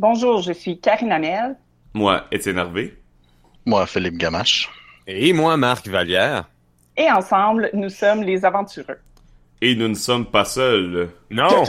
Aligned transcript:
Bonjour, 0.00 0.40
je 0.40 0.54
suis 0.54 0.80
Karine 0.80 1.12
Amel. 1.12 1.58
Moi, 1.92 2.24
Étienne 2.32 2.56
Hervé. 2.56 2.96
Moi, 3.66 3.86
Philippe 3.86 4.16
Gamache. 4.16 4.70
Et 5.06 5.34
moi, 5.34 5.58
Marc 5.58 5.88
Vallière. 5.88 6.48
Et 6.96 7.10
ensemble, 7.10 7.68
nous 7.74 7.90
sommes 7.90 8.22
les 8.22 8.46
aventureux. 8.46 8.96
Et 9.60 9.74
nous 9.74 9.88
ne 9.88 9.94
sommes 9.94 10.24
pas 10.24 10.46
seuls. 10.46 11.10
Non! 11.30 11.64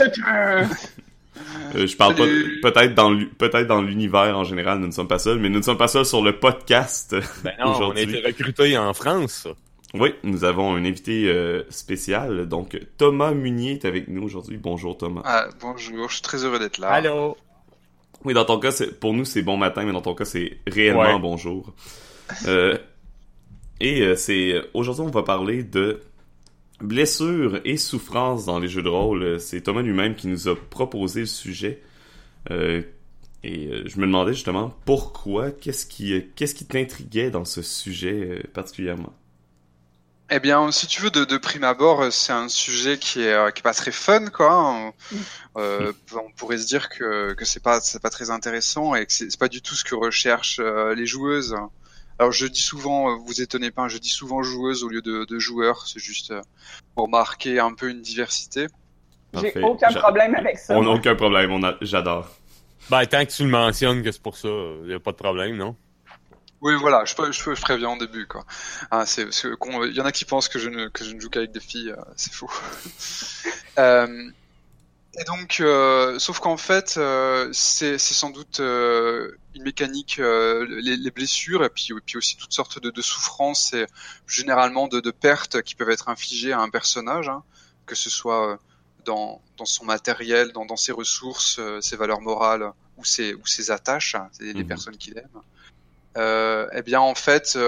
Euh, 1.74 1.86
je 1.86 1.94
parle 1.94 2.14
pas 2.14 2.24
peut-être 2.62 2.94
dans 2.94 3.14
peut-être 3.36 3.66
dans 3.66 3.82
l'univers 3.82 4.38
en 4.38 4.44
général, 4.44 4.78
nous 4.78 4.86
ne 4.86 4.92
sommes 4.92 5.08
pas 5.08 5.18
seuls, 5.18 5.38
mais 5.38 5.50
nous 5.50 5.58
ne 5.58 5.64
sommes 5.64 5.76
pas 5.76 5.88
seuls 5.88 6.06
sur 6.06 6.22
le 6.22 6.38
podcast. 6.38 7.14
Ben 7.44 7.52
non, 7.60 7.76
on 7.82 7.90
a 7.90 8.00
été 8.00 8.18
recrutés 8.20 8.78
en 8.78 8.94
France. 8.94 9.46
Oui, 9.92 10.14
nous 10.22 10.44
avons 10.44 10.74
un 10.74 10.86
invité 10.86 11.28
euh, 11.28 11.64
spécial, 11.68 12.46
donc 12.48 12.80
Thomas 12.96 13.32
Munier 13.32 13.72
est 13.72 13.84
avec 13.84 14.08
nous 14.08 14.22
aujourd'hui. 14.22 14.56
Bonjour 14.56 14.96
Thomas. 14.96 15.20
Ah, 15.26 15.48
bonjour, 15.60 16.08
je 16.08 16.14
suis 16.14 16.22
très 16.22 16.44
heureux 16.44 16.58
d'être 16.58 16.78
là. 16.78 16.88
Allô. 16.88 17.36
Oui, 18.24 18.34
dans 18.34 18.44
ton 18.44 18.58
cas, 18.58 18.72
pour 19.00 19.14
nous 19.14 19.24
c'est 19.24 19.42
bon 19.42 19.56
matin, 19.56 19.84
mais 19.84 19.92
dans 19.92 20.02
ton 20.02 20.14
cas 20.14 20.24
c'est 20.24 20.58
réellement 20.66 21.18
bonjour. 21.18 21.72
Euh, 22.46 22.78
et 23.80 24.02
euh, 24.02 24.14
c'est 24.14 24.54
aujourd'hui 24.74 25.02
on 25.02 25.10
va 25.10 25.24
parler 25.24 25.64
de 25.64 26.00
blessures 26.80 27.60
et 27.64 27.76
souffrances 27.76 28.46
dans 28.46 28.60
les 28.60 28.68
jeux 28.68 28.82
de 28.82 28.88
rôle. 28.88 29.40
C'est 29.40 29.62
Thomas 29.62 29.82
lui-même 29.82 30.14
qui 30.14 30.28
nous 30.28 30.48
a 30.48 30.54
proposé 30.54 31.20
le 31.20 31.26
sujet. 31.26 31.82
Euh, 32.50 32.82
et 33.42 33.66
euh, 33.66 33.82
je 33.86 33.98
me 33.98 34.06
demandais 34.06 34.34
justement 34.34 34.72
pourquoi, 34.84 35.50
qu'est-ce 35.50 35.84
qui, 35.84 36.24
qu'est-ce 36.36 36.54
qui 36.54 36.64
t'intriguait 36.64 37.30
dans 37.30 37.44
ce 37.44 37.60
sujet 37.60 38.42
particulièrement? 38.52 39.12
Eh 40.32 40.40
bien, 40.40 40.70
si 40.72 40.86
tu 40.86 41.02
veux, 41.02 41.10
de, 41.10 41.36
prime 41.36 41.64
abord, 41.64 42.12
c'est 42.12 42.32
un 42.32 42.48
sujet 42.48 42.98
qui 42.98 43.22
est, 43.22 43.54
qui 43.54 43.60
est 43.60 43.62
pas 43.62 43.74
très 43.74 43.92
fun, 43.92 44.26
quoi. 44.26 44.92
On, 45.54 45.92
pourrait 46.36 46.58
se 46.58 46.66
dire 46.66 46.88
que, 46.88 47.34
que 47.34 47.44
c'est 47.44 47.62
pas, 47.62 47.80
c'est 47.80 48.02
pas 48.02 48.10
très 48.10 48.30
intéressant 48.30 48.94
et 48.94 49.06
que 49.06 49.12
c'est, 49.12 49.38
pas 49.38 49.48
du 49.48 49.62
tout 49.62 49.74
ce 49.74 49.84
que 49.84 49.94
recherchent 49.94 50.60
les 50.60 51.06
joueuses. 51.06 51.54
Alors 52.18 52.32
je 52.32 52.46
dis 52.46 52.60
souvent, 52.60 53.10
euh, 53.10 53.16
vous 53.16 53.40
étonnez 53.40 53.70
pas, 53.70 53.88
je 53.88 53.98
dis 53.98 54.08
souvent 54.08 54.42
joueuse 54.42 54.84
au 54.84 54.88
lieu 54.88 55.02
de, 55.02 55.24
de 55.24 55.38
joueur, 55.38 55.86
c'est 55.86 55.98
juste 55.98 56.30
euh, 56.30 56.40
pour 56.94 57.08
marquer 57.08 57.58
un 57.58 57.74
peu 57.74 57.90
une 57.90 58.02
diversité. 58.02 58.66
J'ai 59.40 59.52
aucun 59.62 59.92
problème 59.92 60.34
avec 60.34 60.58
ça. 60.58 60.76
On 60.76 60.82
n'a 60.82 60.90
aucun 60.90 61.14
problème, 61.14 61.50
on 61.50 61.64
a... 61.64 61.74
j'adore. 61.80 62.28
Ben, 62.90 63.04
tant 63.06 63.24
que 63.24 63.32
tu 63.32 63.44
le 63.44 63.48
mentionnes 63.48 64.02
que 64.02 64.12
c'est 64.12 64.22
pour 64.22 64.36
ça, 64.36 64.48
il 64.48 64.88
n'y 64.88 64.94
a 64.94 65.00
pas 65.00 65.12
de 65.12 65.16
problème, 65.16 65.56
non? 65.56 65.74
Oui, 66.62 66.74
voilà, 66.80 67.04
je, 67.04 67.14
je, 67.32 67.54
je 67.54 67.60
préviens 67.60 67.90
en 67.90 67.96
début, 67.96 68.26
quoi. 68.26 68.44
Ah, 68.90 69.04
c'est, 69.04 69.28
il 69.44 69.94
y 69.94 70.00
en 70.00 70.04
a 70.04 70.12
qui 70.12 70.24
pensent 70.24 70.48
que 70.48 70.58
je 70.58 70.68
ne, 70.68 70.88
que 70.88 71.04
je 71.04 71.12
ne 71.12 71.20
joue 71.20 71.28
qu'avec 71.28 71.52
des 71.52 71.60
filles, 71.60 71.90
euh, 71.90 72.02
c'est 72.16 72.32
faux. 72.32 72.50
euh, 73.78 74.30
et 75.18 75.24
donc, 75.24 75.58
euh, 75.60 76.18
sauf 76.18 76.38
qu'en 76.38 76.56
fait, 76.56 76.94
euh, 76.96 77.50
c'est 77.52 77.98
sans 77.98 78.30
doute 78.30 78.60
euh, 78.60 79.36
une 79.54 79.62
mécanique, 79.62 80.16
les, 80.16 80.96
les, 80.96 81.10
blessures, 81.10 81.64
et 81.64 81.68
puis, 81.68 81.88
et 81.90 82.00
puis 82.00 82.16
aussi 82.16 82.36
toutes 82.36 82.52
sortes 82.52 82.80
de, 82.80 82.90
de 82.90 83.02
souffrances 83.02 83.74
et 83.74 83.86
généralement 84.26 84.88
de, 84.88 85.00
de, 85.00 85.10
pertes 85.10 85.60
qui 85.62 85.74
peuvent 85.74 85.90
être 85.90 86.08
infligées 86.08 86.52
à 86.52 86.60
un 86.60 86.70
personnage, 86.70 87.28
hein, 87.28 87.42
que 87.84 87.94
ce 87.94 88.08
soit 88.08 88.58
dans, 89.04 89.42
dans 89.58 89.66
son 89.66 89.84
matériel, 89.84 90.52
dans, 90.52 90.64
dans 90.64 90.76
ses 90.76 90.92
ressources, 90.92 91.60
ses 91.82 91.96
valeurs 91.96 92.22
morales 92.22 92.72
ou 92.96 93.04
ses, 93.04 93.34
ou 93.34 93.46
ses 93.46 93.70
attaches, 93.70 94.14
hein, 94.14 94.30
les, 94.40 94.54
mhm. 94.54 94.66
personnes 94.66 94.96
qu'il 94.96 95.18
aime. 95.18 95.42
Euh, 96.16 96.66
eh 96.74 96.82
bien, 96.82 97.00
en 97.00 97.14
fait, 97.14 97.58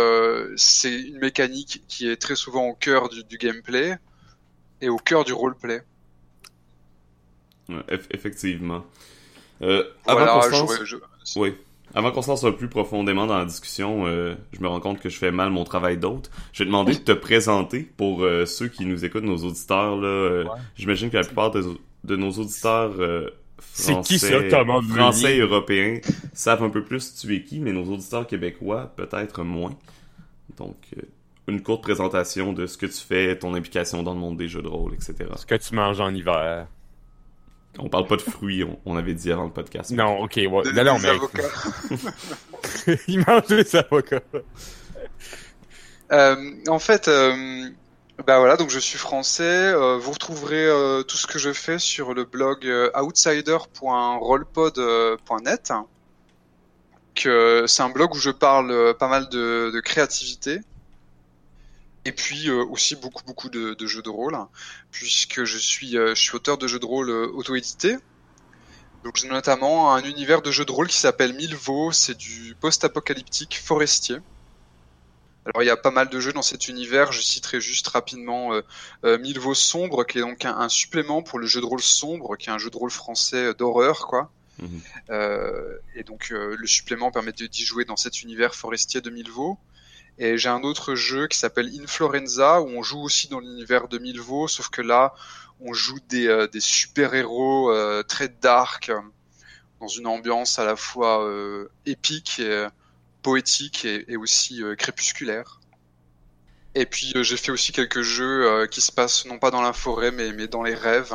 c'est 0.57 0.95
une 0.95 1.19
mécanique 1.19 1.83
qui 1.89 2.09
est 2.09 2.17
très 2.17 2.37
souvent 2.37 2.67
au 2.67 2.75
cœur 2.75 3.09
du, 3.09 3.25
du 3.25 3.39
gameplay 3.39 3.97
et 4.81 4.89
au 4.89 4.99
cœur 4.99 5.25
du 5.25 5.33
roleplay 5.33 5.83
effectivement. 8.11 8.85
Euh, 9.63 9.85
avant 10.07 10.41
qu'on 10.41 10.67
oui. 11.41 11.55
Avant 11.97 12.11
qu'on 12.11 12.23
se 12.23 12.49
plus 12.49 12.69
profondément 12.69 13.27
dans 13.27 13.39
la 13.39 13.45
discussion, 13.45 14.07
euh, 14.07 14.35
je 14.53 14.61
me 14.61 14.67
rends 14.67 14.81
compte 14.81 14.99
que 14.99 15.09
je 15.09 15.17
fais 15.17 15.31
mal 15.31 15.51
mon 15.51 15.63
travail 15.63 15.97
d'autre. 15.97 16.29
Je 16.53 16.59
vais 16.59 16.65
te 16.65 16.71
demander 16.71 16.95
de 16.95 16.99
te 16.99 17.13
présenter 17.13 17.89
pour 17.97 18.25
euh, 18.25 18.47
ceux 18.47 18.67
qui 18.67 18.85
nous 18.85 19.05
écoutent, 19.05 19.23
nos 19.23 19.45
auditeurs. 19.45 19.97
Là, 19.97 20.09
euh, 20.09 20.45
J'imagine 20.75 21.09
que 21.09 21.17
la 21.17 21.23
plupart 21.23 21.53
de, 21.53 22.17
nos 22.17 22.33
auditeurs 22.33 22.95
français, 23.73 24.01
qui 24.05 24.19
ça, 24.19 24.29
français 24.91 25.37
et 25.37 25.41
européens 25.41 25.99
savent 26.33 26.63
un 26.63 26.71
peu 26.71 26.85
plus 26.85 27.15
tu 27.15 27.35
es 27.35 27.43
qui, 27.43 27.61
mais 27.61 27.73
nos 27.73 27.85
auditeurs 27.85 28.27
québécois 28.27 28.93
peut-être 28.97 29.43
moins. 29.43 29.77
Donc, 30.57 30.77
une 31.47 31.63
courte 31.63 31.83
présentation 31.83 32.53
de 32.53 32.67
ce 32.67 32.79
que 32.79 32.87
tu 32.87 32.99
fais, 32.99 33.37
ton 33.39 33.55
implication 33.55 34.03
dans 34.03 34.15
le 34.15 34.21
monde 34.21 34.37
des 34.37 34.49
jeux 34.49 34.63
de 34.63 34.69
rôle, 34.69 34.95
etc. 34.95 35.15
Ce 35.37 35.47
que 35.47 35.55
tu 35.55 35.75
manges 35.75 36.01
en 36.01 36.15
hiver. 36.15 36.67
On 37.79 37.89
parle 37.89 38.07
pas 38.07 38.17
de 38.17 38.23
fruits, 38.23 38.65
on, 38.85 38.97
avait 38.97 39.15
dit 39.15 39.33
avant 39.33 39.45
le 39.45 39.51
podcast. 39.51 39.91
Non, 39.91 40.21
ok, 40.21 40.37
ouais. 40.37 40.47
non, 40.47 40.85
non, 40.85 40.99
mais... 41.01 42.97
Il 43.09 43.25
mange 43.27 43.47
des 43.49 43.75
avocats. 43.75 44.23
Euh, 46.13 46.37
en 46.69 46.79
fait, 46.79 47.09
euh, 47.09 47.69
bah 48.27 48.39
voilà, 48.39 48.57
donc 48.57 48.71
je 48.71 48.79
suis 48.79 48.99
français. 48.99 49.43
Euh, 49.43 49.99
vous 49.99 50.13
retrouverez 50.13 50.67
euh, 50.67 51.03
tout 51.03 51.17
ce 51.17 51.27
que 51.27 51.39
je 51.39 51.53
fais 51.53 51.79
sur 51.79 52.15
le 52.15 52.25
blog 52.25 52.67
outsider.rollpod.net. 52.95 55.73
Que 57.15 57.67
c'est 57.67 57.83
un 57.83 57.91
blog 57.91 58.15
où 58.15 58.19
je 58.19 58.31
parle 58.31 58.95
pas 58.99 59.09
mal 59.09 59.29
de, 59.29 59.71
de 59.73 59.81
créativité 59.81 60.61
et 62.05 62.13
puis 62.13 62.49
euh, 62.49 62.65
aussi 62.65 62.97
beaucoup 62.97 63.23
beaucoup 63.25 63.49
de, 63.49 63.75
de, 63.75 63.87
jeux 63.87 64.03
de 64.03 64.11
rôle, 64.11 64.37
puisque 64.91 65.45
je 65.45 65.59
suis, 65.59 65.97
euh, 65.97 66.15
je 66.15 66.21
suis 66.21 66.37
auteur 66.37 66.59
de 66.59 66.67
jeux 66.67 66.79
de 66.79 66.87
rôle 66.87 67.11
euh, 67.11 67.27
auto-édités. 67.33 67.97
Donc 69.05 69.17
j'ai 69.17 69.29
notamment 69.29 69.95
un 69.95 70.03
univers 70.03 70.43
de 70.43 70.51
jeux 70.51 70.65
de 70.65 70.73
rôle 70.73 70.89
qui 70.89 70.97
s'appelle 70.97 71.35
Milvaux, 71.35 71.93
c'est 71.93 72.17
du 72.17 72.55
post-apocalyptique 72.61 73.61
forestier. 73.63 74.17
Alors 75.47 75.63
il 75.63 75.67
y 75.67 75.71
a 75.71 75.77
pas 75.77 75.91
mal 75.91 76.09
de 76.09 76.21
jeux 76.21 76.33
dans 76.33 76.43
cet 76.43 76.69
univers, 76.69 77.13
je 77.13 77.21
citerai 77.21 77.61
juste 77.61 77.89
rapidement 77.89 78.55
euh, 79.05 79.19
Milvaux 79.19 79.55
Sombre, 79.55 80.05
qui 80.05 80.19
est 80.19 80.23
donc 80.23 80.45
un, 80.45 80.69
supplément 80.69 81.23
pour 81.23 81.39
le 81.39 81.47
jeu 81.47 81.61
de 81.61 81.67
rôle 81.67 81.83
sombre, 81.83 82.37
qui 82.37 82.49
est 82.49 82.53
un 82.53 82.59
jeu 82.59 82.71
de 82.71 82.77
rôle 82.77 82.91
français 82.91 83.53
d'horreur, 83.55 84.07
quoi. 84.07 84.31
Mhm. 84.59 84.81
Euh, 85.11 85.77
et 85.97 86.05
donc 86.05 86.31
le 86.31 86.67
supplément 86.67 87.11
permet 87.11 87.33
d'y 87.33 87.65
jouer 87.65 87.85
dans 87.85 87.97
cet 87.97 88.23
univers 88.23 88.55
forestier 88.55 89.01
de 89.01 89.11
Milvaux. 89.11 89.59
Et 90.19 90.39
j'ai 90.39 90.49
un 90.49 90.63
autre 90.63 90.95
jeu 90.95 91.27
qui 91.27 91.37
s'appelle 91.37 91.71
Inflorenza 91.81 92.61
où 92.63 92.69
on 92.69 92.83
joue 92.83 93.01
aussi 93.01 93.29
dans 93.29 93.41
l'univers 93.41 93.89
de 93.89 93.99
Milvaux, 93.99 94.47
sauf 94.47 94.69
que 94.69 94.81
là, 94.81 95.13
on 95.61 95.73
joue 95.73 95.99
des, 96.09 96.29
euh, 96.29 96.47
des 96.47 96.61
super-héros 96.61 97.71
euh, 97.71 98.03
très 98.03 98.29
dark, 98.29 98.93
dans 99.81 99.89
une 99.89 100.07
ambiance 100.07 100.59
à 100.59 100.65
la 100.65 100.77
fois 100.77 101.25
euh, 101.25 101.69
épique, 101.85 102.41
et, 102.41 102.67
poétique 103.25 103.85
et, 103.85 104.05
et 104.13 104.17
aussi 104.17 104.63
crépusculaire. 104.79 105.61
Et 106.77 106.87
puis 106.87 107.13
j'ai 107.23 107.37
fait 107.37 107.51
aussi 107.51 107.73
quelques 107.73 108.03
jeux 108.03 108.67
qui 108.71 108.81
se 108.81 108.93
passent 108.93 109.25
non 109.27 109.39
pas 109.39 109.51
dans 109.51 109.63
la 109.63 109.73
forêt 109.73 110.13
mais, 110.13 110.33
mais 110.33 110.47
dans 110.47 110.63
les 110.63 110.75
rêves, 110.75 111.15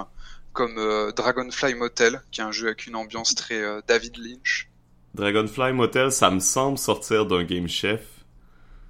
comme 0.52 0.76
Dragonfly 1.16 1.76
Motel, 1.76 2.22
qui 2.32 2.42
est 2.42 2.44
un 2.44 2.52
jeu 2.52 2.68
avec 2.68 2.88
une 2.88 2.96
ambiance 2.96 3.36
très 3.36 3.62
David 3.88 4.18
Lynch. 4.18 4.70
Dragonfly 5.16 5.74
Motel, 5.74 6.12
ça 6.12 6.30
me 6.30 6.40
semble 6.40 6.78
sortir 6.78 7.26
d'un 7.26 7.44
Game 7.44 7.68
Chef. 7.68 8.02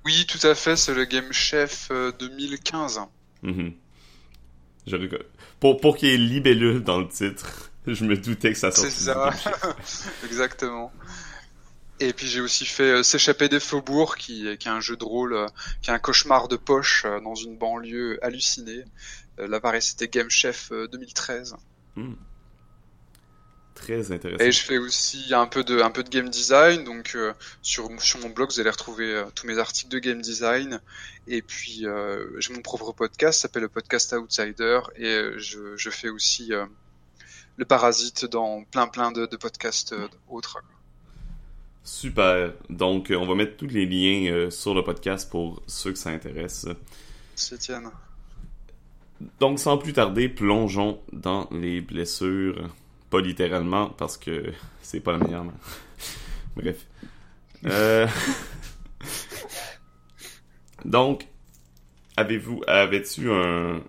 Oui, 0.06 0.26
tout 0.26 0.46
à 0.48 0.56
fait, 0.56 0.76
c'est 0.76 0.94
le 0.94 1.06
Game 1.06 1.32
Chef 1.32 1.92
2015. 2.20 3.00
Euh, 3.44 3.52
mhm. 3.52 3.74
Pour, 5.60 5.80
pour 5.80 5.98
qu'il 5.98 6.10
y 6.10 6.14
ait 6.14 6.18
libellule 6.18 6.84
dans 6.84 7.00
le 7.00 7.08
titre, 7.08 7.72
je 7.88 8.06
me 8.06 8.18
doutais 8.18 8.54
que 8.54 8.58
ça 8.58 8.72
sortait. 8.72 8.90
C'est 8.90 9.06
ça, 9.06 9.32
exactement. 10.26 10.92
Et 12.00 12.14
puis 12.14 12.28
j'ai 12.28 12.42
aussi 12.42 12.66
fait 12.66 12.92
euh, 12.92 13.04
S'échapper 13.04 13.50
des 13.50 13.60
faubourgs, 13.60 14.16
qui, 14.18 14.58
qui 14.58 14.68
est 14.68 14.72
un 14.72 14.80
jeu 14.80 14.96
de 14.96 15.04
rôle, 15.04 15.34
euh, 15.34 15.48
qui 15.82 15.90
est 15.90 15.94
un 15.94 16.00
cauchemar 16.00 16.48
de 16.48 16.56
poche 16.56 17.06
dans 17.24 17.36
une 17.36 17.58
banlieue 17.58 18.24
hallucinée. 18.24 18.86
Là, 19.38 19.60
pareil, 19.62 19.82
c'était 19.82 20.10
Game 20.10 20.30
Chef 20.30 20.72
2013. 20.72 21.56
Très 23.80 24.12
intéressant. 24.12 24.44
Et 24.44 24.52
je 24.52 24.62
fais 24.62 24.78
aussi 24.78 25.34
un 25.34 25.48
peu 25.48 25.64
de, 25.64 25.82
un 25.82 25.90
peu 25.90 26.04
de 26.04 26.10
game 26.10 26.30
design. 26.30 26.84
Donc 26.84 27.14
euh, 27.16 27.34
sur, 27.62 27.90
sur 28.02 28.20
mon 28.20 28.30
blog, 28.30 28.52
vous 28.52 28.60
allez 28.60 28.70
retrouver 28.70 29.16
euh, 29.16 29.24
tous 29.34 29.48
mes 29.48 29.58
articles 29.58 29.90
de 29.90 30.00
game 30.00 30.22
design. 30.22 30.82
Et 31.28 31.42
puis 31.42 31.86
euh, 31.86 32.26
j'ai 32.40 32.54
mon 32.54 32.62
propre 32.62 32.92
podcast, 32.92 33.40
s'appelle 33.40 33.64
le 33.64 33.70
podcast 33.70 34.14
Outsider. 34.14 34.82
Et 34.98 35.32
je, 35.38 35.78
je 35.78 35.90
fais 35.90 36.10
aussi 36.10 36.52
le 37.56 37.66
parasite 37.66 38.26
dans 38.26 38.64
plein 38.66 38.88
plein 38.88 39.12
de, 39.12 39.26
de 39.26 39.38
podcasts 39.38 39.96
autres. 40.28 40.62
Super. 41.84 42.54
Donc 42.70 43.12
on 43.16 43.26
va 43.26 43.36
mettre 43.36 43.58
tous 43.58 43.68
les 43.68 43.86
liens 43.86 44.50
sur 44.50 44.74
le 44.74 44.84
podcast 44.84 45.30
pour 45.30 45.62
ceux 45.68 45.92
que 45.92 45.98
ça 45.98 46.12
intéresse. 46.12 46.68
Tienne. 47.36 47.90
Donc 49.40 49.60
sans 49.60 49.78
plus 49.78 49.94
tarder, 49.94 50.30
plongeons 50.30 51.00
dans 51.12 51.48
les 51.52 51.82
blessures 51.82 52.70
pas 53.10 53.22
littéralement, 53.22 53.90
parce 53.90 54.18
que 54.18 54.54
c'est 54.82 55.00
pas 55.00 55.14
la 55.14 55.18
meilleure. 55.20 55.46
Bref. 56.56 56.86
Euh... 57.66 58.08
Donc, 60.86 61.28
avez-vous, 62.16 62.62
avais-tu 62.68 63.32
un... 63.32 63.82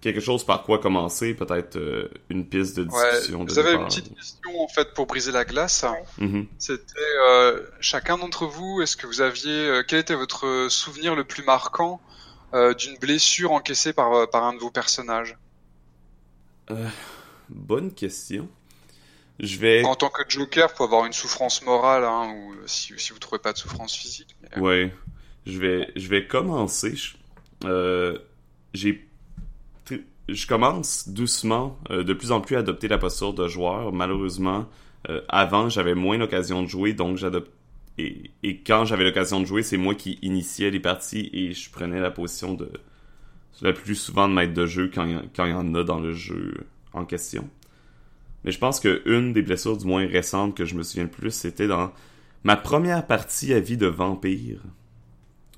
quelque 0.00 0.20
chose 0.20 0.44
par 0.44 0.62
quoi 0.62 0.78
commencer, 0.78 1.34
peut-être 1.34 1.76
euh, 1.76 2.08
une 2.28 2.46
piste 2.46 2.76
de 2.76 2.84
discussion. 2.84 3.44
vous 3.44 3.58
avez 3.58 3.74
une 3.74 3.84
petite 3.86 4.14
question 4.14 4.60
en 4.60 4.68
fait 4.68 4.94
pour 4.94 5.06
briser 5.06 5.32
la 5.32 5.44
glace. 5.44 5.84
Mm-hmm. 6.18 6.46
C'était 6.58 6.92
chacun 7.80 8.18
d'entre 8.18 8.46
vous, 8.46 8.80
est-ce 8.82 8.96
que 8.96 9.06
vous 9.06 9.20
aviez, 9.20 9.82
quel 9.86 10.00
était 10.00 10.14
votre 10.14 10.68
souvenir 10.70 11.14
le 11.14 11.24
plus 11.24 11.44
marquant 11.44 12.00
d'une 12.52 12.96
blessure 12.98 13.52
encaissée 13.52 13.92
par, 13.92 14.28
par 14.30 14.44
un 14.44 14.54
de 14.54 14.58
vos 14.58 14.70
personnages? 14.70 15.36
Bonne 17.48 17.92
question. 17.92 18.48
Je 19.40 19.58
vais. 19.58 19.84
En 19.84 19.94
tant 19.94 20.08
que 20.08 20.22
Joker, 20.28 20.70
faut 20.70 20.84
avoir 20.84 21.06
une 21.06 21.12
souffrance 21.12 21.62
morale, 21.62 22.04
hein, 22.04 22.34
ou 22.34 22.54
si, 22.66 22.92
si 22.96 23.12
vous 23.12 23.18
trouvez 23.18 23.38
pas 23.38 23.52
de 23.52 23.58
souffrance 23.58 23.94
physique. 23.94 24.36
Ouais. 24.56 24.92
Je 25.46 25.58
vais, 25.58 25.92
je 25.96 26.08
vais 26.08 26.26
commencer. 26.26 26.94
Euh, 27.64 28.18
j'ai 28.74 29.07
je 30.28 30.46
commence 30.46 31.08
doucement, 31.08 31.78
euh, 31.90 32.04
de 32.04 32.12
plus 32.12 32.32
en 32.32 32.40
plus 32.40 32.56
à 32.56 32.60
adopter 32.60 32.88
la 32.88 32.98
posture 32.98 33.34
de 33.34 33.48
joueur. 33.48 33.92
Malheureusement, 33.92 34.66
euh, 35.08 35.20
avant, 35.28 35.68
j'avais 35.68 35.94
moins 35.94 36.18
l'occasion 36.18 36.62
de 36.62 36.68
jouer, 36.68 36.92
donc 36.92 37.16
j'adopte. 37.16 37.50
Et, 37.98 38.30
et, 38.42 38.58
quand 38.58 38.84
j'avais 38.84 39.04
l'occasion 39.04 39.40
de 39.40 39.44
jouer, 39.44 39.62
c'est 39.62 39.76
moi 39.76 39.94
qui 39.94 40.18
initiais 40.22 40.70
les 40.70 40.78
parties 40.78 41.30
et 41.32 41.52
je 41.52 41.70
prenais 41.70 41.98
la 41.98 42.12
position 42.12 42.54
de 42.54 42.70
le 43.60 43.74
plus 43.74 43.96
souvent 43.96 44.28
de 44.28 44.34
maître 44.34 44.54
de 44.54 44.66
jeu 44.66 44.88
quand 44.94 45.04
il 45.04 45.50
y 45.50 45.52
en 45.52 45.74
a 45.74 45.82
dans 45.82 45.98
le 45.98 46.12
jeu 46.12 46.54
en 46.92 47.04
question. 47.04 47.48
Mais 48.44 48.52
je 48.52 48.58
pense 48.58 48.78
que 48.78 49.02
une 49.04 49.32
des 49.32 49.42
blessures 49.42 49.76
du 49.76 49.84
moins 49.84 50.06
récentes 50.06 50.56
que 50.56 50.64
je 50.64 50.76
me 50.76 50.84
souviens 50.84 51.04
le 51.04 51.10
plus, 51.10 51.32
c'était 51.32 51.66
dans 51.66 51.92
ma 52.44 52.54
première 52.56 53.04
partie 53.04 53.52
à 53.52 53.58
vie 53.58 53.76
de 53.76 53.86
vampire. 53.86 54.60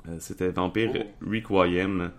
Euh, 0.09 0.17
c'était 0.19 0.49
Vampire 0.51 0.93
oh. 0.95 1.27
Requiem. 1.31 2.11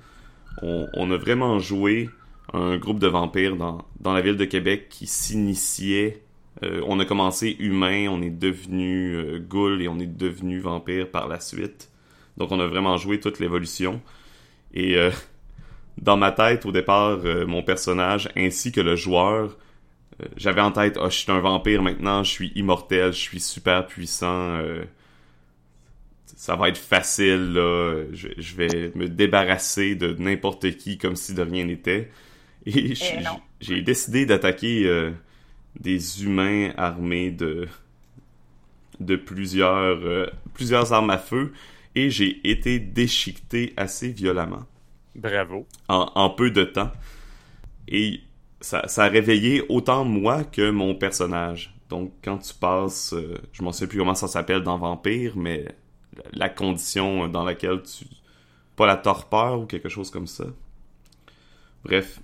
On, 0.62 0.88
on, 0.94 1.12
a 1.12 1.18
vraiment 1.18 1.57
joué 1.59 2.09
un 2.53 2.77
groupe 2.77 2.99
de 2.99 3.07
vampires 3.07 3.55
dans, 3.55 3.85
dans 3.99 4.13
la 4.13 4.21
ville 4.21 4.38
de 4.38 4.45
Québec 4.45 4.88
qui 4.89 5.07
s'initiait. 5.07 6.23
Euh, 6.63 6.81
on 6.85 6.99
a 6.99 7.05
commencé 7.05 7.55
humain, 7.59 8.07
on 8.09 8.21
est 8.21 8.29
devenu 8.29 9.15
euh, 9.15 9.39
ghoul 9.39 9.81
et 9.81 9.88
on 9.88 9.99
est 9.99 10.05
devenu 10.05 10.59
vampire 10.59 11.09
par 11.09 11.27
la 11.27 11.39
suite. 11.39 11.89
Donc 12.38 12.51
on 12.51 12.59
a 12.59 12.67
vraiment 12.67 12.97
joué 12.97 13.19
toute 13.19 13.39
l'évolution. 13.39 14.01
Et 14.73 14.95
dans 16.01 16.17
ma 16.17 16.31
tête, 16.31 16.65
au 16.65 16.71
départ, 16.71 17.19
mon 17.47 17.61
personnage 17.61 18.29
ainsi 18.35 18.71
que 18.71 18.81
le 18.81 18.95
joueur 18.95 19.57
j'avais 20.37 20.61
en 20.61 20.71
tête, 20.71 20.97
oh, 20.99 21.09
je 21.09 21.17
suis 21.17 21.31
un 21.31 21.39
vampire 21.39 21.81
maintenant, 21.81 22.23
je 22.23 22.31
suis 22.31 22.51
immortel, 22.55 23.13
je 23.13 23.19
suis 23.19 23.39
super 23.39 23.85
puissant. 23.85 24.57
Euh, 24.57 24.83
ça 26.25 26.55
va 26.55 26.69
être 26.69 26.77
facile. 26.77 27.53
Je, 27.55 28.55
vais 28.55 28.91
me 28.95 29.07
débarrasser 29.07 29.95
de 29.95 30.13
n'importe 30.13 30.77
qui 30.77 30.97
comme 30.97 31.15
si 31.15 31.33
de 31.33 31.41
rien 31.41 31.65
n'était. 31.65 32.11
Et 32.65 32.93
eh 32.93 33.23
j'ai 33.59 33.81
décidé 33.81 34.25
d'attaquer 34.25 34.85
euh, 34.85 35.11
des 35.79 36.23
humains 36.23 36.71
armés 36.77 37.31
de 37.31 37.67
de 38.99 39.15
plusieurs 39.15 40.05
euh, 40.05 40.27
plusieurs 40.53 40.93
armes 40.93 41.09
à 41.09 41.17
feu 41.17 41.53
et 41.95 42.09
j'ai 42.09 42.39
été 42.49 42.79
déchiqueté 42.79 43.73
assez 43.77 44.11
violemment. 44.11 44.65
Bravo. 45.15 45.67
En, 45.87 46.11
en 46.15 46.29
peu 46.29 46.51
de 46.51 46.63
temps. 46.63 46.91
Et 47.87 48.21
ça, 48.61 48.87
ça 48.87 49.05
a 49.05 49.07
réveillé 49.09 49.63
autant 49.69 50.05
moi 50.05 50.43
que 50.43 50.69
mon 50.69 50.95
personnage. 50.95 51.73
Donc, 51.89 52.13
quand 52.23 52.37
tu 52.37 52.53
passes, 52.53 53.13
euh, 53.13 53.37
je 53.51 53.63
m'en 53.63 53.73
sais 53.73 53.87
plus 53.87 53.97
comment 53.97 54.15
ça 54.15 54.27
s'appelle 54.27 54.63
dans 54.63 54.77
Vampire, 54.77 55.35
mais 55.35 55.65
la, 56.31 56.47
condition 56.47 57.27
dans 57.27 57.43
laquelle 57.43 57.81
tu. 57.83 58.05
Pas 58.77 58.87
la 58.87 58.95
torpeur 58.95 59.59
ou 59.59 59.65
quelque 59.65 59.89
chose 59.89 60.09
comme 60.09 60.27
ça. 60.27 60.45
Bref, 61.83 62.21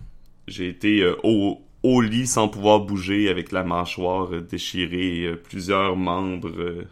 j'ai 0.47 0.67
été 0.69 1.01
euh, 1.01 1.15
au, 1.23 1.61
au, 1.83 2.01
lit 2.01 2.27
sans 2.27 2.47
pouvoir 2.47 2.81
bouger 2.81 3.29
avec 3.29 3.51
la 3.51 3.63
mâchoire 3.63 4.29
déchirée, 4.41 5.25
euh, 5.25 5.35
plusieurs 5.35 5.95
membres. 5.95 6.85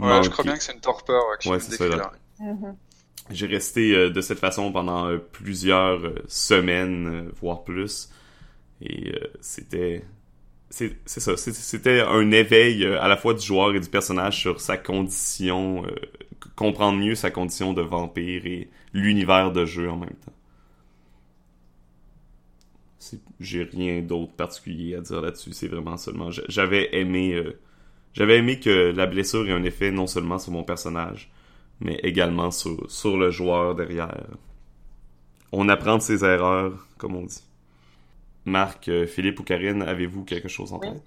ouais, 0.00 0.22
je 0.22 0.30
crois 0.30 0.44
bien 0.44 0.56
que 0.56 0.62
c'est 0.62 0.74
une 0.74 0.80
torpeur 0.80 1.22
qui 1.40 1.48
ouais, 1.48 1.60
c'est 1.60 1.76
ça, 1.76 2.12
j'ai 3.30 3.46
resté 3.46 3.94
euh, 3.94 4.10
de 4.10 4.20
cette 4.20 4.38
façon 4.38 4.72
pendant 4.72 5.06
euh, 5.06 5.18
plusieurs 5.18 6.04
euh, 6.04 6.14
semaines, 6.26 7.28
voire 7.40 7.64
plus. 7.64 8.10
Et 8.80 9.12
c'était 9.40 10.04
c'est 10.70 10.96
ça, 11.06 11.36
c'était 11.36 12.00
un 12.00 12.32
éveil 12.32 12.84
à 12.84 13.06
la 13.06 13.16
fois 13.16 13.34
du 13.34 13.46
joueur 13.46 13.76
et 13.76 13.80
du 13.80 13.88
personnage 13.88 14.40
sur 14.40 14.60
sa 14.60 14.76
condition, 14.76 15.84
comprendre 16.56 16.98
mieux 16.98 17.14
sa 17.14 17.30
condition 17.30 17.74
de 17.74 17.82
vampire 17.82 18.44
et 18.44 18.70
l'univers 18.92 19.52
de 19.52 19.66
jeu 19.66 19.88
en 19.88 19.98
même 19.98 20.08
temps. 20.08 20.32
J'ai 23.40 23.64
rien 23.64 24.00
d'autre 24.00 24.32
particulier 24.32 24.96
à 24.96 25.00
dire 25.00 25.20
là-dessus, 25.20 25.52
c'est 25.52 25.68
vraiment 25.68 25.96
seulement 25.96 26.30
j'avais 26.30 26.94
aimé 26.96 27.42
j'avais 28.14 28.38
aimé 28.38 28.60
que 28.60 28.92
la 28.94 29.06
blessure 29.06 29.48
ait 29.48 29.52
un 29.52 29.64
effet 29.64 29.90
non 29.90 30.06
seulement 30.06 30.38
sur 30.38 30.52
mon 30.52 30.64
personnage, 30.64 31.30
mais 31.80 31.94
également 32.02 32.50
sur, 32.50 32.90
sur 32.90 33.16
le 33.16 33.30
joueur 33.30 33.74
derrière. 33.74 34.26
On 35.50 35.68
apprend 35.68 35.96
de 35.96 36.02
ses 36.02 36.24
erreurs, 36.24 36.86
comme 36.98 37.16
on 37.16 37.22
dit. 37.22 37.42
Marc, 38.44 38.88
euh, 38.88 39.06
Philippe 39.06 39.40
ou 39.40 39.44
Karine, 39.44 39.82
avez-vous 39.82 40.24
quelque 40.24 40.48
chose 40.48 40.72
en 40.72 40.78
tête? 40.78 41.02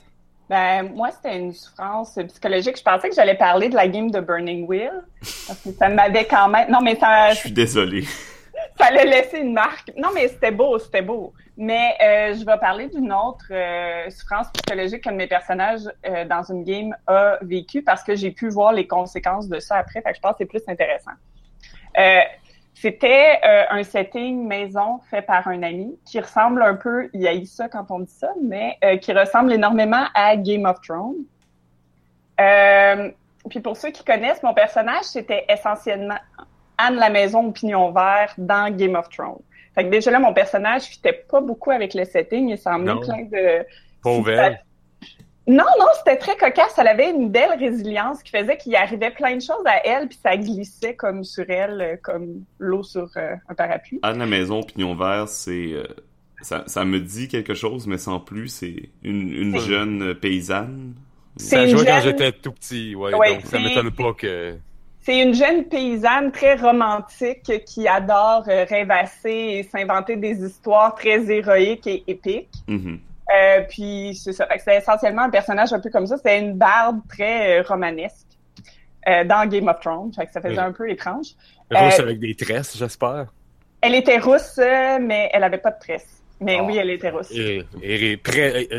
Ben, 0.49 0.93
moi, 0.93 1.09
c'était 1.11 1.37
une 1.37 1.53
souffrance 1.53 2.17
psychologique. 2.27 2.77
Je 2.77 2.83
pensais 2.83 3.09
que 3.09 3.15
j'allais 3.15 3.35
parler 3.35 3.67
de 3.67 3.75
la 3.75 3.87
game 3.87 4.11
de 4.11 4.19
Burning 4.19 4.67
Wheel. 4.67 5.03
Parce 5.47 5.59
que 5.59 5.71
ça 5.71 5.89
m'avait 5.89 6.25
quand 6.25 6.47
même. 6.49 6.69
Non, 6.71 6.81
mais 6.81 6.95
ça. 6.95 7.31
Je 7.31 7.39
suis 7.39 7.51
désolé. 7.51 8.05
Ça 8.77 8.87
allait 8.87 9.05
laisser 9.05 9.39
une 9.39 9.53
marque. 9.53 9.91
Non, 9.97 10.09
mais 10.13 10.27
c'était 10.27 10.51
beau, 10.51 10.77
c'était 10.79 11.01
beau. 11.01 11.33
Mais 11.57 11.95
euh, 12.01 12.33
je 12.33 12.45
vais 12.45 12.57
parler 12.57 12.87
d'une 12.87 13.13
autre 13.13 13.45
euh, 13.51 14.09
souffrance 14.09 14.47
psychologique 14.51 15.03
que 15.03 15.09
mes 15.09 15.27
personnages 15.27 15.89
euh, 16.05 16.25
dans 16.25 16.43
une 16.43 16.63
game 16.63 16.95
a 17.07 17.37
vécu 17.41 17.81
parce 17.81 18.03
que 18.03 18.15
j'ai 18.15 18.31
pu 18.31 18.49
voir 18.49 18.73
les 18.73 18.87
conséquences 18.87 19.47
de 19.47 19.59
ça 19.59 19.75
après. 19.77 20.01
Fait 20.01 20.11
que 20.11 20.17
je 20.17 20.21
pense 20.21 20.33
que 20.33 20.37
c'est 20.39 20.45
plus 20.45 20.63
intéressant. 20.67 21.11
C'était 22.73 23.39
un 23.69 23.83
setting 23.83 24.45
maison 24.45 24.99
fait 25.09 25.21
par 25.21 25.47
un 25.47 25.63
ami 25.63 25.97
qui 26.05 26.19
ressemble 26.19 26.61
un 26.61 26.75
peu, 26.75 27.09
il 27.13 27.21
y 27.21 27.27
a 27.27 27.33
eu 27.33 27.45
ça 27.45 27.69
quand 27.69 27.89
on 27.89 27.99
dit 27.99 28.11
ça, 28.11 28.33
mais 28.43 28.77
qui 29.01 29.13
ressemble 29.13 29.53
énormément 29.53 30.03
à 30.13 30.35
Game 30.35 30.65
of 30.65 30.81
Thrones. 30.81 31.23
puis 33.49 33.59
pour 33.61 33.77
ceux 33.77 33.91
qui 33.91 34.03
connaissent, 34.03 34.43
mon 34.43 34.53
personnage, 34.53 35.05
c'était 35.05 35.45
essentiellement 35.47 36.17
Anne 36.77 36.95
la 36.95 37.09
maison 37.09 37.45
au 37.45 37.51
pignon 37.51 37.91
vert 37.91 38.33
dans 38.37 38.75
Game 38.75 38.95
of 38.95 39.09
Thrones. 39.09 39.41
Fait 39.75 39.83
que 39.83 39.89
déjà 39.89 40.09
là, 40.09 40.19
mon 40.19 40.33
personnage 40.33 40.83
fitait 40.83 41.25
pas 41.29 41.41
beaucoup 41.41 41.71
avec 41.71 41.93
le 41.93 42.05
setting 42.05 42.49
et 42.49 42.57
ça 42.57 42.75
emmenait 42.75 42.99
plein 43.01 43.23
de... 43.23 43.65
Pauvre 44.01 44.31
Non, 45.47 45.65
non, 45.79 45.87
c'était 45.97 46.17
très 46.17 46.37
cocasse. 46.37 46.75
Elle 46.77 46.87
avait 46.87 47.09
une 47.09 47.29
belle 47.29 47.59
résilience 47.59 48.23
qui 48.23 48.31
faisait 48.31 48.57
qu'il 48.57 48.75
arrivait 48.75 49.11
plein 49.11 49.35
de 49.35 49.41
choses 49.41 49.65
à 49.65 49.85
elle, 49.85 50.07
puis 50.07 50.17
ça 50.21 50.37
glissait 50.37 50.95
comme 50.95 51.25
sur 51.25 51.49
elle, 51.49 51.81
euh, 51.81 51.95
comme 52.01 52.45
l'eau 52.57 52.83
sur 52.83 53.09
euh, 53.17 53.35
un 53.49 53.53
parapluie. 53.53 53.99
Anne 54.01 54.19
la 54.19 54.25
maison 54.25 54.63
pignon 54.63 54.95
vert, 54.95 55.27
c'est... 55.27 55.73
Euh, 55.73 55.83
ça, 56.41 56.63
ça, 56.67 56.85
me 56.85 56.99
dit 56.99 57.27
quelque 57.27 57.53
chose, 57.53 57.87
mais 57.87 57.97
sans 57.97 58.19
plus, 58.19 58.49
c'est 58.49 58.89
une, 59.03 59.29
une 59.29 59.57
jeune 59.59 60.13
paysanne. 60.15 60.93
Ça 61.37 61.65
jouait 61.65 61.85
quand 61.85 62.01
j'étais 62.01 62.31
tout 62.31 62.51
petit, 62.51 62.95
ouais, 62.95 63.11
donc 63.11 63.41
ça 63.45 63.59
m'étonne 63.59 63.91
pas 63.91 64.13
que... 64.13 64.55
C'est 65.05 65.19
une 65.19 65.35
jeune 65.35 65.65
paysanne 65.65 66.31
très 66.31 66.55
romantique 66.55 67.63
qui 67.67 67.87
adore 67.87 68.43
euh, 68.47 68.65
rêvasser 68.67 69.29
et 69.29 69.63
s'inventer 69.71 70.15
des 70.15 70.43
histoires 70.43 70.95
très 70.95 71.31
héroïques 71.31 71.85
et 71.85 72.03
épiques. 72.07 72.49
Mm-hmm. 72.67 72.99
euh, 73.35 73.61
puis 73.69 74.15
c'est 74.15 74.33
ça. 74.33 74.47
C'est 74.57 74.77
essentiellement 74.77 75.21
un 75.21 75.29
personnage 75.29 75.73
un 75.73 75.79
peu 75.79 75.91
comme 75.91 76.07
ça. 76.07 76.15
C'est 76.17 76.39
une 76.39 76.57
barde 76.57 77.01
très 77.07 77.59
euh, 77.59 77.61
romanesque 77.61 78.25
euh, 79.07 79.23
dans 79.25 79.47
Game 79.47 79.67
of 79.67 79.79
Thrones. 79.79 80.11
Fait 80.11 80.25
que 80.25 80.31
ça 80.31 80.41
faisait 80.41 80.57
un 80.57 80.71
peu 80.71 80.89
étrange. 80.89 81.27
Rousse 81.69 81.99
avec 81.99 82.17
des 82.17 82.33
tresses, 82.33 82.75
j'espère. 82.75 83.27
Elle 83.81 83.93
était 83.93 84.17
rousse, 84.17 84.57
mais 84.57 85.29
elle 85.31 85.43
avait 85.43 85.59
pas 85.59 85.69
de 85.69 85.79
tresses. 85.79 86.23
Mais 86.41 86.59
oui, 86.61 86.77
elle 86.77 86.89
était 86.89 87.11
rousse. 87.11 87.31
Et, 87.31 87.67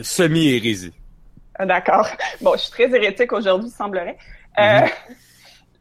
semi-hérésie. 0.03 0.93
Ah, 1.55 1.67
d'accord. 1.67 2.09
Bon, 2.41 2.55
je 2.55 2.63
suis 2.63 2.73
très 2.73 2.91
hérétique 2.93 3.33
aujourd'hui, 3.33 3.71
semblerait. 3.71 4.17
Mm-hmm. 4.59 4.91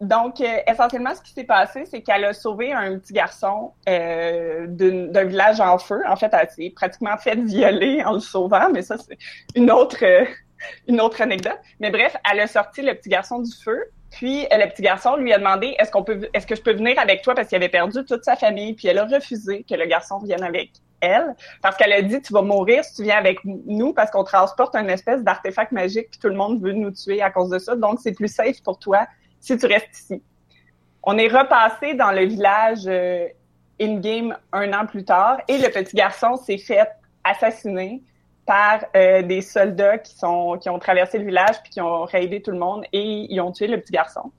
Donc, 0.01 0.41
euh, 0.41 0.57
essentiellement, 0.67 1.15
ce 1.15 1.21
qui 1.21 1.31
s'est 1.31 1.45
passé, 1.45 1.85
c'est 1.85 2.01
qu'elle 2.01 2.25
a 2.25 2.33
sauvé 2.33 2.73
un 2.73 2.97
petit 2.97 3.13
garçon 3.13 3.71
euh, 3.87 4.67
d'un 4.67 5.23
village 5.23 5.59
en 5.59 5.77
feu. 5.77 6.01
En 6.07 6.15
fait, 6.15 6.31
elle 6.33 6.49
s'est 6.49 6.73
pratiquement 6.75 7.17
fait 7.17 7.35
violer 7.35 8.03
en 8.03 8.13
le 8.13 8.19
sauvant, 8.19 8.69
mais 8.71 8.81
ça, 8.81 8.97
c'est 8.97 9.17
une 9.55 9.71
autre 9.71 10.03
euh, 10.03 10.25
une 10.87 11.01
autre 11.01 11.21
anecdote. 11.21 11.59
Mais 11.79 11.91
bref, 11.91 12.15
elle 12.29 12.39
a 12.39 12.47
sorti 12.47 12.81
le 12.81 12.93
petit 12.93 13.09
garçon 13.09 13.39
du 13.39 13.51
feu. 13.63 13.91
Puis 14.11 14.47
le 14.49 14.69
petit 14.69 14.81
garçon 14.81 15.17
lui 15.17 15.33
a 15.33 15.37
demandé 15.37 15.75
est-ce 15.77 15.91
qu'on 15.91 16.03
peut 16.03 16.29
est-ce 16.33 16.47
que 16.47 16.55
je 16.55 16.61
peux 16.61 16.71
venir 16.71 16.97
avec 16.97 17.21
toi 17.21 17.35
parce 17.35 17.49
qu'il 17.49 17.57
avait 17.57 17.69
perdu 17.69 18.05
toute 18.05 18.23
sa 18.23 18.37
famille. 18.37 18.73
Puis 18.73 18.87
elle 18.87 18.97
a 18.97 19.05
refusé 19.05 19.65
que 19.69 19.75
le 19.75 19.85
garçon 19.85 20.19
vienne 20.19 20.43
avec 20.43 20.71
elle 21.01 21.35
parce 21.61 21.75
qu'elle 21.75 21.91
a 21.91 22.01
dit 22.01 22.21
tu 22.21 22.31
vas 22.31 22.41
mourir 22.41 22.85
si 22.85 22.95
tu 22.95 23.03
viens 23.03 23.17
avec 23.17 23.39
nous 23.43 23.93
parce 23.93 24.11
qu'on 24.11 24.23
transporte 24.23 24.73
une 24.75 24.89
espèce 24.89 25.21
d'artefact 25.23 25.73
magique 25.73 26.11
puis 26.11 26.19
tout 26.19 26.29
le 26.29 26.35
monde 26.35 26.61
veut 26.61 26.71
nous 26.71 26.91
tuer 26.91 27.21
à 27.21 27.29
cause 27.29 27.49
de 27.49 27.59
ça. 27.59 27.75
Donc 27.75 27.99
c'est 28.01 28.13
plus 28.13 28.33
safe 28.33 28.63
pour 28.63 28.79
toi 28.79 29.05
si 29.45 29.57
tu 29.57 29.65
restes 29.67 29.93
ici. 29.93 30.23
On 31.03 31.17
est 31.17 31.27
repassé 31.27 31.93
dans 31.93 32.11
le 32.11 32.25
village 32.25 32.87
euh, 32.87 33.27
in-game 33.79 34.35
un 34.51 34.73
an 34.73 34.87
plus 34.87 35.05
tard 35.05 35.37
et 35.47 35.57
le 35.59 35.69
petit 35.69 35.95
garçon 35.95 36.35
s'est 36.35 36.57
fait 36.57 36.89
assassiner 37.23 38.01
par 38.45 38.85
euh, 38.95 39.21
des 39.21 39.41
soldats 39.41 39.99
qui 39.99 40.15
sont 40.15 40.57
qui 40.59 40.69
ont 40.69 40.79
traversé 40.79 41.19
le 41.19 41.25
village 41.25 41.61
puis 41.61 41.71
qui 41.73 41.81
ont 41.81 42.05
raidé 42.05 42.41
tout 42.41 42.51
le 42.51 42.57
monde 42.57 42.85
et 42.91 43.27
ils 43.29 43.39
ont 43.39 43.51
tué 43.51 43.67
le 43.67 43.79
petit 43.79 43.91
garçon. 43.91 44.31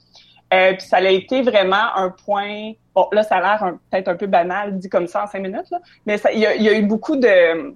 Euh, 0.55 0.73
puis 0.73 0.87
ça 0.87 0.97
a 0.97 1.09
été 1.09 1.43
vraiment 1.43 1.95
un 1.95 2.11
point. 2.11 2.73
Bon, 2.95 3.09
là, 3.13 3.23
ça 3.23 3.37
a 3.37 3.41
l'air 3.41 3.75
peut-être 3.91 4.09
un 4.09 4.17
peu 4.17 4.27
banal 4.27 4.79
dit 4.79 4.89
comme 4.89 5.07
ça 5.07 5.25
en 5.25 5.27
cinq 5.27 5.41
minutes, 5.41 5.71
là, 5.71 5.79
mais 6.05 6.21
il 6.33 6.41
y, 6.41 6.69
a 6.69 6.73
eu 6.73 6.83
beaucoup 6.83 7.17
de. 7.17 7.75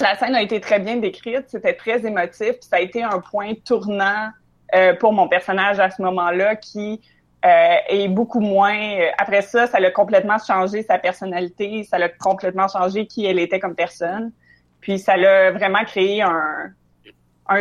La 0.00 0.16
scène 0.16 0.34
a 0.34 0.42
été 0.42 0.60
très 0.60 0.80
bien 0.80 0.96
décrite, 0.96 1.44
c'était 1.48 1.74
très 1.74 2.04
émotif, 2.06 2.52
puis 2.52 2.68
ça 2.68 2.76
a 2.76 2.80
été 2.80 3.02
un 3.02 3.20
point 3.20 3.52
tournant 3.64 4.30
euh, 4.74 4.94
pour 4.94 5.12
mon 5.12 5.28
personnage 5.28 5.78
à 5.80 5.90
ce 5.90 6.02
moment-là 6.02 6.56
qui 6.56 7.00
euh, 7.44 7.76
est 7.88 8.08
beaucoup 8.08 8.40
moins. 8.40 8.78
Après 9.18 9.42
ça, 9.42 9.66
ça 9.66 9.78
l'a 9.78 9.90
complètement 9.90 10.38
changé 10.38 10.82
sa 10.82 10.98
personnalité, 10.98 11.84
ça 11.84 11.98
l'a 11.98 12.08
complètement 12.08 12.68
changé 12.68 13.06
qui 13.06 13.26
elle 13.26 13.38
était 13.38 13.60
comme 13.60 13.74
personne. 13.74 14.32
Puis 14.80 14.98
ça 14.98 15.16
l'a 15.16 15.50
vraiment 15.50 15.84
créé 15.84 16.22
un, 16.22 16.72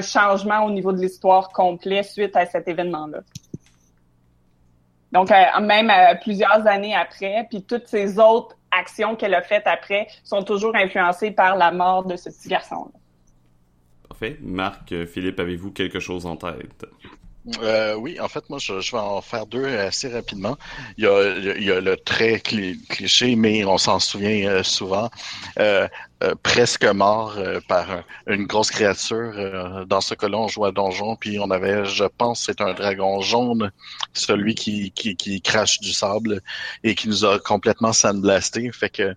changement 0.02 0.64
au 0.64 0.72
niveau 0.72 0.94
de 0.94 1.00
l'histoire 1.00 1.50
complet 1.50 2.04
suite 2.04 2.36
à 2.38 2.46
cet 2.46 2.68
événement-là. 2.70 3.20
Donc, 5.12 5.32
euh, 5.32 5.60
même 5.62 5.90
euh, 5.90 6.16
plusieurs 6.22 6.66
années 6.66 6.96
après, 6.96 7.46
puis 7.50 7.64
toutes 7.64 7.88
ces 7.88 8.18
autres 8.20 8.58
actions 8.72 9.16
qu'elle 9.16 9.36
a 9.36 9.42
faites 9.42 9.68
après 9.68 10.08
sont 10.24 10.44
toujours 10.44 10.76
influencées 10.76 11.32
par 11.32 11.58
la 11.58 11.72
mort 11.72 12.06
de 12.06 12.16
ce 12.16 12.30
petit 12.30 12.50
garçon-là. 12.50 13.00
Marc, 14.42 14.94
Philippe, 15.06 15.40
avez-vous 15.40 15.72
quelque 15.72 16.00
chose 16.00 16.26
en 16.26 16.36
tête? 16.36 16.86
Euh, 17.62 17.96
oui, 17.96 18.20
en 18.22 18.30
fait, 18.30 18.50
moi, 18.50 18.58
je, 18.58 18.74
vais 18.74 18.98
en 18.98 19.20
faire 19.22 19.46
deux 19.46 19.66
assez 19.66 20.08
rapidement. 20.08 20.58
Il 20.98 21.04
y 21.04 21.08
a, 21.72 21.82
le 21.82 21.98
très 21.98 22.40
cliché, 22.40 23.36
mais 23.36 23.66
on 23.66 23.78
s'en 23.78 24.00
souvient 24.00 24.48
euh, 24.48 24.64
souvent. 24.64 25.10
Euh, 25.60 25.88
euh, 26.24 26.36
presque 26.42 26.86
mort 26.86 27.38
par 27.68 28.04
une 28.28 28.46
grosse 28.46 28.72
créature. 28.72 29.86
dans 29.88 30.00
ce 30.00 30.14
cas-là, 30.16 30.38
on 30.38 30.48
jouait 30.48 30.70
à 30.70 30.72
donjon, 30.72 31.18
puis 31.18 31.38
on 31.38 31.52
avait, 31.52 31.84
je 31.84 32.06
pense, 32.06 32.46
c'est 32.46 32.62
un 32.62 32.74
dragon 32.74 33.20
jaune, 33.20 33.72
celui 34.14 34.56
qui, 34.56 35.42
crache 35.42 35.82
du 35.82 35.92
sable 35.92 36.42
et 36.86 36.96
qui 36.96 37.10
nous 37.10 37.26
a 37.26 37.40
complètement 37.40 37.92
sandblasté. 37.92 38.72
Fait 38.72 38.90
que 38.90 39.16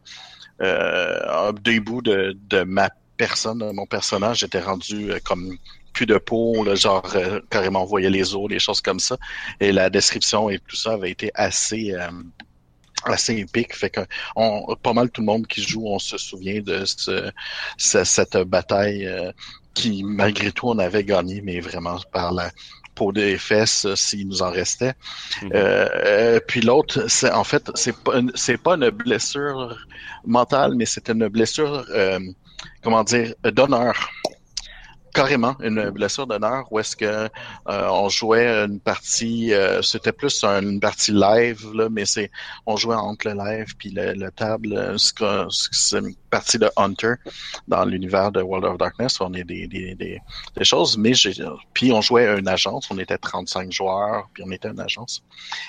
euh, 0.63 1.53
de, 1.53 2.37
de 2.49 2.63
ma 2.65 2.89
personne, 3.17 3.71
mon 3.73 3.87
personnage 3.87 4.43
était 4.43 4.61
rendu 4.61 5.13
comme 5.25 5.59
plus 5.97 6.07
de 6.07 6.19
peau, 6.19 6.63
le 6.63 6.75
genre 6.75 7.11
euh, 7.15 7.41
carrément 7.49 7.83
on 7.83 7.87
voyait 7.87 8.11
les 8.11 8.35
os, 8.35 8.49
des 8.49 8.59
choses 8.59 8.83
comme 8.83 9.01
ça. 9.01 9.17
Et 9.61 9.73
la 9.73 9.89
description 9.89 10.51
et 10.51 10.59
tout 10.59 10.77
ça 10.77 10.93
avait 10.93 11.11
été 11.11 11.31
assez 11.35 11.93
euh, 11.93 12.11
assez 13.05 13.35
épique. 13.37 13.75
Fait 13.75 13.89
que 13.89 14.03
on, 14.37 14.77
pas 14.83 14.93
mal 14.93 15.11
tout 15.11 15.23
le 15.23 15.27
monde 15.27 15.47
qui 15.47 15.63
joue, 15.63 15.85
on 15.87 15.99
se 15.99 16.19
souvient 16.19 16.61
de 16.61 16.85
ce, 16.85 17.33
cette 17.79 18.37
bataille 18.37 19.07
euh, 19.07 19.33
qui, 19.73 20.05
malgré 20.05 20.53
tout, 20.53 20.69
on 20.69 20.79
avait 20.79 21.05
gagné, 21.05 21.41
mais 21.41 21.61
vraiment 21.61 21.99
par 22.13 22.31
la 22.33 22.51
peau 22.95 23.13
des 23.13 23.39
fesses 23.39 23.87
s'il 23.95 24.29
nous 24.29 24.43
en 24.43 24.51
restait. 24.51 24.95
Mm-hmm. 25.43 26.41
puis 26.47 26.61
l'autre, 26.61 27.09
c'est 27.09 27.31
en 27.31 27.45
fait, 27.45 27.71
c'est 27.75 27.97
pas 27.97 28.21
c'est 28.35 28.59
pas 28.59 28.75
une 28.75 28.91
blessure 28.91 29.79
mentale, 30.27 30.75
mais 30.75 30.87
c'est 30.87 31.09
une 31.09 31.29
blessure, 31.29 31.87
comment 32.83 33.05
dire, 33.05 33.35
d'honneur. 33.45 33.95
Carrément 35.13 35.57
une 35.61 35.89
blessure 35.89 36.27
d'honneur 36.27 36.71
où 36.71 36.79
est-ce 36.79 36.95
que 36.95 37.31
euh, 37.69 38.09
jouait 38.11 38.49
une 38.49 38.79
partie 38.79 39.55
euh, 39.55 39.81
c'était 39.81 40.13
plus 40.13 40.45
une 40.45 40.79
partie 40.79 41.11
live 41.11 41.73
là 41.73 41.89
mais 41.91 42.05
c'est 42.05 42.31
on 42.67 42.77
jouait 42.77 42.97
entre 42.97 43.31
le 43.31 43.35
live 43.35 43.75
puis 43.79 43.91
le, 43.97 44.29
table 44.29 44.95
c'est 44.99 45.99
une 45.99 46.15
partie 46.29 46.59
de 46.59 46.69
Hunter 46.77 47.15
dans 47.67 47.87
l'univers 47.87 48.31
de 48.31 48.43
World 48.43 48.67
of 48.67 48.77
Darkness. 48.77 49.19
On 49.23 49.33
est 49.33 49.45
des, 49.45 50.21
choses 50.61 50.99
mais 50.99 51.13
puis 51.73 51.93
on 51.93 52.03
jouait 52.03 52.39
une 52.39 52.47
agence 52.47 52.91
on 52.91 52.99
était 52.99 53.17
35 53.17 53.73
joueurs 53.73 54.29
puis 54.35 54.43
on 54.47 54.51
était 54.51 54.69
une 54.69 54.81
agence. 54.81 55.25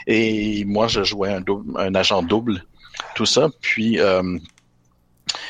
Et 0.07 0.65
moi 0.65 0.89
je 0.89 1.05
jouais 1.05 1.33
un, 1.77 1.95
agent 1.95 2.21
double 2.23 2.65
tout 3.15 3.25
ça 3.25 3.47
puis 3.61 3.97
euh, 4.01 4.37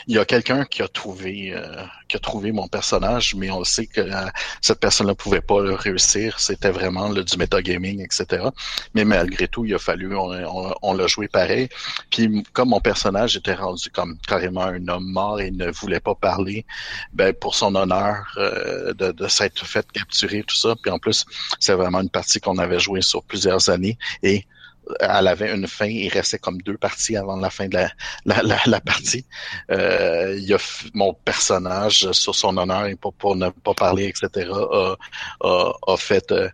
il 0.08 0.16
y 0.16 0.20
a 0.20 0.26
quelqu'un 0.26 0.66
qui 0.66 0.82
a 0.82 0.88
trouvé 0.88 1.54
euh, 1.54 1.84
qui 2.08 2.16
a 2.16 2.20
trouvé 2.20 2.52
mon 2.52 2.68
personnage, 2.68 3.36
mais 3.36 3.52
on 3.52 3.64
sait 3.64 3.86
que 3.86 4.02
euh, 4.02 4.28
cette 4.62 4.80
personne-là 4.80 5.16
pouvait 5.16 5.42
pas 5.42 5.62
le 5.62 5.74
réussir. 5.74 6.40
C'était 6.40 6.70
vraiment 6.70 7.10
le, 7.10 7.24
du 7.24 7.38
metagaming, 7.38 8.04
etc. 8.04 8.48
Mais 8.94 9.04
malgré 9.06 9.48
tout, 9.48 9.66
il 9.66 9.76
a 9.76 9.80
fallu, 9.80 10.16
on, 10.16 10.74
on, 10.82 10.94
l'a 10.94 11.08
joué 11.08 11.28
pareil. 11.28 11.70
Puis 12.10 12.44
comme 12.54 12.70
mon 12.70 12.80
personnage 12.80 13.36
était 13.36 13.54
rendu 13.54 13.90
comme 13.90 14.18
carrément 14.28 14.64
un 14.64 14.88
homme 14.88 15.12
mort 15.12 15.42
et 15.42 15.52
ne 15.52 15.70
voulait 15.72 16.00
pas 16.00 16.16
parler, 16.16 16.66
ben 17.14 17.34
pour 17.34 17.56
son 17.56 17.76
honneur 17.76 18.34
euh, 18.38 18.94
de, 18.94 19.12
de 19.12 19.28
s'être 19.28 19.66
fait 19.66 19.86
capturer 19.92 20.44
tout 20.44 20.56
ça. 20.56 20.76
Puis 20.82 20.92
en 20.92 21.00
plus, 21.00 21.26
c'est 21.60 21.74
vraiment 21.74 22.02
une 22.02 22.10
partie 22.10 22.40
qu'on 22.40 22.58
avait 22.58 22.80
jouée 22.80 23.02
sur 23.02 23.24
plusieurs 23.24 23.70
années 23.70 23.98
et 24.24 24.46
elle 25.00 25.28
avait 25.28 25.54
une 25.54 25.68
fin, 25.68 25.86
il 25.86 26.10
restait 26.10 26.40
comme 26.40 26.62
deux 26.62 26.78
parties 26.78 27.18
avant 27.18 27.36
la 27.36 27.50
fin 27.50 27.68
de 27.68 27.76
la, 27.76 27.92
la, 28.26 28.42
la, 28.44 28.58
la 28.66 28.82
partie. 28.82 29.26
Euh, 29.72 30.38
il 30.38 30.54
a 30.54 30.58
mon 30.94 31.14
personnage, 31.14 32.12
sur 32.12 32.36
son 32.36 32.58
honneur 32.58 32.86
et 32.86 32.96
pour, 32.96 33.36
ne 33.36 33.50
pas 33.50 33.74
parler, 33.74 34.06
etc., 34.06 34.50
a, 34.52 34.96
a, 35.42 35.72
a 35.88 35.98
fait 35.98 36.32
euh, 36.32 36.50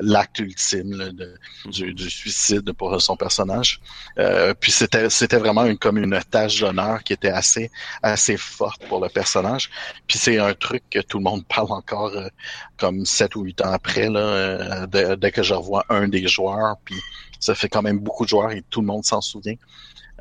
l'acte 0.00 0.38
ultime 0.38 1.12
de, 1.12 1.34
du, 1.66 1.94
du, 1.94 2.10
suicide 2.10 2.72
pour 2.72 3.00
son 3.00 3.16
personnage. 3.16 3.80
Euh, 4.18 4.54
puis 4.58 4.72
c'était 4.72 5.10
c'était 5.10 5.36
vraiment 5.36 5.64
une, 5.64 5.78
comme 5.78 5.98
une 5.98 6.18
tâche 6.30 6.60
d'honneur 6.60 7.02
qui 7.02 7.12
était 7.12 7.30
assez 7.30 7.70
assez 8.02 8.36
forte 8.36 8.86
pour 8.86 9.00
le 9.00 9.08
personnage. 9.08 9.70
Puis 10.06 10.18
c'est 10.18 10.38
un 10.38 10.54
truc 10.54 10.82
que 10.90 11.00
tout 11.00 11.18
le 11.18 11.24
monde 11.24 11.44
parle 11.48 11.72
encore 11.72 12.12
euh, 12.14 12.28
comme 12.76 13.04
sept 13.04 13.36
ou 13.36 13.42
huit 13.42 13.60
ans 13.60 13.72
après, 13.72 14.08
là, 14.08 14.20
euh, 14.20 14.86
dès, 14.86 15.16
dès 15.16 15.30
que 15.30 15.42
je 15.42 15.54
revois 15.54 15.84
un 15.88 16.08
des 16.08 16.26
joueurs, 16.26 16.76
puis 16.84 17.00
ça 17.44 17.54
fait 17.54 17.68
quand 17.68 17.82
même 17.82 17.98
beaucoup 17.98 18.24
de 18.24 18.30
joueurs 18.30 18.52
et 18.52 18.62
tout 18.70 18.80
le 18.80 18.86
monde 18.86 19.04
s'en 19.04 19.20
souvient. 19.20 19.56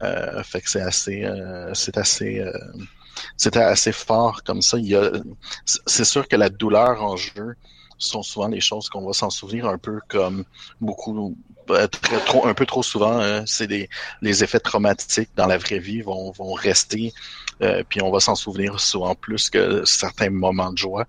Euh, 0.01 0.44
fait 0.44 0.60
que 0.60 0.70
c'est 0.70 0.82
assez, 0.82 1.24
euh, 1.24 1.74
c'est 1.74 1.98
assez, 1.98 2.39
euh, 2.39 2.51
c'était 3.38 3.62
assez 3.62 3.94
fort 3.94 4.44
comme 4.44 4.62
ça. 4.62 4.77
Il 4.77 4.88
y 4.88 4.96
a, 4.96 5.10
c'est 5.65 6.03
sûr 6.03 6.27
que 6.27 6.36
la 6.36 6.50
douleur 6.50 7.01
en 7.01 7.15
jeu 7.15 7.56
sont 7.98 8.24
souvent 8.24 8.50
les 8.50 8.60
choses 8.60 8.89
qu'on 8.89 9.06
va 9.06 9.13
s'en 9.13 9.30
souvenir 9.30 9.68
un 9.68 9.77
peu 9.77 10.00
comme 10.10 10.44
beaucoup, 10.82 11.38
très, 11.68 12.20
trop, 12.25 12.46
un 12.46 12.53
peu 12.53 12.65
trop 12.65 12.84
souvent. 12.84 13.18
Hein. 13.22 13.44
c'est 13.46 13.68
des, 13.68 13.89
les 14.22 14.44
effets 14.44 14.60
traumatiques 14.60 15.30
dans 15.38 15.48
la 15.48 15.58
vraie 15.58 15.80
vie 15.80 16.01
vont, 16.01 16.32
vont 16.32 16.51
rester, 16.51 17.13
puis 17.88 18.01
on 18.01 18.12
va 18.12 18.20
s'en 18.20 18.36
souvenir 18.36 18.82
souvent 18.82 19.15
plus 19.15 19.50
que 19.50 19.86
certains 19.86 20.30
moments 20.30 20.74
de 20.74 20.77
joie. 20.77 21.06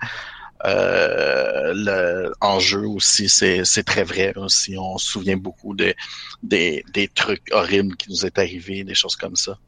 Euh, 0.65 1.73
le 1.75 2.33
enjeu 2.41 2.87
aussi, 2.87 3.29
c'est 3.29 3.85
très 3.85 4.05
vrai. 4.05 4.33
Aussi, 4.37 4.77
on 4.79 4.99
se 4.99 5.11
souvient 5.13 5.37
beaucoup 5.37 5.75
de, 5.75 5.95
des, 6.43 6.85
des 6.93 7.09
trucs 7.09 7.43
horribles 7.53 7.97
qui 7.97 8.11
nous 8.11 8.25
est 8.25 8.39
arrivés, 8.39 8.85
des 8.85 8.95
choses 8.95 9.17
comme 9.17 9.37
ça. 9.37 9.59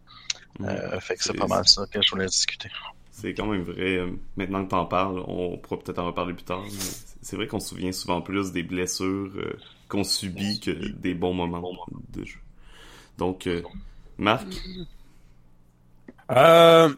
Euh, 0.62 1.00
fait 1.00 1.16
que 1.16 1.24
c'est 1.24 1.36
pas 1.36 1.46
mal 1.46 1.66
ça 1.66 1.86
que 1.86 2.00
je 2.00 2.10
voulais 2.10 2.26
discuter. 2.26 2.70
C'est 3.10 3.34
quand 3.34 3.46
même 3.46 3.62
vrai. 3.62 3.96
Euh, 3.96 4.10
maintenant 4.36 4.64
que 4.64 4.70
t'en 4.70 4.86
parles, 4.86 5.22
on 5.26 5.58
pourra 5.58 5.78
peut-être 5.80 5.98
en 5.98 6.06
reparler 6.06 6.34
plus 6.34 6.44
tard. 6.44 6.64
C'est 7.20 7.36
vrai 7.36 7.46
qu'on 7.46 7.60
se 7.60 7.70
souvient 7.70 7.92
souvent 7.92 8.22
plus 8.22 8.52
des 8.52 8.62
blessures 8.62 9.30
euh, 9.36 9.58
qu'on 9.88 10.04
subit 10.04 10.60
que 10.60 10.70
des 10.70 11.14
bons 11.14 11.34
moments 11.34 11.62
de 12.12 12.24
jeu. 12.24 12.38
Donc, 13.18 13.48
Marc, 14.18 14.46
euh, 16.30 16.88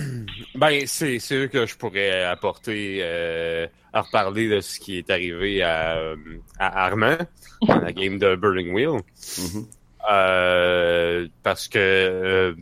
ben, 0.54 0.86
c'est 0.86 1.18
sûr 1.18 1.48
que 1.50 1.66
je 1.66 1.76
pourrais 1.76 2.24
apporter 2.24 2.98
euh, 3.02 3.66
à 3.92 4.02
reparler 4.02 4.48
de 4.48 4.60
ce 4.60 4.80
qui 4.80 4.98
est 4.98 5.10
arrivé 5.10 5.62
à, 5.62 6.14
à 6.58 6.86
Armand 6.86 7.18
dans 7.66 7.80
la 7.80 7.92
game 7.92 8.18
de 8.18 8.34
Burning 8.34 8.72
Wheel. 8.72 9.00
Mm-hmm. 9.18 9.66
euh, 10.10 11.28
parce 11.42 11.68
que 11.68 11.78
euh, 11.78 12.54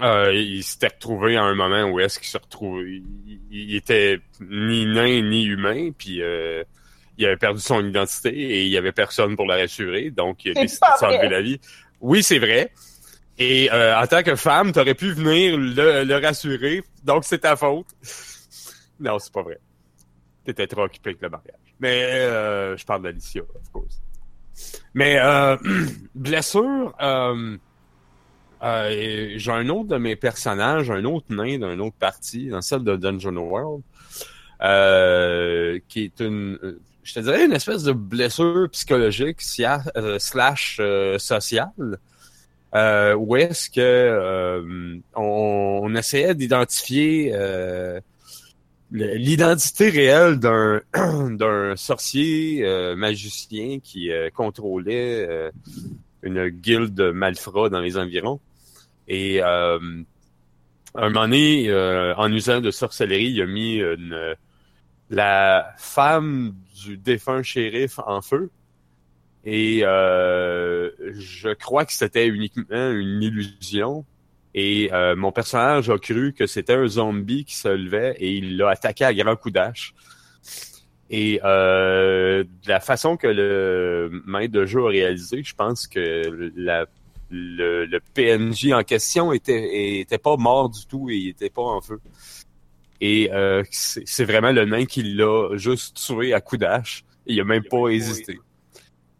euh, 0.00 0.32
il 0.34 0.62
s'était 0.62 0.88
retrouvé 0.88 1.36
à 1.36 1.42
un 1.42 1.54
moment 1.54 1.84
où 1.84 2.00
est-ce 2.00 2.18
qu'il 2.18 2.28
se 2.28 2.38
retrouvait. 2.38 3.02
Il, 3.50 3.74
était 3.74 4.20
ni 4.40 4.86
nain 4.86 5.20
ni 5.22 5.44
humain, 5.44 5.90
puis 5.96 6.22
euh, 6.22 6.64
il 7.18 7.26
avait 7.26 7.36
perdu 7.36 7.60
son 7.60 7.84
identité 7.84 8.30
et 8.30 8.64
il 8.64 8.70
y 8.70 8.78
avait 8.78 8.92
personne 8.92 9.36
pour 9.36 9.46
la 9.46 9.56
rassurer, 9.56 10.10
donc 10.10 10.44
il 10.44 10.56
a 10.56 10.62
décidé 10.62 10.86
de 10.94 10.98
s'enlever 10.98 11.28
la 11.28 11.42
vie. 11.42 11.60
Oui, 12.00 12.22
c'est 12.22 12.38
vrai. 12.38 12.72
Et 13.38 13.70
euh, 13.72 13.98
en 13.98 14.06
tant 14.06 14.22
que 14.22 14.36
femme, 14.36 14.72
t'aurais 14.72 14.94
pu 14.94 15.12
venir 15.12 15.56
le, 15.56 16.20
rassurer, 16.20 16.82
donc 17.02 17.24
c'est 17.24 17.38
ta 17.38 17.56
faute. 17.56 17.86
non, 19.00 19.18
c'est 19.18 19.32
pas 19.32 19.42
vrai. 19.42 19.58
T'étais 20.44 20.66
trop 20.66 20.82
occupé 20.82 21.10
avec 21.10 21.22
le 21.22 21.30
mariage. 21.30 21.56
Mais 21.80 22.04
euh, 22.04 22.76
je 22.76 22.84
parle 22.84 23.02
d'Alicia, 23.02 23.42
of 23.42 23.72
course. 23.72 24.00
Mais 24.94 25.18
euh, 25.18 25.56
blessure, 26.14 26.94
euh, 27.00 27.56
j'ai 29.36 29.50
un 29.50 29.68
autre 29.68 29.88
de 29.88 29.96
mes 29.96 30.16
personnages, 30.16 30.90
un 30.90 31.04
autre 31.04 31.26
nain 31.30 31.58
d'une 31.58 31.80
autre 31.80 31.96
partie, 31.96 32.48
dans 32.48 32.60
celle 32.60 32.84
de 32.84 32.96
Dungeon 32.96 33.36
World, 33.36 33.82
qui 35.88 36.04
est 36.04 36.20
une, 36.20 36.58
je 37.02 37.14
te 37.14 37.20
dirais, 37.20 37.46
une 37.46 37.52
espèce 37.52 37.82
de 37.82 37.92
blessure 37.92 38.68
psychologique 38.70 39.40
slash 39.40 40.80
sociale 41.18 41.98
euh, 42.74 43.14
où 43.14 43.36
est-ce 43.36 43.68
que 43.68 43.80
euh, 43.80 44.98
on, 45.14 45.94
essayait 45.94 46.34
d'identifier 46.34 47.32
euh, 47.34 48.00
l'identité 48.90 49.90
réelle 49.90 50.38
d'un 50.38 50.80
d'un 51.36 51.76
sorcier 51.76 52.64
magicien 52.96 53.78
qui 53.80 54.10
contrôlait 54.34 55.50
une 56.22 56.48
guilde 56.48 57.00
malfrat 57.14 57.68
dans 57.68 57.80
les 57.80 57.96
environs. 57.96 58.40
Et 59.08 59.42
un 59.42 59.78
moment 60.94 61.22
donné, 61.22 61.72
en 62.16 62.30
usant 62.32 62.60
de 62.60 62.70
sorcellerie, 62.70 63.30
il 63.30 63.42
a 63.42 63.46
mis 63.46 63.76
une, 63.76 64.36
la 65.08 65.74
femme 65.78 66.54
du 66.84 66.98
défunt 66.98 67.42
shérif 67.42 67.98
en 67.98 68.20
feu 68.20 68.50
et 69.44 69.80
euh, 69.82 70.90
je 71.12 71.52
crois 71.54 71.84
que 71.84 71.92
c'était 71.92 72.26
uniquement 72.28 72.90
une 72.90 73.22
illusion. 73.22 74.04
Et 74.54 74.90
euh, 74.92 75.16
mon 75.16 75.32
personnage 75.32 75.88
a 75.88 75.98
cru 75.98 76.34
que 76.34 76.46
c'était 76.46 76.74
un 76.74 76.86
zombie 76.86 77.44
qui 77.44 77.56
se 77.56 77.68
levait 77.68 78.14
et 78.18 78.32
il 78.32 78.58
l'a 78.58 78.70
attaqué 78.70 79.04
à 79.04 79.14
grand 79.14 79.34
coup 79.36 79.50
d'âge. 79.50 79.94
Et 81.10 81.40
euh, 81.44 82.44
la 82.66 82.80
façon 82.80 83.16
que 83.16 83.26
le 83.26 84.22
maître 84.26 84.52
de 84.52 84.66
jeu 84.66 84.84
a 84.84 84.88
réalisé, 84.88 85.42
je 85.42 85.54
pense 85.54 85.86
que 85.86 86.52
la, 86.54 86.86
le, 87.30 87.86
le, 87.86 88.00
PNJ 88.14 88.72
en 88.72 88.82
question 88.82 89.32
était, 89.32 90.00
était 90.00 90.18
pas 90.18 90.36
mort 90.36 90.70
du 90.70 90.86
tout 90.86 91.10
et 91.10 91.16
il 91.16 91.28
était 91.30 91.50
pas 91.50 91.62
en 91.62 91.80
feu. 91.80 92.00
Et 93.00 93.30
euh, 93.32 93.64
c'est 93.72 94.24
vraiment 94.24 94.52
le 94.52 94.64
nain 94.64 94.84
qui 94.84 95.02
l'a 95.02 95.56
juste 95.56 95.96
tué 95.96 96.32
à 96.34 96.40
coup 96.40 96.56
d'âge. 96.56 97.04
Il 97.26 97.40
a 97.40 97.44
même 97.44 97.64
pas 97.64 97.88
hésité. 97.88 98.38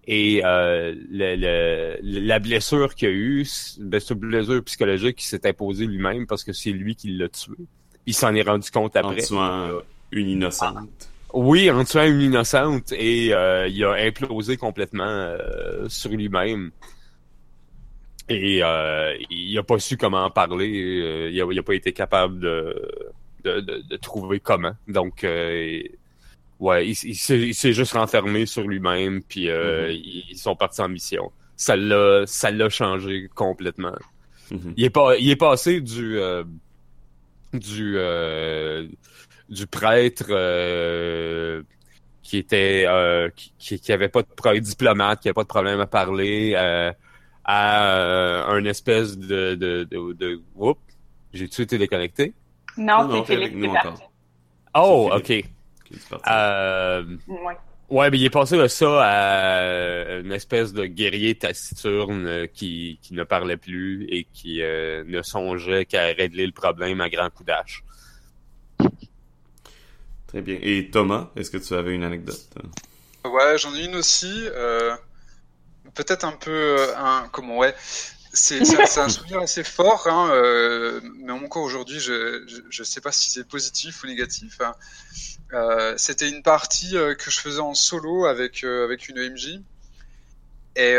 Et 0.06 0.42
euh, 0.44 0.94
le, 1.10 1.96
la 2.02 2.38
blessure 2.40 2.94
qu'il 2.94 3.08
a 3.08 3.12
eue, 3.12 3.46
ben, 3.78 4.00
c'est 4.00 4.14
une 4.14 4.20
blessure 4.20 4.64
psychologique 4.64 5.16
qui 5.16 5.26
s'est 5.26 5.46
imposée 5.46 5.86
lui-même 5.86 6.26
parce 6.26 6.42
que 6.42 6.52
c'est 6.52 6.70
lui 6.72 6.96
qui 6.96 7.12
l'a 7.16 7.28
tué. 7.28 7.54
Il 8.06 8.14
s'en 8.14 8.34
est 8.34 8.42
rendu 8.42 8.68
compte 8.70 8.96
après. 8.96 9.22
En 9.22 9.26
tuant 9.26 9.68
une 10.10 10.28
innocente. 10.28 11.08
oui, 11.34 11.70
en 11.70 11.84
tuant 11.84 12.04
une 12.04 12.20
innocente 12.20 12.90
et 12.92 13.32
euh, 13.32 13.68
il 13.68 13.84
a 13.84 13.92
implosé 13.92 14.56
complètement 14.56 15.04
euh, 15.04 15.88
sur 15.88 16.10
lui-même. 16.10 16.72
Et 18.28 18.60
euh, 18.62 19.14
il 19.30 19.56
a 19.56 19.62
pas 19.62 19.78
su 19.78 19.96
comment 19.96 20.24
en 20.24 20.30
parler. 20.30 21.30
il, 21.32 21.40
a, 21.40 21.46
il 21.48 21.58
a 21.58 21.62
pas 21.62 21.74
été 21.74 21.92
capable 21.92 22.40
de, 22.40 22.90
de, 23.44 23.60
de, 23.60 23.82
de 23.88 23.96
trouver 23.96 24.40
comment. 24.40 24.74
Donc 24.88 25.24
ouais, 26.62 26.88
il, 26.88 26.94
s'est 26.94 27.72
juste 27.72 27.92
renfermé 27.92 28.46
sur 28.46 28.66
lui-même, 28.66 29.22
puis 29.22 29.50
euh, 29.50 29.88
mm-hmm. 29.88 30.26
ils, 30.30 30.38
sont 30.38 30.54
partis 30.54 30.80
en 30.80 30.88
mission. 30.88 31.32
Ça 31.56 31.76
l'a, 31.76 32.24
ça 32.26 32.52
l'a 32.52 32.68
changé 32.68 33.28
complètement. 33.34 33.96
Mm-hmm. 34.50 34.72
Il 34.76 34.84
est 34.84 34.90
pas, 34.90 35.16
il 35.18 35.28
est 35.28 35.36
passé 35.36 35.80
du 35.80 36.18
euh, 36.20 36.44
du 37.52 37.94
euh, 37.96 38.86
du 39.48 39.66
prêtre 39.66 40.26
qui 42.22 42.38
était 42.38 42.86
qui, 43.58 43.80
qui 43.80 43.92
avait 43.92 44.08
pas 44.08 44.22
de 44.22 44.28
problème 44.28 44.62
diplomate, 44.62 45.20
qui 45.20 45.28
avait 45.28 45.34
pas 45.34 45.42
de 45.42 45.48
problème 45.48 45.80
à 45.80 45.86
parler, 45.86 46.54
à 47.44 48.44
un 48.48 48.64
espèce 48.64 49.18
de 49.18 49.56
de 49.56 49.82
de, 49.90 50.12
de... 50.12 50.40
Oups, 50.54 50.80
j'ai-tu 51.34 51.62
été 51.62 51.76
déconnecté? 51.76 52.34
Non, 52.76 53.08
non 53.08 53.24
c'est 53.26 53.36
Philippe. 53.36 53.68
Oh, 54.74 55.10
ok. 55.12 55.44
Euh, 56.26 57.04
ouais. 57.90 58.10
mais 58.10 58.18
il 58.18 58.24
est 58.24 58.30
passé 58.30 58.56
de 58.56 58.66
ça 58.66 59.02
à 59.02 60.18
une 60.20 60.32
espèce 60.32 60.72
de 60.72 60.86
guerrier 60.86 61.34
taciturne 61.34 62.26
euh, 62.26 62.46
qui, 62.46 62.98
qui 63.02 63.14
ne 63.14 63.24
parlait 63.24 63.56
plus 63.56 64.06
et 64.08 64.26
qui 64.32 64.62
euh, 64.62 65.04
ne 65.06 65.22
songeait 65.22 65.84
qu'à 65.84 66.06
régler 66.06 66.46
le 66.46 66.52
problème 66.52 67.00
à 67.00 67.08
grand 67.08 67.30
coup 67.30 67.44
d'âge. 67.44 67.84
Très 70.26 70.40
bien. 70.40 70.58
Et 70.62 70.90
Thomas, 70.90 71.30
est-ce 71.36 71.50
que 71.50 71.58
tu 71.58 71.74
avais 71.74 71.94
une 71.94 72.04
anecdote? 72.04 72.40
Ouais, 73.24 73.58
j'en 73.58 73.74
ai 73.74 73.84
une 73.84 73.96
aussi. 73.96 74.48
Peut-être 75.94 76.24
un 76.24 76.32
peu 76.32 76.78
un 76.96 77.28
comment 77.30 77.58
ouais. 77.58 77.74
C'est 78.34 78.62
un 78.98 79.10
souvenir 79.10 79.40
assez 79.40 79.62
fort, 79.62 80.06
hein, 80.06 80.32
mais 81.18 81.32
encore 81.32 81.64
aujourd'hui, 81.64 82.00
je 82.00 82.46
ne 82.78 82.84
sais 82.84 83.02
pas 83.02 83.12
si 83.12 83.30
c'est 83.30 83.46
positif 83.46 84.02
ou 84.02 84.06
négatif. 84.06 84.58
Hein. 84.62 84.74
Euh, 85.54 85.94
c'était 85.98 86.30
une 86.30 86.42
partie 86.42 86.96
euh, 86.96 87.14
que 87.14 87.30
je 87.30 87.38
faisais 87.38 87.60
en 87.60 87.74
solo 87.74 88.24
avec 88.24 88.64
euh, 88.64 88.84
avec 88.84 89.08
une 89.08 89.18
EMJ 89.18 89.60
et 90.76 90.96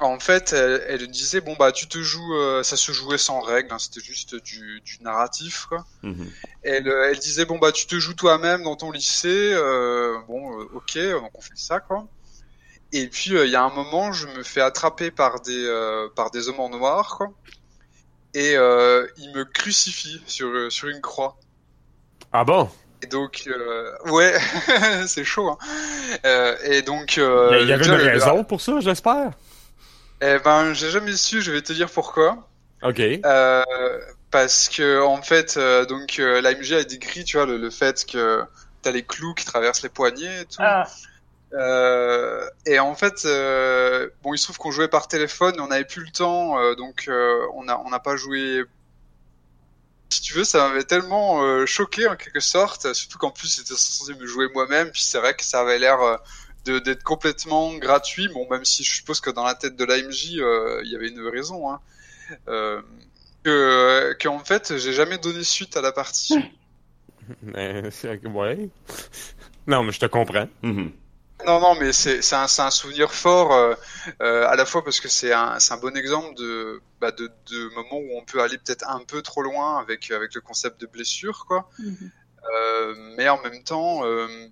en 0.00 0.18
fait 0.18 0.52
elle, 0.52 0.84
elle, 0.88 1.06
disait 1.06 1.40
bon 1.40 1.54
bah 1.56 1.70
tu 1.70 1.86
te 1.86 1.98
joues 1.98 2.34
ça 2.64 2.76
se 2.76 2.90
jouait 2.90 3.18
sans 3.18 3.40
règles 3.40 3.72
hein, 3.72 3.78
c'était 3.78 4.00
juste 4.00 4.34
du, 4.34 4.80
du, 4.80 5.00
narratif 5.02 5.66
quoi. 5.66 5.86
Mhm. 6.02 6.28
elle, 6.64 6.88
elle 6.88 7.18
disait 7.20 7.44
bon 7.44 7.58
bah 7.58 7.70
tu 7.70 7.86
te 7.86 7.94
joues 8.00 8.14
toi-même 8.14 8.64
dans 8.64 8.74
ton 8.74 8.90
lycée 8.90 9.54
bon 10.26 10.60
ok 10.74 10.98
donc 10.98 11.30
on 11.34 11.40
fait 11.40 11.52
ça 11.54 11.78
quoi. 11.78 12.08
Et 12.90 13.06
puis 13.06 13.30
il 13.30 13.50
y 13.50 13.54
a 13.54 13.62
un 13.62 13.72
moment 13.72 14.12
je 14.12 14.26
me 14.26 14.42
fais 14.42 14.60
attraper 14.60 15.12
par 15.12 15.40
des 15.40 16.08
par 16.16 16.32
des 16.32 16.48
hommes 16.48 16.60
en 16.60 16.70
noir 16.70 17.16
quoi. 17.16 17.32
Et 18.34 18.54
ils 18.54 19.32
me 19.32 19.44
crucifient 19.44 20.22
sur 20.26 20.72
sur 20.72 20.88
une 20.88 21.00
croix. 21.00 21.38
Ah 22.32 22.42
bon? 22.42 22.68
Et 23.04 23.06
donc, 23.06 23.42
euh, 23.46 23.92
ouais, 24.06 24.34
c'est 25.06 25.24
chaud. 25.24 25.50
Hein. 25.50 25.58
Euh, 26.24 26.56
et 26.64 26.80
donc, 26.80 27.18
euh, 27.18 27.58
il 27.60 27.68
y 27.68 27.72
avait 27.72 27.84
une 27.84 27.92
raison 27.92 28.44
pour 28.44 28.62
ça, 28.62 28.80
j'espère? 28.80 29.32
Eh 30.22 30.38
ben, 30.42 30.72
j'ai 30.72 30.90
jamais 30.90 31.12
su. 31.12 31.42
Je 31.42 31.52
vais 31.52 31.60
te 31.60 31.74
dire 31.74 31.90
pourquoi. 31.90 32.48
Ok. 32.82 33.00
Euh, 33.00 33.62
parce 34.30 34.70
que 34.70 35.02
en 35.02 35.20
fait, 35.20 35.56
euh, 35.58 35.84
donc 35.84 36.18
euh, 36.18 36.40
l'AMG 36.40 36.72
a 36.72 36.84
décrit, 36.84 37.24
tu 37.24 37.36
vois, 37.36 37.44
le, 37.44 37.68
fait 37.68 38.06
que 38.06 38.42
t'as 38.80 38.90
les 38.90 39.02
clous 39.02 39.34
qui 39.34 39.44
traversent 39.44 39.82
les 39.82 39.90
poignets 39.90 40.40
et 40.40 40.44
tout. 40.46 40.60
Ah. 40.60 40.86
et 42.64 42.78
en 42.78 42.94
fait, 42.94 43.26
bon, 44.22 44.32
il 44.32 44.38
se 44.38 44.44
trouve 44.44 44.56
qu'on 44.56 44.70
jouait 44.70 44.88
par 44.88 45.08
téléphone, 45.08 45.60
on 45.60 45.68
n'avait 45.68 45.84
plus 45.84 46.04
le 46.04 46.10
temps, 46.10 46.56
donc 46.74 47.10
on 47.54 47.68
a 47.68 47.76
on 47.84 47.90
n'a 47.90 48.00
pas 48.00 48.16
joué 48.16 48.64
si 50.14 50.22
tu 50.22 50.34
veux, 50.34 50.44
ça 50.44 50.68
m'avait 50.68 50.84
tellement 50.84 51.42
euh, 51.42 51.66
choqué 51.66 52.06
en 52.06 52.16
quelque 52.16 52.40
sorte, 52.40 52.92
surtout 52.92 53.18
qu'en 53.18 53.30
plus 53.30 53.48
c'était 53.48 53.74
censé 53.74 54.14
me 54.14 54.26
jouer 54.26 54.48
moi-même, 54.54 54.90
puis 54.90 55.02
c'est 55.02 55.18
vrai 55.18 55.34
que 55.34 55.44
ça 55.44 55.60
avait 55.60 55.78
l'air 55.78 56.00
euh, 56.00 56.80
d'être 56.80 57.02
complètement 57.02 57.74
gratuit, 57.74 58.28
bon 58.28 58.48
même 58.50 58.64
si 58.64 58.84
je 58.84 58.94
suppose 58.94 59.20
que 59.20 59.30
dans 59.30 59.44
la 59.44 59.54
tête 59.54 59.76
de 59.76 59.84
l'AMJ 59.84 60.38
euh, 60.38 60.80
il 60.84 60.92
y 60.92 60.96
avait 60.96 61.08
une 61.08 61.26
raison, 61.26 61.70
hein, 61.70 61.80
que, 63.44 64.12
que, 64.14 64.28
en 64.28 64.44
fait 64.44 64.78
j'ai 64.78 64.92
jamais 64.92 65.18
donné 65.18 65.42
suite 65.42 65.76
à 65.76 65.82
la 65.82 65.92
partie. 65.92 66.38
Mais, 67.42 67.82
ouais. 68.24 68.68
Non 69.66 69.82
mais 69.82 69.92
je 69.92 70.00
te 70.00 70.06
comprends. 70.06 70.46
Mm-hmm. 70.62 70.90
Non, 71.46 71.60
non, 71.60 71.74
mais 71.74 71.92
c'est 71.92 72.20
un, 72.34 72.46
un, 72.58 72.70
souvenir 72.70 73.12
fort 73.12 73.52
euh, 73.52 73.74
euh, 74.22 74.46
à 74.48 74.56
la 74.56 74.64
fois 74.64 74.82
parce 74.82 75.00
que 75.00 75.08
c'est 75.08 75.32
un, 75.32 75.58
un 75.70 75.76
bon 75.76 75.96
exemple 75.96 76.34
de, 76.36 76.80
bah, 77.00 77.10
de, 77.10 77.30
de 77.50 77.74
moments 77.74 77.98
où 77.98 78.16
on 78.16 78.24
peut 78.24 78.40
aller 78.40 78.58
peut-être 78.58 78.88
un 78.88 79.00
peu 79.04 79.20
trop 79.22 79.42
loin 79.42 79.78
avec, 79.78 80.10
avec 80.10 80.34
le 80.34 80.40
concept 80.40 80.80
de 80.80 80.86
blessure, 80.86 81.44
quoi. 81.46 81.68
Mhm. 81.78 82.10
euh, 82.54 83.14
mais 83.16 83.28
en 83.28 83.40
même 83.42 83.62
temps, 83.62 84.04
euh, 84.06 84.48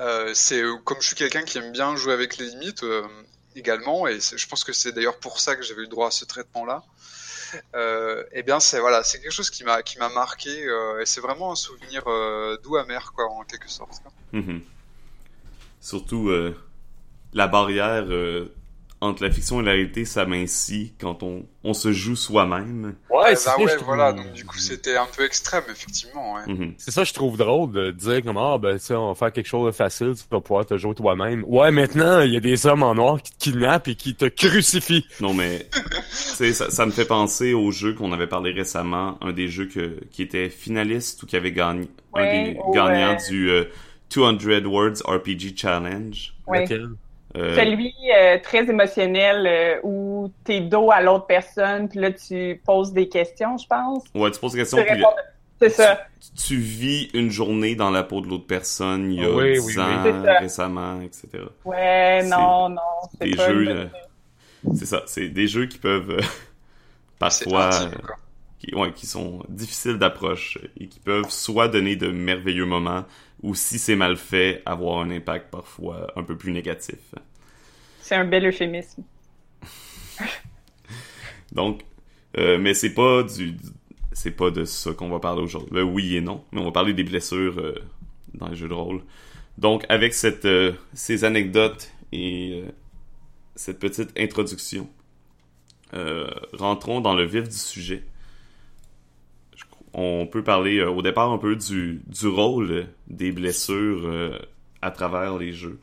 euh 0.00 0.32
c'est 0.34 0.62
comme 0.84 1.00
je 1.00 1.06
suis 1.08 1.16
quelqu'un 1.16 1.42
qui 1.42 1.58
aime 1.58 1.72
bien 1.72 1.94
jouer 1.96 2.12
avec 2.12 2.36
les 2.38 2.46
limites 2.46 2.82
euh, 2.82 3.06
également, 3.54 4.08
et 4.08 4.18
je 4.20 4.46
pense 4.48 4.64
que 4.64 4.72
c'est 4.72 4.92
d'ailleurs 4.92 5.18
pour 5.18 5.40
ça 5.40 5.56
que 5.56 5.62
j'avais 5.62 5.82
eu 5.82 5.84
le 5.84 5.90
droit 5.90 6.08
à 6.08 6.10
ce 6.10 6.24
traitement-là. 6.24 6.82
Euh, 7.76 8.24
eh 8.32 8.42
bien 8.42 8.58
c'est 8.58 8.80
voilà 8.80 9.04
c'est 9.04 9.20
quelque 9.20 9.30
chose 9.30 9.50
qui 9.50 9.62
m'a 9.62 9.80
qui 9.82 9.98
m'a 9.98 10.08
marqué 10.08 10.50
et 11.00 11.06
c'est 11.06 11.20
vraiment 11.20 11.52
un 11.52 11.54
souvenir 11.54 12.02
doux 12.64 12.76
amer 12.76 13.12
quoi 13.14 13.30
en 13.30 13.44
quelque 13.44 13.70
sorte 13.70 14.02
quoi. 14.02 14.12
Mhm 14.32 14.62
surtout 15.80 16.28
euh, 16.28 16.56
la 17.32 17.48
barrière 17.48 18.06
euh, 18.08 18.46
entre 19.00 19.22
la 19.22 19.30
fiction 19.30 19.60
et 19.60 19.64
la 19.64 19.72
réalité 19.72 20.04
s'amincit 20.04 20.94
quand 20.98 21.22
on, 21.22 21.44
on 21.64 21.74
se 21.74 21.92
joue 21.92 22.16
soi-même. 22.16 22.94
Ouais, 23.10 23.34
bah 23.34 23.54
ouais, 23.58 23.76
voilà. 23.84 24.12
Donc 24.12 24.32
du 24.32 24.44
coup, 24.44 24.58
c'était 24.58 24.96
un 24.96 25.06
peu 25.14 25.24
extrême, 25.24 25.64
effectivement. 25.70 26.34
Ouais. 26.34 26.52
Mhm. 26.52 26.74
C'est 26.78 26.90
ça, 26.90 27.04
je 27.04 27.12
trouve 27.12 27.36
drôle 27.36 27.72
de 27.72 27.90
dire 27.90 28.22
comme 28.22 28.38
ah 28.38 28.56
ben 28.58 28.78
ça, 28.78 28.98
on 28.98 29.08
va 29.08 29.14
faire 29.14 29.32
quelque 29.32 29.48
chose 29.48 29.66
de 29.66 29.72
facile, 29.72 30.14
tu 30.16 30.22
vas 30.30 30.40
pouvoir 30.40 30.64
te 30.64 30.78
jouer 30.78 30.94
toi-même. 30.94 31.44
Ouais, 31.46 31.70
maintenant, 31.70 32.20
il 32.20 32.32
y 32.32 32.36
a 32.36 32.40
des 32.40 32.66
hommes 32.66 32.82
en 32.82 32.94
noir 32.94 33.20
qui 33.20 33.32
te 33.32 33.38
kidnappent 33.38 33.88
et 33.88 33.96
qui 33.96 34.14
te 34.14 34.26
crucifient. 34.26 35.06
Non 35.20 35.34
mais, 35.34 35.68
ça, 36.10 36.70
ça 36.70 36.86
me 36.86 36.90
fait 36.90 37.04
penser 37.04 37.52
au 37.52 37.70
jeu 37.70 37.94
qu'on 37.94 38.12
avait 38.12 38.26
parlé 38.26 38.52
récemment, 38.52 39.18
un 39.20 39.32
des 39.32 39.48
jeux 39.48 39.66
que, 39.66 40.00
qui 40.10 40.22
était 40.22 40.48
finaliste 40.48 41.22
ou 41.22 41.26
qui 41.26 41.36
avait 41.36 41.52
gagné, 41.52 41.88
un 42.14 42.22
des 42.22 42.58
gagnants 42.72 43.18
du 43.28 43.50
euh, 43.50 43.64
200 44.14 44.64
Words 44.66 45.02
RPG 45.06 45.56
Challenge. 45.56 46.34
Oui. 46.46 46.58
Euh... 47.36 47.54
Celui 47.54 47.94
euh, 48.16 48.38
très 48.42 48.64
émotionnel 48.64 49.46
euh, 49.46 49.80
où 49.82 50.32
t'es 50.44 50.60
dos 50.60 50.90
à 50.90 51.02
l'autre 51.02 51.26
personne, 51.26 51.88
puis 51.88 51.98
là 51.98 52.10
tu 52.12 52.60
poses 52.64 52.92
des 52.92 53.08
questions, 53.08 53.58
je 53.58 53.66
pense. 53.66 54.04
Ouais, 54.14 54.30
tu 54.30 54.40
poses 54.40 54.52
des 54.52 54.60
questions. 54.60 54.78
Puis, 54.78 55.04
c'est 55.60 55.70
ça. 55.70 56.00
Tu, 56.36 56.56
vis 56.56 57.10
une 57.14 57.30
journée 57.30 57.74
dans 57.74 57.90
la 57.90 58.04
peau 58.04 58.20
de 58.20 58.28
l'autre 58.28 58.46
personne 58.46 59.10
il 59.10 59.22
y 59.22 59.24
a 59.24 59.30
oui, 59.30 59.54
10 59.54 59.78
ans, 59.78 60.02
récemment, 60.38 61.00
etc. 61.00 61.44
Ouais, 61.64 62.22
non, 62.24 62.68
non. 62.70 62.80
Des 63.20 63.32
jeux, 63.32 63.90
c'est 64.74 64.86
ça, 64.86 65.02
c'est 65.06 65.28
des 65.28 65.46
jeux 65.46 65.66
qui 65.66 65.78
peuvent 65.78 66.18
parfois 67.18 67.70
qui, 68.58 68.74
ouais, 68.74 68.92
qui 68.92 69.06
sont 69.06 69.42
difficiles 69.48 69.98
d'approche 69.98 70.58
et 70.78 70.86
qui 70.86 71.00
peuvent 71.00 71.30
soit 71.30 71.68
donner 71.68 71.96
de 71.96 72.08
merveilleux 72.08 72.64
moments 72.64 73.04
ou 73.42 73.54
si 73.54 73.78
c'est 73.78 73.96
mal 73.96 74.16
fait, 74.16 74.62
avoir 74.64 75.00
un 75.00 75.10
impact 75.10 75.50
parfois 75.50 76.12
un 76.16 76.22
peu 76.22 76.36
plus 76.36 76.52
négatif. 76.52 77.14
C'est 78.00 78.14
un 78.14 78.24
bel 78.24 78.46
euphémisme. 78.46 79.02
Donc, 81.52 81.82
euh, 82.38 82.58
mais 82.58 82.74
c'est 82.74 82.94
pas 82.94 83.22
du, 83.22 83.56
c'est 84.12 84.30
pas 84.30 84.50
de 84.50 84.64
ça 84.64 84.92
qu'on 84.92 85.08
va 85.08 85.18
parler 85.20 85.42
aujourd'hui. 85.42 85.70
Ben, 85.72 85.82
oui 85.82 86.16
et 86.16 86.20
non, 86.20 86.44
mais 86.52 86.60
on 86.60 86.64
va 86.64 86.72
parler 86.72 86.94
des 86.94 87.04
blessures 87.04 87.58
euh, 87.58 87.74
dans 88.34 88.48
les 88.48 88.56
jeux 88.56 88.68
de 88.68 88.74
rôle. 88.74 89.02
Donc, 89.58 89.84
avec 89.88 90.14
cette, 90.14 90.44
euh, 90.44 90.72
ces 90.92 91.24
anecdotes 91.24 91.90
et 92.12 92.62
cette 93.54 93.78
petite 93.78 94.10
introduction, 94.18 94.88
rentrons 96.52 97.00
dans 97.00 97.14
le 97.14 97.24
vif 97.24 97.48
du 97.48 97.56
sujet 97.56 98.04
on 99.96 100.26
peut 100.26 100.44
parler 100.44 100.78
euh, 100.78 100.90
au 100.90 101.00
départ 101.00 101.32
un 101.32 101.38
peu 101.38 101.56
du, 101.56 102.02
rôle 102.22 102.86
des 103.08 103.32
blessures 103.32 104.02
euh, 104.04 104.38
à 104.82 104.90
travers 104.90 105.38
les 105.38 105.52
jeux. 105.52 105.80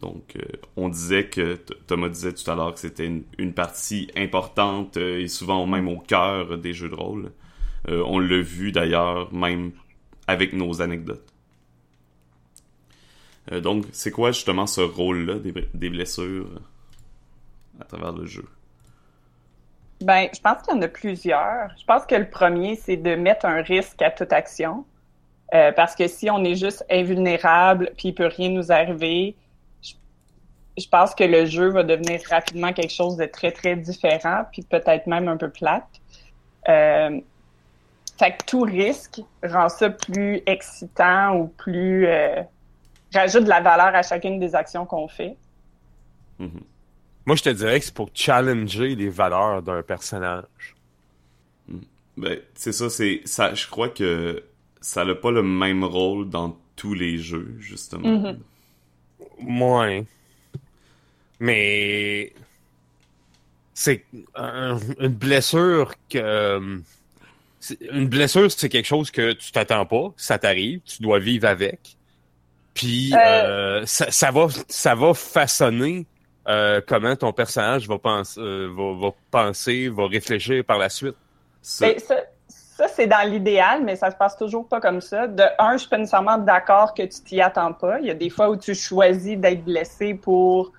Donc, 0.00 0.36
euh, 0.36 0.42
on 0.76 0.88
disait 0.88 1.26
que 1.26 1.56
Thomas 1.88 2.08
disait 2.08 2.32
tout 2.32 2.48
à 2.48 2.54
l'heure 2.54 2.72
que 2.72 2.78
c'était 2.78 3.06
une, 3.38 3.52
partie 3.52 4.08
importante 4.16 4.96
et 4.96 5.26
souvent 5.26 5.66
même 5.66 5.88
au 5.88 5.98
cœur 5.98 6.58
des 6.58 6.72
jeux 6.72 6.88
de 6.88 6.94
rôle. 6.94 7.32
on 7.88 8.18
l'a 8.18 8.40
vu 8.40 8.72
d'ailleurs 8.72 9.32
même 9.32 9.72
avec 10.26 10.52
nos 10.52 10.82
anecdotes. 10.82 11.32
donc, 13.62 13.86
c'est 13.92 14.10
quoi 14.10 14.32
justement 14.32 14.66
ce 14.66 14.80
rôle-là 14.80 15.38
des 15.74 15.90
blessures 15.90 16.60
à 17.80 17.84
travers 17.84 18.12
le 18.12 18.26
jeu? 18.26 18.44
Ben, 20.00 20.28
je 20.34 20.40
pense 20.40 20.62
qu'il 20.62 20.74
y 20.74 20.78
en 20.78 20.82
a 20.82 20.88
plusieurs. 20.88 21.70
Je 21.78 21.84
pense 21.84 22.04
que 22.04 22.14
le 22.14 22.28
premier, 22.28 22.76
c'est 22.76 22.96
de 22.96 23.14
mettre 23.14 23.46
un 23.46 23.62
risque 23.62 24.02
à 24.02 24.10
toute 24.10 24.32
action. 24.32 24.84
Euh, 25.54 25.72
parce 25.72 25.94
que 25.94 26.08
si 26.08 26.28
on 26.28 26.42
est 26.44 26.56
juste 26.56 26.84
invulnérable 26.90 27.92
puis 27.96 28.08
il 28.08 28.14
peut 28.14 28.26
rien 28.26 28.50
nous 28.50 28.72
arriver, 28.72 29.36
je, 29.80 30.88
pense 30.88 31.14
que 31.14 31.22
le 31.22 31.46
jeu 31.46 31.68
va 31.68 31.84
devenir 31.84 32.20
rapidement 32.28 32.72
quelque 32.72 32.92
chose 32.92 33.16
de 33.16 33.26
très, 33.26 33.52
très 33.52 33.76
différent 33.76 34.42
puis 34.50 34.62
peut-être 34.62 35.06
même 35.06 35.28
un 35.28 35.36
peu 35.36 35.48
plate. 35.48 35.86
Euh, 36.68 37.20
fait 38.18 38.32
que 38.32 38.44
tout 38.44 38.62
risque 38.62 39.20
rend 39.44 39.68
ça 39.68 39.90
plus 39.90 40.42
excitant 40.46 41.36
ou 41.36 41.46
plus... 41.46 42.06
Euh, 42.06 42.42
rajoute 43.14 43.44
de 43.44 43.48
la 43.48 43.60
valeur 43.60 43.94
à 43.94 44.02
chacune 44.02 44.40
des 44.40 44.54
actions 44.54 44.84
qu'on 44.84 45.06
fait. 45.06 45.36
Mm-hmm. 46.40 46.62
Moi, 47.26 47.36
je 47.36 47.42
te 47.42 47.48
dirais 47.50 47.80
que 47.80 47.86
c'est 47.86 47.94
pour 47.94 48.10
challenger 48.14 48.94
les 48.94 49.08
valeurs 49.08 49.62
d'un 49.62 49.82
personnage. 49.82 50.76
Hmm. 51.68 51.80
Ben, 52.16 52.38
c'est 52.54 52.72
ça, 52.72 52.88
c'est 52.88 53.20
ça. 53.24 53.52
Je 53.54 53.66
crois 53.66 53.88
que 53.88 54.42
ça 54.80 55.04
n'a 55.04 55.14
pas 55.14 55.32
le 55.32 55.42
même 55.42 55.84
rôle 55.84 56.30
dans 56.30 56.56
tous 56.76 56.94
les 56.94 57.18
jeux, 57.18 57.56
justement. 57.58 58.36
Moins. 59.40 60.00
Mm-hmm. 60.00 60.06
Mais 61.40 62.32
c'est 63.74 64.04
une 64.14 65.08
blessure 65.08 65.94
que 66.08 66.80
une 67.90 68.08
blessure, 68.08 68.50
c'est 68.50 68.68
quelque 68.68 68.86
chose 68.86 69.10
que 69.10 69.32
tu 69.32 69.50
t'attends 69.52 69.86
pas, 69.86 70.12
ça 70.16 70.38
t'arrive, 70.38 70.80
tu 70.84 71.02
dois 71.02 71.18
vivre 71.18 71.46
avec. 71.48 71.96
Puis 72.74 73.12
euh... 73.14 73.18
euh 73.18 73.86
ça, 73.86 74.10
ça, 74.10 74.30
va 74.30 74.46
ça 74.68 74.94
va 74.94 75.14
façonner 75.14 76.06
euh, 76.48 76.80
comment 76.86 77.16
ton 77.16 77.32
personnage 77.32 77.88
va, 77.88 77.98
penser, 77.98 78.40
euh, 78.40 78.68
va, 78.76 79.10
penser, 79.30 79.88
va 79.88 80.06
réfléchir 80.06 80.64
par 80.64 80.78
la 80.78 80.88
suite? 80.88 81.16
Ben, 81.80 81.98
ça, 81.98 82.16
ça, 82.48 82.88
c'est 82.88 83.06
dans 83.06 83.28
l'idéal, 83.28 83.82
mais 83.84 83.96
ça 83.96 84.10
se 84.10 84.16
passe 84.16 84.36
toujours 84.36 84.68
pas 84.68 84.80
comme 84.80 85.00
ça. 85.00 85.26
De 85.26 85.42
un, 85.58 85.72
je 85.72 85.78
suis 85.78 85.88
pas 85.88 85.98
nécessairement 85.98 86.38
d'accord 86.38 86.94
que 86.94 87.02
tu 87.02 87.20
t'y 87.24 87.40
attends 87.40 87.72
pas. 87.72 88.00
Il 88.00 88.06
y 88.06 88.10
a 88.10 88.14
des 88.14 88.30
fois 88.30 88.50
où 88.50 88.56
tu 88.56 88.74
choisis 88.74 89.36
d'être 89.36 89.64
blessé 89.64 90.14
pour 90.14 90.72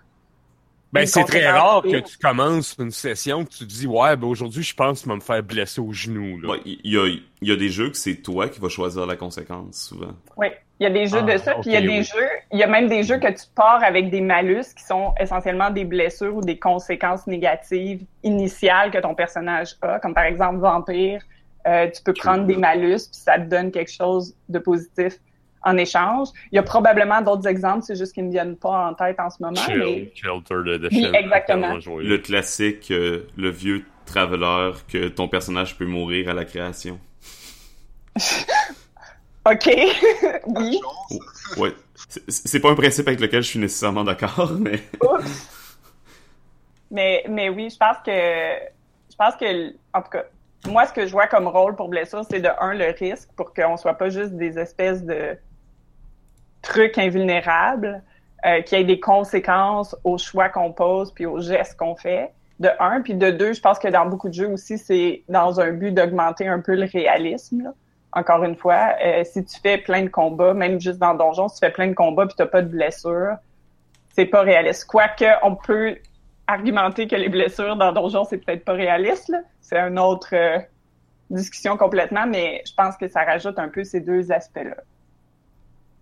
ben, 0.93 1.05
c'est 1.05 1.25
très 1.25 1.49
rare 1.49 1.81
que 1.81 1.99
tu 1.99 2.17
commences 2.17 2.75
une 2.79 2.91
session 2.91 3.43
que 3.43 3.49
tu 3.49 3.59
te 3.59 3.63
dis 3.65 3.87
ouais 3.87 4.15
ben 4.15 4.27
aujourd'hui 4.27 4.63
je 4.63 4.73
pense 4.73 4.99
que 4.99 5.05
je 5.05 5.09
vais 5.09 5.15
me 5.15 5.21
faire 5.21 5.43
blesser 5.43 5.81
au 5.81 5.91
genou. 5.91 6.39
Il 6.65 6.79
y, 6.85 6.97
a, 6.97 7.07
y 7.41 7.51
a 7.51 7.55
des 7.57 7.69
jeux 7.69 7.89
que 7.89 7.97
c'est 7.97 8.15
toi 8.15 8.47
qui 8.47 8.61
vas 8.61 8.69
choisir 8.69 9.05
la 9.05 9.17
conséquence 9.17 9.89
souvent. 9.89 10.13
Oui, 10.37 10.47
il 10.79 10.83
y 10.83 10.85
a 10.85 10.89
des 10.91 11.07
jeux 11.07 11.23
de 11.23 11.31
ah, 11.31 11.37
ça, 11.37 11.53
puis 11.55 11.71
il 11.71 11.73
y 11.73 11.77
a 11.77 11.81
des 11.81 12.03
jeux, 12.03 12.29
il 12.51 12.59
y 12.59 12.63
a 12.63 12.67
même 12.67 12.87
des 12.87 13.01
jeux 13.01 13.17
que 13.17 13.27
tu 13.27 13.45
pars 13.55 13.83
avec 13.83 14.11
des 14.11 14.21
malus 14.21 14.73
qui 14.77 14.83
sont 14.83 15.13
essentiellement 15.19 15.71
des 15.71 15.85
blessures 15.85 16.35
ou 16.35 16.41
des 16.41 16.59
conséquences 16.59 17.25
négatives 17.25 18.03
initiales 18.23 18.91
que 18.91 18.99
ton 18.99 19.15
personnage 19.15 19.75
a, 19.81 19.99
comme 19.99 20.13
par 20.13 20.25
exemple 20.25 20.59
Vampire. 20.59 21.21
Euh, 21.65 21.89
tu 21.89 22.01
peux 22.03 22.13
prendre 22.13 22.45
des 22.45 22.55
malus 22.55 23.09
puis 23.11 23.19
ça 23.19 23.39
te 23.39 23.49
donne 23.49 23.71
quelque 23.71 23.91
chose 23.91 24.35
de 24.47 24.59
positif 24.59 25.13
en 25.63 25.77
échange. 25.77 26.29
Il 26.51 26.55
y 26.55 26.59
a 26.59 26.63
probablement 26.63 27.21
d'autres 27.21 27.47
exemples, 27.47 27.81
c'est 27.81 27.97
juste 27.97 28.13
qu'ils 28.13 28.23
ne 28.23 28.27
me 28.27 28.33
viennent 28.33 28.55
pas 28.55 28.89
en 28.89 28.93
tête 28.93 29.19
en 29.19 29.29
ce 29.29 29.41
moment. 29.41 29.59
mais... 29.67 30.11
exactement. 31.13 31.73
Le 31.73 32.17
classique, 32.17 32.91
euh, 32.91 33.27
le 33.35 33.49
vieux 33.49 33.83
traveler 34.05 34.71
que 34.87 35.07
ton 35.07 35.27
personnage 35.27 35.75
peut 35.75 35.85
mourir 35.85 36.29
à 36.29 36.33
la 36.33 36.45
création. 36.45 36.99
ok, 39.51 39.69
oui. 40.47 40.79
ouais. 41.57 41.73
C'est 42.27 42.59
pas 42.59 42.69
un 42.69 42.75
principe 42.75 43.07
avec 43.07 43.19
lequel 43.19 43.41
je 43.41 43.49
suis 43.49 43.59
nécessairement 43.59 44.03
d'accord, 44.03 44.51
mais. 44.59 44.79
mais. 46.91 47.23
Mais 47.29 47.49
oui, 47.49 47.69
je 47.69 47.77
pense 47.77 47.97
que. 48.05 48.11
Je 48.11 49.15
pense 49.17 49.35
que. 49.35 49.73
En 49.93 50.01
tout 50.01 50.09
cas, 50.11 50.25
moi, 50.67 50.85
ce 50.85 50.93
que 50.93 51.05
je 51.05 51.11
vois 51.11 51.27
comme 51.27 51.47
rôle 51.47 51.75
pour 51.75 51.89
blessure, 51.89 52.23
c'est 52.29 52.39
de 52.39 52.49
un, 52.59 52.73
le 52.73 52.93
risque 52.97 53.29
pour 53.35 53.53
qu'on 53.53 53.77
soit 53.77 53.93
pas 53.95 54.09
juste 54.09 54.33
des 54.33 54.57
espèces 54.59 55.03
de 55.03 55.37
truc 56.61 56.97
invulnérable, 56.97 58.01
euh, 58.45 58.61
qui 58.61 58.75
ait 58.75 58.83
des 58.83 58.99
conséquences 58.99 59.95
aux 60.03 60.17
choix 60.17 60.49
qu'on 60.49 60.71
pose 60.71 61.11
puis 61.11 61.25
aux 61.25 61.39
gestes 61.39 61.77
qu'on 61.77 61.95
fait. 61.95 62.31
De 62.59 62.69
un, 62.79 63.01
puis 63.01 63.13
de 63.13 63.29
deux, 63.29 63.53
je 63.53 63.61
pense 63.61 63.79
que 63.79 63.87
dans 63.87 64.07
beaucoup 64.07 64.29
de 64.29 64.33
jeux 64.33 64.49
aussi, 64.49 64.77
c'est 64.77 65.23
dans 65.29 65.59
un 65.59 65.71
but 65.71 65.91
d'augmenter 65.91 66.47
un 66.47 66.59
peu 66.59 66.75
le 66.75 66.85
réalisme. 66.85 67.71
Encore 68.17 68.43
une 68.43 68.55
fois, 68.55 68.95
euh, 69.05 69.23
si 69.25 69.45
tu 69.45 69.59
fais 69.59 69.77
plein 69.77 70.01
de 70.01 70.09
combats, 70.09 70.55
même 70.55 70.81
juste 70.81 70.97
dans 70.97 71.13
Donjon, 71.13 71.49
si 71.49 71.59
tu 71.59 71.67
fais 71.67 71.71
plein 71.71 71.85
de 71.85 71.93
combats 71.93 72.25
puis 72.25 72.33
t'as 72.35 72.47
pas 72.47 72.63
de 72.63 72.67
blessures, 72.67 73.35
c'est 74.15 74.25
pas 74.25 74.41
réaliste. 74.41 74.85
Quoique, 74.85 75.25
on 75.43 75.55
peut 75.55 75.95
argumenter 76.47 77.07
que 77.07 77.15
les 77.15 77.29
blessures 77.29 77.75
dans 77.75 77.91
Donjon, 77.91 78.23
c'est 78.23 78.39
peut-être 78.39 78.65
pas 78.65 78.73
réaliste. 78.73 79.31
C'est 79.61 79.77
une 79.77 79.99
autre 79.99 80.29
euh, 80.33 80.57
discussion 81.29 81.77
complètement, 81.77 82.25
mais 82.25 82.63
je 82.65 82.73
pense 82.73 82.97
que 82.97 83.07
ça 83.07 83.23
rajoute 83.23 83.59
un 83.59 83.69
peu 83.69 83.83
ces 83.83 84.01
deux 84.01 84.31
aspects-là. 84.31 84.77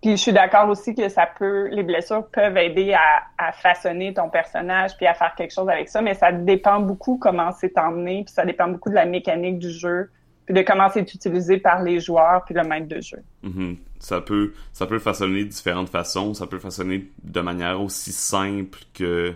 Puis 0.00 0.12
je 0.12 0.22
suis 0.22 0.32
d'accord 0.32 0.70
aussi 0.70 0.94
que 0.94 1.10
ça 1.10 1.26
peut, 1.26 1.68
les 1.68 1.82
blessures 1.82 2.26
peuvent 2.28 2.56
aider 2.56 2.94
à, 2.94 3.52
façonner 3.52 4.14
ton 4.14 4.30
personnage 4.30 4.96
puis 4.96 5.06
à 5.06 5.12
faire 5.12 5.34
quelque 5.34 5.52
chose 5.52 5.68
avec 5.68 5.90
ça, 5.90 6.00
mais 6.00 6.14
ça 6.14 6.32
dépend 6.32 6.80
beaucoup 6.80 7.18
comment 7.18 7.52
c'est 7.52 7.76
emmené, 7.76 8.24
puis 8.24 8.32
ça 8.32 8.46
dépend 8.46 8.68
beaucoup 8.68 8.88
de 8.88 8.94
la 8.94 9.04
mécanique 9.04 9.58
du 9.58 9.70
jeu, 9.70 10.10
puis 10.46 10.54
de 10.54 10.62
comment 10.62 10.88
c'est 10.88 11.12
utilisé 11.12 11.58
par 11.58 11.82
les 11.82 12.00
joueurs 12.00 12.44
puis 12.44 12.54
le 12.54 12.62
maître 12.62 12.88
de 12.88 13.00
jeu. 13.00 13.18
Mm-hmm. 13.44 13.76
Ça 13.98 14.20
peut, 14.20 14.52
ça 14.72 14.86
peut 14.86 15.00
façonner 15.00 15.44
de 15.44 15.48
différentes 15.48 15.88
façons, 15.88 16.34
ça 16.34 16.46
peut 16.46 16.58
façonner 16.58 17.10
de 17.22 17.40
manière 17.40 17.80
aussi 17.80 18.12
simple 18.12 18.78
que 18.94 19.34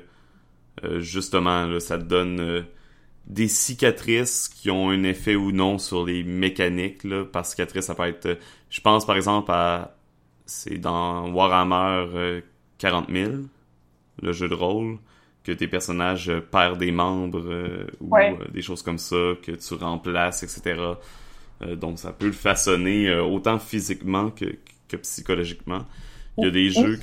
euh, 0.85 1.01
justement 1.01 1.79
ça 1.81 1.99
te 1.99 2.05
donne 2.05 2.41
euh, 2.41 2.63
des 3.27 3.49
cicatrices 3.49 4.49
qui 4.49 4.71
ont 4.71 4.91
un 4.91 5.03
effet 5.05 5.37
ou 5.37 5.53
non 5.53 5.79
sur 5.79 6.05
les 6.05 6.23
mécaniques 6.23 7.05
là. 7.05 7.25
Par 7.25 7.47
cicatrice, 7.47 7.87
ça 7.87 7.95
peut 7.95 8.07
être, 8.07 8.27
euh, 8.27 8.35
je 8.71 8.81
pense 8.81 9.05
par 9.05 9.17
exemple 9.17 9.51
à 9.53 9.97
c'est 10.47 10.79
dans 10.79 11.31
Warhammer 11.31 12.43
40 12.79 13.09
euh, 13.09 13.25
000, 13.27 13.33
le 14.23 14.33
jeu 14.33 14.49
de 14.49 14.55
rôle, 14.55 14.99
que 15.51 15.59
tes 15.59 15.69
personnages 15.69 16.29
euh, 16.29 16.41
perdent 16.41 16.79
des 16.79 16.93
membres 16.93 17.41
euh, 17.41 17.87
ou 18.01 18.11
des 18.53 18.63
choses 18.63 18.83
comme 18.83 18.99
ça, 18.99 19.17
que 19.43 19.53
tu 19.53 19.75
remplaces, 19.75 20.43
etc. 20.43 20.81
donc 21.77 21.99
ça 21.99 22.13
peut 22.13 22.27
le 22.27 22.33
façonner 22.33 23.15
autant 23.15 23.59
physiquement 23.59 24.31
que, 24.31 24.47
que 24.89 24.97
psychologiquement. 24.97 25.83
Il 26.39 26.45
y 26.45 26.47
a 26.49 26.51
des 26.51 26.71
jeux... 26.71 26.99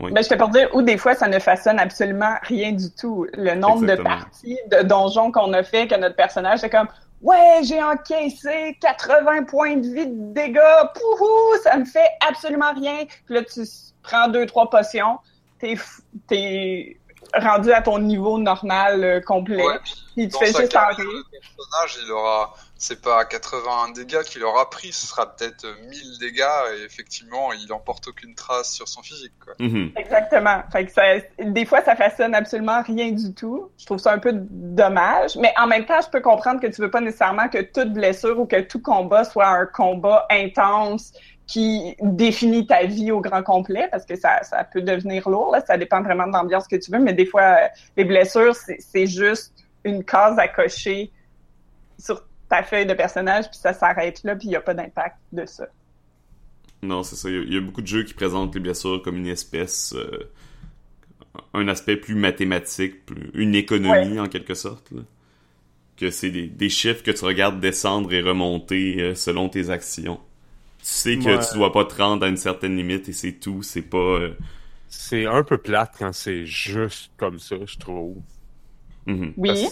Ben, 0.00 0.24
je 0.24 0.28
te 0.28 0.34
pour 0.34 0.48
dire, 0.48 0.68
ou 0.74 0.82
des 0.82 0.98
fois, 0.98 1.14
ça 1.14 1.28
ne 1.28 1.38
façonne 1.38 1.78
absolument 1.78 2.34
rien 2.42 2.72
du 2.72 2.90
tout. 2.90 3.28
Le 3.34 3.54
nombre 3.54 3.86
de 3.86 3.94
parties 3.94 4.58
de 4.68 4.82
donjons 4.82 5.30
qu'on 5.30 5.52
a 5.52 5.62
fait, 5.62 5.86
que 5.86 5.94
notre 5.94 6.16
personnage, 6.16 6.58
c'est 6.58 6.68
comme, 6.68 6.88
Ouais, 7.24 7.62
j'ai 7.62 7.82
encaissé 7.82 8.76
80 8.82 9.44
points 9.44 9.76
de 9.76 9.88
vie 9.88 10.06
de 10.06 10.34
dégâts. 10.34 10.60
Pouhou, 10.94 11.56
ça 11.62 11.78
me 11.78 11.86
fait 11.86 12.10
absolument 12.28 12.74
rien. 12.74 13.06
Puis 13.24 13.34
là, 13.34 13.42
tu 13.42 13.62
prends 14.02 14.28
deux, 14.28 14.44
trois 14.44 14.68
potions. 14.68 15.18
T'es, 15.58 15.76
t'es 16.26 16.98
rendu 17.40 17.72
à 17.72 17.82
ton 17.82 17.98
niveau 17.98 18.38
normal 18.38 19.04
euh, 19.04 19.20
complet. 19.20 19.62
Il 20.16 20.28
te 20.28 20.38
fait 20.38 20.46
juste 20.46 20.72
carrière, 20.72 20.98
le 20.98 21.24
personnage, 21.30 21.98
il 22.04 22.12
aura, 22.12 22.54
c'est 22.76 23.00
pas 23.00 23.24
81 23.24 23.92
dégâts 23.92 24.22
qu'il 24.22 24.44
aura 24.44 24.68
pris, 24.70 24.92
ce 24.92 25.06
sera 25.06 25.34
peut-être 25.34 25.66
1000 25.88 26.18
dégâts 26.20 26.44
et 26.76 26.84
effectivement, 26.84 27.52
il 27.52 27.72
emporte 27.72 28.08
aucune 28.08 28.34
trace 28.34 28.72
sur 28.72 28.88
son 28.88 29.02
physique. 29.02 29.32
Quoi. 29.44 29.54
Mhm. 29.58 29.92
Exactement. 29.96 30.62
Fait 30.72 30.86
que 30.86 30.92
ça, 30.92 31.02
des 31.38 31.64
fois, 31.64 31.82
ça 31.82 31.96
façonne 31.96 32.34
absolument 32.34 32.82
rien 32.82 33.12
du 33.12 33.34
tout. 33.34 33.70
Je 33.78 33.86
trouve 33.86 33.98
ça 33.98 34.12
un 34.12 34.18
peu 34.18 34.32
dommage, 34.34 35.36
mais 35.36 35.52
en 35.58 35.66
même 35.66 35.86
temps, 35.86 36.00
je 36.00 36.08
peux 36.08 36.20
comprendre 36.20 36.60
que 36.60 36.66
tu 36.66 36.80
veux 36.80 36.90
pas 36.90 37.00
nécessairement 37.00 37.48
que 37.48 37.62
toute 37.62 37.92
blessure 37.92 38.38
ou 38.38 38.46
que 38.46 38.60
tout 38.60 38.80
combat 38.80 39.24
soit 39.24 39.48
un 39.48 39.66
combat 39.66 40.26
intense 40.30 41.12
qui 41.46 41.94
définit 42.00 42.66
ta 42.66 42.84
vie 42.84 43.12
au 43.12 43.20
grand 43.20 43.42
complet 43.42 43.88
parce 43.90 44.06
que 44.06 44.16
ça, 44.16 44.42
ça 44.42 44.64
peut 44.64 44.80
devenir 44.80 45.28
lourd. 45.28 45.52
Là. 45.52 45.62
Ça 45.66 45.76
dépend 45.76 46.02
vraiment 46.02 46.26
de 46.26 46.32
l'ambiance 46.32 46.66
que 46.66 46.76
tu 46.76 46.90
veux, 46.90 46.98
mais 46.98 47.12
des 47.12 47.26
fois, 47.26 47.42
euh, 47.42 47.68
les 47.96 48.04
blessures, 48.04 48.54
c'est 48.56 49.06
juste 49.06 49.52
une 49.84 50.04
case 50.04 50.38
à 50.38 50.48
cocher 50.48 51.10
sur 51.98 52.22
ta 52.48 52.62
feuille 52.62 52.86
de 52.86 52.94
personnage, 52.94 53.50
puis 53.50 53.58
ça 53.58 53.72
s'arrête 53.72 54.22
là, 54.24 54.36
puis 54.36 54.48
il 54.48 54.50
n'y 54.50 54.56
a 54.56 54.60
pas 54.60 54.74
d'impact 54.74 55.16
de 55.32 55.46
ça. 55.46 55.66
Non, 56.82 57.02
c'est 57.02 57.16
ça. 57.16 57.30
Il 57.30 57.52
y, 57.52 57.56
a 57.56 57.60
beaucoup 57.60 57.80
de 57.80 57.86
jeux 57.86 58.04
qui 58.04 58.12
présentent 58.12 58.54
les 58.54 58.60
blessures 58.60 59.02
comme 59.02 59.16
une 59.16 59.26
espèce... 59.26 59.94
Euh, 59.94 60.30
un 61.52 61.68
aspect 61.68 61.96
plus 61.96 62.14
mathématique, 62.14 62.96
une 63.32 63.54
économie 63.54 64.18
en 64.20 64.28
quelque 64.28 64.54
sorte. 64.54 64.92
Que 65.96 66.10
c'est 66.10 66.30
des, 66.30 66.68
chiffres 66.68 67.02
que 67.02 67.10
tu 67.10 67.24
regardes 67.24 67.60
descendre 67.60 68.12
et 68.12 68.20
remonter 68.20 69.00
euh, 69.00 69.14
selon 69.14 69.48
tes 69.48 69.70
actions. 69.70 70.20
Tu 70.78 70.86
sais 70.86 71.18
que 71.18 71.48
tu 71.48 71.56
dois 71.56 71.72
pas 71.72 71.84
te 71.84 71.94
rendre 71.94 72.26
à 72.26 72.28
une 72.28 72.36
certaine 72.36 72.76
limite 72.76 73.08
et 73.08 73.12
c'est 73.12 73.32
tout. 73.32 73.62
C'est 73.62 73.82
pas... 73.82 73.98
Euh, 73.98 74.36
c'est 74.88 75.26
un 75.26 75.42
peu 75.42 75.58
plate 75.58 75.94
quand 75.98 76.12
c'est 76.12 76.46
juste 76.46 77.10
comme 77.16 77.38
ça, 77.38 77.56
je 77.64 77.78
trouve. 77.78 78.16
Mhm. 79.06 79.34
Oui. 79.36 79.66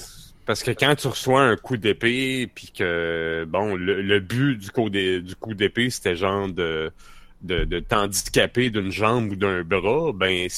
Parce, 0.45 0.63
que 0.65 0.73
quand 0.73 0.95
tu 0.97 1.07
reçois 1.07 1.43
un 1.43 1.57
coup 1.57 1.77
d'épée, 1.77 2.51
puis 2.53 2.73
que 2.77 3.47
bon, 3.49 3.77
le, 3.77 4.19
but 4.19 4.57
du 4.57 4.71
coup 4.71 4.91
du 4.91 5.35
coup 5.39 5.55
d'épée, 5.55 5.89
c'était 5.91 6.17
genre 6.17 6.49
de 6.49 6.91
de, 7.43 7.65
de 7.65 7.81
t'handicaper 7.81 8.71
d'une 8.71 8.91
jambe 8.91 9.33
ou 9.33 9.37
d'un 9.37 9.63
bras, 9.63 10.13
ben 10.13 10.49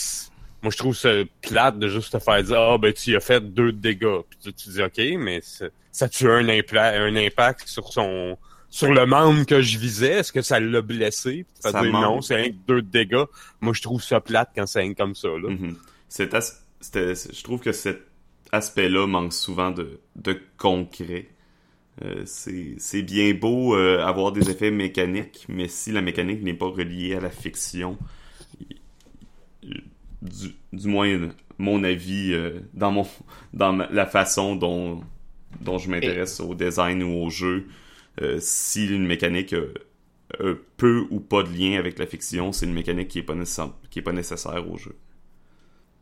moi 0.62 0.70
je 0.70 0.76
trouve 0.76 0.96
ça 0.96 1.10
plate 1.42 1.78
de 1.78 1.88
juste 1.88 2.12
te 2.12 2.18
faire 2.18 2.42
dire 2.42 2.58
ah 2.58 2.78
ben 2.78 2.92
tu 2.92 3.14
as 3.14 3.20
fait 3.20 3.40
deux 3.40 3.72
dégâts. 3.72 4.20
Puis 4.28 4.52
tu, 4.52 4.68
dis 4.70 4.82
ok, 4.82 5.18
mais 5.18 5.40
ça 5.92 6.08
tue 6.08 6.30
un, 6.30 6.48
un 6.48 7.16
impact 7.16 7.68
sur 7.68 7.92
son 7.92 8.38
sur 8.74 8.92
le 8.92 9.06
membre 9.06 9.46
que 9.46 9.62
je 9.62 9.78
visais, 9.78 10.14
est-ce 10.14 10.32
que 10.32 10.42
ça 10.42 10.58
l'a 10.58 10.80
blessé? 10.80 11.46
Ça 11.60 11.70
dire, 11.70 11.92
non, 11.92 12.20
c'est 12.20 12.46
un 12.46 12.50
deux 12.66 12.82
dégâts. 12.82 13.22
Moi, 13.60 13.72
je 13.72 13.80
trouve 13.80 14.02
ça 14.02 14.20
plate 14.20 14.50
quand 14.52 14.66
c'est 14.66 14.82
un 14.82 14.94
comme 14.94 15.14
ça. 15.14 15.28
Là. 15.28 15.48
Mm 15.50 15.76
Je 16.18 17.42
trouve 17.44 17.60
que 17.60 17.70
cet 17.70 18.00
aspect-là 18.54 19.06
manque 19.06 19.32
souvent 19.32 19.70
de, 19.70 20.00
de 20.16 20.40
concret. 20.56 21.28
Euh, 22.02 22.24
c'est 22.26 23.02
bien 23.02 23.34
beau 23.34 23.76
euh, 23.76 24.04
avoir 24.04 24.32
des 24.32 24.50
effets 24.50 24.70
mécaniques, 24.70 25.46
mais 25.48 25.68
si 25.68 25.92
la 25.92 26.00
mécanique 26.00 26.42
n'est 26.42 26.54
pas 26.54 26.66
reliée 26.66 27.14
à 27.14 27.20
la 27.20 27.30
fiction, 27.30 27.96
du, 30.22 30.88
moins 30.88 31.28
mon 31.58 31.84
avis 31.84 32.32
euh, 32.32 32.60
dans 32.72 32.90
mon 32.90 33.06
dans 33.52 33.72
la 33.72 34.06
façon 34.06 34.56
dont 34.56 35.04
je 35.78 35.88
m'intéresse 35.88 36.40
au 36.40 36.54
design 36.54 37.02
ou 37.02 37.24
au 37.24 37.30
jeu, 37.30 37.66
si 38.38 38.86
une 38.86 39.06
mécanique 39.06 39.54
peu 40.76 41.06
ou 41.10 41.20
pas 41.20 41.42
de 41.44 41.50
lien 41.56 41.78
avec 41.78 41.98
la 41.98 42.06
fiction, 42.06 42.52
c'est 42.52 42.66
une 42.66 42.72
mécanique 42.72 43.08
qui 43.08 43.20
est 43.20 43.22
pas 43.22 43.34
pas 43.34 44.12
nécessaire 44.12 44.68
au 44.68 44.76
jeu. 44.76 44.96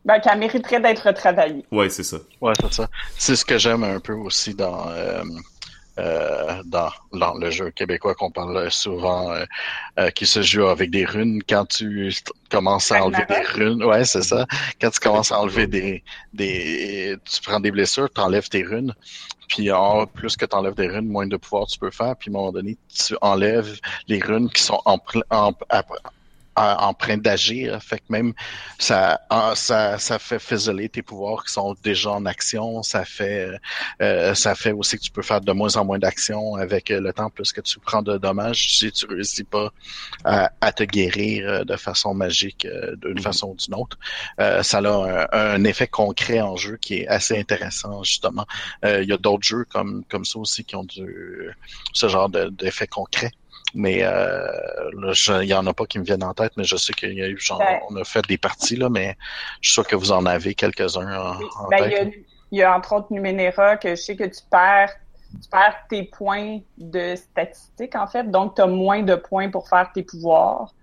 Ben, 0.04 0.18
qu'elle 0.18 0.38
mériterait 0.38 0.80
d'être 0.80 1.06
retravaillée. 1.06 1.64
Ouais, 1.70 1.88
c'est 1.88 2.02
ça. 2.02 2.18
Ouais, 2.40 2.54
c'est 2.60 2.72
ça. 2.72 2.88
C'est 3.16 3.36
ce 3.36 3.44
que 3.44 3.56
j'aime 3.56 3.84
un 3.84 4.00
peu 4.00 4.14
aussi 4.14 4.52
dans, 4.54 4.88
euh, 4.88 5.22
euh, 5.98 6.62
dans, 6.64 6.88
dans, 7.12 7.34
le 7.34 7.50
jeu 7.50 7.70
québécois 7.70 8.14
qu'on 8.14 8.30
parle 8.30 8.70
souvent, 8.70 9.30
euh, 9.30 9.44
euh, 9.98 10.08
qui 10.10 10.24
se 10.24 10.40
joue 10.40 10.66
avec 10.66 10.90
des 10.90 11.04
runes. 11.04 11.42
Quand 11.46 11.66
tu 11.66 12.10
commences 12.50 12.90
à 12.90 13.04
enlever 13.04 13.26
des 13.28 13.42
runes, 13.42 13.84
ouais, 13.84 14.06
c'est 14.06 14.22
ça. 14.22 14.46
Quand 14.80 14.90
tu 14.90 15.00
commences 15.00 15.32
à 15.32 15.40
enlever 15.40 15.66
des, 15.66 16.02
des, 16.32 17.16
tu 17.30 17.42
prends 17.42 17.60
des 17.60 17.70
blessures, 17.70 18.08
tu 18.10 18.22
enlèves 18.22 18.48
tes 18.48 18.62
runes. 18.62 18.94
Puis 19.48 19.70
en 19.70 20.06
plus 20.06 20.34
que 20.36 20.46
tu 20.46 20.56
enlèves 20.56 20.74
des 20.74 20.88
runes, 20.88 21.08
moins 21.08 21.26
de 21.26 21.36
pouvoir 21.36 21.66
tu 21.66 21.78
peux 21.78 21.90
faire. 21.90 22.16
Puis 22.16 22.30
à 22.30 22.32
un 22.32 22.38
moment 22.38 22.52
donné, 22.52 22.78
tu 22.88 23.14
enlèves 23.20 23.78
les 24.08 24.18
runes 24.18 24.48
qui 24.48 24.62
sont 24.62 24.80
en, 24.86 24.98
en, 25.30 25.48
en 25.48 25.82
train 26.98 27.16
d'agir. 27.16 27.82
Fait 27.82 27.98
que 27.98 28.04
même 28.08 28.32
ça, 28.78 29.20
ça, 29.54 29.98
ça 29.98 30.18
fait 30.18 30.38
fizzler 30.38 30.88
tes 30.88 31.02
pouvoirs 31.02 31.44
qui 31.44 31.52
sont 31.52 31.74
déjà 31.82 32.10
en 32.10 32.26
action. 32.26 32.82
Ça 32.82 33.04
fait, 33.04 33.58
euh, 34.00 34.34
ça 34.34 34.54
fait 34.54 34.72
aussi 34.72 34.98
que 34.98 35.02
tu 35.02 35.10
peux 35.10 35.22
faire 35.22 35.40
de 35.40 35.52
moins 35.52 35.76
en 35.76 35.84
moins 35.84 35.98
d'actions 35.98 36.54
avec 36.56 36.88
le 36.90 37.12
temps 37.12 37.30
plus 37.30 37.52
que 37.52 37.60
tu 37.60 37.78
prends 37.80 38.02
de 38.02 38.18
dommages 38.18 38.78
si 38.78 38.92
tu 38.92 39.06
réussis 39.06 39.44
pas 39.44 39.72
à, 40.24 40.72
te 40.72 40.84
guérir 40.84 41.48
euh, 41.48 41.64
de 41.64 41.76
façon 41.76 42.14
magique 42.14 42.64
euh, 42.64 42.96
d'une 42.96 43.14
mhm. 43.14 43.22
façon 43.22 43.48
ou 43.48 43.56
d'une 43.56 43.74
autre. 43.74 43.98
ça 44.62 44.78
a 44.78 45.54
un, 45.54 45.64
effet 45.64 45.86
concret 45.86 46.40
en 46.40 46.56
jeu 46.56 46.76
qui 46.76 47.00
est 47.00 47.08
assez 47.08 47.38
intéressant 47.38 48.02
justement. 48.02 48.46
Il 48.84 49.04
y 49.04 49.12
a 49.12 49.16
d'autres 49.16 49.44
jeux 49.44 49.64
comme 49.64 50.04
comme 50.08 50.24
ça 50.24 50.38
aussi 50.38 50.64
qui 50.64 50.76
ont 50.76 50.84
du 50.84 51.50
ce 51.92 52.08
genre 52.08 52.28
d'effet 52.28 52.86
concret. 52.86 53.32
Mais 53.74 54.00
euh, 54.02 54.46
il 55.40 55.44
y 55.44 55.54
en 55.54 55.66
a 55.66 55.72
pas 55.72 55.86
qui 55.86 55.98
me 55.98 56.04
viennent 56.04 56.24
en 56.24 56.34
tête, 56.34 56.52
mais 56.56 56.64
je 56.64 56.76
sais 56.76 56.92
qu'il 56.92 57.14
y 57.14 57.22
a 57.22 57.28
eu 57.28 57.38
genre, 57.38 57.58
ben 57.58 57.80
on 57.88 57.96
a 57.96 58.04
fait 58.04 58.26
des 58.26 58.38
parties 58.38 58.76
là, 58.76 58.88
mais 58.88 59.16
je 59.60 59.70
suis 59.70 59.74
sûr 59.74 59.86
que 59.86 59.96
vous 59.96 60.12
en 60.12 60.26
avez 60.26 60.54
quelques-uns 60.54 61.36
en, 61.58 61.68
ben, 61.68 61.88
tête. 61.88 62.12
Il 62.50 62.58
y, 62.58 62.62
a, 62.62 62.76
entre 62.76 62.94
autres 62.94 63.06
Numenera 63.10 63.78
que 63.78 63.90
je 63.90 63.94
sais 63.94 64.16
que 64.16 64.24
tu 64.24 64.40
perds 64.50 64.92
tu 65.42 65.48
perds 65.48 65.76
tes 65.88 66.02
points 66.02 66.58
de 66.76 67.14
statistiques 67.16 67.94
en 67.94 68.06
fait, 68.06 68.30
donc 68.30 68.56
tu 68.56 68.62
as 68.62 68.66
moins 68.66 69.02
de 69.02 69.14
points 69.14 69.50
pour 69.50 69.68
faire 69.68 69.90
tes 69.92 70.02
pouvoirs. 70.02 70.74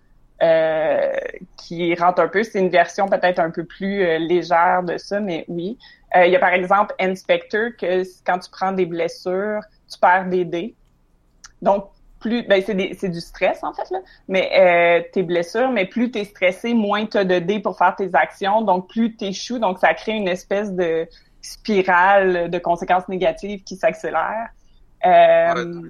Euh, 0.41 1.11
qui 1.57 1.93
rentre 1.95 2.21
un 2.21 2.29
peu, 2.29 2.43
c'est 2.43 2.59
une 2.59 2.69
version 2.69 3.09
peut-être 3.09 3.39
un 3.39 3.51
peu 3.51 3.65
plus 3.65 4.03
euh, 4.03 4.19
légère 4.19 4.83
de 4.83 4.97
ça, 4.97 5.19
mais 5.19 5.43
oui. 5.49 5.77
Euh, 6.15 6.27
il 6.27 6.31
y 6.31 6.35
a 6.37 6.39
par 6.39 6.53
exemple 6.53 6.95
Inspector 6.97 7.71
que 7.77 8.03
quand 8.25 8.39
tu 8.39 8.49
prends 8.49 8.71
des 8.71 8.85
blessures, 8.85 9.59
tu 9.91 9.99
perds 9.99 10.29
des 10.29 10.45
dés. 10.45 10.75
Donc 11.61 11.89
plus 12.19 12.43
ben 12.43 12.61
c'est 12.65 13.09
du 13.09 13.21
stress 13.21 13.63
en 13.63 13.73
fait 13.73 13.89
là. 13.91 13.99
Mais 14.27 14.51
euh, 14.53 15.07
tes 15.13 15.23
blessures 15.23 15.71
mais 15.71 15.85
plus 15.85 16.11
tu 16.11 16.19
es 16.19 16.25
stressé 16.25 16.73
moins 16.73 17.05
tu 17.05 17.17
as 17.17 17.25
de 17.25 17.39
dés 17.39 17.59
pour 17.59 17.77
faire 17.77 17.95
tes 17.95 18.09
actions. 18.13 18.61
Donc 18.61 18.89
plus 18.89 19.15
tu 19.15 19.25
échoues 19.25 19.59
donc 19.59 19.79
ça 19.79 19.93
crée 19.93 20.13
une 20.13 20.27
espèce 20.27 20.71
de 20.71 21.07
spirale 21.41 22.49
de 22.49 22.59
conséquences 22.59 23.07
négatives 23.07 23.63
qui 23.63 23.75
s'accélère. 23.75 24.49
Euh... 25.05 25.81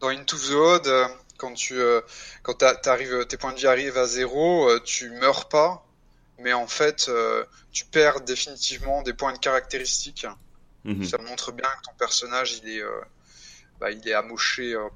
dans 0.00 0.08
Into 0.08 0.36
the 0.36 0.52
Odd 0.52 0.88
quand 1.36 1.54
tu 1.54 1.78
euh, 1.78 2.00
quand 2.42 2.54
t'arrives 2.54 3.26
tes 3.26 3.36
points 3.36 3.52
de 3.52 3.58
vie 3.58 3.66
arrivent 3.66 3.98
à 3.98 4.06
zéro 4.06 4.68
euh, 4.68 4.80
tu 4.80 5.10
meurs 5.10 5.48
pas. 5.48 5.84
Mais 6.38 6.52
en 6.52 6.66
fait 6.66 7.08
euh, 7.08 7.44
tu 7.72 7.84
perds 7.84 8.20
définitivement 8.22 9.02
des 9.02 9.12
points 9.14 9.32
de 9.32 9.38
caractéristiques. 9.38 10.26
Mm-hmm. 10.84 11.04
ça 11.04 11.18
montre 11.18 11.52
bien 11.52 11.68
que 11.68 11.90
ton 11.90 11.96
personnage 11.98 12.60
il 12.62 12.78
est 12.78 12.82
bah, 13.80 13.90
il 13.90 14.06
est 14.08 14.14
amoché 14.14 14.74
euh, 14.74 14.88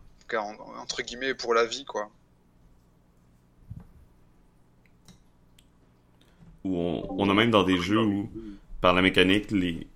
entre 0.81 1.03
guillemets 1.03 1.35
pour 1.35 1.55
la 1.55 1.65
vie 1.65 1.85
quoi. 1.85 2.11
Où 6.65 6.77
on, 6.77 7.29
a 7.29 7.35
même 7.35 7.51
dans 7.51 7.65
des 7.65 7.79
jeux 7.79 8.01
où 8.01 8.31
par 8.81 8.95
la 8.95 9.03
mécanique 9.03 9.51
les 9.51 9.87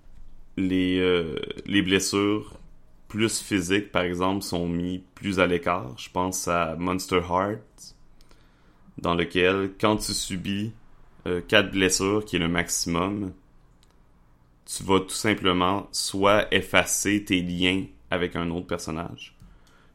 les 0.57 0.99
euh, 0.99 1.39
les 1.65 1.81
blessures 1.81 2.59
plus 3.07 3.41
physiques 3.41 3.91
par 3.91 4.03
exemple 4.03 4.43
sont 4.43 4.67
mis 4.67 5.03
plus 5.15 5.39
à 5.39 5.47
l'écart. 5.47 5.97
Je 5.97 6.09
pense 6.09 6.47
à 6.47 6.75
Monster 6.75 7.21
Heart 7.29 7.95
dans 8.97 9.15
lequel 9.15 9.71
quand 9.79 9.97
tu 9.97 10.13
subis 10.13 10.73
4 11.23 11.53
euh, 11.53 11.61
blessures 11.69 12.25
qui 12.25 12.35
est 12.35 12.39
le 12.39 12.47
maximum, 12.47 13.33
tu 14.65 14.83
vas 14.83 14.99
tout 14.99 15.09
simplement 15.09 15.87
soit 15.91 16.53
effacer 16.53 17.23
tes 17.23 17.41
liens 17.41 17.85
avec 18.11 18.35
un 18.35 18.49
autre 18.51 18.67
personnage, 18.67 19.35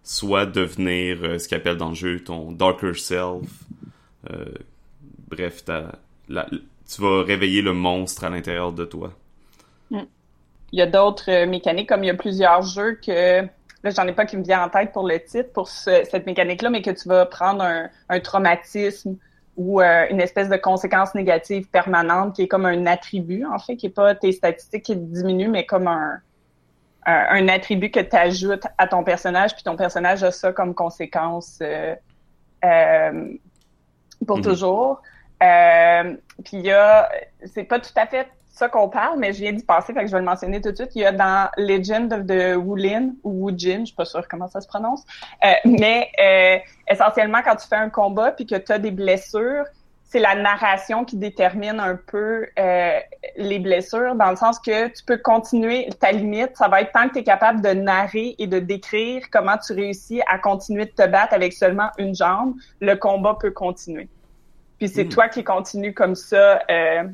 soit 0.03 0.46
devenir 0.46 1.18
euh, 1.22 1.38
ce 1.38 1.48
qu'il 1.48 1.57
appelle 1.57 1.77
dans 1.77 1.90
le 1.90 1.94
jeu 1.94 2.22
ton 2.22 2.53
darker 2.53 2.94
self. 2.94 3.48
Euh, 4.31 4.44
bref, 5.29 5.64
tu 5.64 7.03
vas 7.03 7.22
réveiller 7.22 7.62
le 7.62 7.72
monstre 7.72 8.25
à 8.25 8.31
l'intérieur 8.31 8.72
de 8.72 8.85
toi. 8.85 9.12
Hmm. 9.90 10.05
Il 10.72 10.79
y 10.79 10.83
a 10.83 10.87
d'autres 10.87 11.31
euh, 11.31 11.46
mécaniques, 11.46 11.88
comme 11.88 12.05
il 12.05 12.09
y 12.09 12.11
a 12.11 12.14
plusieurs 12.14 12.62
jeux 12.62 12.98
que 13.05 13.42
là 13.85 13.90
j'en 13.90 14.07
ai 14.07 14.12
pas 14.12 14.27
qui 14.27 14.37
me 14.37 14.44
vient 14.44 14.62
en 14.62 14.68
tête 14.68 14.92
pour 14.92 15.09
le 15.09 15.18
titre 15.18 15.53
pour 15.53 15.66
cette 15.66 16.25
mécanique 16.25 16.62
là 16.62 16.70
mais 16.70 16.83
que 16.83 16.92
tu 16.92 17.09
vas 17.09 17.27
prendre 17.27 17.64
un, 18.09 18.20
traumatisme 18.20 19.16
ou 19.57 19.81
une 19.81 20.20
espèce 20.20 20.48
de 20.48 20.57
conséquence 20.57 21.16
négative 21.16 21.66
permanente 21.68 22.37
qui 22.37 22.42
est 22.42 22.48
comme 22.48 22.64
un 22.64 22.87
attribut 22.87 23.44
en 23.44 23.59
fait 23.59 23.75
qui 23.75 23.87
est 23.87 23.90
pas 23.90 24.14
tes 24.14 24.31
statistiques 24.31 24.85
qui 24.85 24.94
diminuent 24.94 25.51
mais 25.51 25.66
comme 25.66 25.88
un, 25.88 26.20
un, 27.07 27.49
attribut 27.49 27.91
que 27.91 28.01
tu 28.01 28.17
ajoutes 28.17 28.67
à 28.79 28.87
ton 28.87 29.05
personnage, 29.05 29.55
puis 29.55 29.62
ton 29.62 29.77
personnage 29.77 30.23
a 30.23 30.31
ça 30.31 30.53
comme 30.53 30.75
conséquence 30.75 31.59
euh, 31.62 31.95
euh, 32.65 33.35
pour 34.27 34.38
mhm. 34.38 34.45
toujours. 34.45 35.03
Euh, 35.43 36.15
puis 36.45 36.59
il 36.59 36.67
y 36.67 36.73
a, 36.73 37.11
c'est 37.47 37.65
pas 37.65 37.81
tout 37.81 37.93
à 37.97 38.07
fait 38.07 38.29
ça 38.53 38.69
qu'on 38.69 38.88
parle, 38.88 39.19
mais 39.19 39.33
je 39.33 39.41
viens 39.41 39.53
d'y 39.53 39.65
passer, 39.65 39.95
fait 39.95 40.01
que 40.01 40.07
je 40.07 40.12
vais 40.12 40.19
le 40.19 40.27
mentionner 40.27 40.61
tout 40.61 40.71
de 40.71 40.77
suite. 40.77 40.91
Il 40.95 41.03
y 41.03 41.07
a 41.07 41.12
dans 41.12 41.49
Legend 41.57 42.12
of 42.12 42.27
the 42.27 42.57
Wulin 42.57 43.15
ou 43.25 43.47
Wujin, 43.47 43.81
je 43.81 43.87
suis 43.87 43.95
pas 43.97 44.05
sûre 44.05 44.29
comment 44.29 44.47
ça 44.47 44.61
se 44.61 44.69
prononce, 44.69 45.05
euh, 45.45 45.53
mais 45.65 46.11
euh, 46.21 46.59
essentiellement 46.88 47.41
quand 47.43 47.57
tu 47.57 47.67
fais 47.67 47.77
un 47.77 47.88
combat 47.88 48.33
puis 48.33 48.47
que 48.47 48.57
tu 48.57 48.71
as 48.71 48.79
des 48.79 48.91
blessures, 48.91 49.65
c'est 50.12 50.18
la 50.18 50.35
narration 50.35 51.07
qui 51.07 51.16
détermine 51.16 51.81
un 51.81 51.96
peu 51.96 52.46
euh, 52.59 53.01
les 53.38 53.59
blessures, 53.59 54.14
dans 54.14 54.29
le 54.29 54.37
sens 54.37 54.59
que 54.59 54.88
tu 54.88 55.03
peux 55.07 55.16
continuer, 55.16 55.88
ta 56.01 56.12
limite, 56.12 56.51
ça 56.55 56.68
va 56.68 56.83
être 56.83 56.92
tant 56.92 57.09
que 57.09 57.14
tu 57.14 57.20
es 57.20 57.25
capable 57.25 57.62
de 57.62 57.70
narrer 57.70 58.35
et 58.38 58.46
de 58.46 58.59
décrire 58.59 59.22
comment 59.31 59.57
tu 59.57 59.72
réussis 59.72 60.20
à 60.29 60.38
continuer 60.38 60.85
de 60.85 60.90
te 60.90 61.07
battre 61.09 61.33
avec 61.33 61.55
seulement 61.55 61.88
une 61.96 62.14
jambe, 62.14 62.55
le 62.81 62.94
combat 62.94 63.38
peut 63.40 63.53
continuer. 63.53 64.07
Puis 64.79 64.88
c'est 64.88 65.05
hmm. 65.05 65.09
toi 65.09 65.29
qui 65.29 65.44
continues 65.44 65.94
comme 65.94 66.14
ça. 66.14 66.61
Euh, 66.70 67.05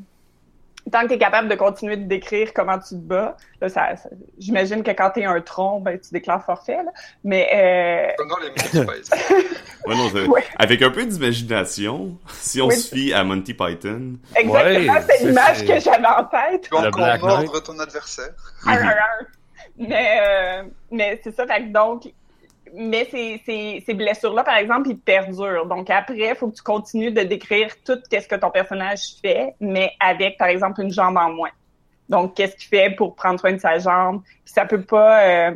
tant 0.91 1.01
que 1.03 1.07
tu 1.07 1.13
es 1.13 1.17
capable 1.17 1.49
de 1.49 1.55
continuer 1.55 1.97
de 1.97 2.07
décrire 2.07 2.53
comment 2.53 2.79
tu 2.79 2.89
te 2.89 2.95
bats, 2.95 3.37
là, 3.61 3.69
ça, 3.69 3.89
j'imagine 4.37 4.83
que 4.83 4.91
quand 4.91 5.11
tu 5.11 5.21
es 5.21 5.25
un 5.25 5.39
tronc, 5.41 5.81
ben, 5.81 5.99
tu 5.99 6.11
déclares 6.11 6.43
forfait. 6.43 6.83
Là. 6.83 6.91
Mais. 7.23 7.49
Euh... 7.53 8.23
les 8.41 8.79
ouais, 8.79 9.95
non, 9.95 10.33
Avec 10.57 10.81
un 10.81 10.89
peu 10.89 11.05
d'imagination, 11.05 12.17
si 12.29 12.61
on 12.61 12.69
se 12.69 12.95
fie 12.95 13.13
à 13.13 13.23
Monty 13.23 13.53
Python. 13.53 14.17
Exactement, 14.35 14.99
c'est 15.07 15.25
l'image 15.25 15.65
que 15.65 15.79
j'avais 15.79 16.07
en 16.07 16.23
tête. 16.25 16.69
Tu 16.69 16.75
vas 16.75 17.17
mordre 17.17 17.63
ton 17.63 17.79
adversaire. 17.79 18.33
mais 19.77 20.19
euh, 20.21 20.63
mais 20.91 21.19
c'est 21.23 21.33
ça, 21.33 21.47
fait 21.47 21.71
donc 21.71 22.11
mais 22.75 23.07
ces, 23.11 23.81
ces, 23.85 23.93
blessures-là, 23.93 24.43
par 24.43 24.57
exemple, 24.57 24.89
ils 24.89 24.97
perdurent. 24.97 25.65
Donc 25.65 25.89
après, 25.89 26.17
il 26.17 26.35
faut 26.35 26.49
que 26.49 26.55
tu 26.55 26.63
continues 26.63 27.11
de 27.11 27.21
décrire 27.21 27.69
tout 27.85 27.97
ce 28.11 28.27
que 28.27 28.35
ton 28.35 28.49
personnage 28.49 29.15
fait, 29.21 29.55
mais 29.59 29.91
avec, 29.99 30.37
par 30.37 30.47
exemple, 30.47 30.81
une 30.81 30.91
jambe 30.91 31.17
en 31.17 31.31
moins. 31.31 31.51
Donc, 32.09 32.35
qu'est-ce 32.35 32.55
qu'il 32.55 32.67
fait 32.67 32.89
pour 32.95 33.15
prendre 33.15 33.39
soin 33.39 33.53
de 33.53 33.59
sa 33.59 33.77
jambe? 33.77 34.21
Puis 34.23 34.53
ça 34.53 34.65
peut 34.65 34.81
pas... 34.81 35.23
Euh, 35.23 35.51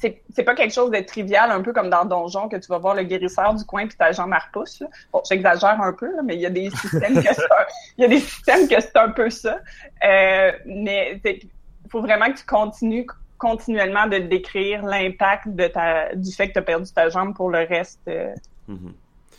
c'est 0.00 0.44
pas 0.44 0.54
quelque 0.54 0.74
chose 0.74 0.90
de 0.90 1.00
trivial, 1.00 1.50
un 1.50 1.62
peu 1.62 1.72
comme 1.72 1.88
dans 1.88 2.04
Donjon, 2.04 2.48
que 2.48 2.56
tu 2.56 2.68
vas 2.68 2.76
voir 2.76 2.94
le 2.94 3.02
guérisseur 3.02 3.54
du 3.54 3.64
coin 3.64 3.86
puis 3.86 3.96
ta 3.96 4.12
jambe 4.12 4.34
repousse. 4.34 4.82
Bon, 5.10 5.22
j'exagère 5.26 5.80
un 5.80 5.94
peu, 5.94 6.10
mais 6.22 6.34
il 6.34 6.40
y 6.42 6.46
a 6.46 6.50
des 6.50 6.68
systèmes 6.70 7.14
que 7.14 7.34
c'est 7.34 7.42
un, 7.44 7.66
il 7.96 8.02
y 8.02 8.04
a 8.04 8.08
des 8.08 8.20
systèmes 8.20 8.68
que 8.68 8.78
c'est 8.78 8.96
un 8.96 9.08
peu 9.08 9.30
ça. 9.30 9.58
Euh, 10.04 10.52
mais 10.66 11.20
il 11.24 11.48
faut 11.88 12.02
vraiment 12.02 12.26
que 12.26 12.38
tu 12.38 12.44
continues 12.44 13.06
continuellement 13.40 14.06
de 14.06 14.18
décrire 14.18 14.84
l'impact 14.84 15.48
de 15.48 15.66
ta, 15.66 16.14
du 16.14 16.30
fait 16.30 16.48
que 16.48 16.52
tu 16.52 16.58
as 16.58 16.62
perdu 16.62 16.92
ta 16.92 17.08
jambe 17.08 17.34
pour 17.34 17.50
le 17.50 17.66
reste, 17.66 18.00
euh, 18.06 18.32
mhm. 18.68 18.92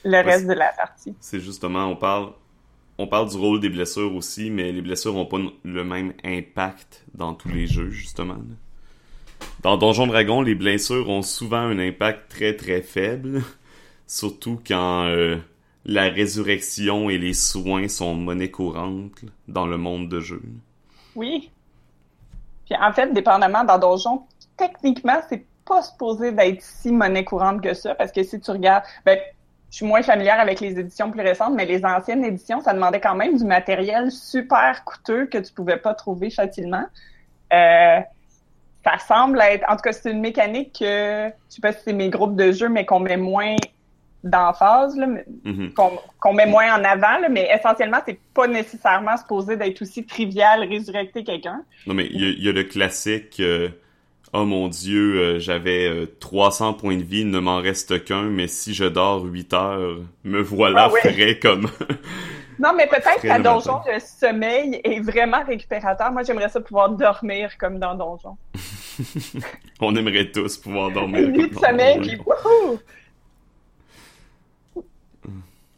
le 0.04 0.24
reste 0.24 0.48
de 0.48 0.54
la 0.54 0.74
partie. 0.74 1.16
C'est 1.22 1.40
justement, 1.40 1.86
on 1.86 1.96
parle, 1.96 2.32
on 2.98 3.08
parle 3.08 3.30
du 3.30 3.38
rôle 3.38 3.60
des 3.62 3.70
blessures 3.70 4.14
aussi, 4.16 4.50
mais 4.50 4.72
les 4.72 4.82
blessures 4.82 5.14
n'ont 5.14 5.28
pas 5.28 5.38
le 5.64 5.84
même 5.84 6.14
impact 6.26 7.06
dans 7.14 7.34
tous 7.34 7.50
les 7.50 7.68
jeux, 7.68 7.92
justement. 7.92 8.38
Dans 9.62 9.78
Donjon 9.78 10.08
Dragon, 10.08 10.42
les 10.42 10.56
blessures 10.56 11.08
ont 11.08 11.22
souvent 11.22 11.58
un 11.62 11.78
impact 11.78 12.30
très 12.30 12.56
très 12.56 12.82
faible, 12.82 13.44
surtout 14.08 14.60
quand 14.66 15.06
euh, 15.06 15.38
la 15.86 16.10
résurrection 16.10 17.12
et 17.12 17.20
les 17.20 17.34
soins 17.34 17.88
sont 17.88 18.16
monnaie 18.16 18.50
courante 18.50 19.24
dans 19.48 19.68
le 19.68 19.78
monde 19.78 20.10
de 20.10 20.20
jeu. 20.20 20.42
Oui, 21.16 21.52
en 22.80 22.92
fait, 22.94 23.14
dépendamment 23.14 23.64
dans 23.64 23.78
Donjon, 23.78 24.24
techniquement, 24.58 25.20
c'est 25.30 25.46
pas 25.66 25.82
supposé 25.82 26.32
d'être 26.32 26.62
si 26.62 26.92
monnaie 26.92 27.24
courante 27.24 27.62
que 27.62 27.74
ça, 27.74 27.96
parce 27.96 28.12
que 28.12 28.24
si 28.24 28.40
tu 28.40 28.52
regardes, 28.52 28.84
ben, 29.06 29.18
je 29.70 29.78
suis 29.78 29.86
moins 29.86 30.02
familière 30.02 30.40
avec 30.40 30.60
les 30.60 30.78
éditions 30.80 31.12
plus 31.12 31.22
récentes, 31.22 31.54
mais 31.56 31.66
les 31.66 31.86
anciennes 31.86 32.26
éditions, 32.26 32.60
ça 32.62 32.74
demandait 32.74 33.00
quand 33.00 33.16
même 33.16 33.38
du 33.38 33.46
matériel 33.46 34.12
super 34.12 34.84
coûteux 34.84 35.28
que 35.28 35.38
tu 35.38 35.54
pouvais 35.54 35.78
pas 35.78 35.94
trouver 35.94 36.30
facilement. 36.30 36.84
Euh, 37.54 38.00
ça 38.84 38.98
semble 39.08 39.40
être, 39.42 39.64
en 39.70 39.76
tout 39.76 39.84
cas, 39.84 39.94
c'est 39.94 40.12
une 40.12 40.20
mécanique 40.20 40.78
que, 40.80 41.28
je 41.50 41.56
sais 41.56 41.62
pas 41.62 41.72
si 41.72 41.80
c'est 41.86 41.94
mes 41.94 42.10
groupes 42.10 42.36
de 42.36 42.52
jeux, 42.52 42.68
mais 42.70 42.86
qu'on 42.86 43.00
met 43.00 43.18
moins 43.18 43.56
d'emphase, 44.24 44.96
mm-hmm. 44.98 45.74
qu'on 46.20 46.34
met 46.34 46.46
moins 46.46 46.76
en 46.76 46.84
avant, 46.84 47.28
mais 47.30 47.50
essentiellement, 47.54 48.00
c'est 48.06 48.20
pas 48.34 48.48
nécessairement 48.48 49.18
supposé 49.18 49.56
d'être 49.56 49.82
aussi 49.82 50.06
trivial 50.06 50.64
résurrecter 50.64 51.24
quelqu'un. 51.24 51.64
Non, 51.88 51.94
mais 51.94 52.08
il 52.12 52.44
y, 52.44 52.50
a 52.50 52.52
le 52.52 52.64
classique 52.64 53.40
euh, 53.40 53.70
Oh 54.34 54.46
mon 54.46 54.70
Dieu, 54.70 55.20
euh, 55.20 55.40
j'avais 55.40 56.08
300 56.20 56.70
euh, 56.70 56.74
points 56.74 56.98
de 56.98 57.04
vie, 57.04 57.22
il 57.22 57.32
ne 57.32 57.40
m'en 57.40 57.58
reste 57.58 58.06
qu'un, 58.06 58.24
mais 58.24 58.48
si 58.48 58.74
je 58.74 58.86
dors 58.86 59.24
8 59.24 59.54
heures, 59.54 59.98
me 60.24 60.42
voilà 60.42 60.86
ah 60.86 60.90
frais 60.90 61.38
comme... 61.40 61.68
non, 62.60 62.70
mais 62.78 62.88
peut-être 62.88 63.22
qu'à 63.22 63.40
Donjon, 63.40 63.82
le 63.88 64.00
sommeil 64.00 64.80
est 64.84 65.02
vraiment 65.02 65.44
récupérateur. 65.44 66.12
Moi, 66.12 66.24
j'aimerais 66.24 66.48
ça 66.48 66.62
pouvoir 66.62 66.92
dormir 66.92 67.58
comme 67.58 67.80
dans 67.80 67.96
Donjon. 67.96 68.38
On 69.82 69.96
aimerait 69.96 70.32
tous 70.32 70.58
pouvoir 70.58 70.92
dormir. 70.92 71.22
Une 71.22 71.32
nuit 71.32 71.50
de 71.50 71.56
sommeil, 71.56 72.00
puis 72.00 72.18
wouhou! 72.18 72.80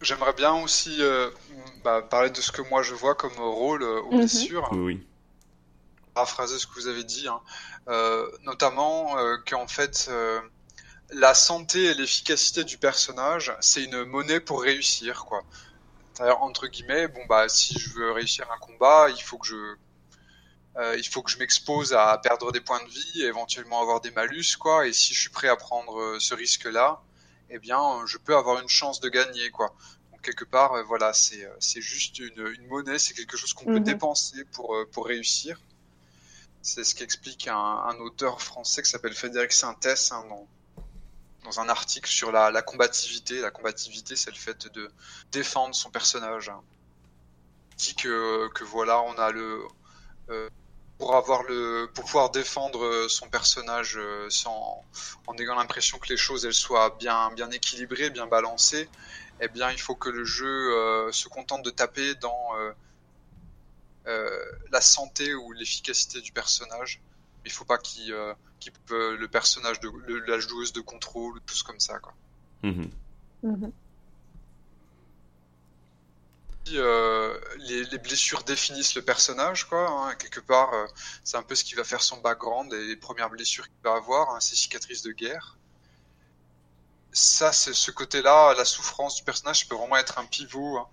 J'aimerais 0.04 0.34
bien 0.34 0.54
aussi 0.56 0.98
euh, 1.00 1.30
bah, 1.84 2.02
parler 2.02 2.30
de 2.30 2.42
ce 2.42 2.52
que 2.52 2.62
moi 2.62 2.84
je 2.84 2.94
vois 2.94 3.16
comme 3.16 3.38
rôle 3.38 3.84
euh, 3.84 4.02
aux 4.02 4.18
blessures. 4.18 4.68
Oui. 4.74 5.02
Paraphraser 6.14 6.60
ce 6.60 6.68
que 6.68 6.74
vous 6.74 6.88
avez 6.88 7.06
dit, 7.06 7.28
hein. 7.28 7.40
euh, 7.88 8.30
notamment 8.44 9.16
qu'en 9.50 9.66
fait 9.68 10.12
la 11.10 11.34
santé 11.34 11.86
et 11.86 11.94
l'efficacité 11.94 12.64
du 12.64 12.78
personnage, 12.78 13.56
c'est 13.62 13.84
une 13.84 14.04
monnaie 14.04 14.40
pour 14.40 14.62
réussir, 14.62 15.26
quoi. 15.26 15.42
entre 16.20 16.68
guillemets, 16.68 17.08
bon 17.08 17.26
bah 17.28 17.50
si 17.50 17.80
je 17.80 17.94
veux 17.94 18.12
réussir 18.12 18.46
un 18.52 18.60
combat, 18.60 19.10
il 19.10 19.24
faut 19.24 19.38
que 19.38 19.48
je 19.48 19.76
il 20.98 21.08
faut 21.08 21.24
que 21.24 21.32
je 21.32 21.38
m'expose 21.38 21.94
à 21.94 22.18
perdre 22.18 22.52
des 22.52 22.62
points 22.62 22.84
de 22.84 22.90
vie, 22.90 23.22
et 23.22 23.26
éventuellement 23.26 23.82
avoir 23.82 24.02
des 24.02 24.12
malus, 24.12 24.58
quoi. 24.60 24.86
Et 24.86 24.94
si 24.94 25.16
je 25.16 25.22
suis 25.22 25.30
prêt 25.30 25.48
à 25.48 25.56
prendre 25.56 26.18
ce 26.20 26.36
risque-là, 26.36 27.02
eh 27.56 27.60
bien, 27.60 28.04
je 28.08 28.18
peux 28.18 28.36
avoir 28.36 28.60
une 28.60 28.68
chance 28.68 29.00
de 29.00 29.10
gagner, 29.10 29.52
quoi. 29.52 29.76
Donc 30.12 30.22
quelque 30.22 30.44
part, 30.44 30.74
euh, 30.74 30.84
voilà, 30.84 31.14
c'est 31.14 31.46
euh, 31.46 31.56
c'est 31.60 31.82
juste 31.82 32.18
une, 32.18 32.48
une 32.48 32.68
monnaie, 32.68 32.98
c'est 32.98 33.14
quelque 33.14 33.38
chose 33.38 33.54
qu'on 33.54 33.66
peut 33.66 33.74
mhm. 33.74 33.84
dépenser 33.84 34.44
pour 34.46 34.76
euh, 34.76 34.90
pour 34.92 35.06
réussir. 35.06 35.60
C'est 36.64 36.84
ce 36.84 36.96
qu'explique 36.96 37.48
un, 37.48 37.56
un, 37.56 37.96
auteur 38.00 38.42
français 38.42 38.82
qui 38.82 38.90
s'appelle 38.90 39.14
Frédéric 39.14 39.52
Sintès 39.52 40.12
hein, 40.12 40.26
dans, 40.30 40.48
dans 41.44 41.60
un 41.60 41.70
article 41.70 42.10
sur 42.10 42.32
la, 42.32 42.52
la 42.52 42.62
combativité. 42.62 43.42
La 43.42 43.52
combativité, 43.52 44.16
c'est 44.16 44.32
le 44.32 44.38
fait 44.38 44.68
de 44.74 44.90
défendre 45.32 45.76
son 45.76 45.92
personnage. 45.92 46.50
Hein. 46.50 46.62
Il 47.72 47.76
dit 47.76 47.96
que, 47.96 48.48
que 48.54 48.64
voilà, 48.64 49.02
on 49.02 49.14
a 49.18 49.32
le 49.32 49.68
pour 51.04 51.18
avoir 51.18 51.44
le 51.44 51.90
pour 51.94 52.06
pouvoir 52.06 52.30
défendre 52.30 52.86
euh, 52.86 53.10
son 53.10 53.28
personnage 53.28 53.98
euh, 53.98 54.30
sans 54.30 54.86
en 55.28 55.36
ayant 55.36 55.56
l'impression 55.56 55.98
que 55.98 56.08
les 56.08 56.16
choses 56.16 56.46
elles 56.46 56.54
soient 56.54 56.96
bien 56.98 57.30
bien 57.32 57.52
équilibrées, 57.52 58.10
bien 58.10 58.26
balancées, 58.26 58.90
eh 59.42 59.50
bien 59.50 59.70
il 59.70 59.82
faut 59.82 59.96
que 59.96 60.10
le 60.10 60.24
jeu 60.24 60.48
euh, 60.48 61.12
se 61.12 61.28
contente 61.28 61.62
de 61.66 61.72
taper 61.72 62.16
dans 62.16 62.52
la 64.72 64.82
santé 64.82 65.34
ou 65.34 65.52
l'efficacité 65.52 66.22
du 66.22 66.32
personnage. 66.32 67.02
Il 67.46 67.52
faut 67.52 67.66
pas 67.66 67.78
qu'il 67.78 68.08
le 68.12 69.28
personnage 69.28 69.82
de 69.82 69.90
la 70.28 70.40
joueuse 70.40 70.72
de 70.72 70.82
contrôle, 70.82 71.42
tout 71.46 71.56
comme 71.66 71.82
ça 71.82 72.00
quoi. 72.00 72.14
Mm-hmm. 72.64 72.90
Mm-hmm. 73.44 73.72
Euh, 76.72 77.38
les, 77.58 77.84
les, 77.84 77.98
blessures 77.98 78.44
définissent 78.44 78.96
le 78.96 79.02
personnage, 79.02 79.66
quoi. 79.66 79.90
Hein, 79.90 80.16
quelque 80.16 80.40
part, 80.40 80.74
euh, 80.74 80.88
c'est 81.24 81.36
un 81.38 81.44
peu 81.44 81.56
ce 81.56 81.64
qui 81.64 81.76
va 81.76 81.84
faire 81.84 82.02
son 82.02 82.18
background 82.18 82.72
et 82.74 82.86
les 82.86 82.96
premières 82.96 83.30
blessures 83.30 83.66
qu'il 83.66 83.84
va 83.84 83.96
avoir, 83.96 84.34
hein, 84.34 84.40
ses 84.40 84.56
cicatrices 84.56 85.02
de 85.04 85.12
guerre. 85.12 85.58
Ça, 87.12 87.52
c'est 87.52 87.74
ce 87.74 87.92
côté-là, 87.92 88.54
la 88.56 88.66
souffrance 88.66 89.18
du 89.18 89.24
personnage 89.24 89.68
peut 89.68 89.76
vraiment 89.76 89.98
être 89.98 90.18
un 90.18 90.26
pivot. 90.26 90.78
Hein. 90.78 90.88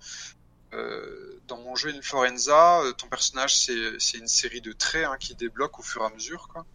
Euh, 0.72 1.40
dans 1.46 1.56
mon 1.58 1.76
jeu 1.76 1.94
Inforenza, 1.96 2.80
euh, 2.82 2.92
ton 2.92 3.08
personnage, 3.08 3.56
c'est 3.56 4.18
une 4.18 4.28
série 4.28 4.60
de 4.60 4.72
traits 4.72 5.06
hein, 5.06 5.16
qui 5.18 5.34
débloquent 5.34 5.80
au 5.80 5.82
fur 5.82 6.02
et 6.02 6.06
à 6.06 6.10
mesure, 6.10 6.48
quoi. 6.48 6.66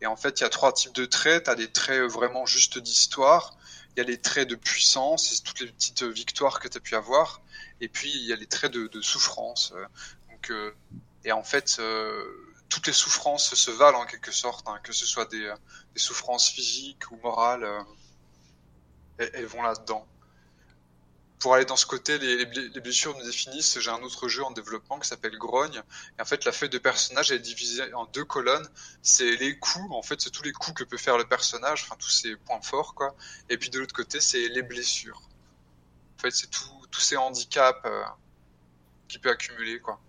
Et 0.00 0.06
en 0.06 0.16
fait, 0.16 0.40
il 0.40 0.42
y 0.42 0.46
a 0.46 0.50
trois 0.50 0.72
types 0.72 0.94
de 0.94 1.06
traits. 1.06 1.44
Tu 1.44 1.50
as 1.50 1.54
des 1.54 1.70
traits 1.70 2.02
vraiment 2.02 2.44
juste 2.44 2.78
d'histoire. 2.78 3.56
Il 3.96 4.00
y 4.00 4.02
a 4.02 4.04
les 4.04 4.20
traits 4.20 4.48
de 4.48 4.56
puissance, 4.56 5.28
c'est 5.30 5.42
toutes 5.42 5.60
les 5.60 5.72
petites 5.72 6.02
victoires 6.02 6.60
que 6.60 6.68
tu 6.68 6.80
pu 6.80 6.96
avoir 6.96 7.40
et 7.80 7.88
puis 7.88 8.10
il 8.10 8.24
y 8.24 8.32
a 8.32 8.36
les 8.36 8.46
traits 8.46 8.72
de, 8.72 9.00
souffrance. 9.00 9.72
Euh, 9.74 9.86
donc, 10.30 10.50
euh, 10.50 10.74
et 11.24 11.32
en 11.32 11.42
fait, 11.42 11.76
euh, 11.78 12.24
toutes 12.68 12.86
les 12.86 12.92
souffrances 12.92 13.54
se 13.54 13.70
valent 13.70 14.00
en 14.00 14.06
quelque 14.06 14.32
sorte, 14.32 14.66
hein, 14.68 14.78
que 14.82 14.92
ce 14.92 15.06
soit 15.06 15.26
des, 15.26 15.52
des, 15.94 16.00
souffrances 16.00 16.48
physiques 16.48 17.10
ou 17.10 17.16
morales, 17.22 17.66
elles, 19.18 19.46
vont 19.46 19.62
là-dedans. 19.62 20.06
Pour 21.38 21.54
aller 21.54 21.64
dans 21.64 21.76
ce 21.76 21.86
côté, 21.86 22.18
les, 22.18 22.44
les 22.44 22.80
blessures 22.80 23.16
me 23.16 23.24
définissent. 23.24 23.78
J'ai 23.78 23.90
un 23.90 24.02
autre 24.02 24.26
jeu 24.26 24.42
en 24.42 24.50
développement 24.50 24.98
qui 24.98 25.06
s'appelle 25.08 25.36
Grogne. 25.36 25.82
Et 26.18 26.22
en 26.22 26.24
fait, 26.24 26.44
la 26.44 26.52
feuille 26.52 26.70
de 26.70 26.78
personnage 26.78 27.30
est 27.30 27.38
divisée 27.38 27.92
en 27.92 28.06
deux 28.06 28.24
colonnes. 28.24 28.66
C'est 29.02 29.36
les 29.36 29.58
coups, 29.58 29.92
en 29.92 30.02
fait, 30.02 30.20
c'est 30.20 30.30
tous 30.30 30.42
les 30.42 30.52
coups 30.52 30.78
que 30.78 30.84
peut 30.84 30.96
faire 30.96 31.18
le 31.18 31.28
personnage, 31.28 31.84
enfin 31.84 31.96
tous 31.98 32.10
ses 32.10 32.36
points 32.36 32.62
forts, 32.62 32.94
quoi. 32.94 33.14
Et 33.50 33.58
puis 33.58 33.68
de 33.68 33.78
l'autre 33.78 33.94
côté, 33.94 34.20
c'est 34.20 34.48
les 34.48 34.62
blessures. 34.62 35.22
En 36.16 36.22
fait, 36.22 36.30
c'est 36.30 36.50
tout, 36.50 36.75
tous 36.90 37.00
ces 37.00 37.16
handicaps 37.16 37.80
euh, 37.84 38.02
qu'il 39.08 39.20
peut 39.20 39.30
accumuler, 39.30 39.80
quoi. 39.80 40.00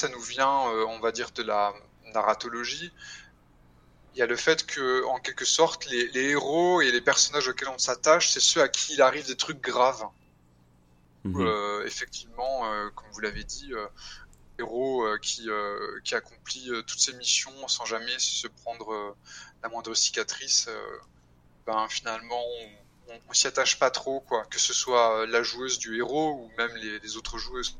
ça 0.00 0.08
nous 0.08 0.20
vient, 0.20 0.68
euh, 0.70 0.86
on 0.88 0.98
va 0.98 1.12
dire, 1.12 1.30
de 1.32 1.42
la 1.42 1.74
narratologie. 2.14 2.92
Il 4.14 4.18
y 4.18 4.22
a 4.22 4.26
le 4.26 4.36
fait 4.36 4.64
que, 4.66 5.04
en 5.04 5.18
quelque 5.18 5.44
sorte, 5.44 5.86
les, 5.86 6.08
les 6.08 6.30
héros 6.30 6.80
et 6.80 6.90
les 6.90 7.00
personnages 7.00 7.48
auxquels 7.48 7.68
on 7.68 7.78
s'attache, 7.78 8.30
c'est 8.30 8.40
ceux 8.40 8.62
à 8.62 8.68
qui 8.68 8.94
il 8.94 9.02
arrive 9.02 9.26
des 9.26 9.36
trucs 9.36 9.60
graves. 9.60 10.04
Mhm. 11.24 11.46
Euh, 11.46 11.84
effectivement, 11.86 12.64
euh, 12.64 12.88
comme 12.94 13.10
vous 13.12 13.20
l'avez 13.20 13.44
dit, 13.44 13.72
héros 14.58 15.06
qui, 15.20 15.48
qui 16.04 16.14
accomplit 16.14 16.70
toutes 16.86 17.00
ses 17.00 17.14
missions 17.14 17.68
sans 17.68 17.84
jamais 17.84 18.18
se 18.18 18.46
prendre 18.48 19.16
la 19.62 19.68
moindre 19.68 19.94
cicatrice, 19.94 20.68
ben 21.66 21.86
finalement 21.88 22.42
on, 22.42 22.68
on, 23.28 23.32
s'y 23.32 23.46
attache 23.46 23.78
pas 23.78 23.90
trop, 23.90 24.20
quoi. 24.20 24.44
Que 24.50 24.58
ce 24.60 24.72
soit 24.72 25.20
euh, 25.22 25.26
la 25.26 25.42
joueuse 25.42 25.78
du 25.78 25.96
héros 25.98 26.32
ou 26.32 26.50
même 26.58 26.74
les, 26.76 26.98
les 27.00 27.16
autres 27.16 27.38
joueuses. 27.38 27.76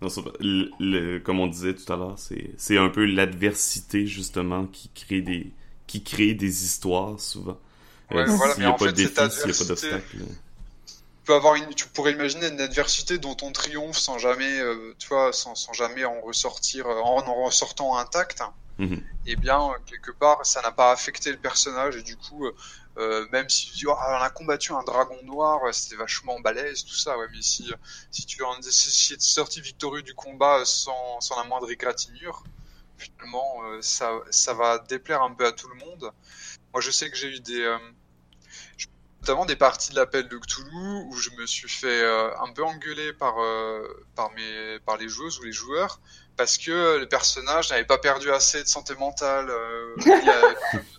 Non, 0.00 0.08
c'est 0.08 0.22
pas- 0.22 0.32
le- 0.40 0.70
le- 0.78 1.18
comme 1.18 1.40
on 1.40 1.46
disait 1.48 1.74
tout 1.74 1.92
à 1.92 1.96
l'heure, 1.96 2.16
c'est 2.18 2.78
un 2.78 2.88
peu 2.88 3.04
l'adversité 3.04 4.06
justement 4.06 4.66
qui 4.66 4.88
crée 4.94 5.20
des 5.22 5.52
qui 5.86 6.04
crée 6.04 6.34
des 6.34 6.64
histoires 6.64 7.18
souvent. 7.18 7.58
Ouais, 8.10 8.16
Euh, 8.22 8.26
voilà, 8.26 8.54
s'il 8.54 8.60
mais 8.60 8.66
n'y 8.66 8.72
a 8.72 8.74
en 8.74 8.78
pas 8.78 8.84
fait, 8.86 8.92
de 8.92 8.96
défi, 8.96 9.14
cette 9.14 9.32
s'il 9.32 9.50
n'y 9.50 9.50
a 9.50 9.54
pas 9.54 9.64
adversité- 9.64 9.64
d'obstacle. 9.64 10.16
Tu 10.88 11.24
peux 11.24 11.34
avoir 11.34 11.54
une, 11.56 11.74
tu 11.74 11.86
pourrais 11.88 12.12
imaginer 12.12 12.48
une 12.48 12.60
adversité 12.60 13.18
dont 13.18 13.36
on 13.42 13.52
triomphe 13.52 13.98
sans 13.98 14.18
jamais, 14.18 14.60
euh, 14.60 14.94
tu 14.98 15.08
vois, 15.08 15.32
sans, 15.32 15.54
sans 15.54 15.72
jamais 15.74 16.04
en 16.04 16.20
ressortir, 16.22 16.86
euh, 16.86 17.00
en 17.00 17.18
en 17.26 17.44
ressortant 17.44 17.96
intact. 17.98 18.42
Mhm. 18.78 19.02
eh 19.26 19.36
bien, 19.36 19.60
euh, 19.60 19.74
quelque 19.86 20.12
part, 20.12 20.44
ça 20.46 20.62
n'a 20.62 20.72
pas 20.72 20.92
affecté 20.92 21.30
le 21.32 21.38
personnage 21.38 21.96
et 21.96 22.02
du 22.02 22.16
coup, 22.16 22.46
euh, 22.98 23.26
même 23.30 23.48
si 23.48 23.66
tu 23.70 23.76
dis, 23.76 23.86
oh, 23.86 23.92
on 23.92 24.22
a 24.22 24.30
combattu 24.30 24.72
un 24.72 24.82
dragon 24.82 25.18
noir, 25.22 25.60
euh, 25.64 25.72
c'était 25.72 25.94
vachement 25.94 26.40
balèze, 26.40 26.84
tout 26.84 26.96
ça, 26.96 27.14
mais 27.30 27.42
si, 27.42 27.70
euh, 27.70 27.76
si 28.10 28.26
tu 28.26 28.42
en 28.42 28.60
si, 28.60 28.90
si 28.90 29.08
tu 29.08 29.14
es 29.14 29.20
sorti 29.20 29.60
victorieux 29.60 30.02
du 30.02 30.14
combat 30.14 30.64
sans, 30.64 31.20
la 31.36 31.44
moindre 31.44 31.70
égratignure, 31.70 32.42
finalement, 32.96 33.62
ça, 33.80 34.20
va 34.54 34.78
déplaire 34.80 35.22
un 35.22 35.32
peu 35.32 35.46
à 35.46 35.52
tout 35.52 35.68
le 35.68 35.76
monde. 35.76 36.10
Moi, 36.72 36.80
je 36.80 36.90
sais 36.90 37.08
que 37.10 37.16
j'ai 37.16 37.28
eu 37.28 37.40
des, 37.40 37.76
notamment 39.20 39.46
des 39.46 39.54
parties 39.54 39.90
de 39.90 39.96
l'appel 39.96 40.26
de 40.26 40.36
Cthulhu 40.36 41.04
où 41.06 41.14
je 41.14 41.30
me 41.30 41.46
suis 41.46 41.68
fait 41.68 42.04
un 42.04 42.52
peu 42.52 42.64
engueuler 42.64 43.12
par, 43.12 43.36
les 44.98 45.08
joueuses 45.08 45.38
ou 45.38 45.44
les 45.44 45.52
joueurs 45.52 46.00
parce 46.36 46.58
que 46.58 46.98
le 46.98 47.06
personnage 47.06 47.70
n'avait 47.70 47.84
pas 47.84 47.98
perdu 47.98 48.32
assez 48.32 48.62
de 48.62 48.68
santé 48.68 48.96
mentale 48.96 49.48
il 49.98 50.32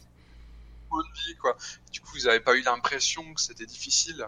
point 0.89 1.03
de 1.03 1.19
vie 1.21 1.35
quoi. 1.35 1.55
Du 1.91 2.01
coup, 2.01 2.17
ils 2.17 2.25
n'avaient 2.25 2.39
pas 2.39 2.55
eu 2.55 2.61
l'impression 2.61 3.23
que 3.33 3.41
c'était 3.41 3.65
difficile? 3.65 4.27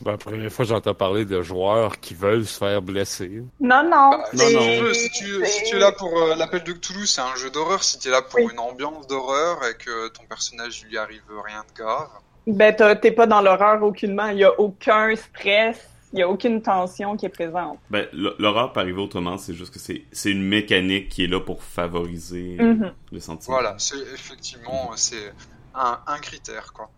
Ben, 0.00 0.12
la 0.12 0.16
première 0.16 0.50
fois 0.50 0.64
que 0.64 0.70
j'entends 0.70 0.94
parler 0.94 1.26
de 1.26 1.42
joueurs 1.42 2.00
qui 2.00 2.14
veulent 2.14 2.46
se 2.46 2.58
faire 2.58 2.80
blesser. 2.80 3.42
Non, 3.60 3.82
non. 3.82 4.10
Bah, 4.10 4.24
non, 4.32 4.46
si, 4.48 4.54
non. 4.80 4.94
si, 4.94 5.10
tu, 5.10 5.46
si 5.46 5.64
tu 5.64 5.76
es 5.76 5.78
là 5.78 5.92
pour 5.92 6.16
euh, 6.18 6.34
l'appel 6.34 6.62
de 6.64 6.72
Cthulhu, 6.72 7.06
c'est 7.06 7.20
un 7.20 7.36
jeu 7.36 7.50
d'horreur. 7.50 7.82
Si 7.82 7.98
tu 7.98 8.08
es 8.08 8.10
là 8.10 8.22
pour 8.22 8.40
Oui. 8.40 8.48
une 8.52 8.58
ambiance 8.58 9.06
d'horreur 9.06 9.62
et 9.66 9.76
que 9.76 10.08
ton 10.08 10.24
personnage 10.24 10.82
lui 10.84 10.96
arrive 10.96 11.22
rien 11.44 11.62
de 11.68 11.76
grave, 11.78 12.08
Ben, 12.46 12.74
t'es 13.00 13.10
pas 13.10 13.26
dans 13.26 13.42
l'horreur 13.42 13.82
aucunement. 13.82 14.28
Il 14.28 14.38
y 14.38 14.44
a 14.44 14.58
aucun 14.58 15.14
stress. 15.14 15.76
Il 16.16 16.20
y 16.20 16.22
a 16.22 16.28
aucune 16.30 16.62
tension 16.62 17.14
qui 17.16 17.26
est 17.26 17.28
présente. 17.28 17.78
Ben, 17.90 18.08
l'horreur 18.12 18.72
peut 18.72 18.80
arriver 18.80 19.00
autrement, 19.02 19.36
c'est 19.36 19.52
juste 19.54 19.72
que 19.72 19.78
c'est 19.78 20.02
c'est 20.12 20.30
une 20.30 20.42
mécanique 20.42 21.10
qui 21.10 21.24
est 21.24 21.26
là 21.26 21.40
pour 21.40 21.62
favoriser 21.62 22.56
Mhm. 22.58 22.92
le 23.12 23.20
sentiment. 23.20 23.56
Voilà, 23.56 23.74
c'est 23.78 23.98
effectivement 24.14 24.92
c'est 24.96 25.32
un, 25.74 26.00
un 26.06 26.18
critère 26.18 26.72
quoi. 26.72 26.88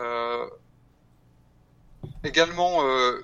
Euh, 0.00 0.46
également, 2.24 2.82
euh, 2.84 3.20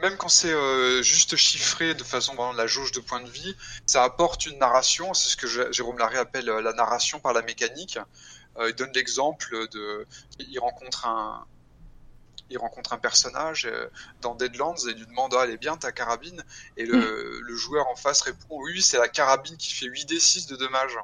même 0.00 0.16
quand 0.16 0.28
c'est 0.28 0.52
euh, 0.52 1.02
juste 1.02 1.36
chiffré 1.36 1.94
de 1.94 2.04
façon 2.04 2.34
vraiment 2.34 2.52
la 2.52 2.66
jauge 2.66 2.92
de 2.92 3.00
points 3.00 3.22
de 3.22 3.28
vie, 3.30 3.54
ça 3.86 4.04
apporte 4.04 4.46
une 4.46 4.58
narration. 4.58 5.12
C'est 5.14 5.30
ce 5.30 5.36
que 5.36 5.46
Jé- 5.46 5.72
Jérôme 5.72 5.98
Larrey 5.98 6.18
appelle 6.18 6.46
la 6.46 6.72
narration 6.72 7.18
par 7.20 7.32
la 7.32 7.42
mécanique. 7.42 7.98
Euh, 8.58 8.68
il 8.70 8.74
donne 8.74 8.90
l'exemple 8.94 9.68
de, 9.72 10.06
il 10.38 10.58
rencontre 10.58 11.06
un 11.06 11.44
il 12.50 12.58
rencontre 12.58 12.92
un 12.92 12.98
personnage 12.98 13.66
euh, 13.66 13.88
dans 14.20 14.34
Deadlands 14.34 14.76
et 14.88 14.94
lui 14.94 15.06
demande 15.06 15.34
ah, 15.34 15.44
elle 15.44 15.50
est 15.52 15.56
bien 15.56 15.76
ta 15.76 15.92
carabine 15.92 16.44
et 16.76 16.84
le, 16.86 17.40
le 17.40 17.56
joueur 17.56 17.86
en 17.88 17.96
face 17.96 18.20
répond 18.22 18.46
oui 18.64 18.82
c'est 18.82 18.98
la 18.98 19.08
carabine 19.08 19.56
qui 19.56 19.72
fait 19.72 19.86
8d6 19.86 20.46
de 20.46 20.56
dommages. 20.56 20.96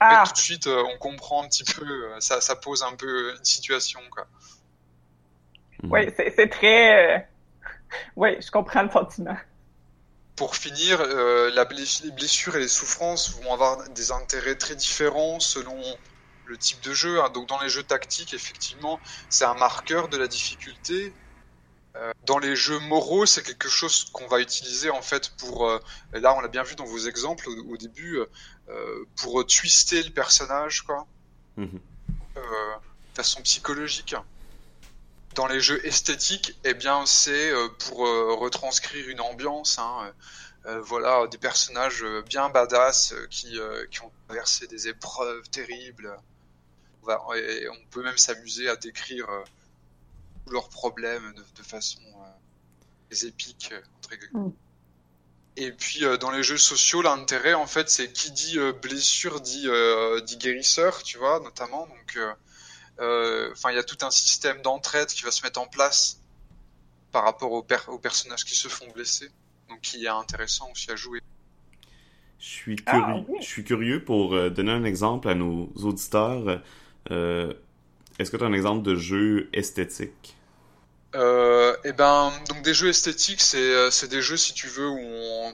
Ah, 0.00 0.08
Et 0.10 0.18
tout 0.20 0.32
de 0.32 0.36
suite, 0.38 0.66
euh, 0.66 0.82
on 0.92 0.98
comprend 0.98 1.42
un 1.42 1.48
petit 1.48 1.64
peu, 1.64 1.84
euh, 1.86 2.20
ça, 2.20 2.42
ça 2.42 2.54
pose 2.54 2.82
un 2.82 2.96
peu 2.96 3.34
une 3.34 3.44
situation, 3.44 4.00
quoi. 4.10 4.28
Oui, 5.90 6.00
c'est 6.16 6.30
c'est 6.30 6.48
très. 6.48 7.28
Oui, 8.16 8.36
je 8.42 8.50
comprends 8.50 8.82
le 8.82 8.90
sentiment. 8.90 9.36
Pour 10.34 10.56
finir, 10.56 11.00
euh, 11.00 11.52
la 11.52 11.64
bless- 11.64 12.00
les 12.02 12.10
blessures 12.10 12.56
et 12.56 12.60
les 12.60 12.66
souffrances 12.68 13.30
vont 13.30 13.52
avoir 13.52 13.88
des 13.90 14.10
intérêts 14.10 14.56
très 14.56 14.74
différents 14.74 15.38
selon 15.38 15.80
le 16.50 16.58
type 16.58 16.80
de 16.82 16.92
jeu. 16.92 17.22
hein. 17.22 17.30
Donc, 17.30 17.48
dans 17.48 17.60
les 17.60 17.68
jeux 17.70 17.82
tactiques, 17.82 18.34
effectivement, 18.34 19.00
c'est 19.30 19.44
un 19.44 19.54
marqueur 19.54 20.08
de 20.08 20.16
la 20.18 20.28
difficulté. 20.28 21.14
Euh, 21.96 22.12
dans 22.26 22.38
les 22.38 22.54
jeux 22.54 22.78
moraux, 22.80 23.26
c'est 23.26 23.42
quelque 23.42 23.68
chose 23.68 24.04
qu'on 24.12 24.26
va 24.28 24.40
utiliser 24.40 24.90
en 24.90 25.02
fait 25.02 25.30
pour. 25.38 25.68
euh, 25.68 25.80
et 26.14 26.20
là, 26.20 26.34
on 26.36 26.40
l'a 26.40 26.48
bien 26.48 26.62
vu 26.62 26.74
dans 26.76 26.84
vos 26.84 26.98
exemples 27.08 27.48
au, 27.48 27.72
au 27.72 27.76
début, 27.76 28.18
euh, 28.68 29.04
pour 29.16 29.44
twister 29.46 30.02
le 30.02 30.10
personnage, 30.10 30.82
quoi. 30.82 31.06
Mhm. 31.56 31.80
de 32.36 33.16
façon 33.16 33.42
psychologique. 33.42 34.14
Dans 35.34 35.46
les 35.46 35.60
jeux 35.60 35.84
esthétiques, 35.86 36.56
eh 36.64 36.74
bien, 36.74 37.06
c'est 37.06 37.52
pour 37.78 38.06
euh, 38.06 38.34
retranscrire 38.34 39.08
une 39.08 39.20
ambiance. 39.20 39.78
Hein, 39.78 40.12
euh, 40.66 40.80
voilà, 40.82 41.26
des 41.28 41.38
personnages 41.38 42.04
bien 42.26 42.50
badass 42.50 43.14
qui, 43.30 43.58
euh, 43.58 43.86
qui 43.90 44.00
ont 44.02 44.12
traversé 44.28 44.66
des 44.66 44.88
épreuves 44.88 45.48
terribles. 45.50 46.16
On, 47.02 47.06
va- 47.06 47.20
et 47.38 47.68
on 47.68 47.86
peut 47.90 48.02
même 48.02 48.18
s'amuser 48.18 48.68
à 48.68 48.76
décrire 48.76 49.28
euh, 49.28 49.42
tous 50.46 50.52
leurs 50.52 50.68
problèmes 50.68 51.32
de, 51.34 51.42
de 51.42 51.62
façon 51.66 52.00
euh, 52.02 53.16
épique. 53.26 53.70
euh, 53.72 53.80
entre 53.98 54.10
guillemets. 54.16 54.48
Mm. 54.48 54.52
Et 55.56 55.72
puis 55.72 56.04
euh, 56.04 56.16
dans 56.16 56.30
les 56.30 56.42
jeux 56.42 56.56
sociaux, 56.58 57.02
l'intérêt 57.02 57.54
en 57.54 57.66
fait, 57.66 57.90
c'est 57.90 58.12
qui 58.12 58.30
dit 58.30 58.58
euh, 58.58 58.72
blessure 58.72 59.40
dit, 59.40 59.64
euh, 59.66 60.20
dit 60.20 60.36
guérisseur, 60.38 61.02
tu 61.02 61.18
vois, 61.18 61.40
notamment. 61.40 61.86
Donc, 61.86 62.16
euh, 62.16 62.32
euh, 63.00 63.50
enfin, 63.52 63.70
il 63.70 63.76
y 63.76 63.78
a 63.78 63.82
tout 63.82 63.98
un 64.02 64.10
système 64.10 64.62
d'entraide 64.62 65.08
qui 65.08 65.22
va 65.22 65.30
se 65.30 65.42
mettre 65.42 65.60
en 65.60 65.66
place 65.66 66.20
par 67.12 67.24
rapport 67.24 67.50
aux, 67.52 67.62
per- 67.62 67.88
aux 67.88 67.98
personnages 67.98 68.44
qui 68.44 68.54
se 68.54 68.68
font 68.68 68.86
blesser, 68.94 69.30
donc 69.68 69.80
qui 69.80 70.04
est 70.04 70.08
intéressant 70.08 70.70
aussi 70.70 70.90
à 70.92 70.96
jouer. 70.96 71.20
Je 72.38 72.46
suis 72.46 72.76
Ah, 72.86 72.92
curieux, 73.00 73.24
oui. 73.28 73.38
je 73.40 73.46
suis 73.46 73.64
curieux 73.64 74.04
pour 74.04 74.30
donner 74.50 74.70
un 74.72 74.84
exemple 74.84 75.28
à 75.28 75.34
nos 75.34 75.70
auditeurs. 75.76 76.62
Euh, 77.10 77.52
Est-ce 78.18 78.30
que 78.30 78.36
tu 78.36 78.44
as 78.44 78.46
un 78.46 78.52
exemple 78.52 78.82
de 78.82 78.94
jeu 78.96 79.48
esthétique? 79.52 80.36
Euh, 81.16 81.76
et 81.84 81.92
ben, 81.92 82.32
donc 82.48 82.62
des 82.62 82.72
jeux 82.74 82.88
esthétiques, 82.88 83.40
c'est 83.40 83.58
euh, 83.58 83.90
c'est 83.90 84.06
des 84.08 84.22
jeux 84.22 84.36
si 84.36 84.54
tu 84.54 84.68
veux 84.68 84.88
où 84.88 84.98
on, 84.98 85.52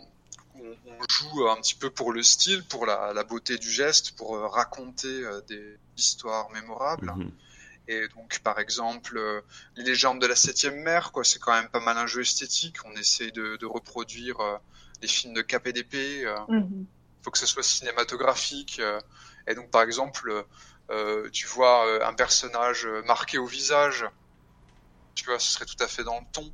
où 0.55 0.65
on 0.87 0.99
joue 1.09 1.49
un 1.49 1.57
petit 1.57 1.75
peu 1.75 1.89
pour 1.89 2.13
le 2.13 2.23
style, 2.23 2.63
pour 2.65 2.85
la, 2.85 3.13
la 3.15 3.25
beauté 3.25 3.57
du 3.57 3.71
geste, 3.71 4.13
pour 4.17 4.37
euh, 4.37 4.47
raconter 4.49 5.09
euh, 5.25 5.41
des 5.49 5.79
histoires 5.97 6.51
mémorables. 6.51 7.11
Mhm. 7.17 7.31
Et 7.89 8.09
donc, 8.17 8.41
par 8.41 8.59
exemple, 8.59 9.17
euh, 9.17 9.41
les 9.77 9.85
légendes 9.85 10.21
de 10.21 10.27
la 10.27 10.35
septième 10.37 10.77
mer, 10.83 11.13
quoi, 11.13 11.25
c'est 11.25 11.39
quand 11.39 11.53
même 11.53 11.69
pas 11.71 11.81
mal 11.81 11.97
un 11.97 12.07
jeu 12.07 12.23
esthétique. 12.23 12.77
On 12.85 12.93
essaie 12.99 13.31
de, 13.31 13.57
de 13.57 13.67
reproduire 13.67 14.41
euh, 14.41 14.57
les 15.03 15.09
films 15.09 15.35
de 15.35 15.43
KPDP. 15.43 15.95
Il 16.23 16.35
Mhm. 16.49 16.85
faut 17.23 17.31
que 17.31 17.39
ce 17.39 17.47
soit 17.47 17.63
cinématographique. 17.63 18.79
euh. 18.81 19.01
et 19.47 19.55
donc, 19.55 19.71
par 19.71 19.83
exemple, 19.83 20.29
euh, 20.31 20.43
tu 21.33 21.47
vois 21.47 21.87
euh, 21.87 22.05
un 22.07 22.15
personnage 22.15 22.87
euh, 22.87 23.03
marqué 23.07 23.39
au 23.39 23.47
visage. 23.47 24.05
Tu 25.15 25.25
vois, 25.25 25.39
ce 25.39 25.53
serait 25.53 25.65
tout 25.67 25.83
à 25.83 25.87
fait 25.89 26.05
dans 26.05 26.19
le 26.19 26.27
ton. 26.33 26.51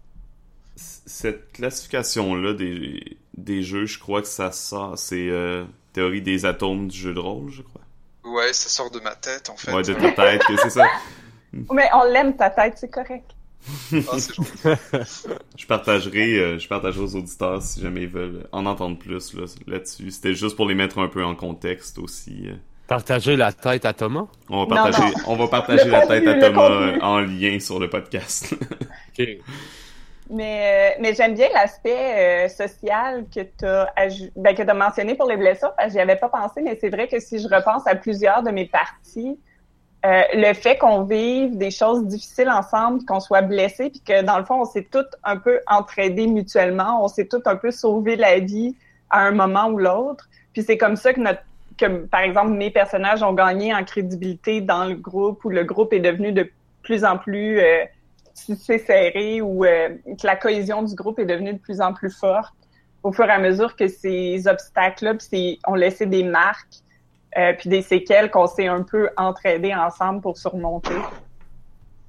Cette 0.76 1.52
classification-là 1.52 2.54
des, 2.54 3.18
des 3.36 3.62
jeux, 3.62 3.86
je 3.86 3.98
crois 3.98 4.22
que 4.22 4.28
ça 4.28 4.52
sort. 4.52 4.96
C'est 4.98 5.28
euh, 5.28 5.64
théorie 5.92 6.22
des 6.22 6.46
atomes 6.46 6.88
du 6.88 6.96
jeu 6.98 7.12
de 7.12 7.18
rôle, 7.20 7.50
je 7.50 7.62
crois. 7.62 7.82
Ouais, 8.24 8.52
ça 8.52 8.68
sort 8.68 8.90
de 8.90 9.00
ma 9.00 9.14
tête, 9.14 9.50
en 9.50 9.56
fait. 9.56 9.72
Ouais, 9.72 9.82
de 9.82 9.92
ta 9.94 10.12
tête, 10.12 10.42
c'est 10.62 10.70
ça. 10.70 10.86
Mais 11.52 11.88
on 11.92 12.04
l'aime, 12.04 12.36
ta 12.36 12.48
tête, 12.50 12.74
c'est 12.78 12.88
correct. 12.90 13.30
Ah. 13.92 14.16
Je 15.56 15.66
partagerai, 15.66 16.38
euh, 16.38 16.58
je 16.58 16.66
partagerai 16.66 17.04
aux 17.04 17.14
auditeurs 17.14 17.62
si 17.62 17.80
jamais 17.80 18.02
ils 18.02 18.08
veulent 18.08 18.48
en 18.50 18.66
entendre 18.66 18.98
plus 18.98 19.34
là, 19.34 19.44
là-dessus. 19.68 20.10
C'était 20.10 20.34
juste 20.34 20.56
pour 20.56 20.66
les 20.66 20.74
mettre 20.74 20.98
un 20.98 21.06
peu 21.06 21.24
en 21.24 21.36
contexte 21.36 21.98
aussi. 21.98 22.48
euh. 22.48 22.56
Partager 22.86 23.36
la 23.36 23.52
tête 23.52 23.84
à 23.84 23.92
Thomas? 23.92 24.26
On 24.50 24.64
va 24.64 24.76
Non, 24.76 24.82
partager, 24.82 25.14
on 25.26 25.36
va 25.36 25.48
partager 25.48 25.88
la 25.88 26.02
contenu, 26.02 26.24
tête 26.24 26.28
à 26.28 26.46
Thomas 26.46 26.70
euh, 26.70 26.98
en 27.00 27.20
lien 27.20 27.58
sur 27.58 27.78
le 27.78 27.88
podcast. 27.88 28.54
Mais, 30.30 30.94
euh, 30.94 30.98
mais 31.00 31.14
j'aime 31.14 31.34
bien 31.34 31.48
l'aspect 31.52 32.46
euh, 32.46 32.48
social 32.48 33.26
que 33.34 33.40
tu 33.40 33.66
as, 33.66 33.92
ben, 34.34 34.54
que 34.54 34.62
as 34.62 34.74
mentionné 34.74 35.14
pour 35.14 35.28
les 35.28 35.36
blessures, 35.36 35.74
parce 35.76 35.88
que 35.88 35.92
j'y 35.92 36.00
avais 36.00 36.16
pas 36.16 36.30
pensé, 36.30 36.62
mais 36.62 36.78
c'est 36.80 36.88
vrai 36.88 37.06
que 37.06 37.20
si 37.20 37.38
je 37.38 37.48
repense 37.48 37.86
à 37.86 37.94
plusieurs 37.96 38.42
de 38.42 38.50
mes 38.50 38.64
parties, 38.64 39.38
euh, 40.04 40.22
le 40.34 40.52
fait 40.54 40.78
qu'on 40.78 41.02
vive 41.02 41.58
des 41.58 41.70
choses 41.70 42.06
difficiles 42.06 42.48
ensemble, 42.48 43.04
qu'on 43.04 43.20
soit 43.20 43.42
blessé, 43.42 43.90
puis 43.90 44.00
que 44.00 44.22
dans 44.22 44.38
le 44.38 44.44
fond, 44.44 44.62
on 44.62 44.64
s'est 44.64 44.88
tous 44.90 45.04
un 45.22 45.36
peu 45.36 45.60
entraidés 45.68 46.26
mutuellement, 46.26 47.04
on 47.04 47.08
s'est 47.08 47.26
tous 47.26 47.42
un 47.44 47.56
peu 47.56 47.70
sauvé 47.70 48.16
la 48.16 48.38
vie 48.38 48.74
à 49.10 49.20
un 49.20 49.32
moment 49.32 49.66
ou 49.68 49.78
l'autre. 49.78 50.28
Puis 50.54 50.62
c'est 50.62 50.78
comme 50.78 50.96
ça 50.96 51.12
que 51.12 51.20
notre 51.20 51.42
que 51.76 52.06
par 52.06 52.20
exemple 52.20 52.52
mes 52.52 52.70
personnages 52.70 53.22
ont 53.22 53.32
gagné 53.32 53.74
en 53.74 53.84
crédibilité 53.84 54.60
dans 54.60 54.84
le 54.84 54.94
groupe, 54.94 55.44
où 55.44 55.50
le 55.50 55.64
groupe 55.64 55.92
est 55.92 56.00
devenu 56.00 56.32
de 56.32 56.50
plus 56.82 57.04
en 57.04 57.18
plus 57.18 57.60
euh, 57.60 57.84
serré, 58.34 59.40
ou 59.40 59.64
euh, 59.64 59.90
que 60.20 60.26
la 60.26 60.36
cohésion 60.36 60.82
du 60.82 60.94
groupe 60.94 61.18
est 61.18 61.26
devenue 61.26 61.54
de 61.54 61.58
plus 61.58 61.80
en 61.80 61.92
plus 61.92 62.10
forte 62.10 62.54
au 63.02 63.12
fur 63.12 63.24
et 63.24 63.32
à 63.32 63.38
mesure 63.38 63.76
que 63.76 63.88
ces 63.88 64.46
obstacles-là 64.46 65.14
ont 65.66 65.74
laissé 65.74 66.06
des 66.06 66.22
marques 66.22 66.82
euh, 67.36 67.52
puis 67.58 67.68
des 67.68 67.82
séquelles 67.82 68.30
qu'on 68.30 68.46
s'est 68.46 68.68
un 68.68 68.82
peu 68.82 69.08
entraidés 69.16 69.74
ensemble 69.74 70.20
pour 70.20 70.36
surmonter. 70.36 70.94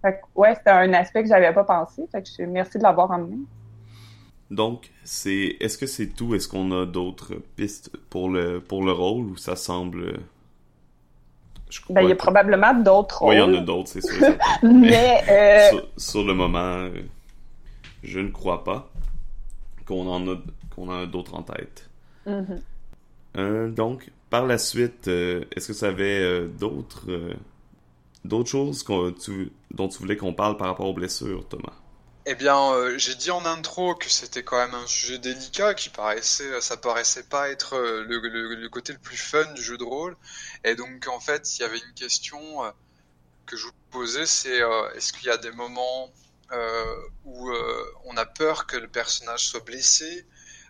Fait 0.01 0.14
que, 0.14 0.18
ouais, 0.36 0.53
c'était 0.55 0.72
un 0.72 0.93
aspect 0.93 1.24
que 1.24 1.30
j'avais 1.30 1.53
pas 1.53 1.64
pensé. 1.64 2.05
Fait 2.11 2.22
que 2.22 2.43
merci 2.43 2.78
de 2.78 2.84
l'avoir 2.84 3.09
emmené. 3.09 3.38
Donc, 4.51 4.91
c'est 5.03 5.57
est-ce 5.59 5.77
que 5.77 5.87
c'est 5.87 6.07
tout? 6.07 6.35
Est-ce 6.35 6.47
qu'on 6.47 6.71
a 6.71 6.85
d'autres 6.85 7.35
pistes 7.55 7.91
pour 8.09 8.29
le 8.29 8.59
pour 8.59 8.83
le 8.83 8.91
rôle 8.91 9.25
ou 9.25 9.37
ça 9.37 9.55
semble 9.55 10.19
ben, 11.89 12.03
il 12.03 12.09
y 12.09 12.11
a 12.11 12.15
probablement 12.15 12.73
d'autres 12.75 13.19
rôles. 13.19 13.29
Oui, 13.29 13.35
il 13.35 13.39
y 13.39 13.57
en 13.57 13.59
a 13.59 13.61
d'autres, 13.61 13.89
c'est 13.89 14.01
sûr. 14.01 14.37
Mais, 14.63 15.23
euh... 15.27 15.81
sur, 15.97 16.23
le 16.23 16.35
moment, 16.35 16.87
je 18.03 18.19
ne 18.19 18.29
crois 18.29 18.63
pas 18.63 18.91
qu'on 19.87 20.07
en 20.07 20.27
a 20.31 20.37
qu'on 20.75 20.89
en 20.89 21.01
a 21.01 21.05
d'autres 21.07 21.33
en 21.33 21.41
tête. 21.41 21.89
Mm-hmm. 22.27 22.61
Euh, 23.37 23.69
donc, 23.71 24.11
par 24.29 24.45
la 24.45 24.59
suite, 24.59 25.07
euh, 25.07 25.45
est-ce 25.55 25.69
que 25.69 25.73
ça 25.73 25.87
avait 25.87 26.47
d'autres 26.47 27.07
d'autres 28.23 28.49
choses 28.49 28.85
dont 28.85 29.87
tu 29.87 29.97
voulais 29.97 30.15
qu'on 30.15 30.33
parle 30.33 30.57
par 30.57 30.67
rapport 30.67 30.87
aux 30.87 30.93
blessures, 30.93 31.47
Thomas? 31.47 31.73
Eh 32.26 32.36
bien, 32.36 32.97
j'ai 32.97 33.15
dit 33.15 33.32
en 33.32 33.45
intro 33.45 33.95
que 33.95 34.09
c'était 34.09 34.43
quand 34.43 34.57
même 34.57 34.76
un 34.76 34.88
sujet 34.88 35.17
délicat, 35.19 35.74
qui 35.74 35.89
paraissait, 35.89 36.61
ça 36.61 36.78
paraissait 36.78 37.24
pas 37.24 37.49
être 37.49 37.78
le, 37.78 38.67
côté 38.69 38.93
le 38.93 38.99
plus 38.99 39.17
fun 39.17 39.45
du 39.53 39.61
jeu 39.61 39.78
de 39.78 39.84
rôle. 39.84 40.15
Et 40.63 40.76
donc, 40.76 41.07
en 41.07 41.19
fait, 41.19 41.57
il 41.57 41.61
y 41.61 41.65
avait 41.65 41.80
une 41.80 41.93
question 41.95 42.39
que 43.45 43.57
je 43.57 43.65
vous 43.65 43.74
posais, 43.91 44.26
c'est 44.26 44.61
est-ce 44.95 45.11
qu'il 45.11 45.28
y 45.28 45.32
a 45.32 45.38
des 45.38 45.51
moments 45.51 46.11
où 47.26 47.51
on 48.05 48.15
a 48.15 48.26
peur 48.26 48.67
que 48.67 48.78
le 48.78 48.88
personnage 48.88 49.47
soit 49.47 49.65
blessé 49.65 50.26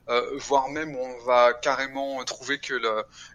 euh, 0.10 0.38
voire 0.38 0.68
même 0.68 0.98
on 0.98 1.18
va 1.20 1.54
carrément 1.54 2.22
trouver 2.26 2.60
que 2.60 2.74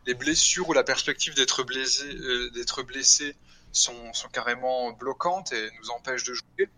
les 0.06 0.14
blessures 0.14 0.68
ou 0.68 0.74
la 0.74 0.84
perspective 0.84 1.34
d'être 1.34 1.62
blessé, 1.62 2.04
euh, 2.04 2.50
d'être 2.50 2.82
blessé 2.82 3.36
sont, 3.72 4.12
carrément 4.32 4.92
bloquantes 4.92 5.52
et 5.52 5.70
nous 5.80 5.90
empêchent 5.90 6.24
de 6.24 6.34
jouer. 6.34 6.68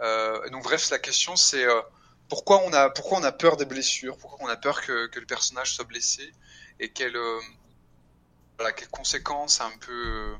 Euh, 0.00 0.48
donc 0.50 0.64
bref, 0.64 0.90
la 0.90 0.98
question 0.98 1.36
c'est 1.36 1.64
pourquoi 2.28 2.62
on 2.64 2.72
a 2.72 2.90
pourquoi 2.90 3.18
on 3.18 3.24
a 3.24 3.32
peur 3.32 3.56
des 3.56 3.64
blessures, 3.64 4.16
pourquoi 4.18 4.46
on 4.46 4.50
a 4.50 4.56
peur 4.56 4.82
que, 4.82 5.06
que 5.06 5.20
le 5.20 5.26
personnage 5.26 5.72
soit 5.74 5.86
blessé? 5.86 6.32
Et 6.80 6.90
quelles 6.90 7.16
voilà, 8.58 8.72
quelles 8.72 8.88
conséquences 8.88 9.60
un 9.60 9.72
peu 9.80 10.34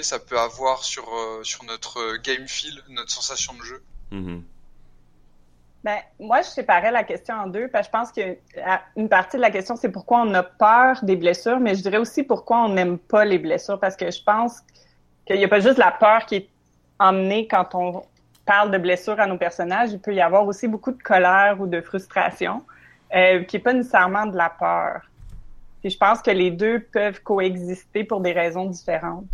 ça 0.00 0.18
peut 0.18 0.38
avoir 0.38 0.84
sur 0.84 1.06
sur 1.42 1.64
notre 1.64 2.16
game 2.16 2.46
feel, 2.48 2.82
notre 2.88 3.10
sensation 3.10 3.54
de 3.54 3.62
jeu? 3.62 3.82
Mm-hmm. 4.12 4.42
Ben, 5.84 5.98
moi, 6.18 6.42
je 6.42 6.48
séparais 6.48 6.90
la 6.90 7.04
question 7.04 7.34
en 7.36 7.46
deux, 7.46 7.68
parce 7.68 7.86
que 7.88 7.92
je 7.94 7.98
pense 7.98 8.12
qu'une 8.96 9.08
partie 9.08 9.36
de 9.36 9.42
la 9.42 9.50
question, 9.50 9.76
c'est 9.76 9.90
pourquoi 9.90 10.22
on 10.22 10.34
a 10.34 10.42
peur 10.42 10.98
des 11.02 11.14
blessures, 11.14 11.60
mais 11.60 11.76
je 11.76 11.82
dirais 11.82 11.98
aussi 11.98 12.24
pourquoi 12.24 12.64
on 12.64 12.70
n'aime 12.70 12.98
pas 12.98 13.24
les 13.24 13.38
blessures, 13.38 13.78
parce 13.78 13.96
que 13.96 14.10
je 14.10 14.22
pense 14.22 14.58
qu'il 15.26 15.36
n'y 15.36 15.44
a 15.44 15.48
pas 15.48 15.60
juste 15.60 15.78
la 15.78 15.92
peur 15.92 16.26
qui 16.26 16.34
est 16.36 16.48
emmenée 16.98 17.46
quand 17.46 17.74
on 17.74 18.04
parle 18.48 18.70
de 18.70 18.78
blessures 18.78 19.20
à 19.20 19.26
nos 19.26 19.36
personnages, 19.36 19.92
il 19.92 20.00
peut 20.00 20.14
y 20.14 20.22
avoir 20.22 20.46
aussi 20.46 20.68
beaucoup 20.68 20.92
de 20.92 21.02
colère 21.02 21.60
ou 21.60 21.66
de 21.66 21.82
frustration, 21.82 22.62
euh, 23.14 23.44
qui 23.44 23.56
n'est 23.56 23.62
pas 23.62 23.74
nécessairement 23.74 24.24
de 24.24 24.36
la 24.36 24.48
peur. 24.48 25.02
Puis 25.80 25.90
je 25.90 25.98
pense 25.98 26.22
que 26.22 26.30
les 26.30 26.50
deux 26.50 26.80
peuvent 26.80 27.22
coexister 27.22 28.04
pour 28.04 28.22
des 28.22 28.32
raisons 28.32 28.64
différentes. 28.64 29.32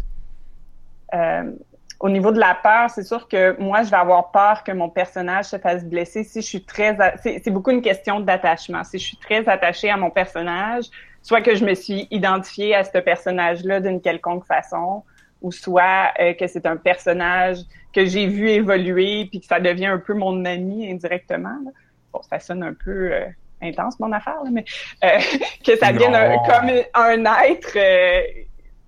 Euh, 1.14 1.52
au 2.00 2.08
niveau 2.08 2.32
de 2.32 2.40
la 2.40 2.56
peur, 2.60 2.90
c'est 2.90 3.04
sûr 3.04 3.28
que 3.28 3.56
moi, 3.60 3.84
je 3.84 3.90
vais 3.90 3.96
avoir 3.96 4.32
peur 4.32 4.64
que 4.64 4.72
mon 4.72 4.90
personnage 4.90 5.44
se 5.44 5.58
fasse 5.58 5.84
blesser 5.84 6.24
si 6.24 6.42
je 6.42 6.46
suis 6.46 6.64
très... 6.64 6.98
C'est 7.22 7.50
beaucoup 7.52 7.70
une 7.70 7.82
question 7.82 8.18
d'attachement. 8.18 8.82
Si 8.82 8.98
je 8.98 9.04
suis 9.06 9.16
très 9.16 9.48
attachée 9.48 9.90
à 9.90 9.96
mon 9.96 10.10
personnage, 10.10 10.86
soit 11.22 11.40
que 11.40 11.54
je 11.54 11.64
me 11.64 11.74
suis 11.74 12.08
identifiée 12.10 12.74
à 12.74 12.82
ce 12.82 12.98
personnage-là 12.98 13.78
d'une 13.78 14.00
quelconque 14.00 14.44
façon, 14.44 15.04
ou 15.44 15.52
soit 15.52 16.10
euh, 16.18 16.32
que 16.32 16.46
c'est 16.46 16.64
un 16.64 16.78
personnage 16.78 17.58
que 17.92 18.06
j'ai 18.06 18.26
vu 18.26 18.48
évoluer 18.48 19.26
puis 19.26 19.40
que 19.40 19.46
ça 19.46 19.60
devient 19.60 19.86
un 19.86 19.98
peu 19.98 20.14
mon 20.14 20.42
ami 20.46 20.90
indirectement. 20.90 21.58
Bon, 22.14 22.22
ça 22.22 22.40
sonne 22.40 22.62
un 22.62 22.72
peu 22.72 23.12
euh, 23.12 23.26
intense, 23.60 24.00
mon 24.00 24.10
affaire, 24.12 24.40
mais 24.50 24.64
euh, 25.04 25.18
que 25.64 25.76
ça 25.76 25.92
devienne 25.92 26.38
comme 26.46 26.70
un 26.94 27.42
être 27.44 27.76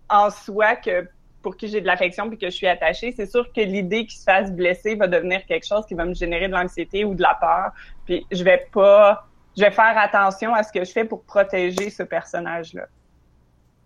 en 0.09 0.31
soi 0.31 0.77
que 0.77 1.07
pour 1.43 1.59
qui 1.59 1.69
j'ai 1.69 1.83
de 1.83 1.87
l'affection 1.87 2.31
puis 2.31 2.39
que 2.39 2.47
je 2.47 2.57
suis 2.57 2.67
attachée, 2.67 3.13
c'est 3.15 3.31
sûr 3.31 3.53
que 3.53 3.61
l'idée 3.61 4.07
qu'il 4.07 4.19
se 4.19 4.25
fasse 4.25 4.51
blesser 4.51 4.95
va 4.95 5.09
devenir 5.09 5.45
quelque 5.45 5.67
chose 5.67 5.85
qui 5.87 5.95
va 5.95 6.07
me 6.07 6.15
générer 6.15 6.49
de 6.49 6.55
l'anxiété 6.55 7.05
ou 7.05 7.15
de 7.15 7.21
la 7.21 7.37
peur. 7.39 7.73
Puis 8.07 8.27
je 8.33 8.43
vais 8.43 8.67
pas, 8.73 9.29
je 9.59 9.63
vais 9.63 9.71
faire 9.71 9.99
attention 9.99 10.55
à 10.55 10.63
ce 10.63 10.73
que 10.73 10.83
je 10.87 10.91
fais 10.91 11.05
pour 11.05 11.23
protéger 11.23 11.91
ce 11.91 12.03
personnage-là. 12.03 12.87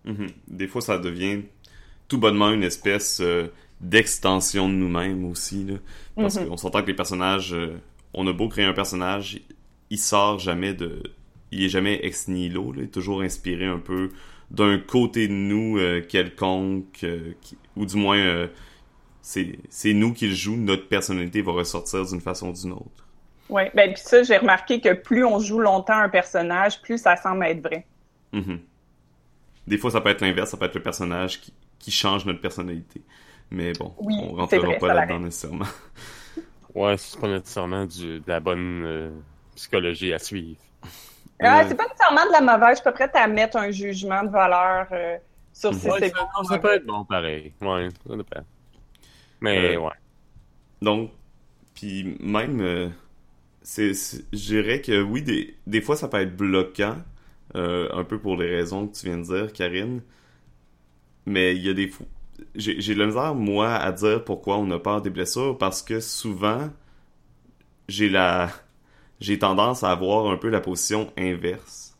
Mm-hmm. 0.06 0.32
Des 0.46 0.68
fois, 0.68 0.80
ça 0.80 0.98
devient 0.98 1.42
tout 2.10 2.18
bonnement 2.18 2.50
une 2.50 2.64
espèce 2.64 3.20
euh, 3.22 3.46
d'extension 3.80 4.68
de 4.68 4.74
nous-mêmes 4.74 5.24
aussi, 5.24 5.64
là, 5.64 5.74
parce 6.16 6.36
mm-hmm. 6.36 6.48
qu'on 6.48 6.56
s'entend 6.58 6.82
que 6.82 6.88
les 6.88 6.94
personnages, 6.94 7.54
euh, 7.54 7.78
on 8.12 8.26
a 8.26 8.32
beau 8.32 8.48
créer 8.48 8.66
un 8.66 8.74
personnage, 8.74 9.40
il 9.88 9.98
sort 9.98 10.38
jamais 10.38 10.74
de, 10.74 11.02
il 11.52 11.64
est 11.64 11.68
jamais 11.68 12.00
ex 12.02 12.28
nihilo, 12.28 12.74
il 12.76 12.82
est 12.82 12.88
toujours 12.88 13.22
inspiré 13.22 13.64
un 13.64 13.78
peu 13.78 14.10
d'un 14.50 14.78
côté 14.78 15.28
de 15.28 15.32
nous 15.32 15.78
euh, 15.78 16.02
quelconque, 16.02 17.06
ou 17.76 17.86
du 17.86 17.96
moins 17.96 18.48
c'est 19.22 19.92
nous 19.92 20.12
qui 20.12 20.26
le 20.26 20.34
jouons, 20.34 20.56
notre 20.56 20.88
personnalité 20.88 21.40
va 21.40 21.52
ressortir 21.52 22.04
d'une 22.04 22.20
façon 22.20 22.48
ou 22.48 22.52
d'une 22.52 22.72
autre. 22.72 23.06
Oui, 23.48 23.62
ben 23.74 23.92
puis 23.92 24.02
ça, 24.04 24.22
j'ai 24.24 24.36
remarqué 24.36 24.80
que 24.80 24.92
plus 24.92 25.24
on 25.24 25.38
joue 25.38 25.60
longtemps 25.60 25.98
un 25.98 26.08
personnage, 26.08 26.82
plus 26.82 26.98
ça 26.98 27.16
semble 27.16 27.44
être 27.44 27.62
vrai. 27.62 27.86
Mm-hmm. 28.32 28.58
Des 29.68 29.78
fois, 29.78 29.90
ça 29.92 30.00
peut 30.00 30.10
être 30.10 30.20
l'inverse, 30.20 30.50
ça 30.50 30.56
peut 30.56 30.66
être 30.66 30.74
le 30.74 30.82
personnage 30.82 31.40
qui, 31.40 31.52
qui 31.80 31.90
change 31.90 32.24
notre 32.24 32.40
personnalité. 32.40 33.02
Mais 33.50 33.72
bon, 33.72 33.92
oui, 33.98 34.14
on 34.22 34.34
rentrera 34.34 34.74
pas 34.74 34.94
là-dedans 34.94 35.18
nécessairement. 35.18 35.66
ouais, 36.76 36.96
c'est 36.96 37.18
pas 37.18 37.26
nécessairement 37.26 37.84
du, 37.86 38.20
de 38.20 38.28
la 38.28 38.38
bonne 38.38 39.12
psychologie 39.56 40.12
à 40.12 40.20
suivre. 40.20 40.60
Ah, 41.42 41.64
c'est 41.66 41.74
pas 41.74 41.86
nécessairement 41.86 42.26
de 42.26 42.32
la 42.32 42.40
mauvaise. 42.40 42.70
Je 42.70 42.74
suis 42.76 42.84
pas 42.84 42.92
prête 42.92 43.16
à 43.16 43.26
mettre 43.26 43.56
un 43.56 43.70
jugement 43.70 44.22
de 44.22 44.30
valeur 44.30 44.86
euh, 44.92 45.16
sur 45.52 45.72
si 45.72 45.80
c'est 45.80 46.12
bon. 46.12 46.44
Ça 46.44 46.58
peut 46.58 46.74
être 46.74 46.86
bon, 46.86 47.04
pareil. 47.04 47.52
Ouais, 47.60 47.88
ça 48.06 48.16
dépend. 48.16 48.42
Mais, 49.40 49.76
euh, 49.76 49.80
ouais. 49.80 49.92
Donc, 50.82 51.12
puis 51.74 52.16
même, 52.20 52.60
euh, 52.60 52.88
c'est, 53.62 53.92
je 53.92 54.36
dirais 54.36 54.80
que 54.82 55.00
oui, 55.02 55.22
des, 55.22 55.56
des 55.66 55.80
fois, 55.80 55.96
ça 55.96 56.08
peut 56.08 56.20
être 56.20 56.36
bloquant, 56.36 56.96
un 57.54 58.04
peu 58.04 58.18
pour 58.18 58.36
les 58.36 58.48
raisons 58.48 58.86
que 58.86 58.96
tu 58.96 59.06
viens 59.06 59.18
de 59.18 59.24
dire, 59.24 59.52
Karine. 59.52 60.02
Mais 61.26 61.54
il 61.56 61.62
y 61.64 61.68
a 61.68 61.74
des 61.74 61.88
fois... 61.88 62.06
J'ai, 62.54 62.80
j'ai 62.80 62.94
la 62.94 63.06
misère, 63.06 63.34
moi, 63.34 63.74
à 63.74 63.92
dire 63.92 64.24
pourquoi 64.24 64.56
on 64.56 64.70
a 64.70 64.78
peur 64.78 65.02
des 65.02 65.10
blessures, 65.10 65.58
parce 65.58 65.82
que 65.82 66.00
souvent, 66.00 66.70
j'ai 67.88 68.08
la 68.08 68.50
j'ai 69.20 69.38
tendance 69.38 69.84
à 69.84 69.90
avoir 69.90 70.30
un 70.30 70.36
peu 70.36 70.48
la 70.48 70.60
position 70.60 71.12
inverse. 71.16 71.96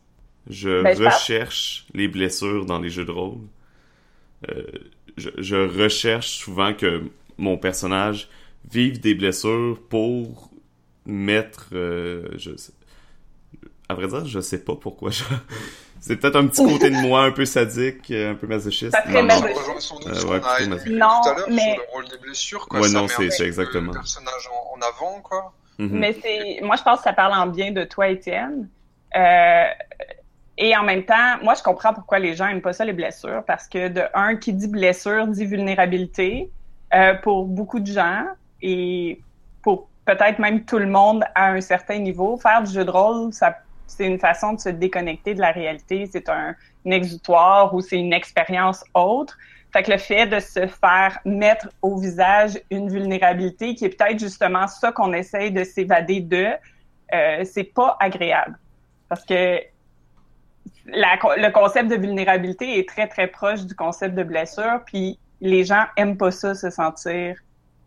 Je 0.49 0.81
ben, 0.81 0.97
recherche 0.97 1.85
les 1.93 2.07
blessures 2.07 2.65
dans 2.65 2.79
les 2.79 2.89
jeux 2.89 3.05
de 3.05 3.11
rôle. 3.11 3.41
Euh, 4.49 4.63
je, 5.17 5.83
recherche 5.83 6.29
souvent 6.29 6.73
que 6.73 7.03
mon 7.37 7.57
personnage 7.57 8.27
vive 8.71 8.99
des 8.99 9.13
blessures 9.13 9.79
pour 9.87 10.49
mettre... 11.05 11.69
Euh, 11.73 12.27
je, 12.37 12.51
à 13.87 13.93
vrai 13.93 14.07
dire, 14.07 14.25
je 14.25 14.39
sais 14.39 14.63
pas 14.63 14.75
pourquoi 14.75 15.11
je... 15.11 15.23
C'est 16.01 16.17
peut-être 16.17 16.35
un 16.35 16.47
petit 16.47 16.63
côté 16.63 16.89
de 16.89 16.95
moi 16.95 17.23
un 17.25 17.31
peu 17.31 17.45
sadique, 17.45 18.09
un 18.09 18.33
peu 18.33 18.47
masochiste. 18.47 18.91
Ça 18.91 19.03
non, 19.07 19.21
non. 19.21 19.35
Euh, 19.35 20.25
ouais, 20.25 20.89
non, 20.89 21.07
tout 21.23 21.29
à 21.29 21.35
mais... 21.47 21.61
sur 21.61 21.75
le 21.75 21.91
rôle 21.93 22.07
des 22.09 22.17
blessures, 22.17 22.67
quoi. 22.67 22.81
Ouais, 22.81 22.89
non, 22.89 23.07
c'est 23.07 23.45
exactement. 23.45 23.91
Le 23.91 23.99
personnage 23.99 24.49
en, 24.51 24.77
en 24.77 24.81
avant, 24.81 25.21
quoi. 25.21 25.53
Mhm. 25.77 25.99
Mais 25.99 26.17
c'est, 26.21 26.59
moi, 26.63 26.75
je 26.75 26.81
pense 26.81 26.97
que 26.97 27.03
ça 27.03 27.13
parle 27.13 27.33
en 27.33 27.45
bien 27.45 27.71
de 27.71 27.83
toi, 27.83 28.09
Étienne. 28.09 28.67
Euh, 29.15 29.65
et 30.57 30.75
en 30.75 30.83
même 30.83 31.03
temps, 31.03 31.37
moi, 31.43 31.53
je 31.53 31.61
comprends 31.61 31.93
pourquoi 31.93 32.17
les 32.17 32.35
gens 32.35 32.47
aiment 32.47 32.61
pas 32.61 32.73
ça, 32.73 32.83
les 32.83 32.93
blessures, 32.93 33.43
parce 33.45 33.67
que 33.67 33.87
de 33.87 34.01
un, 34.15 34.35
qui 34.35 34.53
dit 34.53 34.67
blessure 34.67 35.27
dit 35.27 35.45
vulnérabilité 35.45 36.49
euh, 36.95 37.13
pour 37.13 37.45
beaucoup 37.45 37.79
de 37.79 37.91
gens 37.91 38.25
et 38.61 39.21
pour 39.61 39.87
peut-être 40.05 40.39
même 40.39 40.65
tout 40.65 40.79
le 40.79 40.87
monde 40.87 41.23
à 41.35 41.51
un 41.51 41.61
certain 41.61 41.99
niveau. 41.99 42.37
Faire 42.37 42.63
du 42.63 42.73
jeu 42.73 42.85
de 42.85 42.91
rôle, 42.91 43.31
ça, 43.33 43.57
c'est 43.91 44.07
une 44.07 44.19
façon 44.19 44.53
de 44.53 44.59
se 44.59 44.69
déconnecter 44.69 45.33
de 45.33 45.41
la 45.41 45.51
réalité. 45.51 46.07
C'est 46.11 46.29
un, 46.29 46.55
exutoire 46.85 47.75
ou 47.75 47.81
c'est 47.81 47.99
une 47.99 48.13
expérience 48.13 48.83
autre. 48.95 49.37
Fait 49.71 49.83
que 49.83 49.91
le 49.91 49.97
fait 49.97 50.25
de 50.25 50.39
se 50.39 50.65
faire 50.65 51.19
mettre 51.25 51.69
au 51.81 51.97
visage 51.97 52.59
une 52.71 52.89
vulnérabilité 52.89 53.75
qui 53.75 53.85
est 53.85 53.89
peut-être 53.89 54.19
justement 54.19 54.67
ça 54.67 54.91
qu'on 54.91 55.13
essaye 55.13 55.51
de 55.51 55.63
s'évader 55.63 56.21
de, 56.21 56.47
euh, 57.13 57.43
c'est 57.43 57.71
pas 57.71 57.97
agréable. 57.99 58.57
Parce 59.09 59.23
que 59.23 59.59
la, 60.87 61.19
le 61.37 61.51
concept 61.51 61.89
de 61.89 61.95
vulnérabilité 61.95 62.79
est 62.79 62.89
très, 62.89 63.07
très 63.07 63.27
proche 63.27 63.65
du 63.65 63.75
concept 63.75 64.15
de 64.15 64.23
blessure, 64.23 64.81
puis 64.85 65.19
les 65.39 65.63
gens 65.63 65.85
aiment 65.97 66.17
pas 66.17 66.31
ça, 66.31 66.55
se 66.55 66.69
sentir 66.69 67.37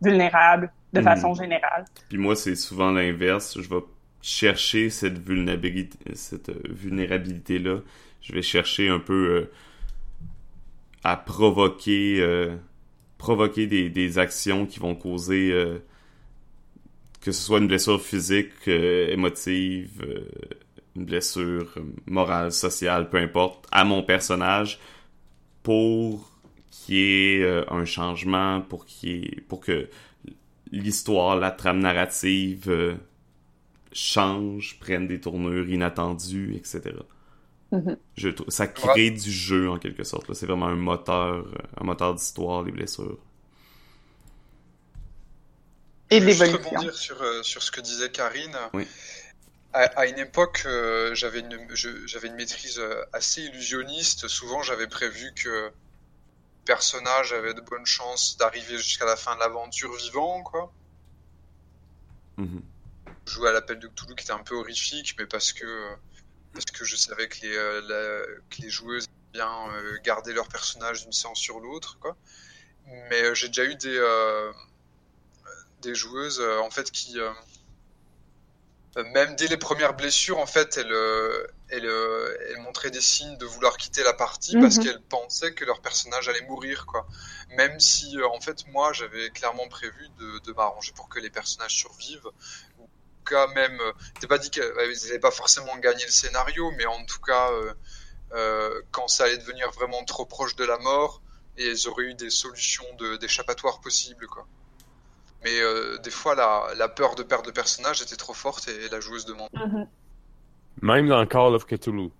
vulnérable 0.00 0.72
de 0.92 1.00
hmm. 1.00 1.04
façon 1.04 1.34
générale. 1.34 1.84
Puis 2.08 2.18
moi, 2.18 2.36
c'est 2.36 2.54
souvent 2.54 2.90
l'inverse. 2.90 3.58
Je 3.60 3.68
vais 3.68 3.80
chercher 4.24 4.88
cette 4.88 5.18
vulnérabilité, 5.18 5.98
cette 6.14 6.48
euh, 6.48 6.58
vulnérabilité-là. 6.70 7.80
Je 8.22 8.32
vais 8.32 8.40
chercher 8.40 8.88
un 8.88 8.98
peu 8.98 9.28
euh, 9.28 9.50
à 11.02 11.18
provoquer, 11.18 12.20
euh, 12.20 12.56
provoquer 13.18 13.66
des, 13.66 13.90
des, 13.90 14.18
actions 14.18 14.64
qui 14.64 14.80
vont 14.80 14.94
causer 14.94 15.52
que 17.20 17.32
ce 17.32 17.42
soit 17.42 17.58
une 17.58 17.68
blessure 17.68 18.00
physique, 18.00 18.66
émotive, 18.66 20.02
une 20.96 21.04
blessure 21.04 21.74
morale, 22.06 22.50
sociale, 22.50 23.10
peu 23.10 23.18
importe, 23.18 23.66
à 23.72 23.84
mon 23.84 24.02
personnage 24.02 24.78
pour 25.62 26.30
qu'il 26.70 26.94
y 26.96 27.42
ait 27.42 27.64
un 27.68 27.84
changement, 27.84 28.62
pour 28.62 28.86
qu'il 28.86 29.42
pour 29.48 29.60
que 29.60 29.88
l'histoire, 30.70 31.36
la 31.36 31.50
trame 31.50 31.80
narrative 31.80 32.96
change, 33.94 34.78
prenne 34.80 35.06
des 35.06 35.20
tournures 35.20 35.68
inattendues, 35.68 36.54
etc. 36.56 36.96
Mm-hmm. 37.72 37.96
Je, 38.16 38.28
ça 38.48 38.66
crée 38.66 39.10
du 39.10 39.30
jeu 39.30 39.70
en 39.70 39.78
quelque 39.78 40.04
sorte. 40.04 40.34
C'est 40.34 40.46
vraiment 40.46 40.66
un 40.66 40.76
moteur, 40.76 41.36
euh, 41.36 41.52
un 41.80 41.84
moteur 41.84 42.14
d'histoire, 42.14 42.62
les 42.62 42.72
blessures. 42.72 43.18
Et 46.10 46.20
l'évolution. 46.20 46.58
Je 46.62 46.68
rebondir 46.68 46.94
sur, 46.94 47.22
euh, 47.22 47.42
sur 47.42 47.62
ce 47.62 47.70
que 47.70 47.80
disait 47.80 48.10
Karine. 48.10 48.56
Oui. 48.74 48.86
À, 49.76 50.06
une 50.06 50.20
époque, 50.20 50.62
euh, 50.66 51.16
j'avais 51.16 51.40
une, 51.40 51.66
j'avais 52.06 52.28
une 52.28 52.36
maîtrise 52.36 52.80
assez 53.12 53.42
illusionniste. 53.42 54.28
Souvent, 54.28 54.62
j'avais 54.62 54.86
prévu 54.86 55.32
que 55.34 55.48
le 55.48 55.72
personnage 56.64 57.32
avait 57.32 57.54
de 57.54 57.60
bonnes 57.60 57.84
chances 57.84 58.36
d'arriver 58.36 58.76
jusqu'à 58.76 59.04
la 59.04 59.16
fin 59.16 59.34
de 59.34 59.40
l'aventure 59.40 59.92
vivant, 59.96 60.44
quoi. 60.44 60.72
Mm-hmm 62.38 62.60
jouer 63.26 63.48
à 63.48 63.52
l'appel 63.52 63.78
de 63.78 63.88
Cthulhu 63.88 64.14
qui 64.14 64.24
était 64.24 64.32
un 64.32 64.42
peu 64.42 64.54
horrifique, 64.54 65.14
mais 65.18 65.26
parce 65.26 65.52
que 65.52 65.96
parce 66.54 66.66
que 66.66 66.84
je 66.84 66.96
savais 66.96 67.28
que 67.28 67.42
les, 67.42 67.56
euh, 67.56 68.40
que 68.48 68.62
les 68.62 68.70
joueuses 68.70 69.08
bien 69.32 69.68
euh, 69.72 69.98
garder 70.04 70.32
leur 70.32 70.48
personnage 70.48 71.02
d'une 71.02 71.12
séance 71.12 71.38
sur 71.38 71.58
l'autre, 71.58 71.98
quoi. 72.00 72.16
Mais 73.10 73.22
euh, 73.24 73.34
j'ai 73.34 73.48
déjà 73.48 73.64
eu 73.64 73.74
des 73.76 74.50
des 75.82 75.94
joueuses 75.94 76.40
en 76.40 76.70
fait 76.70 76.90
qui 76.90 77.18
même 79.12 79.34
dès 79.34 79.48
les 79.48 79.56
premières 79.56 79.94
blessures, 79.94 80.38
en 80.38 80.46
fait, 80.46 80.76
elles, 80.76 80.94
elles, 81.68 81.84
elles 81.84 82.62
montraient 82.62 82.92
des 82.92 83.00
signes 83.00 83.36
de 83.38 83.44
vouloir 83.44 83.76
quitter 83.76 84.04
la 84.04 84.12
partie 84.12 84.56
parce 84.60 84.76
mhm. 84.76 84.84
qu'elles 84.84 85.02
pensaient 85.02 85.52
que 85.52 85.64
leur 85.64 85.80
personnage 85.80 86.28
allait 86.28 86.46
mourir, 86.46 86.86
quoi. 86.86 87.04
Même 87.56 87.80
si, 87.80 88.16
en 88.22 88.40
fait, 88.40 88.64
moi, 88.68 88.92
j'avais 88.92 89.30
clairement 89.30 89.66
prévu 89.66 90.08
de, 90.20 90.38
de 90.38 90.52
m'arranger 90.52 90.92
pour 90.92 91.08
que 91.08 91.18
les 91.18 91.28
personnages 91.28 91.74
survivent 91.74 92.30
cas 93.24 93.46
même, 93.48 93.78
t'es 94.20 94.26
pas 94.26 94.38
dit 94.38 94.50
qu'ils 94.50 94.62
n'allaient 94.62 95.18
pas 95.18 95.30
forcément 95.30 95.76
gagner 95.78 96.04
le 96.04 96.10
scénario, 96.10 96.70
mais 96.76 96.86
en 96.86 97.04
tout 97.04 97.20
cas, 97.20 97.50
euh, 97.50 97.72
euh, 98.32 98.82
quand 98.90 99.08
ça 99.08 99.24
allait 99.24 99.38
devenir 99.38 99.70
vraiment 99.72 100.04
trop 100.04 100.26
proche 100.26 100.56
de 100.56 100.64
la 100.64 100.78
mort, 100.78 101.22
et 101.56 101.68
ils 101.68 101.88
auraient 101.88 102.04
eu 102.04 102.14
des 102.14 102.30
solutions 102.30 102.84
d'échappatoire 103.20 103.80
possibles, 103.80 104.26
quoi. 104.26 104.46
Mais 105.44 105.60
euh, 105.60 105.98
des 105.98 106.10
fois, 106.10 106.34
la, 106.34 106.88
peur 106.88 107.14
de 107.14 107.22
perdre 107.22 107.46
de 107.46 107.52
personnage 107.52 108.00
était 108.00 108.16
trop 108.16 108.32
forte 108.32 108.66
et 108.68 108.88
la 108.88 109.00
joueuse 109.00 109.26
demande. 109.26 109.50
Mm-hmm. 109.52 109.86
Même 110.82 111.08
dans 111.08 111.26
Call 111.26 111.54
of 111.54 111.66
Cthulhu. 111.66 112.10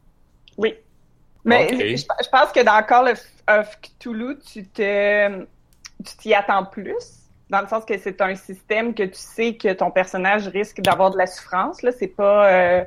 Oui. 0.58 0.74
Mais 1.44 1.96
je, 1.96 2.06
pense 2.30 2.52
que 2.52 2.62
dans 2.62 2.82
Call 2.86 3.14
of, 3.48 3.80
Cthulhu, 3.80 4.38
tu 4.40 4.66
t'y 4.68 6.34
attends 6.34 6.66
plus 6.66 7.23
dans 7.50 7.60
le 7.60 7.66
sens 7.66 7.84
que 7.84 7.96
c'est 7.98 8.20
un 8.20 8.34
système 8.34 8.94
que 8.94 9.02
tu 9.02 9.18
sais 9.18 9.54
que 9.54 9.72
ton 9.72 9.90
personnage 9.90 10.48
risque 10.48 10.80
d'avoir 10.80 11.10
de 11.10 11.18
la 11.18 11.26
souffrance. 11.26 11.82
Là, 11.82 11.92
c'est 11.92 12.08
pas, 12.08 12.48
euh, 12.50 12.84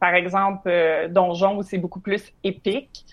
par 0.00 0.14
exemple, 0.14 0.68
euh, 0.68 1.08
Donjon 1.08 1.58
où 1.58 1.62
c'est 1.62 1.78
beaucoup 1.78 2.00
plus 2.00 2.32
épique. 2.42 3.04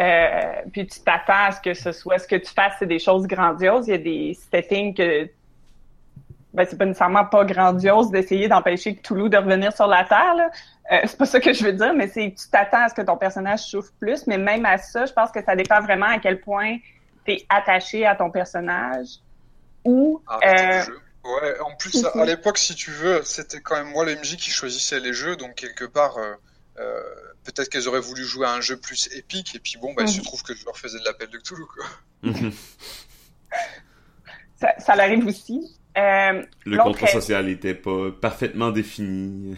Euh, 0.00 0.62
puis 0.72 0.86
tu 0.86 1.00
t'attends 1.00 1.48
à 1.48 1.52
ce 1.52 1.60
que 1.60 1.74
ce 1.74 1.92
soit, 1.92 2.18
ce 2.18 2.26
que 2.26 2.36
tu 2.36 2.50
fasses, 2.52 2.74
c'est 2.78 2.86
des 2.86 2.98
choses 2.98 3.26
grandioses. 3.26 3.88
Il 3.88 3.90
y 3.90 3.94
a 3.94 3.98
des 3.98 4.38
settings 4.50 4.94
que 4.94 5.28
ben, 6.54 6.66
c'est 6.68 6.78
pas 6.78 6.86
nécessairement 6.86 7.26
pas 7.26 7.44
grandiose 7.44 8.10
d'essayer 8.10 8.48
d'empêcher 8.48 8.96
Toulouse 8.96 9.30
de 9.30 9.36
revenir 9.36 9.72
sur 9.72 9.86
la 9.86 10.04
Terre. 10.04 10.34
Là. 10.34 10.50
C'est 11.04 11.18
pas 11.18 11.26
ça 11.26 11.38
que 11.38 11.52
je 11.52 11.64
veux 11.64 11.72
dire, 11.72 11.94
mais 11.94 12.08
c'est 12.08 12.34
tu 12.36 12.48
t'attends 12.50 12.84
à 12.84 12.88
ce 12.88 12.94
que 12.94 13.02
ton 13.02 13.16
personnage 13.16 13.60
souffre 13.60 13.92
plus. 14.00 14.26
Mais 14.26 14.38
même 14.38 14.64
à 14.64 14.78
ça, 14.78 15.06
je 15.06 15.12
pense 15.12 15.30
que 15.30 15.44
ça 15.44 15.54
dépend 15.54 15.80
vraiment 15.80 16.06
à 16.06 16.18
quel 16.18 16.40
point 16.40 16.78
tu 17.24 17.32
es 17.32 17.46
attaché 17.48 18.06
à 18.06 18.16
ton 18.16 18.30
personnage 18.30 19.20
ou 19.84 20.22
ah, 20.26 20.38
euh, 20.44 20.82
Ouais, 21.22 21.60
en 21.60 21.74
plus, 21.76 22.04
à, 22.04 22.24
l'époque, 22.24 22.56
si 22.56 22.74
tu 22.74 22.90
veux, 22.90 23.22
c'était 23.24 23.60
quand 23.60 23.76
même 23.76 23.90
moi 23.90 24.04
le 24.06 24.14
MJ 24.16 24.36
qui 24.36 24.50
choisissait 24.50 25.00
les 25.00 25.12
jeux, 25.12 25.36
donc 25.36 25.54
quelque 25.54 25.84
part, 25.84 26.16
euh, 26.16 26.34
euh, 26.78 27.02
peut-être 27.44 27.68
qu'elles 27.68 27.88
auraient 27.88 28.00
voulu 28.00 28.24
jouer 28.24 28.46
à 28.46 28.52
un 28.52 28.62
jeu 28.62 28.78
plus 28.78 29.08
épique, 29.14 29.54
et 29.54 29.58
puis 29.58 29.76
bon, 29.80 29.92
bah, 29.92 30.04
il 30.04 30.08
se 30.08 30.18
mhm. 30.18 30.24
trouve 30.24 30.42
que 30.42 30.54
je 30.54 30.64
leur 30.64 30.78
faisais 30.78 30.98
de 30.98 31.04
l'appel 31.04 31.28
de 31.28 31.38
Cthulhu, 31.38 31.64
quoi. 31.66 31.86
Ça, 34.60 34.74
ça 34.78 34.94
l'arrive 34.94 35.24
aussi. 35.26 35.74
le 35.96 36.82
contrat 36.82 37.06
social 37.06 37.46
n'était 37.46 37.74
pas 37.74 38.10
parfaitement 38.10 38.70
défini. 38.70 39.56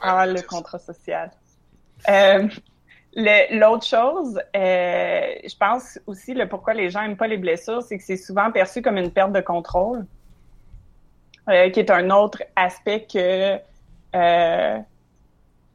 Ah, 0.00 0.26
le 0.26 0.42
contrat 0.42 0.78
social. 0.78 1.32
L'autre 3.16 3.86
chose, 3.86 4.40
euh, 4.56 5.34
je 5.44 5.56
pense 5.56 6.00
aussi 6.06 6.34
le 6.34 6.48
pourquoi 6.48 6.74
les 6.74 6.90
gens 6.90 7.02
aiment 7.02 7.16
pas 7.16 7.28
les 7.28 7.36
blessures, 7.36 7.82
c'est 7.82 7.96
que 7.96 8.02
c'est 8.02 8.16
souvent 8.16 8.50
perçu 8.50 8.82
comme 8.82 8.96
une 8.96 9.12
perte 9.12 9.32
de 9.32 9.40
contrôle, 9.40 10.04
euh, 11.48 11.70
qui 11.70 11.78
est 11.78 11.90
un 11.90 12.10
autre 12.10 12.42
aspect 12.56 13.06
que 13.12 13.58
euh, 14.16 14.78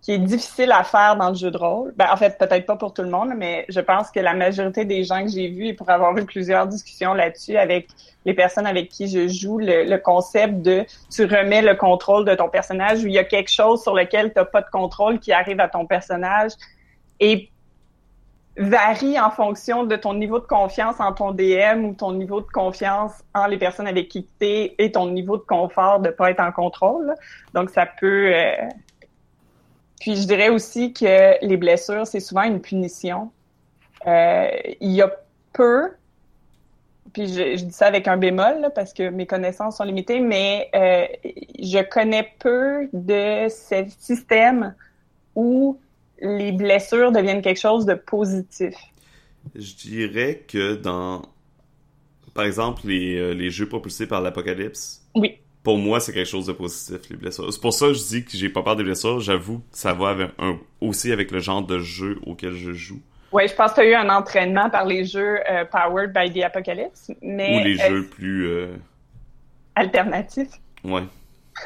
qui 0.02 0.14
est 0.14 0.20
difficile 0.20 0.72
à 0.72 0.84
faire 0.84 1.18
dans 1.18 1.30
le 1.30 1.36
jeu 1.36 1.52
de 1.52 1.58
rôle. 1.58 1.94
Ben, 1.96 2.08
en 2.12 2.18
fait, 2.18 2.38
peut-être 2.38 2.66
pas 2.66 2.78
pour 2.78 2.94
tout 2.94 3.02
le 3.02 3.10
monde, 3.10 3.34
mais 3.36 3.66
je 3.70 3.80
pense 3.80 4.12
que 4.12 4.20
la 4.20 4.34
majorité 4.34 4.86
des 4.86 5.04
gens 5.04 5.24
que 5.24 5.30
j'ai 5.30 5.50
vus, 5.50 5.68
et 5.68 5.74
pour 5.74 5.90
avoir 5.90 6.18
eu 6.18 6.26
plusieurs 6.26 6.68
discussions 6.68 7.14
là-dessus 7.14 7.58
avec 7.58 7.88
les 8.26 8.34
personnes 8.34 8.66
avec 8.66 8.90
qui 8.90 9.08
je 9.08 9.28
joue, 9.28 9.60
le, 9.60 9.98
concept 9.98 10.62
de 10.62 10.86
tu 11.12 11.26
remets 11.26 11.62
le 11.62 11.76
contrôle 11.76 12.26
de 12.26 12.34
ton 12.34 12.50
personnage, 12.50 13.04
où 13.04 13.08
il 13.08 13.14
y 13.14 13.20
a 13.20 13.26
quelque 13.26 13.52
chose 13.52 13.82
sur 13.82 13.94
lequel 13.94 14.34
tu 14.34 14.40
n'as 14.40 14.46
pas 14.46 14.62
de 14.62 14.70
contrôle 14.70 15.20
qui 15.20 15.34
arrive 15.34 15.60
à 15.60 15.68
ton 15.68 15.86
personnage 15.86 16.52
et 17.20 17.50
varie 18.58 19.18
en 19.20 19.32
fonction 19.32 19.86
de 19.86 19.96
ton 19.96 20.14
niveau 20.14 20.40
de 20.40 20.46
confiance 20.46 21.00
en 21.00 21.14
ton 21.14 21.32
DM 21.32 21.86
ou 21.86 21.94
ton 21.94 22.12
niveau 22.12 22.42
de 22.42 22.48
confiance 22.48 23.14
en 23.34 23.48
les 23.48 23.58
personnes 23.58 23.88
avec 23.88 24.10
qui 24.10 24.28
tu 24.40 24.46
es 24.46 24.76
et 24.78 24.92
ton 24.92 25.10
niveau 25.10 25.38
de 25.38 25.44
confort 25.44 26.02
de 26.02 26.10
pas 26.10 26.32
être 26.32 26.42
en 26.42 26.52
contrôle. 26.52 27.16
Donc 27.54 27.70
ça 27.70 27.86
peut 27.86 28.34
euh, 28.34 28.68
puis 30.02 30.16
je 30.18 30.28
dirais 30.28 30.50
aussi 30.50 30.94
que 30.94 31.46
les 31.46 31.58
blessures 31.58 32.06
c'est 32.06 32.20
souvent 32.20 32.44
une 32.44 32.60
punition. 32.60 33.32
Euh, 34.08 34.50
il 34.82 34.92
y 34.92 35.02
a 35.02 35.10
peu 35.54 35.92
puis 37.14 37.28
je, 37.28 37.64
dis 37.64 37.72
ça 37.72 37.88
avec 37.88 38.08
un 38.08 38.18
bémol 38.18 38.72
parce 38.76 38.94
que 38.94 39.10
mes 39.10 39.26
connaissances 39.26 39.78
sont 39.78 39.84
limitées, 39.84 40.20
mais 40.20 40.70
euh, 40.76 41.06
je 41.60 41.82
connais 41.82 42.30
peu 42.40 42.90
de 42.94 43.48
ces 43.50 43.88
systèmes 44.00 44.76
où 45.36 45.80
les 46.22 46.52
blessures 46.52 47.12
deviennent 47.12 47.42
quelque 47.42 47.60
chose 47.60 47.86
de 47.86 47.94
positif? 47.94 48.76
Je 49.56 49.74
dirais 49.74 50.44
que 50.48 50.76
dans, 50.76 51.24
par 52.34 52.46
exemple, 52.46 52.82
les, 52.86 53.18
euh, 53.18 53.34
les 53.34 53.50
jeux 53.50 53.68
propulsés 53.68 54.08
par 54.08 54.22
l'apocalypse. 54.22 55.02
Oui. 55.16 55.38
Pour 55.64 55.78
moi, 55.78 56.00
c'est 56.00 56.14
quelque 56.14 56.30
chose 56.30 56.46
de 56.46 56.54
positif, 56.54 57.10
les 57.10 57.18
blessures. 57.18 57.52
C'est 57.52 57.62
pour 57.62 57.74
ça 57.74 57.88
que 57.88 57.94
je 57.94 58.04
dis 58.04 58.24
que 58.24 58.32
j'ai 58.38 58.50
pas 58.50 58.64
peur 58.64 58.76
des 58.76 58.84
blessures. 58.84 59.20
J'avoue 59.20 59.60
que 59.60 59.78
ça 59.78 59.94
va 59.94 60.10
avec 60.10 60.32
un, 60.40 60.58
aussi 60.80 61.12
avec 61.12 61.32
le 61.32 61.40
genre 61.40 61.64
de 61.64 61.80
jeu 61.80 62.18
auquel 62.26 62.54
je 62.54 62.72
joue. 62.72 63.02
Oui, 63.32 63.48
je 63.48 63.54
pense 63.54 63.72
que 63.72 63.76
tu 63.76 63.82
as 63.82 63.90
eu 63.90 63.94
un 63.94 64.10
entraînement 64.10 64.70
par 64.70 64.86
les 64.86 65.06
jeux 65.06 65.40
euh, 65.50 65.66
Powered 65.66 66.14
by 66.14 66.32
the 66.32 66.44
Apocalypse. 66.44 67.12
Mais, 67.22 67.60
Ou 67.60 67.64
les 67.64 67.76
jeux 67.76 68.08
plus. 68.08 68.68
Alternatifs? 69.76 70.60
Ouais. 70.84 71.04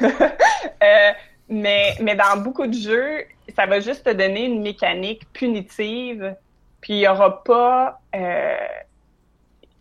mais, 1.48 1.94
mais 2.00 2.14
dans 2.14 2.40
beaucoup 2.42 2.66
de 2.66 2.74
jeux, 2.74 3.24
ça 3.54 3.66
va 3.66 3.80
juste 3.80 4.04
te 4.04 4.10
donner 4.10 4.46
une 4.46 4.62
mécanique 4.62 5.30
punitive, 5.32 6.34
puis 6.80 6.94
il 6.94 7.00
y 7.00 7.08
aura 7.08 7.42
pas, 7.44 8.00
euh, 8.14 8.56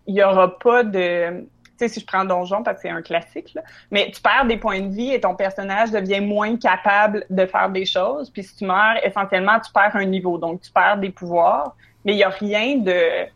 il 0.07 0.15
y 0.15 0.23
aura 0.23 0.57
pas 0.59 0.83
de, 0.83 1.41
tu 1.41 1.47
sais, 1.77 1.87
si 1.87 1.99
je 2.01 2.05
prends 2.05 2.25
Donjon 2.25 2.63
parce 2.63 2.77
que 2.77 2.81
c'est 2.83 2.89
un 2.89 3.01
classique, 3.01 3.53
là, 3.53 3.61
mais 3.91 4.11
tu 4.13 4.21
perds 4.21 4.45
des 4.45 4.57
points 4.57 4.81
de 4.81 4.93
vie 4.93 5.13
et 5.13 5.21
ton 5.21 5.35
personnage 5.35 5.91
devient 5.91 6.21
moins 6.21 6.57
capable 6.57 7.25
de 7.29 7.45
faire 7.45 7.69
des 7.69 7.85
choses, 7.85 8.29
puis 8.29 8.43
si 8.43 8.55
tu 8.57 8.65
meurs, 8.65 8.97
essentiellement, 9.03 9.59
tu 9.59 9.71
perds 9.71 9.95
un 9.95 10.05
niveau, 10.05 10.37
donc 10.37 10.61
tu 10.61 10.71
perds 10.71 10.97
des 10.97 11.11
pouvoirs, 11.11 11.75
mais 12.03 12.13
il 12.13 12.17
y 12.17 12.23
a 12.23 12.29
rien 12.29 12.77
de 12.77 13.27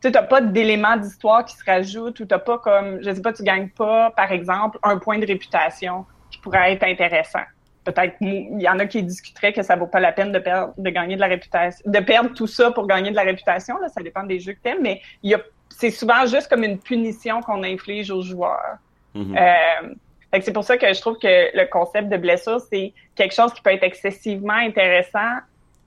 tu 0.00 0.10
n'as 0.10 0.22
pas 0.22 0.40
d'éléments 0.40 0.96
d'histoire 0.96 1.44
qui 1.44 1.54
se 1.54 1.64
rajoutent 1.64 2.20
ou 2.20 2.24
tu 2.24 2.38
pas 2.38 2.58
comme, 2.58 3.02
je 3.02 3.12
sais 3.12 3.20
pas, 3.20 3.32
tu 3.32 3.42
gagnes 3.42 3.68
pas, 3.68 4.10
par 4.10 4.32
exemple, 4.32 4.78
un 4.82 4.98
point 4.98 5.18
de 5.18 5.26
réputation 5.26 6.06
pourrait 6.42 6.72
être 6.72 6.84
intéressant. 6.84 7.42
Peut-être 7.84 8.16
il 8.20 8.60
y 8.60 8.68
en 8.68 8.78
a 8.78 8.86
qui 8.86 9.02
discuteraient 9.02 9.52
que 9.52 9.62
ça 9.62 9.76
vaut 9.76 9.86
pas 9.86 10.00
la 10.00 10.12
peine 10.12 10.32
de 10.32 10.38
perdre, 10.38 10.74
de 10.76 10.90
gagner 10.90 11.16
de 11.16 11.20
la 11.20 11.28
réputation, 11.28 11.82
de 11.84 11.98
perdre 12.00 12.34
tout 12.34 12.46
ça 12.46 12.70
pour 12.70 12.86
gagner 12.86 13.10
de 13.10 13.16
la 13.16 13.22
réputation. 13.22 13.78
Là, 13.78 13.88
ça 13.88 14.02
dépend 14.02 14.22
des 14.24 14.38
jeux 14.38 14.52
que 14.52 14.60
t'aimes, 14.62 14.82
mais 14.82 15.00
il 15.22 15.30
y 15.30 15.34
a, 15.34 15.40
c'est 15.70 15.90
souvent 15.90 16.26
juste 16.26 16.48
comme 16.48 16.62
une 16.62 16.78
punition 16.78 17.40
qu'on 17.40 17.62
inflige 17.62 18.10
aux 18.10 18.22
joueurs. 18.22 18.76
Mm-hmm. 19.14 19.38
euh, 19.38 19.94
c'est 20.40 20.52
pour 20.52 20.62
ça 20.62 20.76
que 20.76 20.92
je 20.92 21.00
trouve 21.00 21.18
que 21.18 21.56
le 21.56 21.66
concept 21.66 22.08
de 22.08 22.16
blessure, 22.16 22.60
c'est 22.60 22.92
quelque 23.16 23.34
chose 23.34 23.52
qui 23.52 23.62
peut 23.62 23.72
être 23.72 23.82
excessivement 23.82 24.54
intéressant 24.54 25.38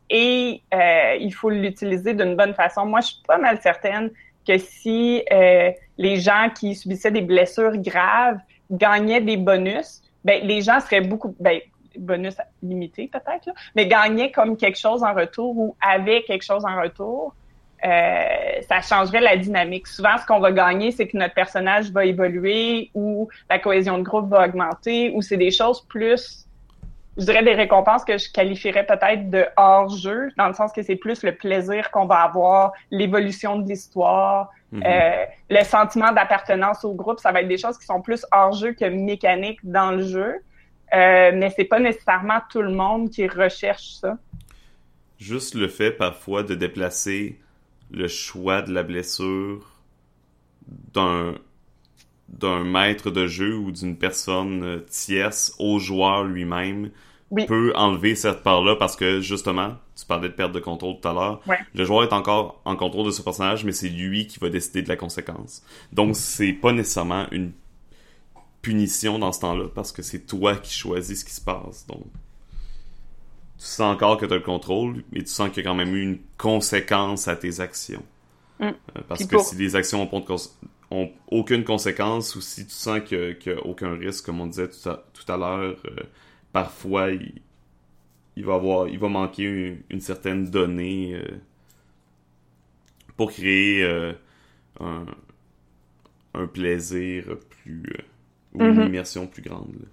et 0.10 0.62
euh, 0.74 1.16
il 1.20 1.34
faut 1.34 1.50
l'utiliser 1.50 2.14
d'une 2.14 2.36
bonne 2.36 2.54
façon. 2.54 2.86
Moi, 2.86 3.00
je 3.02 3.08
suis 3.08 3.24
pas 3.26 3.38
mal 3.38 3.60
certaine 3.62 4.12
que 4.46 4.58
si 4.58 5.24
euh, 5.32 5.72
les 5.98 6.18
gens 6.18 6.50
qui 6.56 6.76
subissaient 6.76 7.12
des 7.12 7.22
blessures 7.22 7.78
graves 7.78 8.40
gagnaient 8.70 9.22
des 9.22 9.38
bonus, 9.38 10.03
ben 10.24 10.46
les 10.46 10.62
gens 10.62 10.80
seraient 10.80 11.02
beaucoup 11.02 11.36
ben 11.40 11.60
bonus 11.98 12.36
limité 12.62 13.08
peut-être, 13.08 13.50
mais 13.76 13.88
gagnaient 13.88 14.32
comme 14.32 14.58
quelque 14.58 14.80
chose 14.80 15.04
en 15.04 15.14
retour 15.14 15.58
ou 15.58 15.76
avaient 15.82 16.24
quelque 16.24 16.44
chose 16.44 16.66
en 16.66 16.82
retour. 16.82 17.36
Euh, 17.86 18.62
ça 18.68 18.82
changerait 18.82 19.20
la 19.20 19.36
dynamique. 19.36 19.88
Souvent, 19.88 20.18
ce 20.18 20.26
qu'on 20.26 20.40
va 20.40 20.54
gagner, 20.54 20.92
c'est 20.92 21.06
que 21.06 21.18
notre 21.18 21.34
personnage 21.34 21.92
va 21.92 22.06
évoluer 22.06 22.90
ou 22.94 23.28
la 23.50 23.60
cohésion 23.60 23.98
de 23.98 24.04
groupe 24.04 24.30
va 24.30 24.46
augmenter 24.46 25.12
ou 25.14 25.22
c'est 25.22 25.38
des 25.38 25.52
choses 25.52 25.82
plus 25.82 26.48
je 27.18 27.26
dirais 27.26 27.44
des 27.44 27.54
récompenses 27.54 28.04
que 28.04 28.18
je 28.18 28.32
qualifierais 28.32 28.86
peut-être 28.86 29.30
de 29.30 29.46
hors-jeu, 29.56 30.32
dans 30.38 30.48
le 30.48 30.54
sens 30.54 30.72
que 30.72 30.82
c'est 30.82 30.96
plus 30.96 31.24
le 31.24 31.36
plaisir 31.36 31.92
qu'on 31.92 32.06
va 32.06 32.22
avoir, 32.22 32.72
l'évolution 32.90 33.60
de 33.60 33.70
l'histoire, 33.70 34.50
mhm. 34.74 34.84
euh, 34.86 35.26
le 35.50 35.64
sentiment 35.64 36.12
d'appartenance 36.12 36.84
au 36.84 36.94
groupe. 36.94 37.20
Ça 37.20 37.32
va 37.32 37.42
être 37.42 37.48
des 37.48 37.58
choses 37.58 37.78
qui 37.78 37.86
sont 37.86 38.02
plus 38.02 38.26
hors-jeu 38.32 38.74
que 38.74 38.86
mécaniques 38.86 39.60
dans 39.64 39.92
le 39.92 40.04
jeu. 40.04 40.36
Euh, 40.94 41.32
mais 41.34 41.50
c'est 41.56 41.66
pas 41.66 41.80
nécessairement 41.80 42.40
tout 42.50 42.62
le 42.62 42.72
monde 42.72 43.10
qui 43.10 43.28
recherche 43.28 43.94
ça. 44.02 44.18
Juste 45.18 45.56
le 45.56 45.68
fait 45.68 45.92
parfois 45.92 46.44
de 46.44 46.54
déplacer 46.56 47.40
le 47.92 48.08
choix 48.08 48.62
de 48.62 48.74
la 48.74 48.84
blessure 48.84 49.72
d'un 50.94 51.36
d'un 52.30 52.64
maître 52.64 53.12
de 53.12 53.28
jeu 53.28 53.56
ou 53.56 53.72
d'une 53.72 53.96
personne 53.96 54.82
tierce 54.90 55.54
au 55.60 55.78
joueur 55.78 56.24
lui-même 56.24 56.90
peut 57.48 57.74
enlever 57.76 58.16
cette 58.16 58.44
part-là 58.44 58.76
parce 58.76 58.96
que 58.96 59.22
justement, 59.22 59.76
tu 59.96 60.06
parlais 60.06 60.30
de 60.30 60.34
perte 60.34 60.52
de 60.52 60.60
contrôle 60.60 61.00
tout 61.02 61.08
à 61.08 61.14
l'heure. 61.14 61.42
Le 61.74 61.86
joueur 61.86 62.04
est 62.04 62.14
encore 62.14 62.62
en 62.66 62.76
contrôle 62.76 63.06
de 63.06 63.12
ce 63.12 63.22
personnage, 63.22 63.64
mais 63.64 63.72
c'est 63.72 63.90
lui 63.90 64.28
qui 64.28 64.40
va 64.40 64.50
décider 64.50 64.82
de 64.82 64.90
la 64.90 64.96
conséquence. 64.96 65.64
Donc 65.92 66.16
c'est 66.16 66.54
pas 66.54 66.72
nécessairement 66.72 67.28
une 67.32 67.52
punition 68.62 69.20
dans 69.20 69.32
ce 69.32 69.42
temps-là 69.42 69.66
parce 69.74 69.92
que 69.92 70.02
c'est 70.02 70.26
toi 70.26 70.56
qui 70.56 70.74
choisis 70.74 71.20
ce 71.20 71.26
qui 71.26 71.34
se 71.34 71.42
passe. 71.42 71.86
Donc 71.88 72.04
tu 73.58 73.66
sens 73.66 73.94
encore 73.94 74.18
que 74.18 74.26
tu 74.26 74.34
as 74.34 74.38
le 74.38 74.44
contrôle, 74.44 75.04
mais 75.12 75.22
tu 75.22 75.28
sens 75.28 75.50
qu'il 75.50 75.64
y 75.64 75.68
a 75.68 75.70
quand 75.70 75.76
même 75.76 75.96
eu 75.96 76.02
une 76.02 76.20
conséquence 76.38 77.28
à 77.28 77.36
tes 77.36 77.60
actions. 77.60 78.04
Mm. 78.60 78.66
Euh, 78.66 79.02
parce 79.08 79.26
que 79.26 79.40
si 79.40 79.56
les 79.56 79.76
actions 79.76 80.02
ont 80.02 80.26
ont 80.94 81.12
aucune 81.28 81.64
conséquence 81.64 82.36
ou 82.36 82.42
si 82.42 82.66
tu 82.68 82.74
sens 82.74 83.02
qu'il 83.02 83.38
n'y 83.46 83.52
a, 83.52 83.66
aucun 83.66 83.98
risque, 83.98 84.26
comme 84.26 84.40
on 84.42 84.46
disait 84.46 84.70
tout 84.70 85.32
à, 85.32 85.38
l'heure, 85.38 85.76
euh, 85.86 86.04
parfois 86.54 87.10
il, 87.12 88.46
va 88.46 88.54
avoir, 88.54 88.88
il 88.88 88.98
va 88.98 89.10
manquer 89.10 89.84
une, 89.90 90.00
certaine 90.00 90.50
donnée 90.50 91.16
euh, 91.16 91.42
pour 93.18 93.32
créer 93.32 93.84
euh, 93.84 94.14
un, 94.80 95.06
plaisir 96.48 97.26
plus 97.50 97.84
ou 98.54 98.62
une 98.62 98.80
mm-hmm. 98.80 98.86
immersion 98.86 99.28
plus 99.28 99.42
grande. 99.42 99.86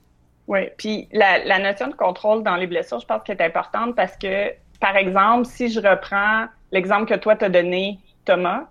Oui, 0.46 0.68
puis 0.76 1.08
la, 1.12 1.44
la, 1.44 1.58
notion 1.58 1.88
de 1.88 1.94
contrôle 1.94 2.42
dans 2.42 2.56
les 2.56 2.66
blessures, 2.66 3.00
je 3.00 3.06
pense 3.06 3.22
qu'elle 3.22 3.40
est 3.40 3.44
importante 3.44 3.94
parce 3.94 4.16
que, 4.16 4.52
par 4.80 4.96
exemple, 4.96 5.46
si 5.46 5.68
je 5.68 5.80
reprends 5.80 6.46
l'exemple 6.72 7.06
que 7.06 7.18
toi 7.18 7.36
t'as 7.36 7.48
donné, 7.48 7.98
Thomas, 8.24 8.68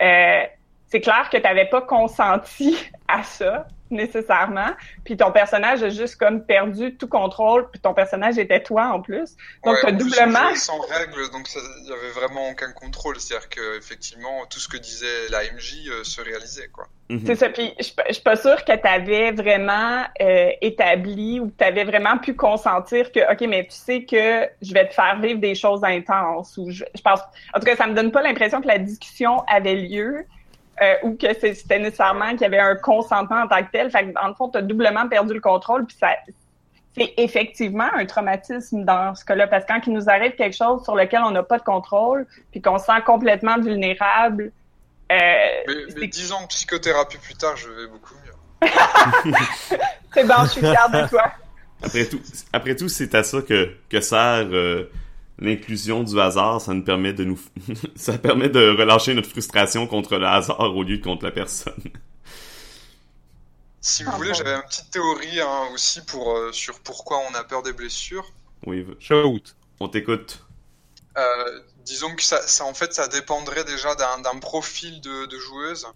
euh, 0.00 0.42
c'est 0.86 1.00
clair 1.00 1.28
que 1.30 1.36
tu 1.36 1.42
n'avais 1.42 1.66
pas 1.66 1.82
consenti 1.82 2.76
à 3.08 3.22
ça 3.22 3.66
nécessairement, 3.90 4.70
puis 5.04 5.16
ton 5.16 5.32
personnage 5.32 5.82
a 5.82 5.88
juste 5.88 6.16
comme 6.16 6.44
perdu 6.44 6.96
tout 6.96 7.08
contrôle, 7.08 7.70
puis 7.70 7.80
ton 7.80 7.94
personnage 7.94 8.38
était 8.38 8.62
toi 8.62 8.88
en 8.88 9.00
plus. 9.00 9.36
Donc 9.64 9.82
ouais, 9.82 9.92
doublement 9.92 10.54
sans 10.54 10.80
règles, 10.80 11.30
donc 11.32 11.48
il 11.54 11.88
y 11.88 11.92
avait 11.92 12.10
vraiment 12.10 12.50
aucun 12.50 12.72
contrôle, 12.72 13.18
c'est-à-dire 13.18 13.48
que 13.48 13.78
effectivement 13.78 14.46
tout 14.46 14.58
ce 14.58 14.68
que 14.68 14.76
disait 14.76 15.28
la 15.30 15.42
MJ 15.42 15.88
euh, 15.88 16.04
se 16.04 16.20
réalisait 16.20 16.68
quoi. 16.68 16.88
Mhm. 17.10 17.22
C'est 17.24 17.36
ça, 17.36 17.48
puis 17.48 17.72
je, 17.78 17.88
je 18.08 18.12
suis 18.12 18.22
pas 18.22 18.36
sûre 18.36 18.64
que 18.64 18.76
tu 18.76 18.86
avais 18.86 19.32
vraiment 19.32 20.04
euh, 20.20 20.50
établi 20.60 21.40
ou 21.40 21.46
que 21.48 21.56
tu 21.58 21.64
avais 21.64 21.84
vraiment 21.84 22.18
pu 22.18 22.34
consentir 22.34 23.10
que 23.12 23.32
OK, 23.32 23.40
mais 23.48 23.64
tu 23.64 23.76
sais 23.76 24.04
que 24.04 24.46
je 24.60 24.74
vais 24.74 24.88
te 24.88 24.94
faire 24.94 25.18
vivre 25.20 25.40
des 25.40 25.54
choses 25.54 25.82
intenses 25.84 26.56
ou 26.58 26.70
je, 26.70 26.84
je 26.94 27.00
pense 27.00 27.20
en 27.54 27.60
tout 27.60 27.66
cas 27.66 27.76
ça 27.76 27.86
me 27.86 27.94
donne 27.94 28.12
pas 28.12 28.22
l'impression 28.22 28.60
que 28.60 28.68
la 28.68 28.78
discussion 28.78 29.42
avait 29.48 29.76
lieu 29.76 30.26
euh, 30.82 30.94
ou 31.02 31.16
que 31.16 31.26
c'était 31.34 31.78
nécessairement 31.78 32.30
qu'il 32.30 32.42
y 32.42 32.44
avait 32.44 32.58
un 32.58 32.76
consentement 32.76 33.42
en 33.42 33.48
tant 33.48 33.62
que 33.62 33.70
tel. 33.70 33.90
Fait 33.90 34.06
que, 34.06 34.12
dans 34.12 34.28
le 34.28 34.34
fond, 34.34 34.48
tu 34.48 34.58
as 34.58 34.62
doublement 34.62 35.08
perdu 35.08 35.34
le 35.34 35.40
contrôle, 35.40 35.86
puis 35.86 35.96
ça, 35.98 36.08
c'est 36.96 37.14
effectivement 37.16 37.88
un 37.94 38.06
traumatisme 38.06 38.84
dans 38.84 39.14
ce 39.14 39.24
cas-là, 39.24 39.46
parce 39.46 39.64
que 39.64 39.72
quand 39.72 39.80
il 39.86 39.92
nous 39.92 40.08
arrive 40.08 40.32
quelque 40.32 40.56
chose 40.56 40.82
sur 40.84 40.94
lequel 40.94 41.20
on 41.24 41.30
n'a 41.30 41.42
pas 41.42 41.58
de 41.58 41.64
contrôle, 41.64 42.26
puis 42.50 42.60
qu'on 42.60 42.78
se 42.78 42.86
sent 42.86 43.00
complètement 43.06 43.58
vulnérable. 43.58 44.52
Euh, 45.10 45.16
mais, 45.96 46.32
ans 46.32 46.42
de 46.42 46.46
psychothérapie 46.48 47.18
plus 47.18 47.34
tard, 47.34 47.56
je 47.56 47.68
vais 47.68 47.86
beaucoup 47.86 48.14
mieux. 48.24 48.68
c'est 50.12 50.24
bon, 50.24 50.34
je 50.42 50.48
suis 50.48 50.60
fière 50.60 50.90
de 50.90 51.08
toi. 51.08 51.32
Après 51.82 52.06
tout, 52.06 52.20
après 52.52 52.74
tout 52.74 52.88
c'est 52.88 53.14
à 53.14 53.22
ça 53.22 53.40
que, 53.40 53.76
que 53.88 54.00
sert 54.00 54.48
euh, 54.50 54.90
l'inclusion 55.38 56.02
du 56.02 56.18
hasard, 56.20 56.60
ça 56.60 56.74
nous 56.74 56.84
permet 56.84 57.12
de 57.12 57.24
nous, 57.24 57.40
ça 57.96 58.18
permet 58.18 58.48
de 58.48 58.70
relâcher 58.76 59.14
notre 59.14 59.28
frustration 59.28 59.86
contre 59.86 60.16
le 60.16 60.26
hasard 60.26 60.60
au 60.60 60.82
lieu 60.82 60.98
de 60.98 61.04
contre 61.04 61.24
la 61.24 61.30
personne. 61.30 61.82
Si 63.80 64.02
vous 64.02 64.12
voulez, 64.12 64.34
j'avais 64.34 64.54
une 64.54 64.62
petite 64.62 64.90
théorie 64.90 65.40
hein, 65.40 65.68
aussi 65.72 66.04
pour 66.04 66.36
euh, 66.36 66.52
sur 66.52 66.80
pourquoi 66.80 67.20
on 67.30 67.34
a 67.34 67.44
peur 67.44 67.62
des 67.62 67.72
blessures. 67.72 68.26
Oui, 68.66 68.84
shoot. 68.98 69.56
On 69.80 69.88
t'écoute. 69.88 70.44
Euh, 71.16 71.60
disons 71.84 72.14
que 72.16 72.22
ça, 72.22 72.42
ça, 72.46 72.64
en 72.64 72.74
fait, 72.74 72.92
ça 72.92 73.06
dépendrait 73.06 73.64
déjà 73.64 73.94
d'un 73.94 74.38
profil 74.40 75.00
de, 75.00 75.26
de 75.26 75.38
joueuse. 75.38 75.86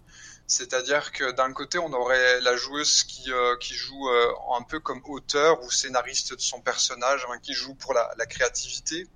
C'est-à-dire 0.47 1.11
que 1.11 1.31
d'un 1.31 1.51
côté, 1.53 1.77
on 1.77 1.91
aurait 1.93 2.39
la 2.41 2.55
joueuse 2.55 3.03
qui, 3.03 3.31
euh, 3.31 3.55
qui 3.57 3.73
joue 3.73 4.09
un 4.09 4.63
peu 4.63 4.79
comme 4.79 5.01
auteur 5.05 5.61
ou 5.63 5.69
scénariste 5.69 6.33
de 6.33 6.41
son 6.41 6.61
personnage, 6.61 7.25
hein, 7.29 7.37
qui 7.41 7.53
joue 7.53 7.75
pour 7.75 7.93
la, 7.93 8.09
la 8.17 8.25
créativité 8.25 9.07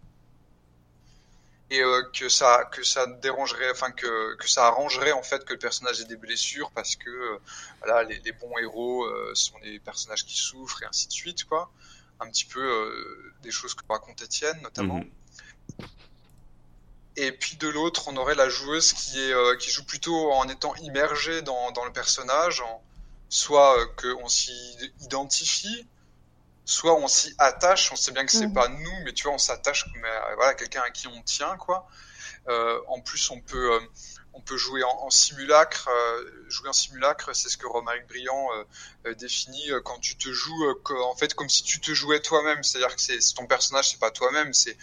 et 1.69 1.81
euh, 1.81 2.03
que 2.13 2.29
ça 2.29 2.65
que 2.71 2.83
ça 2.83 3.05
dérangerait 3.21 3.71
enfin 3.71 3.91
que 3.91 4.35
que 4.35 4.47
ça 4.47 4.67
arrangerait 4.67 5.11
en 5.11 5.23
fait 5.23 5.43
que 5.43 5.53
le 5.53 5.59
personnage 5.59 5.99
ait 5.99 6.05
des 6.05 6.15
blessures 6.15 6.71
parce 6.71 6.95
que 6.95 7.09
euh, 7.09 7.39
voilà 7.79 8.03
les, 8.03 8.19
les, 8.19 8.31
bons 8.31 8.57
héros 8.57 9.03
euh, 9.03 9.31
sont 9.33 9.59
des 9.59 9.79
personnages 9.79 10.25
qui 10.25 10.37
souffrent 10.37 10.83
et 10.83 10.85
ainsi 10.85 11.07
de 11.07 11.13
suite 11.13 11.43
quoi 11.43 11.69
un 12.19 12.29
petit 12.29 12.45
peu 12.45 13.35
des 13.43 13.51
choses 13.51 13.75
que 13.75 13.83
raconte 13.89 14.21
Étienne 14.21 14.59
notamment 14.61 14.99
mhm. 14.99 15.87
et 17.17 17.31
puis 17.31 17.57
de 17.57 17.67
l'autre 17.67 18.07
on 18.07 18.15
aurait 18.15 18.35
la 18.35 18.49
joueuse 18.49 18.93
qui 18.93 19.19
est 19.19 19.57
qui 19.59 19.69
joue 19.69 19.83
plutôt 19.83 20.31
en 20.31 20.47
étant 20.47 20.73
immergée 20.75 21.41
dans 21.41 21.71
dans 21.71 21.85
le 21.85 21.91
personnage 21.91 22.61
en, 22.61 22.81
soit 23.29 23.75
qu'on 23.97 24.27
s'y 24.29 24.53
identifie 25.01 25.85
soit 26.67 26.95
on 26.95 27.07
s'y 27.07 27.33
attache, 27.37 27.91
on 27.93 27.95
sait 27.95 28.11
bien 28.11 28.25
que 28.25 28.31
c'est 28.31 28.47
mhm. 28.47 28.53
pas 28.53 28.67
nous, 28.67 29.03
mais 29.05 29.13
tu 29.13 29.23
vois, 29.23 29.33
on 29.33 29.37
s'attache 29.37 29.85
comme 29.85 30.03
à, 30.03 30.35
voilà, 30.35 30.53
quelqu'un 30.53 30.81
à 30.81 30.91
qui 30.91 31.07
on 31.07 31.23
tient, 31.23 31.55
quoi. 31.55 31.87
Euh, 32.49 32.79
en 32.87 32.99
plus, 32.99 33.31
on 33.31 33.39
peut, 33.39 33.73
euh, 33.73 33.79
on 34.33 34.41
peut 34.41 34.57
jouer 34.57 34.83
en, 34.83 35.09
simulacre. 35.09 35.87
Euh, 35.89 36.45
jouer 36.49 36.67
en 36.67 36.73
simulacre, 36.73 37.33
c'est 37.33 37.47
ce 37.47 37.55
que 37.55 37.65
Romaric 37.65 38.05
Briand 38.07 38.49
définit 39.17 39.69
quand 39.85 39.97
tu 39.99 40.17
te 40.17 40.29
joues, 40.29 40.73
en 40.89 41.15
fait, 41.15 41.33
comme 41.33 41.49
si 41.49 41.63
tu 41.63 41.79
te 41.79 41.93
jouais 41.93 42.19
toi-même. 42.19 42.61
C'est-à-dire 42.63 42.93
que 42.93 43.01
c'est 43.01 43.19
ton 43.33 43.47
personnage, 43.47 43.91
c'est 43.91 43.99
pas 43.99 44.11
toi-même, 44.11 44.53
c'est 44.53 44.77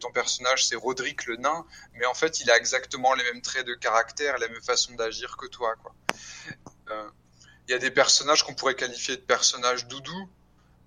ton 0.00 0.10
personnage, 0.10 0.66
c'est 0.66 0.76
Roderick 0.76 1.26
le 1.26 1.36
nain, 1.36 1.64
mais 1.94 2.06
en 2.06 2.14
fait, 2.14 2.40
il 2.40 2.50
a 2.50 2.56
exactement 2.56 3.14
les 3.14 3.22
mêmes 3.22 3.42
traits 3.42 3.66
de 3.66 3.74
caractère, 3.74 4.36
la 4.38 4.48
même 4.48 4.62
façon 4.62 4.94
d'agir 4.94 5.36
que 5.36 5.46
toi, 5.46 5.76
quoi. 5.76 5.94
Il 7.68 7.72
y 7.72 7.74
a 7.74 7.78
des 7.78 7.90
personnages 7.90 8.44
qu'on 8.44 8.54
pourrait 8.54 8.74
qualifier 8.74 9.16
de 9.16 9.20
personnages 9.20 9.86
doudou, 9.88 10.30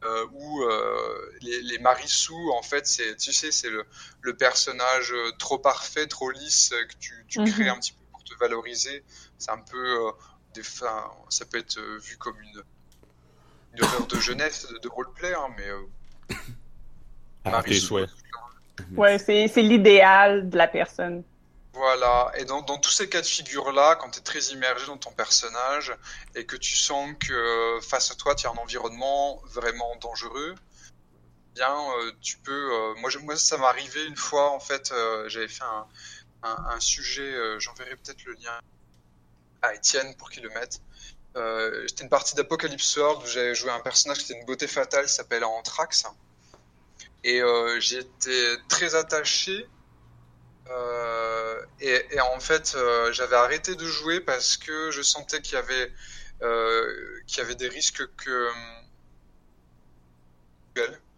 euh, 0.04 0.26
où 0.34 0.64
euh, 0.64 1.32
les, 1.42 1.62
les 1.62 1.80
Marissou, 1.80 2.52
en 2.54 2.62
fait, 2.62 2.88
c'est, 2.88 3.16
tu 3.18 3.32
sais, 3.32 3.52
c'est 3.52 3.70
le, 3.70 3.86
le, 4.22 4.36
personnage 4.36 5.14
euh, 5.14 5.32
trop 5.38 5.60
parfait, 5.60 6.08
trop 6.08 6.32
lisse 6.32 6.70
que 6.70 6.96
tu, 7.00 7.26
tu 7.28 7.40
mhm. 7.40 7.52
crées 7.52 7.70
un 7.70 7.78
petit 7.78 7.94
peu 7.94 8.04
pour 8.12 8.24
te 8.24 8.34
valoriser. 8.40 9.04
C'est 9.38 9.52
un 9.52 9.60
peu 9.60 10.08
euh, 10.08 10.12
des 10.54 10.64
fins, 10.64 11.12
ça 11.30 11.46
peut 11.46 11.60
être 11.60 11.80
vu 12.00 12.18
comme 12.18 12.40
une, 12.42 12.64
une 13.74 13.84
erreur 13.84 14.08
de 14.08 14.20
jeunesse, 14.20 14.68
de, 14.72 14.80
de 14.80 14.88
roleplay, 14.88 15.34
hein, 15.34 15.48
mais 15.58 16.36
ah, 17.46 17.52
Marissou, 17.52 18.00
Ouais, 18.96 19.20
c'est, 19.20 19.48
c'est 19.48 19.62
l'idéal 19.62 20.50
de 20.50 20.58
la 20.58 20.68
personne. 20.68 21.24
Voilà, 21.74 22.32
et 22.36 22.44
dans, 22.44 22.62
dans 22.62 22.78
tous 22.78 22.92
ces 22.92 23.08
cas 23.08 23.22
de 23.22 23.26
figure-là, 23.26 23.96
quand 23.96 24.10
tu 24.10 24.20
es 24.20 24.24
très 24.24 24.42
immergé 24.48 24.88
dans 24.88 24.98
ton 24.98 25.12
personnage 25.14 25.96
et 26.36 26.46
que 26.46 26.58
tu 26.58 26.76
sens 26.76 27.14
que 27.18 27.80
face 27.82 28.12
à 28.12 28.16
toi, 28.16 28.36
tu 28.36 28.46
as 28.46 28.50
un 28.50 28.58
environnement 28.58 29.42
vraiment 29.46 29.96
dangereux, 30.02 30.54
bien, 31.56 31.74
euh, 31.74 32.12
tu 32.22 32.38
peux... 32.40 32.74
Euh, 32.74 32.96
moi, 32.96 33.10
moi, 33.24 33.38
ça 33.38 33.58
m'est 33.58 33.66
arrivé 33.66 34.06
une 34.06 34.18
fois, 34.18 34.52
en 34.52 34.60
fait, 34.60 34.92
euh, 34.92 35.30
j'avais 35.30 35.48
fait 35.48 35.64
un, 36.44 36.80
sujet, 36.80 37.60
j'enverrai 37.60 37.96
peut-être 37.96 38.26
le 38.26 38.34
lien 38.34 38.60
à 39.62 39.76
Étienne 39.76 40.16
pour 40.16 40.32
qu'il 40.32 40.44
le 40.44 40.50
mette. 40.50 40.82
C'était 41.88 42.04
une 42.04 42.10
partie 42.10 42.36
d'Apocalypse 42.36 42.84
Sword 42.84 43.24
où 43.24 43.28
j'avais 43.28 43.54
joué 43.54 43.70
un 43.70 43.80
personnage 43.80 44.18
qui 44.18 44.32
était 44.32 44.40
une 44.40 44.46
beauté 44.46 44.68
fatale 44.68 45.08
s'appelle 45.08 45.44
Anthrax. 45.46 46.06
Et 47.24 47.38
été 47.38 48.56
très 48.68 48.96
attaché 48.96 49.54
euh, 49.64 49.81
et, 51.82 52.06
et, 52.12 52.22
en 52.22 52.40
fait, 52.40 52.74
euh, 52.76 53.12
j'avais 53.12 53.36
arrêté 53.36 53.76
de 53.76 53.86
jouer 53.86 54.22
parce 54.22 54.56
que 54.58 54.92
je 54.92 55.02
sentais 55.02 55.42
qu'il 55.42 55.56
y 55.56 55.58
avait, 55.58 55.92
euh, 56.42 57.20
qu'il 57.26 57.40
y 57.40 57.42
avait 57.42 57.56
des 57.56 57.68
risques 57.68 58.06
que 58.18 58.50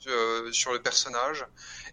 euh, 0.07 0.51
sur 0.51 0.73
le 0.73 0.81
personnage 0.81 1.45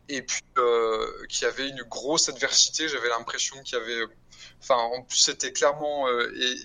et 0.08 0.22
puis 0.22 0.42
euh, 0.58 1.26
qu'il 1.28 1.42
y 1.42 1.46
avait 1.46 1.68
une 1.68 1.82
grosse 1.82 2.28
adversité. 2.28 2.88
J'avais 2.88 3.08
l'impression 3.08 3.60
qu'il 3.62 3.78
y 3.78 3.80
avait, 3.80 4.04
enfin, 4.62 4.76
en 4.76 5.02
plus 5.02 5.18
c'était 5.18 5.52
clairement 5.52 6.06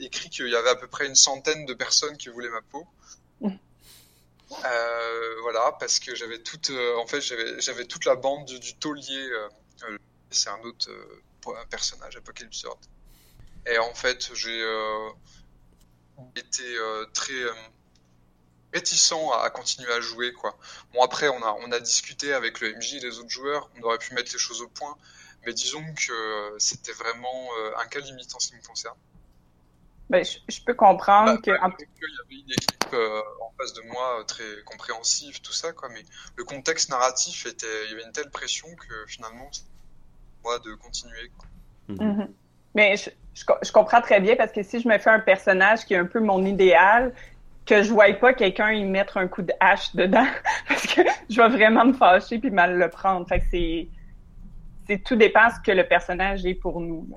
écrit 0.02 0.30
qu'il 0.30 0.48
y 0.48 0.56
avait 0.56 0.70
à 0.70 0.76
peu 0.76 0.88
près 0.88 1.08
une 1.08 1.16
centaine 1.16 1.66
de 1.66 1.74
personnes 1.74 2.18
qui 2.18 2.30
voulaient 2.30 2.50
ma 2.50 2.62
peau. 2.62 2.88
Euh, 4.64 5.36
voilà, 5.42 5.76
parce 5.80 6.00
que 6.00 6.14
j'avais 6.14 6.38
toute, 6.40 6.72
en 6.98 7.08
fait, 7.08 7.20
j'avais, 7.20 7.60
j'avais 7.60 7.86
toute 7.86 8.06
la 8.06 8.16
bande 8.16 8.46
du, 8.46 8.60
du 8.60 8.76
taulier 8.76 9.28
c'est 10.36 10.50
un 10.50 10.62
autre 10.62 10.90
euh, 10.90 11.66
personnage, 11.70 12.16
Apocalypse 12.18 12.58
Sword. 12.58 12.80
Et 13.68 13.78
en 13.78 13.94
fait, 13.94 14.32
j'ai 14.34 14.62
euh, 14.62 15.10
été 16.36 16.64
euh, 16.64 17.06
très 17.14 17.34
réticent 18.74 19.14
à, 19.42 19.50
continuer 19.50 19.92
à 19.92 20.02
jouer 20.02 20.34
quoi. 20.34 20.58
Bon 20.94 21.02
après 21.02 21.30
on 21.30 21.42
a 21.42 21.56
on 21.62 21.72
a 21.72 21.80
discuté 21.80 22.34
avec 22.34 22.60
le 22.60 22.76
MJ 22.76 22.96
et 22.96 23.00
les 23.00 23.20
autres 23.20 23.30
joueurs, 23.30 23.70
on 23.78 23.84
aurait 23.84 23.98
pu 23.98 24.14
mettre 24.14 24.34
les 24.34 24.40
choses 24.40 24.62
au 24.62 24.68
point, 24.68 24.98
mais 25.46 25.54
disons 25.54 25.82
que 25.94 26.56
c'était 26.58 26.92
vraiment 26.92 27.50
un 27.78 27.86
cas 27.86 28.02
limite 28.02 28.36
en 28.36 28.40
ce 28.40 28.50
qui 28.50 28.56
me 28.56 28.62
concerne. 28.62 28.98
Ben, 30.10 30.24
je, 30.24 30.62
peux 30.62 30.74
comprendre 30.74 31.32
bah, 31.34 31.38
que. 31.38 31.52
Bah, 31.52 31.74
il 31.80 31.86
y 32.02 32.36
avait 32.36 32.42
une 32.44 32.52
équipe 32.52 32.96
en 33.42 33.54
face 33.58 33.74
de 33.74 33.82
moi 33.84 34.24
très 34.28 34.64
compréhensive, 34.66 35.40
tout 35.40 35.54
ça, 35.54 35.72
quoi, 35.72 35.88
mais 35.90 36.04
le 36.36 36.44
contexte 36.44 36.90
narratif 36.90 37.46
était. 37.46 37.86
Il 37.86 37.92
y 37.92 37.94
avait 37.94 38.04
une 38.04 38.12
telle 38.12 38.30
pression 38.30 38.68
que 38.76 39.06
finalement, 39.08 39.50
de 40.64 40.74
continuer. 40.76 41.32
Mhm. 41.88 41.98
Mhm. 42.00 42.28
Mais 42.74 42.98
je, 42.98 43.10
je, 43.36 43.72
comprends 43.72 44.02
très 44.02 44.20
bien 44.20 44.36
parce 44.36 44.52
que 44.52 44.64
si 44.64 44.80
je 44.80 44.88
me 44.88 44.98
fais 44.98 45.10
un 45.10 45.20
personnage 45.20 45.86
qui 45.86 45.94
est 45.94 45.98
un 45.98 46.06
peu 46.06 46.20
mon 46.20 46.46
idéal, 46.46 47.14
que 47.66 47.82
je 47.82 47.92
voie 47.92 48.14
pas 48.14 48.34
quelqu'un 48.34 48.72
y 48.72 48.84
mettre 48.84 49.18
un 49.18 49.28
coup 49.28 49.42
de 49.42 49.54
hache 49.60 49.96
dedans, 49.96 50.28
parce 50.68 50.86
que 50.88 51.02
je 51.30 51.42
vais 51.42 51.50
vraiment 51.50 51.86
me 51.86 51.94
fâcher 51.94 52.40
puis 52.40 52.52
mal 52.52 52.78
le 52.78 52.90
prendre. 52.90 53.28
Fait 53.28 53.40
que 53.40 53.46
c'est, 53.52 53.88
c'est 54.88 55.04
tout 55.04 55.16
dépend 55.16 55.50
ce 55.50 55.60
que 55.66 55.72
le 55.72 55.88
personnage 55.88 56.46
est 56.46 56.56
pour 56.56 56.80
nous. 56.80 57.08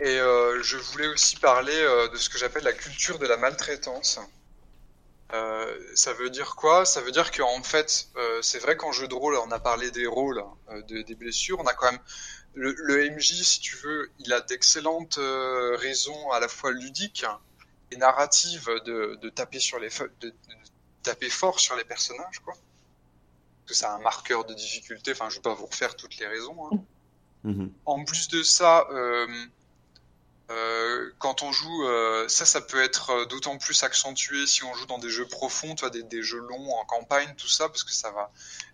Et 0.00 0.18
euh, 0.18 0.62
je 0.62 0.76
voulais 0.76 1.08
aussi 1.08 1.36
parler 1.36 1.72
euh, 1.74 2.08
de 2.08 2.16
ce 2.16 2.28
que 2.28 2.38
j'appelle 2.38 2.62
la 2.62 2.72
culture 2.72 3.18
de 3.18 3.26
la 3.26 3.36
maltraitance. 3.36 4.20
Euh, 5.34 5.78
ça 5.94 6.12
veut 6.14 6.30
dire 6.30 6.56
quoi? 6.56 6.84
Ça 6.86 7.00
veut 7.00 7.12
dire 7.12 7.30
qu'en 7.30 7.62
fait, 7.62 8.08
euh, 8.16 8.40
c'est 8.40 8.58
vrai 8.58 8.76
qu'en 8.76 8.92
jeu 8.92 9.08
de 9.08 9.14
rôle, 9.14 9.36
on 9.36 9.50
a 9.50 9.58
parlé 9.58 9.90
des 9.90 10.06
rôles, 10.06 10.42
euh, 10.70 10.82
des 10.82 11.14
blessures, 11.14 11.60
on 11.60 11.66
a 11.66 11.74
quand 11.74 11.92
même 11.92 12.00
le, 12.54 13.10
MJ, 13.10 13.42
si 13.42 13.60
tu 13.60 13.76
veux, 13.76 14.10
il 14.18 14.32
a 14.32 14.40
d'excellentes 14.40 15.18
raisons 15.18 16.30
à 16.32 16.40
la 16.40 16.48
fois 16.48 16.72
ludiques 16.72 17.24
et 17.92 17.96
narratives 17.96 18.68
de, 18.84 19.28
taper 19.28 19.60
sur 19.60 19.78
les 19.78 19.90
de, 20.20 20.34
taper 21.02 21.28
fort 21.28 21.60
sur 21.60 21.76
les 21.76 21.84
personnages, 21.84 22.40
quoi. 22.40 22.54
Parce 22.54 23.68
que 23.68 23.74
c'est 23.74 23.86
un 23.86 23.98
marqueur 23.98 24.44
de 24.44 24.54
difficulté. 24.54 25.12
Enfin, 25.12 25.28
je 25.28 25.36
vais 25.36 25.42
pas 25.42 25.54
vous 25.54 25.66
refaire 25.66 25.94
toutes 25.94 26.16
les 26.16 26.26
raisons. 26.26 26.56
Hein. 26.72 26.78
Mm-hmm. 27.44 27.70
En 27.84 28.04
plus 28.04 28.28
de 28.28 28.42
ça. 28.42 28.86
Euh, 28.90 29.26
quand 31.18 31.42
on 31.42 31.52
joue, 31.52 31.84
euh, 31.84 32.26
ça, 32.28 32.46
ça 32.46 32.60
peut 32.60 32.82
être 32.82 33.10
euh, 33.10 33.24
d'autant 33.26 33.58
plus 33.58 33.82
accentué 33.82 34.46
si 34.46 34.64
on 34.64 34.72
joue 34.74 34.86
dans 34.86 34.98
des 34.98 35.10
jeux 35.10 35.26
profonds, 35.26 35.74
tu 35.74 35.84
des, 35.90 36.22
jeux 36.22 36.38
longs 36.38 36.72
en 36.72 36.84
campagne, 36.86 37.34
tout 37.36 37.48
ça, 37.48 37.68
parce 37.68 37.84
que 37.84 37.92
ça 37.92 38.10
va, 38.10 38.30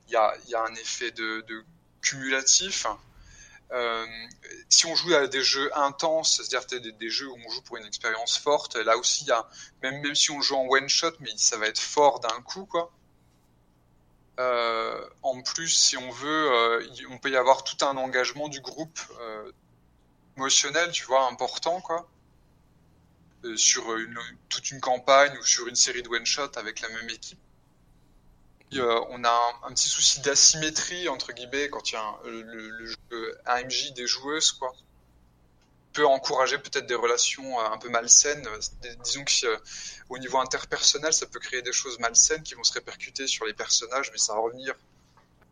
il 0.07 0.12
y 0.12 0.16
a, 0.16 0.35
y 0.47 0.55
a, 0.55 0.62
un 0.62 0.75
effet 0.75 1.11
de, 1.11 1.41
de 1.49 1.64
cumulatif. 2.01 2.87
Euh, 3.72 4.07
si 4.68 4.87
on 4.87 4.95
joue 4.95 5.14
à 5.14 5.27
des 5.27 5.43
jeux 5.43 5.70
intenses, 5.77 6.37
c'est-à-dire 6.37 6.66
des, 6.81 6.93
des, 6.93 7.11
jeux 7.11 7.29
où 7.29 7.37
on 7.45 7.51
joue 7.51 7.62
pour 7.62 7.77
une 7.77 7.87
expérience 7.87 8.39
forte, 8.39 8.77
là 8.77 8.97
aussi, 8.97 9.25
y 9.25 9.33
a, 9.33 9.49
même, 9.83 10.14
si 10.14 10.31
on 10.31 10.41
joue 10.41 10.55
en 10.55 10.66
one 10.68 10.89
shot, 10.89 11.12
mais 11.20 11.31
ça 11.37 11.57
va 11.57 11.66
être 11.66 11.81
fort 11.81 12.20
d'un 12.20 12.41
coup, 12.43 12.66
quoi. 12.66 12.93
Euh, 14.39 15.09
en 15.22 15.43
plus, 15.43 15.68
si 15.68 15.97
on 15.97 16.11
veut, 16.11 16.89
on 17.11 17.18
peut 17.18 17.31
y 17.31 17.37
avoir 17.37 17.64
tout 17.64 17.85
un 17.85 17.97
engagement 17.97 18.49
du 18.49 18.61
groupe 18.61 19.01
émotionnel, 20.37 20.91
tu 20.91 21.05
vois, 21.05 21.28
important, 21.28 21.80
quoi. 21.80 22.09
Euh, 23.45 23.57
sur 23.57 23.85
toute 24.49 24.70
une 24.70 24.80
campagne 24.80 25.37
ou 25.39 25.45
sur 25.45 25.66
une 25.68 25.74
série 25.74 26.03
de 26.03 26.09
one-shot 26.09 26.51
avec 26.57 26.80
la 26.80 26.89
même 26.89 27.11
équipe. 27.11 27.39
Euh, 28.72 29.01
on 29.11 29.22
a 29.24 29.61
un, 29.64 29.72
petit 29.72 29.89
souci 29.89 30.20
d'asymétrie, 30.20 31.09
entre 31.09 31.32
guillemets, 31.32 31.68
quand 31.68 31.91
il 31.91 31.95
y 31.95 31.97
a 31.97 32.03
un, 32.03 32.16
le, 32.24 32.87
jeu 32.87 33.39
AMJ 33.47 33.93
des 33.93 34.07
joueuses, 34.07 34.53
quoi. 34.53 34.74
Peut 35.93 36.07
encourager 36.07 36.59
peut-être 36.59 36.87
des 36.87 36.95
relations 36.95 37.61
euh, 37.61 37.70
un 37.70 37.78
peu 37.78 37.89
malsaines. 37.89 38.49
Disons 39.05 39.24
que 39.24 39.62
au 40.09 40.18
niveau 40.18 40.39
interpersonnel, 40.39 41.12
ça 41.12 41.26
peut 41.26 41.39
créer 41.39 41.62
des 41.62 41.72
choses 41.72 41.99
malsaines 42.01 42.43
qui 42.43 42.55
vont 42.55 42.64
se 42.64 42.72
répercuter 42.72 43.28
sur 43.28 43.45
les 43.45 43.55
personnages, 43.55 44.11
mais 44.11 44.18
ça 44.18 44.35
va 44.35 44.41
revenir 44.41 44.74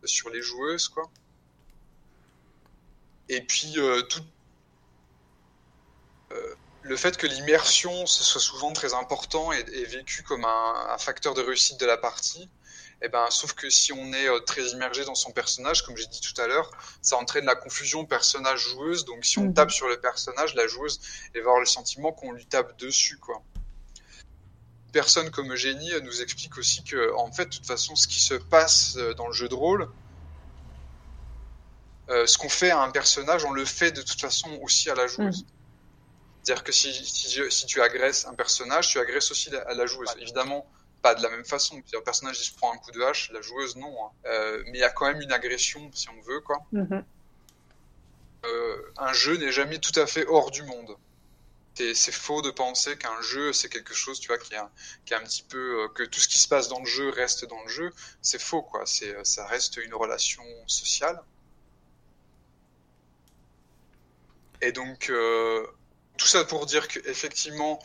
sur 0.03 0.29
les 0.29 0.41
joueuses, 0.41 0.89
quoi. 0.89 1.09
Et 3.29 3.41
puis, 3.41 3.73
tout, 3.73 3.79
euh, 3.79 4.03
le 6.83 6.97
fait 6.97 7.17
que 7.17 7.27
l'immersion 7.27 8.05
ce 8.05 8.23
soit 8.23 8.41
souvent 8.41 8.73
très 8.73 8.93
important 8.93 9.51
et, 9.51 9.85
vécu 9.85 10.21
comme 10.23 10.45
un, 10.45 10.97
facteur 10.97 11.33
de 11.33 11.41
réussite 11.41 11.79
de 11.79 11.85
la 11.85 11.97
partie, 11.97 12.49
eh 13.01 13.09
ben, 13.09 13.25
sauf 13.29 13.53
que 13.53 13.69
si 13.69 13.91
on 13.91 14.13
est 14.13 14.29
euh, 14.29 14.39
très 14.39 14.63
immergé 14.67 15.03
dans 15.03 15.15
son 15.15 15.31
personnage, 15.31 15.81
comme 15.83 15.97
j'ai 15.97 16.07
dit 16.07 16.21
tout 16.21 16.39
à 16.41 16.47
l'heure, 16.47 16.71
ça 17.01 17.17
entraîne 17.17 17.45
la 17.45 17.55
confusion 17.55 18.05
personnage-joueuse. 18.05 19.03
Donc 19.03 19.25
si 19.25 19.39
on 19.39 19.45
mhm. 19.45 19.53
tape 19.53 19.71
sur 19.71 19.89
le 19.89 19.99
personnage, 19.99 20.55
la 20.55 20.67
joueuse 20.67 21.01
va 21.33 21.41
avoir 21.41 21.59
le 21.59 21.65
sentiment 21.65 22.13
qu'on 22.13 22.31
lui 22.31 22.45
tape 22.45 22.77
dessus, 22.79 23.17
quoi. 23.17 23.41
personne 24.93 25.31
comme 25.31 25.51
Eugénie 25.51 25.91
nous 26.01 26.21
explique 26.21 26.57
aussi 26.57 26.83
que, 26.83 27.13
en 27.15 27.31
fait, 27.31 27.45
de 27.45 27.49
toute 27.49 27.65
façon, 27.65 27.95
ce 27.95 28.07
qui 28.07 28.21
se 28.21 28.35
passe 28.35 28.95
euh, 28.95 29.13
dans 29.13 29.27
le 29.27 29.33
jeu 29.33 29.49
de 29.49 29.55
rôle, 29.55 29.89
ce 32.09 32.37
qu'on 32.37 32.49
fait 32.49 32.69
à 32.69 32.79
un 32.79 32.91
personnage, 32.91 33.43
on 33.43 33.53
le 33.53 33.65
fait 33.65 33.91
de 33.91 34.03
toute 34.03 34.21
façon 34.21 34.59
aussi 34.61 34.89
à 34.89 34.93
la 34.93 35.07
joueuse. 35.07 35.43
Mhm. 35.43 35.52
C'est-à-dire 36.43 36.63
que 36.63 36.73
si, 36.73 36.93
si, 36.93 37.65
tu 37.65 37.81
agresses 37.81 38.25
un 38.25 38.33
personnage, 38.33 38.89
tu 38.89 38.99
agresses 38.99 39.31
aussi 39.31 39.49
la, 39.49 39.73
la 39.73 39.85
joueuse. 39.85 40.09
Évidemment, 40.19 40.67
pas 41.01 41.15
de 41.15 41.23
la 41.23 41.29
même 41.29 41.45
façon. 41.45 41.81
Le 41.93 42.01
personnage 42.01 42.39
il 42.39 42.45
se 42.45 42.53
prend 42.53 42.73
un 42.73 42.77
coup 42.77 42.91
de 42.91 43.01
hache, 43.01 43.31
la 43.31 43.41
joueuse 43.41 43.75
non. 43.75 43.95
Hein. 44.05 44.11
Euh, 44.25 44.63
mais 44.67 44.79
il 44.79 44.81
y 44.81 44.83
a 44.83 44.89
quand 44.89 45.05
même 45.05 45.21
une 45.21 45.31
agression, 45.31 45.91
si 45.93 46.09
on 46.09 46.19
veut, 46.21 46.41
quoi. 46.41 46.57
Mm-hmm. 46.73 47.03
Euh, 48.45 48.91
un 48.97 49.13
jeu 49.13 49.37
n'est 49.37 49.51
jamais 49.51 49.79
tout 49.79 49.97
à 49.97 50.07
fait 50.07 50.25
hors 50.27 50.49
du 50.49 50.63
monde. 50.63 50.97
C'est 51.75 52.11
faux 52.11 52.43
de 52.43 52.51
penser 52.51 52.97
qu'un 52.97 53.19
jeu 53.21 53.51
c'est 53.51 53.67
quelque 53.67 53.95
chose, 53.95 54.19
tu 54.19 54.27
vois, 54.27 54.37
qui 54.37 54.53
est 54.53 54.57
un, 54.57 54.69
qui 55.05 55.13
est 55.13 55.17
un 55.17 55.23
petit 55.23 55.41
peu 55.41 55.83
euh, 55.83 55.87
que 55.87 56.03
tout 56.03 56.19
ce 56.19 56.27
qui 56.27 56.37
se 56.37 56.47
passe 56.47 56.67
dans 56.67 56.79
le 56.79 56.85
jeu 56.85 57.09
reste 57.09 57.45
dans 57.45 57.61
le 57.63 57.69
jeu. 57.69 57.91
C'est 58.21 58.41
faux, 58.41 58.61
quoi. 58.61 58.83
Ça 58.85 59.47
reste 59.47 59.77
une 59.77 59.93
relation 59.93 60.43
sociale. 60.67 61.19
Et 64.61 64.71
donc, 64.71 65.11
tout 66.17 66.27
ça 66.27 66.43
pour 66.45 66.65
dire 66.65 66.87
qu'effectivement, 66.87 67.79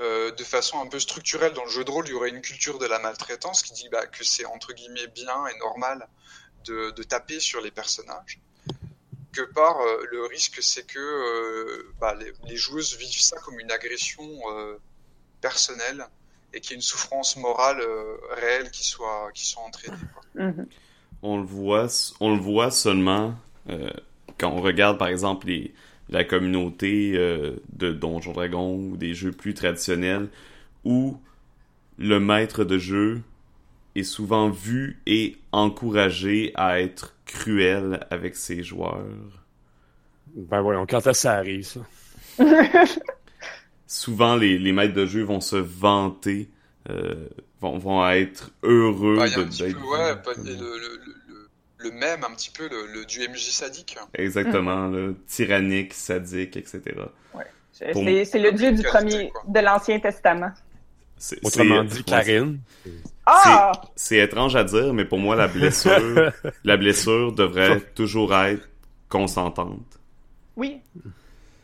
euh, 0.00 0.32
de 0.32 0.42
façon 0.42 0.80
un 0.80 0.88
peu 0.88 0.98
structurelle 0.98 1.52
dans 1.52 1.64
le 1.64 1.70
jeu 1.70 1.84
de 1.84 1.90
rôle, 1.90 2.06
il 2.08 2.10
y 2.10 2.14
aurait 2.14 2.30
une 2.30 2.40
culture 2.40 2.78
de 2.78 2.86
la 2.86 2.98
maltraitance 2.98 3.62
qui 3.62 3.72
dit 3.74 3.88
bah, 3.90 4.06
que 4.06 4.24
c'est 4.24 4.44
entre 4.44 4.72
guillemets 4.72 5.06
bien 5.06 5.46
et 5.46 5.58
normal 5.58 6.08
de, 6.66 6.90
taper 7.02 7.38
sur 7.38 7.60
les 7.60 7.70
personnages. 7.70 8.40
Que 9.32 9.42
part, 9.42 9.80
euh, 9.80 10.04
le 10.10 10.24
risque 10.24 10.58
c'est 10.62 10.84
que 10.84 10.98
euh, 10.98 11.92
bah, 12.00 12.16
les, 12.44 12.56
joueuses 12.56 12.96
vivent 12.96 13.20
ça 13.20 13.36
comme 13.38 13.60
une 13.60 13.70
agression 13.70 14.28
personnelle 15.40 16.06
et 16.52 16.60
qu'il 16.60 16.70
y 16.70 16.74
ait 16.74 16.76
une 16.76 16.82
souffrance 16.82 17.36
morale 17.36 17.80
réelle 18.30 18.70
qui 18.70 18.84
soit, 18.84 19.30
qui 19.32 19.46
soit 19.46 19.62
entraînée. 19.62 19.96
On, 21.22 21.38
le 21.38 21.46
voit, 21.46 21.86
on 22.20 22.34
le 22.34 22.40
voit 22.40 22.70
seulement 22.70 23.34
quand 24.38 24.50
on 24.50 24.60
regarde 24.60 24.98
par 24.98 25.08
exemple 25.08 25.46
les, 25.46 25.74
la 26.08 26.24
communauté 26.24 27.12
euh, 27.16 27.56
de 27.72 27.92
Donjon 27.92 28.32
Dragon 28.32 28.74
ou 28.76 28.96
des 28.96 29.14
jeux 29.14 29.32
plus 29.32 29.54
traditionnels 29.54 30.28
où 30.84 31.18
le 31.98 32.20
maître 32.20 32.64
de 32.64 32.78
jeu 32.78 33.20
est 33.94 34.02
souvent 34.02 34.50
vu 34.50 35.00
et 35.06 35.36
encouragé 35.52 36.52
à 36.56 36.80
être 36.80 37.14
cruel 37.26 38.06
avec 38.10 38.36
ses 38.36 38.62
joueurs. 38.62 39.04
Ben 40.36 40.60
voyons, 40.60 40.84
quand 40.84 41.12
ça 41.12 41.34
arrive, 41.34 41.64
ça? 41.64 41.80
Souvent, 43.86 44.34
les, 44.36 44.58
les 44.58 44.72
maîtres 44.72 44.94
de 44.94 45.06
jeu 45.06 45.22
vont 45.22 45.40
se 45.40 45.56
vanter, 45.56 46.48
euh, 46.90 47.28
vont, 47.60 47.78
vont 47.78 48.08
être 48.08 48.50
heureux 48.62 49.18
Ah, 49.20 49.28
de- 49.28 49.34
peu, 49.44 49.64
ouais, 49.64 50.14
le, 50.44 51.23
le, 51.84 51.90
le 51.90 51.94
même, 51.96 52.24
un 52.24 52.34
petit 52.34 52.50
peu, 52.50 52.68
le, 52.68 52.86
le 52.92 53.04
du 53.04 53.20
MJ 53.28 53.50
sadique. 53.50 53.96
Exactement, 54.14 54.88
là, 54.88 55.12
tyrannique, 55.26 55.94
sadique, 55.94 56.56
etc. 56.56 56.80
C'est 57.72 57.90
Pour- 57.92 58.04
c'est 58.04 58.38
le 58.38 58.52
dieu 58.52 58.72
du 58.72 58.82
premier, 58.82 59.30
quoi. 59.30 59.42
de 59.48 59.60
l'Ancien 59.60 59.98
Testament. 59.98 60.52
C'est- 61.16 61.44
Autrement 61.44 61.82
c'est- 61.82 61.88
dit, 61.88 61.96
ouais, 61.98 62.04
Karine? 62.04 62.58
Ah! 63.26 63.72
C'est 63.96 64.18
étrange 64.18 64.54
à 64.54 64.64
dire, 64.64 64.92
mais 64.94 65.04
pour 65.04 65.18
moi, 65.18 65.34
la 65.34 65.48
blessure, 65.48 66.32
la 66.64 66.76
blessure 66.76 67.32
devrait 67.32 67.80
toujours 67.94 68.34
être 68.34 68.68
consentante. 69.08 69.98
Oui. 70.56 70.80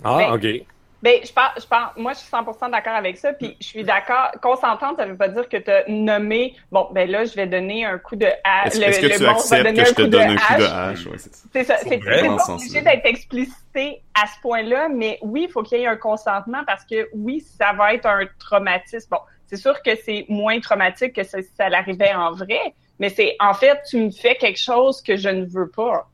Ah, 0.03 0.17
Ben, 0.19 0.33
ok. 0.35 0.67
Ben, 1.03 1.21
je 1.25 1.33
pense, 1.33 1.51
je 1.57 1.67
pense, 1.67 1.97
moi, 1.97 2.13
je 2.13 2.19
suis 2.19 2.31
100% 2.31 2.71
d'accord 2.71 2.95
avec 2.95 3.17
ça, 3.17 3.33
puis 3.33 3.57
je 3.59 3.67
suis 3.67 3.85
d'accord. 3.85 4.33
Consentante, 4.43 4.97
ça 4.99 5.07
veut 5.07 5.17
pas 5.17 5.29
dire 5.29 5.49
que 5.49 5.57
tu 5.57 5.71
as 5.71 5.85
nommé, 5.89 6.55
bon, 6.71 6.89
ben 6.93 7.11
là, 7.11 7.25
je 7.25 7.35
vais 7.35 7.47
donner 7.47 7.87
un 7.87 7.99
coup 7.99 8.17
de 8.17 8.27
hache. 8.45 8.77
Est-ce 8.77 9.01
que 9.01 9.07
le 9.07 9.17
tu 9.17 9.27
acceptes 9.27 9.65
donner 9.65 9.83
que 9.83 9.89
je 9.89 9.95
te 9.95 10.03
donne 10.03 10.31
un 10.31 10.37
coup 10.37 10.59
de 10.59 10.65
hache. 10.65 11.07
Ouais, 11.07 11.17
c'est 11.17 11.35
ça. 11.35 11.49
C'est 11.53 11.65
ça. 11.65 11.77
Faut 11.79 11.89
C'est 11.89 12.01
c'est 12.01 12.05
vraiment 12.05 12.37
pas 12.37 12.53
obligé 12.53 12.83
d'être 12.83 13.07
explicité 13.07 14.03
à 14.15 14.27
ce 14.27 14.41
point-là, 14.43 14.89
mais 14.91 15.19
oui, 15.23 15.47
il 15.49 15.51
faut 15.51 15.63
qu'il 15.63 15.79
y 15.79 15.83
ait 15.83 15.87
un 15.87 15.97
consentement 15.97 16.63
parce 16.67 16.85
que 16.85 17.09
oui, 17.15 17.41
ça 17.41 17.73
va 17.73 17.95
être 17.95 18.07
un 18.07 18.27
traumatisme. 18.39 19.09
Bon, 19.11 19.21
c'est 19.47 19.57
sûr 19.57 19.83
que 19.83 19.93
c'est 20.05 20.27
moins 20.29 20.61
traumatique 20.61 21.15
que 21.15 21.23
si 21.23 21.43
ça 21.57 21.69
l'arrivait 21.71 22.15
en 22.15 22.33
vrai, 22.33 22.75
mais 22.99 23.09
c'est 23.09 23.37
en 23.41 23.55
fait, 23.55 23.81
tu 23.89 23.99
me 23.99 24.11
fais 24.11 24.37
quelque 24.37 24.61
chose 24.61 25.01
que 25.01 25.17
je 25.17 25.31
ne 25.31 25.47
veux 25.47 25.71
pas. 25.71 26.09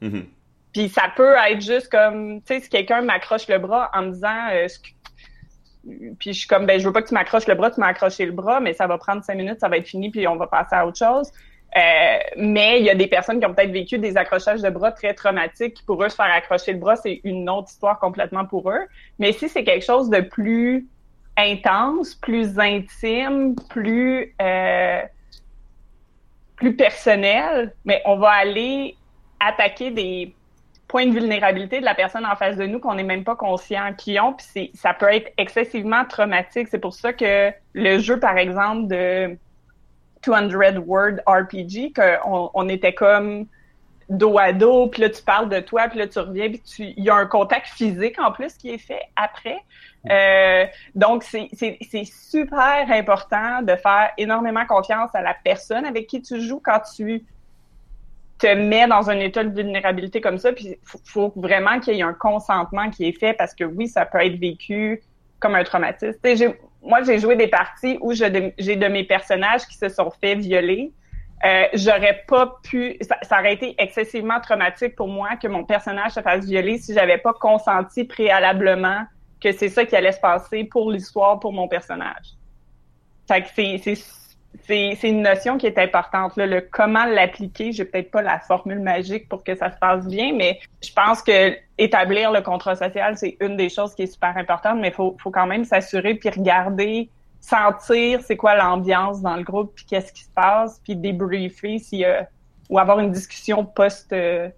Mhm. 0.00 0.26
Puis 0.74 0.88
ça 0.88 1.04
peut 1.16 1.34
être 1.48 1.60
juste 1.60 1.88
comme, 1.88 2.40
tu 2.40 2.46
sais, 2.54 2.60
si 2.60 2.68
quelqu'un 2.68 3.00
m'accroche 3.00 3.46
le 3.48 3.58
bras 3.58 3.90
en 3.94 4.02
me 4.02 4.10
disant, 4.10 4.48
euh, 4.52 4.66
puis 6.18 6.32
je 6.32 6.38
suis 6.40 6.48
comme, 6.48 6.66
ben 6.66 6.80
je 6.80 6.86
veux 6.86 6.92
pas 6.92 7.02
que 7.02 7.08
tu 7.08 7.14
m'accroches 7.14 7.46
le 7.46 7.54
bras, 7.54 7.70
tu 7.70 7.80
m'as 7.80 7.86
accroché 7.86 8.26
le 8.26 8.32
bras, 8.32 8.60
mais 8.60 8.72
ça 8.72 8.86
va 8.86 8.98
prendre 8.98 9.22
cinq 9.22 9.36
minutes, 9.36 9.60
ça 9.60 9.68
va 9.68 9.76
être 9.76 9.86
fini, 9.86 10.10
puis 10.10 10.26
on 10.26 10.36
va 10.36 10.48
passer 10.48 10.74
à 10.74 10.86
autre 10.86 10.98
chose. 10.98 11.30
Euh, 11.76 12.18
mais 12.36 12.80
il 12.80 12.84
y 12.84 12.90
a 12.90 12.94
des 12.94 13.06
personnes 13.06 13.40
qui 13.40 13.46
ont 13.46 13.54
peut-être 13.54 13.72
vécu 13.72 13.98
des 13.98 14.16
accrochages 14.16 14.62
de 14.62 14.70
bras 14.70 14.92
très 14.92 15.14
traumatiques, 15.14 15.84
pour 15.86 16.02
eux 16.02 16.08
se 16.08 16.16
faire 16.16 16.32
accrocher 16.32 16.72
le 16.72 16.78
bras, 16.78 16.96
c'est 16.96 17.20
une 17.24 17.48
autre 17.48 17.68
histoire 17.68 17.98
complètement 18.00 18.44
pour 18.44 18.70
eux. 18.70 18.86
Mais 19.18 19.32
si 19.32 19.48
c'est 19.48 19.64
quelque 19.64 19.84
chose 19.84 20.10
de 20.10 20.20
plus 20.20 20.88
intense, 21.36 22.14
plus 22.14 22.58
intime, 22.58 23.54
plus 23.68 24.34
euh, 24.40 25.02
plus 26.56 26.76
personnel, 26.76 27.74
mais 27.84 28.00
on 28.04 28.16
va 28.16 28.30
aller 28.30 28.96
attaquer 29.40 29.90
des 29.90 30.34
points 30.94 31.06
de 31.06 31.12
vulnérabilité 31.12 31.80
de 31.80 31.84
la 31.84 31.96
personne 31.96 32.24
en 32.24 32.36
face 32.36 32.56
de 32.56 32.66
nous 32.66 32.78
qu'on 32.78 32.94
n'est 32.94 33.02
même 33.02 33.24
pas 33.24 33.34
conscient 33.34 33.92
qu'ils 33.94 34.20
ont, 34.20 34.32
puis 34.32 34.46
c'est- 34.48 34.70
ça 34.74 34.94
peut 34.94 35.12
être 35.12 35.32
excessivement 35.38 36.04
traumatique. 36.04 36.68
C'est 36.70 36.78
pour 36.78 36.94
ça 36.94 37.12
que 37.12 37.50
le 37.72 37.98
jeu, 37.98 38.20
par 38.20 38.38
exemple, 38.38 38.86
de 38.86 39.36
200 40.22 40.78
Word 40.86 41.16
RPG, 41.26 41.92
qu'on 41.92 42.48
on 42.54 42.68
était 42.68 42.94
comme 42.94 43.46
dos 44.08 44.38
à 44.38 44.52
dos, 44.52 44.86
puis 44.86 45.02
là 45.02 45.10
tu 45.10 45.20
parles 45.20 45.48
de 45.48 45.58
toi, 45.58 45.88
puis 45.88 45.98
là 45.98 46.06
tu 46.06 46.20
reviens, 46.20 46.48
puis 46.48 46.60
tu- 46.60 46.94
il 46.96 47.02
y 47.02 47.10
a 47.10 47.16
un 47.16 47.26
contact 47.26 47.66
physique 47.70 48.20
en 48.20 48.30
plus 48.30 48.54
qui 48.56 48.70
est 48.70 48.78
fait 48.78 49.02
après. 49.16 49.58
Euh, 50.08 50.64
donc 50.94 51.24
c'est 51.24 51.48
c'est- 51.54 51.78
c'est 51.90 52.04
super 52.04 52.84
important 52.88 53.62
de 53.62 53.74
faire 53.74 54.10
énormément 54.16 54.64
confiance 54.66 55.10
à 55.12 55.22
la 55.22 55.34
personne 55.42 55.86
avec 55.86 56.06
qui 56.06 56.22
tu 56.22 56.40
joues 56.40 56.60
quand 56.64 56.82
tu 56.94 57.24
te 58.44 58.54
mets 58.54 58.86
dans 58.86 59.08
un 59.10 59.18
état 59.20 59.42
de 59.42 59.54
vulnérabilité 59.54 60.20
comme 60.20 60.38
ça, 60.38 60.52
puis 60.52 60.76
faut, 60.84 60.98
faut 61.04 61.32
vraiment 61.36 61.80
qu'il 61.80 61.94
y 61.94 62.00
ait 62.00 62.02
un 62.02 62.14
consentement 62.14 62.90
qui 62.90 63.08
est 63.08 63.18
fait 63.18 63.32
parce 63.32 63.54
que 63.54 63.64
oui, 63.64 63.88
ça 63.88 64.04
peut 64.04 64.24
être 64.24 64.38
vécu 64.38 65.02
comme 65.40 65.54
un 65.54 65.64
traumatisme. 65.64 66.18
Moi, 66.82 67.02
j'ai 67.02 67.18
joué 67.18 67.36
des 67.36 67.48
parties 67.48 67.96
où 68.02 68.12
j'ai 68.12 68.28
de 68.30 68.88
mes 68.88 69.04
personnages 69.04 69.66
qui 69.66 69.76
se 69.76 69.88
sont 69.88 70.10
fait 70.10 70.34
violer. 70.34 70.92
Euh, 71.44 71.64
j'aurais 71.74 72.24
pas 72.28 72.58
pu, 72.62 72.96
ça, 73.00 73.16
ça 73.22 73.40
aurait 73.40 73.54
été 73.54 73.74
excessivement 73.78 74.40
traumatique 74.40 74.94
pour 74.94 75.08
moi 75.08 75.36
que 75.40 75.48
mon 75.48 75.64
personnage 75.64 76.12
se 76.12 76.20
fasse 76.20 76.44
violer 76.44 76.78
si 76.78 76.94
j'avais 76.94 77.18
pas 77.18 77.32
consenti 77.34 78.04
préalablement 78.04 79.04
que 79.42 79.52
c'est 79.52 79.68
ça 79.68 79.84
qui 79.84 79.96
allait 79.96 80.12
se 80.12 80.20
passer 80.20 80.64
pour 80.64 80.90
l'histoire, 80.90 81.40
pour 81.40 81.52
mon 81.52 81.68
personnage. 81.68 82.36
Fait 83.28 83.42
que 83.42 83.48
c'est, 83.54 83.94
c'est, 84.66 84.96
une 85.02 85.22
notion 85.22 85.58
qui 85.58 85.66
est 85.66 85.78
importante. 85.78 86.32
Le 86.36 86.60
comment 86.60 87.04
l'appliquer, 87.04 87.72
j'ai 87.72 87.84
peut-être 87.84 88.10
pas 88.10 88.22
la 88.22 88.38
formule 88.38 88.80
magique 88.80 89.28
pour 89.28 89.44
que 89.44 89.54
ça 89.54 89.70
se 89.70 89.78
passe 89.78 90.06
bien, 90.06 90.32
mais 90.34 90.60
je 90.82 90.92
pense 90.92 91.22
que 91.22 91.56
établir 91.76 92.30
le 92.32 92.40
contrat 92.40 92.76
social, 92.76 93.16
c'est 93.16 93.36
une 93.40 93.56
des 93.56 93.68
choses 93.68 93.94
qui 93.94 94.02
est 94.02 94.12
super 94.12 94.36
importante, 94.36 94.78
mais 94.80 94.90
faut, 94.90 95.16
faut 95.20 95.30
quand 95.30 95.46
même 95.46 95.64
s'assurer 95.64 96.14
puis 96.14 96.30
regarder, 96.30 97.10
sentir 97.40 98.20
c'est 98.22 98.36
quoi 98.36 98.54
l'ambiance 98.54 99.20
dans 99.20 99.36
le 99.36 99.42
groupe 99.42 99.72
puis 99.74 99.84
qu'est-ce 99.84 100.12
qui 100.12 100.22
se 100.22 100.30
passe, 100.30 100.80
puis 100.84 100.96
débriefer 100.96 101.78
s'il 101.78 102.06
ou 102.70 102.78
avoir 102.78 102.98
une 103.00 103.10
discussion 103.10 103.64
post 103.64 104.12
euh, 104.12 104.48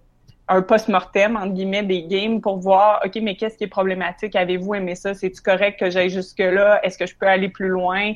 un 0.49 0.61
post-mortem, 0.61 1.35
entre 1.35 1.53
guillemets, 1.53 1.83
des 1.83 2.03
games 2.03 2.39
pour 2.39 2.57
voir, 2.59 3.01
OK, 3.05 3.17
mais 3.21 3.35
qu'est-ce 3.35 3.57
qui 3.57 3.65
est 3.65 3.69
problématique? 3.69 4.35
Avez-vous 4.35 4.75
aimé 4.75 4.95
ça? 4.95 5.13
C'est-tu 5.13 5.41
correct 5.41 5.77
que 5.79 5.89
j'aille 5.89 6.09
jusque-là? 6.09 6.79
Est-ce 6.83 6.97
que 6.97 7.05
je 7.05 7.15
peux 7.15 7.27
aller 7.27 7.49
plus 7.49 7.67
loin? 7.67 8.13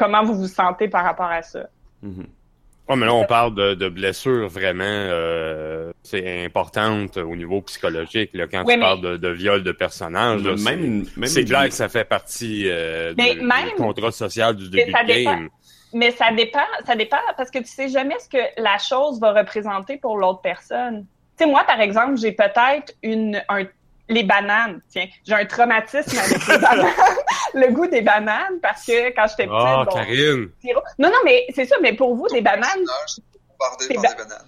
Comment 0.00 0.24
vous 0.24 0.34
vous 0.34 0.48
sentez 0.48 0.88
par 0.88 1.04
rapport 1.04 1.30
à 1.30 1.42
ça? 1.42 1.68
Mhm. 2.02 2.26
Ouais, 2.88 2.96
mais 2.96 3.06
là, 3.06 3.14
on 3.14 3.24
parle 3.26 3.54
de, 3.54 3.74
de 3.74 3.88
blessures 3.88 4.48
vraiment 4.48 4.82
euh, 4.84 5.92
c'est 6.02 6.44
importante 6.44 7.18
au 7.18 7.36
niveau 7.36 7.60
psychologique. 7.62 8.30
Là, 8.32 8.46
quand 8.50 8.64
Oui, 8.64 8.72
tu 8.74 8.78
mais- 8.80 8.84
parles 8.86 9.00
de, 9.02 9.16
de 9.16 9.28
viol 9.28 9.62
de 9.62 9.72
personnage, 9.72 10.42
là, 10.42 10.54
Même 10.58 11.04
c'est- 11.26 11.44
clair 11.44 11.68
que 11.68 11.74
ça 11.74 11.88
fait 11.88 12.04
partie 12.04 12.64
euh, 12.66 13.12
Mais 13.16 13.34
du, 13.34 13.42
même- 13.42 13.66
du 13.68 13.74
contrat 13.76 14.10
social 14.10 14.56
du 14.56 14.70
début 14.70 14.90
de 14.90 15.06
dépend. 15.06 15.30
game. 15.32 15.48
Mais 15.92 16.10
ça 16.12 16.32
dépend, 16.32 16.66
ça 16.86 16.96
dépend 16.96 17.18
parce 17.36 17.50
que 17.50 17.58
tu 17.58 17.66
sais 17.66 17.88
jamais 17.88 18.16
ce 18.18 18.28
que 18.28 18.42
la 18.60 18.78
chose 18.78 19.20
va 19.20 19.32
représenter 19.34 19.98
pour 19.98 20.16
l'autre 20.16 20.40
personne. 20.40 21.04
Tu 21.38 21.44
sais, 21.44 21.50
moi, 21.50 21.62
par 21.66 21.80
exemple, 21.80 22.16
j'ai 22.16 22.32
peut-être 22.32 22.92
une, 23.02 23.40
un, 23.48 23.64
les 24.10 24.22
bananes. 24.24 24.80
Tiens, 24.90 25.06
j'ai 25.26 25.34
un 25.34 25.44
traumatisme 25.46 26.18
avec 26.18 26.46
les 26.48 26.58
bananes. 26.66 26.86
Le 27.54 27.72
goût 27.72 27.86
des 27.86 28.02
bananes 28.02 28.58
parce 28.62 28.84
que 28.84 29.08
quand 29.14 29.26
j'étais 29.28 29.46
petite, 29.46 29.50
Ah, 29.58 29.84
bon, 29.86 29.92
Karine! 29.96 30.48
sirop- 30.62 30.82
non, 30.98 31.08
non, 31.08 31.18
mais 31.24 31.46
c'est 31.54 31.64
ça, 31.64 31.76
mais 31.80 31.94
pour 31.94 32.14
vous, 32.14 32.26
des 32.28 32.40
bananes, 32.42 32.80
Bombardé 33.58 33.84
C'est 33.88 33.94
par 33.94 34.02
ba- 34.02 34.08
des 34.10 34.16
bananes. 34.16 34.46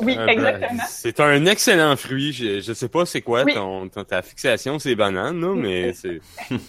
oui, 0.00 0.16
Euh, 0.18 0.26
ben, 0.26 0.28
exactement. 0.30 0.82
c'est 0.88 1.20
un 1.20 1.46
excellent 1.46 1.96
fruit. 1.96 2.32
Je, 2.32 2.60
je 2.60 2.72
sais 2.72 2.88
pas 2.88 3.06
c'est 3.06 3.20
quoi 3.22 3.44
Oui. 3.44 3.54
ton, 3.54 3.88
ton- 3.88 4.02
ta 4.04 4.20
fixation, 4.22 4.78
c'est 4.80 4.94
bananes, 4.96 5.40
là, 5.40 5.54
mais 5.54 5.92
c'est. 5.92 6.20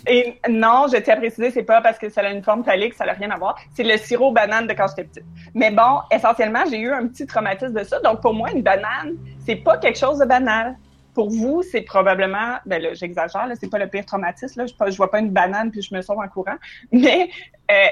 Et 0.07 0.39
non, 0.47 0.85
je 0.91 0.97
tiens 0.97 1.15
à 1.15 1.17
préciser, 1.17 1.49
c'est 1.51 1.63
pas 1.63 1.81
parce 1.81 1.97
que 1.97 2.09
ça 2.09 2.21
a 2.21 2.29
une 2.29 2.43
forme 2.43 2.63
phallique, 2.63 2.93
ça 2.93 3.05
n'a 3.05 3.13
rien 3.13 3.31
à 3.31 3.37
voir. 3.37 3.55
C'est 3.75 3.83
le 3.83 3.97
sirop 3.97 4.31
banane 4.31 4.67
de 4.67 4.73
quand 4.73 4.87
j'étais 4.89 5.05
petite. 5.05 5.25
Mais 5.55 5.71
bon, 5.71 5.99
essentiellement, 6.11 6.63
j'ai 6.69 6.77
eu 6.79 6.91
un 6.91 7.07
petit 7.07 7.25
traumatisme 7.25 7.73
de 7.73 7.83
ça. 7.83 7.99
Donc, 8.01 8.21
pour 8.21 8.33
moi, 8.33 8.51
une 8.51 8.61
banane, 8.61 9.15
c'est 9.45 9.55
pas 9.57 9.77
quelque 9.77 9.97
chose 9.97 10.19
de 10.19 10.25
banal. 10.25 10.77
Pour 11.13 11.29
vous, 11.29 11.63
c'est 11.63 11.81
probablement, 11.81 12.57
ben 12.65 12.81
là, 12.81 12.93
j'exagère, 12.93 13.47
là, 13.47 13.55
c'est 13.59 13.69
pas 13.69 13.79
le 13.79 13.87
pire 13.87 14.05
traumatisme, 14.05 14.61
là. 14.61 14.65
Je, 14.67 14.73
pas- 14.73 14.89
je 14.89 14.97
vois 14.97 15.11
pas 15.11 15.19
une 15.19 15.31
banane 15.31 15.71
puis 15.71 15.81
je 15.81 15.93
me 15.93 16.01
sauve 16.01 16.19
en 16.19 16.27
courant. 16.27 16.55
Mais, 16.91 17.29
euh, 17.71 17.87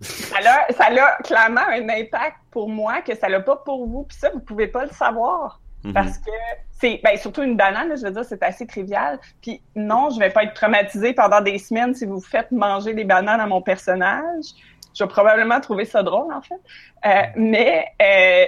ça 0.00 0.36
a, 0.38 0.72
ça 0.72 0.84
a 0.86 1.22
clairement 1.22 1.66
un 1.68 1.88
impact 1.88 2.36
pour 2.50 2.68
moi 2.68 3.00
que 3.00 3.14
ça 3.16 3.28
l'a 3.28 3.40
pas 3.40 3.56
pour 3.56 3.86
vous. 3.86 4.04
Puis 4.04 4.18
ça, 4.18 4.30
vous 4.30 4.40
pouvez 4.40 4.66
pas 4.68 4.84
le 4.84 4.90
savoir. 4.90 5.60
Mhm. 5.84 5.92
Parce 5.92 6.18
que 6.18 6.30
c'est 6.72 7.00
ben, 7.02 7.16
surtout 7.16 7.42
une 7.42 7.56
banane, 7.56 7.88
là, 7.88 7.96
je 7.96 8.02
veux 8.02 8.10
dire, 8.10 8.24
c'est 8.24 8.42
assez 8.42 8.66
trivial. 8.66 9.18
Puis 9.40 9.62
non, 9.74 10.10
je 10.10 10.18
vais 10.18 10.30
pas 10.30 10.44
être 10.44 10.54
traumatisée 10.54 11.14
pendant 11.14 11.40
des 11.40 11.58
semaines 11.58 11.94
si 11.94 12.04
vous 12.04 12.20
faites 12.20 12.50
manger 12.50 12.92
des 12.92 13.04
bananes 13.04 13.40
à 13.40 13.46
mon 13.46 13.62
personnage. 13.62 14.44
Je 14.96 15.04
vais 15.04 15.08
probablement 15.08 15.60
trouver 15.60 15.84
ça 15.84 16.02
drôle, 16.02 16.32
en 16.32 16.40
fait. 16.40 16.60
Euh, 17.04 17.22
mais 17.36 17.86
euh, 18.00 18.46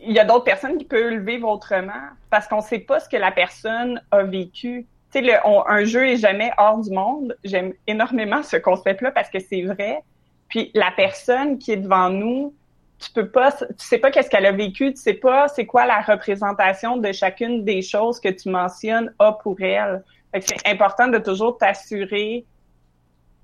il 0.00 0.12
y 0.12 0.18
a 0.18 0.24
d'autres 0.24 0.44
personnes 0.44 0.78
qui 0.78 0.84
peuvent 0.84 1.10
le 1.10 1.20
vivre 1.20 1.48
autrement 1.48 2.08
parce 2.30 2.46
qu'on 2.46 2.60
sait 2.60 2.78
pas 2.78 3.00
ce 3.00 3.08
que 3.08 3.16
la 3.16 3.32
personne 3.32 4.00
a 4.10 4.22
vécu. 4.22 4.86
Tu 5.12 5.24
sais, 5.24 5.40
un 5.44 5.84
jeu 5.84 6.08
est 6.08 6.16
jamais 6.16 6.52
hors 6.58 6.78
du 6.78 6.90
monde. 6.90 7.36
J'aime 7.42 7.72
énormément 7.86 8.42
ce 8.42 8.56
concept-là 8.56 9.10
parce 9.10 9.28
que 9.28 9.40
c'est 9.40 9.62
vrai. 9.62 10.02
Puis 10.48 10.70
la 10.74 10.92
personne 10.92 11.58
qui 11.58 11.72
est 11.72 11.76
devant 11.76 12.10
nous, 12.10 12.54
tu 13.00 13.10
peux 13.12 13.28
pas, 13.28 13.50
tu 13.52 13.66
sais 13.78 13.98
pas 13.98 14.10
qu'est-ce 14.10 14.28
qu'elle 14.28 14.46
a 14.46 14.52
vécu, 14.52 14.92
tu 14.92 15.00
sais 15.00 15.14
pas 15.14 15.48
c'est 15.48 15.64
quoi 15.66 15.86
la 15.86 16.00
représentation 16.00 16.98
de 16.98 17.12
chacune 17.12 17.64
des 17.64 17.82
choses 17.82 18.20
que 18.20 18.28
tu 18.28 18.50
mentionnes 18.50 19.12
a 19.18 19.32
pour 19.32 19.60
elle. 19.60 20.04
C'est 20.40 20.68
important 20.68 21.08
de 21.08 21.18
toujours 21.18 21.56
t'assurer 21.56 22.44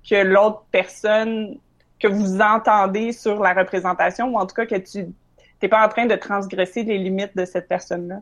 que 0.07 0.15
l'autre 0.15 0.63
personne 0.71 1.57
que 1.99 2.07
vous 2.07 2.39
entendez 2.41 3.11
sur 3.11 3.41
la 3.41 3.53
représentation 3.53 4.29
ou 4.29 4.37
en 4.37 4.45
tout 4.45 4.55
cas 4.55 4.65
que 4.65 4.75
tu 4.75 5.07
t'es 5.59 5.67
pas 5.67 5.85
en 5.85 5.89
train 5.89 6.05
de 6.05 6.15
transgresser 6.15 6.83
les 6.83 6.97
limites 6.99 7.35
de 7.35 7.45
cette 7.45 7.67
personne-là? 7.67 8.21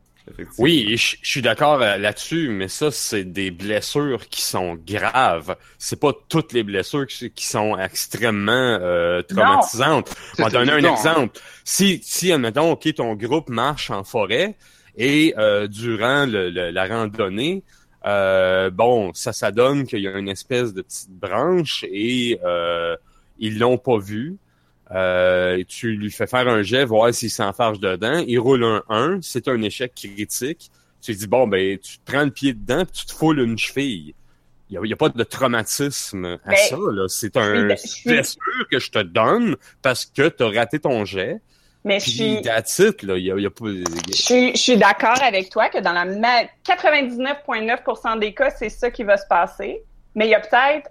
Oui, 0.58 0.96
je, 0.98 1.18
suis 1.22 1.42
d'accord 1.42 1.82
euh, 1.82 1.98
là-dessus, 1.98 2.50
mais 2.50 2.68
ça, 2.68 2.90
c'est 2.90 3.26
des 3.26 3.52
blessures 3.52 4.28
qui 4.28 4.42
sont 4.42 4.76
graves. 4.76 5.56
C'est 5.78 6.00
pas 6.00 6.14
toutes 6.30 6.54
les 6.54 6.64
blessures 6.64 7.06
qui, 7.06 7.46
sont 7.46 7.78
extrêmement 7.78 8.52
euh, 8.52 9.22
traumatisantes. 9.22 10.16
On 10.40 10.44
va 10.44 10.50
donner 10.50 10.72
un 10.72 10.92
exemple. 10.92 11.38
Si, 11.64 12.00
si, 12.04 12.32
admettons, 12.32 12.72
OK, 12.72 12.92
ton 12.96 13.14
groupe 13.16 13.50
marche 13.50 13.92
en 13.92 14.04
forêt 14.04 14.56
et 14.98 15.36
euh, 15.38 15.68
durant 15.68 16.26
la 16.26 16.88
randonnée, 16.88 17.64
euh, 18.06 18.70
bon, 18.70 19.12
ça, 19.14 19.34
ça 19.34 19.52
donne 19.52 19.86
qu'il 19.86 20.00
y 20.00 20.08
a 20.08 20.18
une 20.18 20.30
espèce 20.30 20.74
de 20.74 20.82
petite 20.82 21.12
branche 21.12 21.84
et 21.90 22.40
euh, 22.44 22.96
ils 23.40 23.60
l'ont 23.60 23.78
pas 23.78 23.98
vu. 23.98 24.38
Euh, 24.92 25.64
tu 25.68 25.92
lui 25.92 26.12
fais 26.12 26.28
faire 26.28 26.48
un 26.48 26.62
jet, 26.62 26.86
voir 26.86 27.14
s'il 27.14 27.32
s'enfarge 27.32 27.80
dedans. 27.80 28.24
Il 28.28 28.40
roule 28.40 28.64
un 28.64 28.84
1, 28.90 29.20
c'est 29.22 29.48
un 29.48 29.62
échec 29.62 29.94
critique. 29.96 30.70
Tu 31.02 31.12
lui 31.12 31.18
dis, 31.18 31.28
bon, 31.28 31.48
ben, 31.48 31.78
tu 31.78 31.98
te 31.98 32.12
prends 32.12 32.24
le 32.24 32.32
pied 32.32 32.54
dedans, 32.54 32.86
puis 32.86 33.00
tu 33.00 33.06
te 33.06 33.14
foules 33.14 33.40
une 33.40 33.58
cheville. 33.58 34.14
Il 34.70 34.80
n'y 34.80 34.94
a, 34.94 34.96
pas 34.96 35.10
de 35.10 35.24
traumatisme 35.24 36.40
à 36.44 36.50
ben, 36.50 36.56
ça. 36.56 36.76
Là. 36.76 37.08
C'est 37.08 37.38
un 37.38 37.68
blessure 37.68 38.68
que 38.72 38.80
je 38.80 38.90
te 38.90 38.98
donne 39.00 39.58
parce 39.84 40.06
que 40.06 40.28
tu 40.28 40.44
as 40.44 40.50
raté 40.50 40.80
ton 40.80 41.06
jet. 41.06 41.40
Mais 41.84 42.00
je 42.00 42.10
suis. 42.10 42.42
là, 42.42 42.64
y 43.18 43.32
a, 43.32 43.38
y 43.38 43.46
a 43.46 43.52
pas... 43.52 43.66
Je 43.68 44.52
suis, 44.56 44.78
d'accord 44.78 45.22
avec 45.22 45.52
toi 45.52 45.70
que 45.70 45.78
dans 45.78 45.94
la 45.94 46.08
99,9% 46.08 48.20
des 48.20 48.34
cas, 48.34 48.50
c'est 48.50 48.70
ça 48.70 48.90
qui 48.90 49.04
va 49.04 49.18
se 49.18 49.28
passer. 49.28 49.84
Mais 50.16 50.26
il 50.26 50.32
y 50.32 50.36
a 50.36 50.40
peut-être 50.40 50.90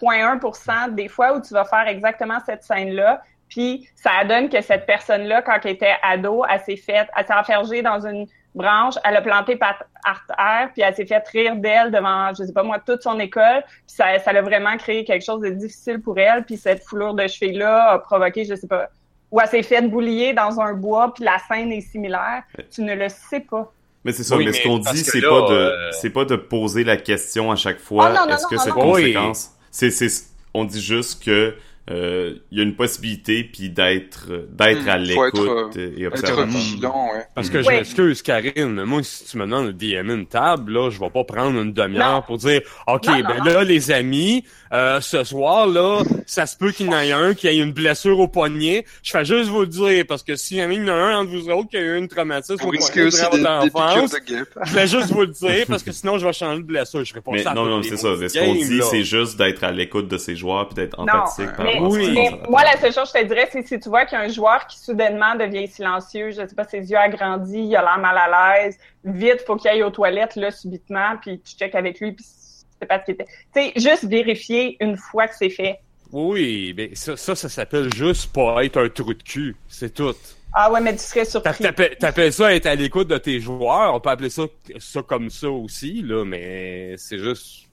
0.1% 0.00 0.94
des 0.94 1.08
fois 1.08 1.36
où 1.36 1.40
tu 1.40 1.54
vas 1.54 1.64
faire 1.64 1.86
exactement 1.86 2.38
cette 2.44 2.62
scène-là. 2.62 3.22
Puis 3.48 3.88
ça 3.94 4.24
donne 4.28 4.48
que 4.48 4.60
cette 4.60 4.86
personne-là, 4.86 5.42
quand 5.42 5.58
elle 5.64 5.72
était 5.72 5.94
ado, 6.02 6.44
elle 6.50 6.60
s'est 6.60 6.76
faite, 6.76 7.08
elle 7.16 7.26
s'est 7.26 7.34
enfergée 7.34 7.82
dans 7.82 8.04
une 8.04 8.26
branche, 8.54 8.94
elle 9.04 9.16
a 9.16 9.22
planté 9.22 9.56
par 9.56 9.76
terre, 9.76 10.70
puis 10.72 10.82
elle 10.82 10.94
s'est 10.94 11.06
fait 11.06 11.22
rire 11.28 11.56
d'elle 11.56 11.92
devant, 11.92 12.32
je 12.34 12.44
sais 12.44 12.52
pas 12.52 12.62
moi, 12.62 12.78
toute 12.84 13.02
son 13.02 13.20
école. 13.20 13.62
Puis 13.66 13.96
ça, 13.96 14.18
ça 14.18 14.30
a 14.30 14.42
vraiment 14.42 14.76
créé 14.78 15.04
quelque 15.04 15.24
chose 15.24 15.42
de 15.42 15.50
difficile 15.50 16.00
pour 16.00 16.18
elle. 16.18 16.44
Puis 16.44 16.56
cette 16.56 16.82
foulure 16.82 17.14
de 17.14 17.26
cheveux-là 17.26 17.92
a 17.92 17.98
provoqué, 17.98 18.44
je 18.44 18.54
sais 18.54 18.66
pas, 18.66 18.88
ou 19.30 19.40
elle 19.40 19.48
s'est 19.48 19.62
faite 19.62 19.90
boulier 19.90 20.32
dans 20.32 20.60
un 20.60 20.74
bois, 20.74 21.12
puis 21.14 21.24
la 21.24 21.38
scène 21.38 21.72
est 21.72 21.80
similaire. 21.80 22.42
Tu 22.70 22.82
ne 22.82 22.94
le 22.94 23.08
sais 23.08 23.40
pas. 23.40 23.72
Mais 24.04 24.12
c'est 24.12 24.22
ça, 24.22 24.36
mais, 24.36 24.52
ce 24.52 24.62
qu'on 24.62 24.78
dit, 24.78 24.98
c'est 24.98 25.20
pas 25.20 25.48
de, 25.48 25.54
euh, 25.54 25.90
c'est 25.90 26.10
pas 26.10 26.24
de 26.24 26.36
poser 26.36 26.84
la 26.84 26.96
question 26.96 27.50
à 27.50 27.56
chaque 27.56 27.80
fois. 27.80 28.12
Ah, 28.16 28.32
est-ce 28.32 28.46
que 28.46 28.56
c'est 28.56 28.70
conséquence? 28.70 29.50
C'est, 29.50 29.55
c'est, 29.76 30.24
on 30.54 30.64
dit 30.64 30.80
juste 30.80 31.22
que 31.22 31.54
il 31.88 32.58
y 32.58 32.60
a 32.60 32.62
une 32.62 32.74
possibilité 32.74 33.44
puis 33.44 33.70
d'être 33.70 34.28
d'être 34.50 34.84
hmm, 34.84 34.88
à 34.88 34.98
l'écoute 34.98 35.76
et 35.76 36.06
observer. 36.06 36.42
Être 36.42 36.48
vigilant, 36.48 37.10
ouais. 37.12 37.24
Parce 37.34 37.50
que 37.50 37.62
je 37.62 37.68
m'excuse 37.68 38.22
Karine, 38.22 38.84
moi 38.84 39.02
si 39.02 39.24
tu 39.24 39.38
me 39.38 39.44
demandes 39.44 39.68
de 39.68 39.72
DM 39.72 40.10
une 40.10 40.26
table 40.26 40.72
là, 40.72 40.90
je 40.90 40.98
vais 40.98 41.10
pas 41.10 41.24
prendre 41.24 41.60
une 41.60 41.72
demi-heure 41.72 42.24
pour 42.24 42.38
dire 42.38 42.62
OK, 42.86 43.06
ben 43.06 43.44
là 43.44 43.64
les 43.64 43.90
amis, 43.90 44.44
euh, 44.72 45.00
ce 45.00 45.24
soir 45.24 45.66
là, 45.66 46.02
ça 46.26 46.46
se 46.46 46.56
peut 46.56 46.72
qu'il 46.72 46.86
y 46.86 46.94
en 46.94 46.98
ait 46.98 47.12
un 47.12 47.34
qui 47.34 47.46
ait 47.46 47.56
une 47.56 47.72
blessure 47.72 48.18
au 48.18 48.28
poignet. 48.28 48.84
Je 49.02 49.10
fais 49.10 49.24
juste 49.24 49.48
vous 49.48 49.60
le 49.60 49.66
dire 49.66 50.04
parce 50.08 50.22
que 50.22 50.36
si 50.36 50.56
jamais 50.56 50.76
il 50.76 50.84
y 50.84 50.90
en 50.90 50.94
a 50.94 50.96
un 50.96 51.18
entre 51.18 51.30
vous 51.30 51.48
autres 51.48 51.68
qui 51.68 51.76
a 51.76 51.80
eu 51.80 51.98
une 51.98 52.08
traumatisme 52.08 52.54
au 52.54 52.70
poignet 52.70 53.10
durant 53.10 53.60
votre 53.60 53.80
enfance, 53.80 54.16
je 54.64 54.74
vais 54.74 54.86
juste 54.86 55.10
vous 55.12 55.20
le 55.20 55.28
dire 55.28 55.64
parce 55.68 55.82
que 55.82 55.92
sinon 55.92 56.18
je 56.18 56.26
vais 56.26 56.32
changer 56.32 56.62
de 56.62 56.66
blessure, 56.66 57.04
je 57.04 57.10
serai 57.10 57.20
pas 57.20 57.38
ça. 57.38 57.54
Non 57.54 57.66
non, 57.66 57.82
c'est 57.82 57.96
ça, 57.96 58.08
ce 58.16 58.38
qu'on 58.38 58.54
dit 58.54 58.80
c'est 58.90 59.04
juste 59.04 59.36
d'être 59.38 59.62
à 59.64 59.70
l'écoute 59.70 60.08
de 60.08 60.18
ses 60.18 60.36
joueurs 60.36 60.68
puis 60.68 60.74
d'être 60.74 60.98
empathique 60.98 61.54
par 61.56 61.66
oui. 61.80 62.30
moi, 62.48 62.62
la 62.64 62.76
seule 62.78 62.92
chose 62.92 63.10
que 63.12 63.18
je 63.18 63.24
te 63.24 63.28
dirais, 63.28 63.48
c'est 63.50 63.66
si 63.66 63.78
tu 63.78 63.88
vois 63.88 64.04
qu'il 64.06 64.18
y 64.18 64.20
a 64.20 64.24
un 64.24 64.28
joueur 64.28 64.66
qui 64.66 64.78
soudainement 64.78 65.34
devient 65.34 65.68
silencieux, 65.68 66.30
je 66.30 66.46
sais 66.46 66.54
pas, 66.54 66.64
ses 66.64 66.90
yeux 66.90 66.98
agrandis, 66.98 67.66
il 67.68 67.76
a 67.76 67.82
l'air 67.82 67.98
mal 67.98 68.16
à 68.18 68.58
l'aise, 68.58 68.78
vite, 69.04 69.42
faut 69.46 69.56
qu'il 69.56 69.70
aille 69.70 69.82
aux 69.82 69.90
toilettes, 69.90 70.36
là, 70.36 70.50
subitement, 70.50 71.16
puis 71.20 71.40
tu 71.40 71.56
checkes 71.56 71.74
avec 71.74 72.00
lui, 72.00 72.12
puis 72.12 72.24
c'est 72.24 72.86
pas 72.86 73.00
ce 73.00 73.04
qu'il 73.04 73.14
était. 73.14 73.26
Tu 73.54 73.62
sais, 73.62 73.72
juste 73.76 74.04
vérifier 74.04 74.76
une 74.80 74.96
fois 74.96 75.28
que 75.28 75.34
c'est 75.34 75.50
fait. 75.50 75.80
Oui, 76.12 76.72
mais 76.76 76.90
ça, 76.94 77.16
ça, 77.16 77.34
s'appelle 77.34 77.92
juste 77.94 78.32
pas 78.32 78.64
être 78.64 78.80
un 78.80 78.88
trou 78.88 79.12
de 79.12 79.22
cul. 79.22 79.56
C'est 79.68 79.92
tout. 79.92 80.14
Ah 80.52 80.72
ouais, 80.72 80.80
mais 80.80 80.92
tu 80.92 81.02
serais 81.02 81.24
surpris. 81.24 81.64
T'appelles 81.98 82.32
ça 82.32 82.54
être 82.54 82.66
à 82.66 82.74
l'écoute 82.74 83.08
de 83.08 83.18
tes 83.18 83.40
joueurs. 83.40 83.92
On 83.94 84.00
peut 84.00 84.10
appeler 84.10 84.30
ça, 84.30 84.44
ça 84.78 85.02
comme 85.02 85.28
ça 85.30 85.50
aussi, 85.50 86.02
là, 86.02 86.24
mais 86.24 86.94
c'est 86.96 87.18
juste 87.18 87.65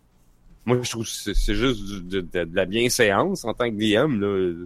moi, 0.65 0.77
je 0.81 0.91
trouve 0.91 1.03
que 1.03 1.33
c'est 1.33 1.55
juste 1.55 2.07
de, 2.07 2.21
de, 2.21 2.49
la 2.53 2.65
bienséance 2.65 3.43
en 3.43 3.53
tant 3.53 3.69
que 3.69 3.75
DM. 3.75 4.19
Là. 4.19 4.65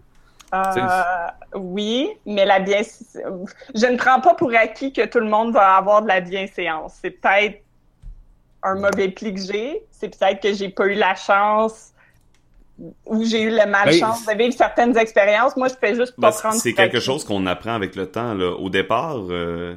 Euh, 0.54 1.28
oui, 1.56 2.10
mais 2.26 2.46
la 2.46 2.60
bien, 2.60 2.82
je 2.82 3.86
ne 3.86 3.98
prends 3.98 4.22
pas 4.22 4.34
pour 4.36 4.54
acquis 4.54 4.94
que 4.94 5.06
tout 5.06 5.20
le 5.20 5.28
monde 5.28 5.54
va 5.54 5.76
avoir 5.76 6.02
de 6.02 6.08
la 6.08 6.22
bienséance. 6.22 6.94
C'est 7.02 7.12
peut-être 7.12 7.62
un 8.64 8.76
mauvais 8.76 9.10
pli 9.10 9.34
que 9.34 9.42
j'ai. 9.42 9.84
C'est 9.92 10.10
peut-être 10.18 10.42
que 10.42 10.54
j'ai 10.54 10.70
pas 10.70 10.86
eu 10.88 10.94
la 10.94 11.16
chance 11.16 11.94
ou 13.06 13.24
j'ai 13.26 13.42
eu 13.42 13.50
la 13.50 13.66
malchance 13.66 14.26
ben, 14.26 14.38
de 14.38 14.44
vivre 14.44 14.56
certaines 14.56 14.96
expériences. 14.98 15.58
Moi, 15.58 15.68
je 15.68 15.74
fais 15.74 15.96
juste 15.96 16.16
pas 16.16 16.32
ben, 16.32 16.38
prendre. 16.38 16.56
C'est 16.56 16.74
quelque 16.74 17.00
chose 17.00 17.24
qu'on 17.24 17.46
apprend 17.46 17.74
avec 17.74 17.96
le 17.96 18.10
temps. 18.10 18.34
Là. 18.34 18.52
Au 18.52 18.70
départ, 18.70 19.18
euh, 19.30 19.76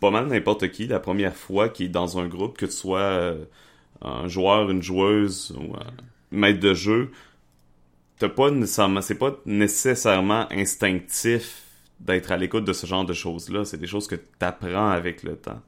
pas 0.00 0.10
mal 0.10 0.26
n'importe 0.28 0.70
qui, 0.70 0.86
la 0.86 1.00
première 1.00 1.34
fois 1.34 1.68
qui 1.68 1.84
est 1.84 1.88
dans 1.88 2.18
un 2.18 2.26
groupe, 2.26 2.56
que 2.56 2.66
tu 2.66 2.72
sois 2.72 3.00
euh, 3.00 3.44
un 4.04 4.28
joueur, 4.28 4.70
une 4.70 4.82
joueuse 4.82 5.56
ou 5.58 5.74
un 5.74 5.92
maître 6.30 6.60
de 6.60 6.74
jeu, 6.74 7.10
t'as 8.18 8.28
pas 8.28 8.50
nécessairement, 8.50 9.00
c'est 9.00 9.14
pas 9.14 9.36
nécessairement 9.46 10.46
instinctif 10.52 11.62
d'être 12.00 12.32
à 12.32 12.36
l'écoute 12.36 12.64
de 12.64 12.72
ce 12.72 12.86
genre 12.86 13.04
de 13.04 13.12
choses-là. 13.12 13.64
C'est 13.64 13.78
des 13.78 13.86
choses 13.86 14.06
que 14.06 14.16
t'apprends 14.16 14.90
avec 14.90 15.22
le 15.22 15.36
temps. 15.36 15.60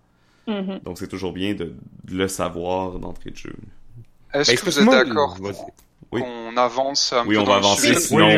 Mm-hmm. 0.49 0.83
Donc 0.85 0.99
c'est 0.99 1.09
toujours 1.09 1.33
bien 1.33 1.55
de, 1.55 1.75
le 2.09 2.29
savoir 2.29 2.99
d'entrée 2.99 3.31
de 3.31 3.37
jeu. 3.37 3.55
Est-ce 4.33 4.55
que 4.55 4.65
vous 4.65 4.79
êtes 4.79 4.87
d'accord 4.87 5.39
oui. 6.13 6.21
qu'on 6.21 6.57
avance 6.57 7.13
un 7.13 7.27
Oui, 7.27 7.37
on 7.37 7.43
va 7.43 7.57
avancer, 7.57 7.95
sinon 7.95 8.29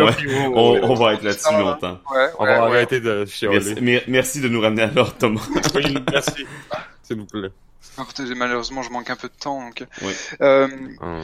on, 0.55 0.95
va 0.95 1.13
être 1.13 1.23
là-dessus 1.23 1.53
longtemps. 1.53 1.99
on 2.39 2.45
va 2.45 2.63
arrêter 2.63 3.01
de 3.01 3.27
chialer. 3.27 3.75
Merci, 3.81 4.05
merci, 4.09 4.41
de 4.41 4.49
nous 4.49 4.61
ramener 4.61 4.83
à 4.83 4.91
l'ordre, 4.91 5.15
Thomas. 5.19 5.47
merci. 6.11 6.47
S'il 7.03 7.17
vous 7.17 7.27
plaît 7.27 7.51
malheureusement, 8.37 8.83
je 8.83 8.91
manque 8.91 9.11
un 9.11 9.17
peu 9.17 9.29
de 9.29 9.35
temps. 9.39 9.65
Donc... 9.65 9.85
Euh, 10.41 10.69
ah. 11.01 11.21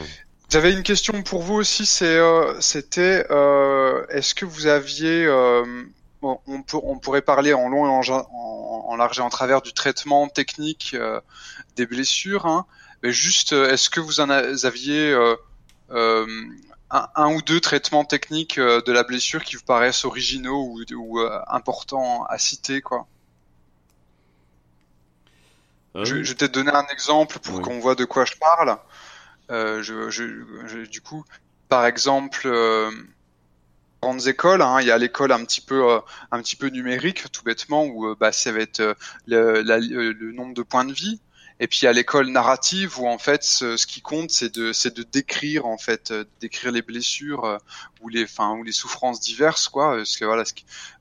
J'avais 0.50 0.72
une 0.72 0.82
question 0.82 1.22
pour 1.22 1.42
vous 1.42 1.54
aussi. 1.54 1.86
C'est, 1.86 2.18
euh, 2.18 2.60
c'était, 2.60 3.26
euh, 3.30 4.06
est-ce 4.08 4.34
que 4.34 4.44
vous 4.44 4.66
aviez, 4.66 5.28
on, 6.22 6.38
on, 6.46 6.98
pourrait 6.98 7.22
parler 7.22 7.54
en 7.54 7.68
long 7.68 7.86
et 7.86 8.10
en, 8.10 8.96
large 8.96 9.18
et 9.18 9.22
en 9.22 9.30
travers 9.30 9.62
du 9.62 9.72
traitement 9.72 10.28
technique 10.28 10.96
des 11.76 11.86
blessures, 11.86 12.46
hein, 12.46 12.66
mais 13.02 13.10
juste, 13.10 13.52
est-ce 13.52 13.90
que 13.90 14.00
vous 14.00 14.20
en 14.20 14.30
aviez 14.30 15.12
un, 15.90 17.34
ou 17.34 17.42
deux 17.42 17.60
traitements 17.60 18.04
techniques 18.04 18.60
de 18.60 18.92
la 18.92 19.02
blessure 19.02 19.42
qui 19.42 19.56
vous 19.56 19.64
paraissent 19.64 20.04
originaux 20.04 20.62
ou, 20.62 20.84
ou 20.94 21.20
importants 21.48 22.24
à 22.26 22.38
citer, 22.38 22.80
quoi? 22.80 23.08
Ah 25.94 26.04
je, 26.04 26.22
je, 26.22 26.30
vais 26.30 26.34
peut-être 26.34 26.54
donner 26.54 26.72
un 26.72 26.86
exemple 26.92 27.38
pour 27.38 27.62
qu'on 27.62 27.78
voit 27.78 27.94
de 27.94 28.04
quoi 28.04 28.24
je 28.24 28.34
parle. 28.34 28.76
Euh, 29.50 29.82
je, 29.82 30.10
je, 30.10 30.86
du 30.86 31.00
coup, 31.00 31.24
par 31.68 31.86
exemple, 31.86 32.42
euh, 32.46 32.90
grandes 34.04 34.26
écoles, 34.26 34.62
hein, 34.62 34.80
il 34.80 34.86
y 34.86 34.90
a 34.90 34.98
l'école 34.98 35.32
un 35.32 35.44
petit 35.44 35.60
peu, 35.60 35.90
euh, 35.90 35.98
un 36.30 36.40
petit 36.42 36.56
peu 36.56 36.68
numérique, 36.68 37.30
tout 37.32 37.42
bêtement, 37.42 37.84
où 37.84 38.06
euh, 38.06 38.16
bah, 38.18 38.32
ça 38.32 38.52
va 38.52 38.60
être 38.60 38.80
euh, 38.80 38.94
le, 39.26 39.62
le, 39.62 40.32
nombre 40.32 40.54
de 40.54 40.62
points 40.62 40.84
de 40.84 40.92
vie. 40.92 41.20
Et 41.60 41.68
puis 41.68 41.86
à 41.86 41.92
l'école 41.92 42.30
narrative 42.30 42.98
où 42.98 43.06
en 43.06 43.18
fait 43.18 43.44
ce, 43.44 43.86
qui 43.86 44.00
compte 44.00 44.30
c'est 44.30 44.52
de 44.52 44.72
c'est 44.72 44.94
de 44.94 45.04
décrire 45.04 45.66
en 45.66 45.78
fait 45.78 46.10
euh, 46.10 46.24
décrire 46.40 46.72
les 46.72 46.82
blessures 46.82 47.44
euh, 47.44 47.58
ou 48.00 48.08
les 48.08 48.24
enfin 48.24 48.56
ou 48.56 48.64
les 48.64 48.72
souffrances 48.72 49.20
diverses 49.20 49.68
quoi. 49.68 49.96
Parce 49.96 50.16
que 50.16 50.24
voilà 50.24 50.42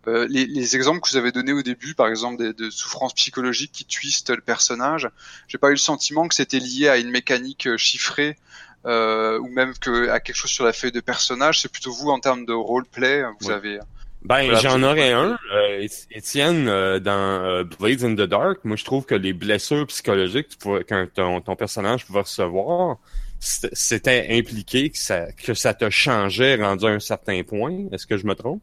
euh, 0.07 0.27
les, 0.29 0.45
les, 0.45 0.75
exemples 0.75 1.01
que 1.01 1.09
vous 1.09 1.17
avez 1.17 1.31
donnés 1.31 1.53
au 1.53 1.63
début 1.63 1.95
par 1.95 2.07
exemple 2.07 2.37
des, 2.37 2.53
de 2.53 2.69
souffrances 2.69 3.15
psychologiques 3.15 3.71
qui 3.71 3.85
twistent 3.85 4.29
le 4.29 4.41
personnage 4.41 5.09
j'ai 5.47 5.57
pas 5.57 5.69
eu 5.69 5.73
le 5.73 5.77
sentiment 5.77 6.27
que 6.27 6.35
c'était 6.35 6.59
lié 6.59 6.87
à 6.87 6.97
une 6.97 7.09
mécanique 7.09 7.75
chiffrée 7.77 8.37
euh, 8.85 9.39
ou 9.39 9.47
même 9.47 9.73
que 9.77 10.09
à 10.09 10.19
quelque 10.19 10.35
chose 10.35 10.51
sur 10.51 10.65
la 10.65 10.73
feuille 10.73 10.91
de 10.91 10.99
personnage. 10.99 11.61
C'est 11.61 11.71
plutôt 11.71 11.93
vous 11.93 12.09
en 12.09 12.19
termes 12.19 12.45
de 12.45 12.53
roleplay 12.53 13.23
vous 13.39 13.49
avez 13.49 13.79
ben, 14.23 14.55
j'en 14.55 14.81
aurais 14.83 15.11
un. 15.11 15.37
Euh, 15.53 15.87
Étienne, 16.11 16.67
euh, 16.67 16.99
dans 16.99 17.11
euh, 17.11 17.63
Blades 17.63 18.03
in 18.03 18.15
the 18.15 18.27
Dark, 18.27 18.59
moi 18.63 18.77
je 18.77 18.85
trouve 18.85 19.05
que 19.05 19.15
les 19.15 19.33
blessures 19.33 19.85
psychologiques 19.87 20.57
que 20.59 21.05
ton, 21.05 21.41
ton 21.41 21.55
personnage 21.55 22.05
pouvait 22.05 22.21
recevoir, 22.21 22.97
c'était 23.39 24.27
impliqué 24.29 24.89
que 24.89 24.97
ça, 24.97 25.31
que 25.33 25.53
ça 25.53 25.73
te 25.73 25.89
changeait 25.89 26.55
rendu 26.55 26.85
à 26.85 26.89
un 26.89 26.99
certain 26.99 27.43
point. 27.43 27.87
Est-ce 27.91 28.07
que 28.07 28.17
je 28.17 28.25
me 28.25 28.35
trompe? 28.35 28.61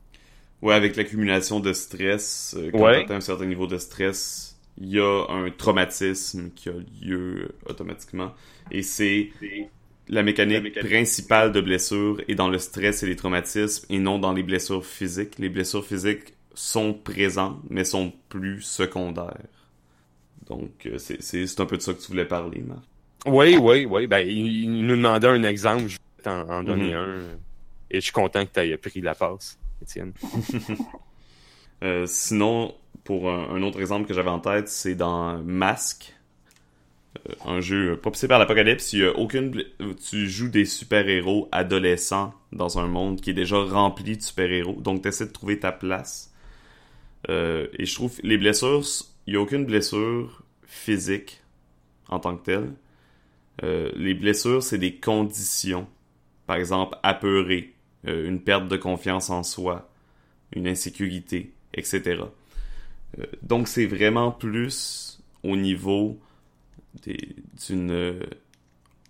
Ouais, 0.62 0.74
avec 0.74 0.96
l'accumulation 0.96 1.60
de 1.60 1.72
stress, 1.72 2.56
quand 2.72 2.80
ouais. 2.80 3.06
tu 3.06 3.12
un 3.12 3.20
certain 3.20 3.46
niveau 3.46 3.66
de 3.66 3.78
stress, 3.78 4.56
il 4.78 4.88
y 4.88 5.00
a 5.00 5.26
un 5.28 5.50
traumatisme 5.50 6.50
qui 6.54 6.68
a 6.70 6.72
lieu 7.02 7.50
automatiquement. 7.66 8.32
Et 8.70 8.82
c'est 8.82 9.30
la 10.10 10.22
mécanique, 10.22 10.78
principale 10.80 11.52
de 11.52 11.60
blessure 11.60 12.20
est 12.26 12.34
dans 12.34 12.48
le 12.48 12.58
stress 12.58 13.02
et 13.02 13.06
les 13.06 13.16
traumatismes 13.16 13.86
et 13.88 13.98
non 13.98 14.18
dans 14.18 14.32
les 14.32 14.42
blessures 14.42 14.84
physiques. 14.84 15.38
Les 15.38 15.48
blessures 15.48 15.86
physiques 15.86 16.34
sont 16.52 16.92
présents, 16.92 17.60
mais 17.70 17.84
sont 17.84 18.12
plus 18.28 18.60
secondaires. 18.60 19.36
Donc, 20.48 20.86
euh, 20.86 20.98
c'est 20.98 21.60
un 21.60 21.66
peu 21.66 21.76
de 21.76 21.82
ça 21.82 21.94
que 21.94 22.00
tu 22.00 22.08
voulais 22.08 22.24
parler, 22.24 22.60
Marc. 22.60 22.80
Oui, 23.24 23.56
oui, 23.56 23.86
oui. 23.86 24.06
Ben, 24.08 24.26
il, 24.26 24.84
nous 24.84 24.96
demandait 24.96 25.28
un 25.28 25.44
exemple, 25.44 25.86
je 25.86 25.96
vais 25.96 26.22
t'en 26.24 26.64
donner 26.64 26.90
mhm. 26.90 26.96
un. 26.96 27.18
Et 27.90 27.96
je 27.96 28.00
suis 28.00 28.12
content 28.12 28.44
que 28.44 28.52
tu 28.52 28.60
aies 28.60 28.76
pris 28.76 29.00
la 29.00 29.14
passe, 29.14 29.58
Étienne. 29.80 30.12
euh, 31.84 32.04
sinon, 32.06 32.74
pour 33.04 33.30
un, 33.30 33.62
autre 33.62 33.80
exemple 33.80 34.08
que 34.08 34.14
j'avais 34.14 34.30
en 34.30 34.40
tête, 34.40 34.68
c'est 34.68 34.96
dans 34.96 35.38
Mask. 35.38 36.14
Euh, 37.18 37.32
un 37.44 37.60
jeu 37.60 37.96
pas 37.96 38.10
par 38.28 38.38
l'apocalypse, 38.38 38.92
il 38.92 39.00
y 39.00 39.04
a 39.04 39.16
aucune 39.18 39.64
tu 40.08 40.28
joues 40.28 40.48
des 40.48 40.64
super-héros 40.64 41.48
adolescents 41.50 42.32
dans 42.52 42.78
un 42.78 42.86
monde 42.86 43.20
qui 43.20 43.30
est 43.30 43.34
déjà 43.34 43.58
rempli 43.58 44.16
de 44.16 44.22
super-héros. 44.22 44.80
Donc 44.80 45.02
tu 45.02 45.08
essaies 45.08 45.26
de 45.26 45.32
trouver 45.32 45.58
ta 45.58 45.72
place. 45.72 46.32
Euh, 47.28 47.66
et 47.78 47.84
je 47.84 47.94
trouve 47.94 48.18
les 48.22 48.38
blessures, 48.38 48.84
il 49.26 49.34
y 49.34 49.36
a 49.36 49.40
aucune 49.40 49.64
blessure 49.64 50.42
physique 50.64 51.42
en 52.08 52.20
tant 52.20 52.36
que 52.36 52.44
telle. 52.44 52.72
Euh, 53.64 53.90
les 53.96 54.14
blessures, 54.14 54.62
c'est 54.62 54.78
des 54.78 54.94
conditions. 54.94 55.88
Par 56.46 56.56
exemple, 56.56 56.96
apeuré, 57.02 57.74
une 58.04 58.40
perte 58.40 58.66
de 58.66 58.78
confiance 58.78 59.28
en 59.28 59.42
soi, 59.42 59.90
une 60.56 60.66
insécurité, 60.66 61.52
etc. 61.74 62.22
donc 63.42 63.68
c'est 63.68 63.84
vraiment 63.84 64.30
plus 64.32 65.20
au 65.44 65.54
niveau 65.54 66.18
d'une 66.94 67.90
euh, 67.90 68.20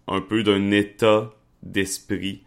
un 0.07 0.21
peu 0.21 0.43
d'un 0.43 0.71
état 0.71 1.31
d'esprit 1.63 2.43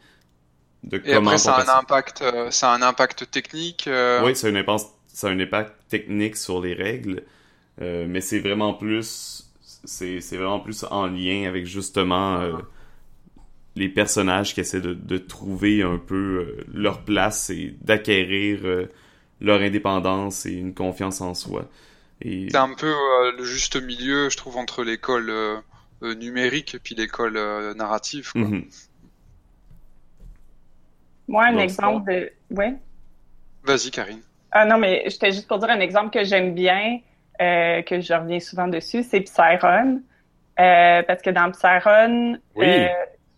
de 0.83 1.01
et 1.05 1.13
après 1.13 1.37
ça 1.37 1.55
a 1.55 1.63
un 1.63 1.79
impact 1.79 2.21
euh, 2.21 2.51
ça 2.51 2.71
a 2.71 2.75
un 2.75 2.81
impact 2.81 3.29
technique 3.31 3.87
euh... 3.87 4.23
oui 4.23 4.35
ça 4.35 4.47
a, 4.47 4.49
un 4.49 4.55
impact, 4.55 4.87
ça 5.07 5.27
a 5.27 5.31
un 5.31 5.39
impact 5.39 5.73
technique 5.87 6.35
sur 6.35 6.61
les 6.61 6.73
règles 6.73 7.23
euh, 7.81 8.05
mais 8.07 8.21
c'est 8.21 8.39
vraiment 8.39 8.73
plus 8.73 9.49
c'est 9.85 10.19
vraiment 10.31 10.59
plus 10.59 10.85
en 10.89 11.07
lien 11.07 11.47
avec 11.47 11.65
justement 11.65 12.41
les 13.75 13.89
personnages 13.89 14.53
qui 14.53 14.61
essaient 14.61 14.79
de, 14.79 14.93
de 14.93 15.17
trouver 15.17 15.81
un 15.81 15.97
peu 15.97 16.55
leur 16.73 17.01
place 17.03 17.49
et 17.49 17.75
d'acquérir 17.81 18.61
leur 19.41 19.59
indépendance 19.59 20.45
et 20.45 20.53
une 20.53 20.73
confiance 20.73 21.19
en 21.19 21.33
soi 21.33 21.67
c'est 22.23 22.55
un 22.55 22.73
peu 22.73 22.87
euh, 22.87 23.31
le 23.37 23.43
juste 23.43 23.81
milieu, 23.81 24.29
je 24.29 24.37
trouve, 24.37 24.57
entre 24.57 24.83
l'école 24.83 25.29
euh, 25.29 25.57
euh, 26.03 26.15
numérique 26.15 26.75
et 26.75 26.79
puis 26.79 26.95
l'école 26.95 27.33
narrative. 27.75 28.31
Quoi. 28.31 28.41
Mhm. 28.41 28.65
Moi, 31.27 31.45
un 31.45 31.57
exemple 31.57 32.11
de. 32.11 32.31
Ouais. 32.51 32.75
Vas-y, 33.63 33.91
Karine. 33.91 34.21
Ah 34.51 34.65
non, 34.65 34.77
mais 34.77 35.03
j'étais 35.07 35.31
juste 35.31 35.47
pour 35.47 35.59
dire 35.59 35.69
un 35.69 35.79
exemple 35.79 36.11
que 36.11 36.23
j'aime 36.23 36.53
bien, 36.53 36.99
que 37.39 38.01
je 38.01 38.13
reviens 38.13 38.39
souvent 38.39 38.67
dessus, 38.67 39.03
c'est 39.03 39.21
Psyron. 39.21 40.01
parce 40.55 41.21
que 41.21 41.29
dans 41.29 41.51
Psyron, 41.51 42.37
oui 42.55 42.87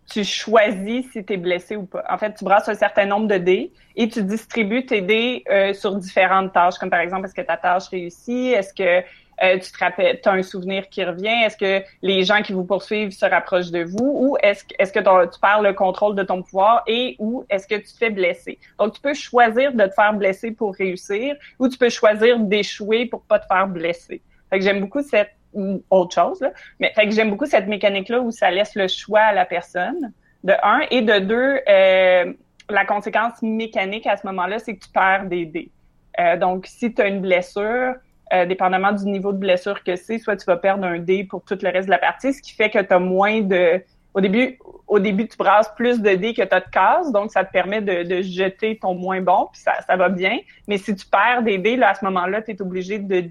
tu 0.08 0.24
choisis 0.24 1.10
si 1.12 1.24
tu 1.24 1.34
es 1.34 1.38
blessé 1.38 1.76
ou 1.76 1.86
pas. 1.86 2.04
En 2.10 2.18
fait, 2.18 2.34
tu 2.34 2.44
brasses 2.44 2.70
un 2.70 2.76
certain 2.76 3.06
nombre 3.06 3.28
de 3.28 3.38
dés 3.38 3.72
et 3.96 4.08
tu 4.08 4.24
distribues 4.24 4.86
tes 4.86 5.02
dés 5.02 5.44
euh, 5.50 5.74
sur 5.74 5.96
différentes 5.96 6.54
tâches, 6.54 6.76
comme 6.76 6.90
par 6.90 7.00
exemple, 7.00 7.26
est-ce 7.26 7.34
que 7.34 7.42
ta 7.42 7.58
tâche 7.58 7.88
réussit? 7.90 8.54
Est-ce 8.54 8.74
que 8.74 9.04
euh, 9.44 9.60
tu 9.60 9.72
te 9.72 9.78
rappelles, 9.80 10.20
as 10.24 10.32
un 10.32 10.44
souvenir 10.44 10.88
qui 10.90 11.04
revient? 11.04 11.44
Est-ce 11.46 11.58
que 11.58 11.84
les 12.02 12.24
gens 12.24 12.42
qui 12.42 12.54
vous 12.54 12.64
poursuivent 12.64 13.12
se 13.12 13.26
rapprochent 13.26 13.72
de 13.72 13.84
vous? 13.84 13.98
Ou 14.04 14.38
est-ce 14.42 14.64
est 14.78 14.94
que 14.94 15.00
tu 15.00 15.40
perds 15.40 15.62
le 15.62 15.74
contrôle 15.74 16.16
de 16.16 16.24
ton 16.24 16.42
pouvoir 16.42 16.84
et 16.88 17.16
ou 17.20 17.46
est-ce 17.50 17.68
que 17.68 17.76
tu 17.76 17.92
te 17.92 17.98
fais 17.98 18.10
blesser? 18.10 18.60
Donc, 18.80 18.94
tu 18.94 19.02
peux 19.02 19.14
choisir 19.14 19.74
de 19.74 19.86
te 19.86 19.94
faire 19.94 20.14
blesser 20.14 20.52
pour 20.52 20.76
réussir 20.76 21.36
ou 21.60 21.68
tu 21.68 21.78
peux 21.78 21.90
choisir 21.90 22.40
d'échouer 22.40 23.08
pour 23.08 23.22
pas 23.24 23.40
te 23.40 23.48
faire 23.48 23.68
blesser. 23.68 24.22
Fait 24.50 24.60
que 24.60 24.64
j'aime 24.64 24.80
beaucoup 24.80 25.02
cette 25.02 25.35
ou 25.56 25.82
autre 25.90 26.14
chose. 26.14 26.40
Là. 26.42 26.52
Mais 26.80 26.92
fait 26.94 27.06
que 27.06 27.12
j'aime 27.12 27.32
beaucoup 27.32 27.48
cette 27.48 27.68
mécanique-là 27.68 28.22
où 28.22 28.32
ça 28.32 28.52
laisse 28.52 28.76
le 28.76 28.88
choix 28.88 29.22
à 29.22 29.34
la 29.34 29.46
personne, 29.46 30.12
de 30.46 30.54
un. 30.64 30.82
Et 30.92 31.02
de 31.02 31.20
deux, 31.20 31.60
euh, 31.68 32.34
la 32.70 32.86
conséquence 32.86 33.42
mécanique 33.42 34.08
à 34.08 34.16
ce 34.16 34.26
moment-là, 34.28 34.60
c'est 34.60 34.76
que 34.76 34.86
tu 34.86 34.92
perds 34.92 35.26
des 35.26 35.46
dés. 35.46 35.72
Euh, 36.20 36.38
donc, 36.38 36.66
si 36.68 36.94
tu 36.94 37.02
as 37.02 37.08
une 37.08 37.22
blessure, 37.22 37.96
euh, 38.34 38.46
dépendamment 38.46 38.92
du 38.92 39.06
niveau 39.06 39.34
de 39.34 39.38
blessure 39.38 39.84
que 39.84 39.96
c'est, 39.96 40.18
soit 40.18 40.38
tu 40.38 40.46
vas 40.46 40.58
perdre 40.58 40.86
un 40.86 41.00
dé 41.00 41.24
pour 41.24 41.44
tout 41.44 41.58
le 41.62 41.70
reste 41.70 41.88
de 41.88 41.92
la 41.92 41.98
partie, 41.98 42.34
ce 42.34 42.42
qui 42.42 42.54
fait 42.54 42.70
que 42.70 42.80
tu 42.80 42.94
as 42.94 43.00
moins 43.00 43.42
de... 43.42 43.84
Au 44.14 44.22
début, 44.22 44.58
au 44.88 45.00
début, 45.00 45.28
tu 45.28 45.36
brasses 45.36 45.70
plus 45.76 46.02
de 46.02 46.12
dés 46.12 46.34
que 46.34 46.42
tu 46.42 46.56
as 46.56 46.62
de 46.62 46.70
cases, 46.72 47.12
donc 47.12 47.32
ça 47.32 47.44
te 47.44 47.52
permet 47.52 47.82
de, 47.82 48.04
de 48.04 48.22
jeter 48.22 48.78
ton 48.82 48.96
moins 48.96 49.20
bon, 49.20 49.50
puis 49.52 49.62
ça, 49.62 49.74
ça 49.86 49.98
va 49.98 50.08
bien. 50.08 50.40
Mais 50.70 50.78
si 50.78 50.96
tu 50.96 51.06
perds 51.06 51.44
des 51.44 51.58
dés, 51.58 51.76
là, 51.76 51.90
à 51.90 51.96
ce 51.96 52.06
moment-là, 52.06 52.42
tu 52.42 52.52
es 52.52 52.62
obligé 52.62 52.98
de 52.98 53.30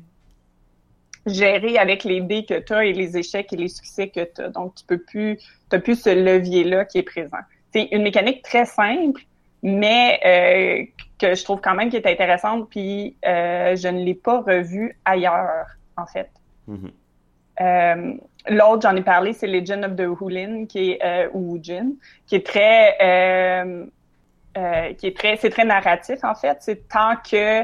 gérer 1.27 1.79
avec 1.79 2.05
les 2.05 2.21
dés 2.21 2.45
que 2.45 2.59
tu 2.59 2.73
as 2.73 2.85
et 2.85 2.93
les 2.93 3.17
échecs 3.17 3.53
et 3.53 3.57
les 3.57 3.69
succès 3.69 4.09
que 4.09 4.25
tu 4.25 4.43
as. 4.43 4.49
Donc, 4.51 4.75
tu 4.75 4.85
peux 4.85 4.99
plus, 4.99 5.39
tu 5.71 5.81
plus 5.81 6.01
ce 6.01 6.11
levier-là 6.11 6.85
qui 6.85 6.99
est 6.99 7.03
présent. 7.03 7.39
C'est 7.73 7.89
une 7.93 8.03
mécanique 8.03 8.43
très 8.43 8.65
simple, 8.65 9.23
mais 9.63 10.21
euh, 10.25 10.85
que 11.19 11.35
je 11.35 11.43
trouve 11.45 11.61
quand 11.61 11.75
même 11.75 11.91
qui 11.91 11.97
est 11.97 12.07
intéressante, 12.07 12.69
puis 12.71 13.17
euh, 13.27 13.75
je 13.77 13.89
ne 13.89 14.05
l'ai 14.05 14.15
pas 14.15 14.41
revue 14.41 14.99
ailleurs, 15.05 15.67
en 15.97 16.07
fait. 16.07 16.31
Euh, 17.61 18.15
l'autre, 18.49 18.83
j'en 18.83 18.97
ai 18.97 19.03
parlé, 19.03 19.33
c'est 19.33 19.47
Legend 19.47 19.85
of 19.85 19.97
the 19.97 20.21
Hulin, 20.21 20.67
qui 20.67 20.91
est 20.91 21.05
euh, 21.05 21.29
ou 21.33 21.59
Jin, 21.63 21.93
qui 22.27 22.37
est 22.37 22.47
très, 22.47 22.97
euh, 23.03 23.87
qui 24.95 25.07
est 25.07 25.17
très, 25.17 25.37
c'est 25.37 25.51
très 25.51 25.65
narratif 25.65 26.23
en 26.25 26.35
fait. 26.35 26.59
C'est 26.61 26.89
tant 26.89 27.15
que 27.17 27.63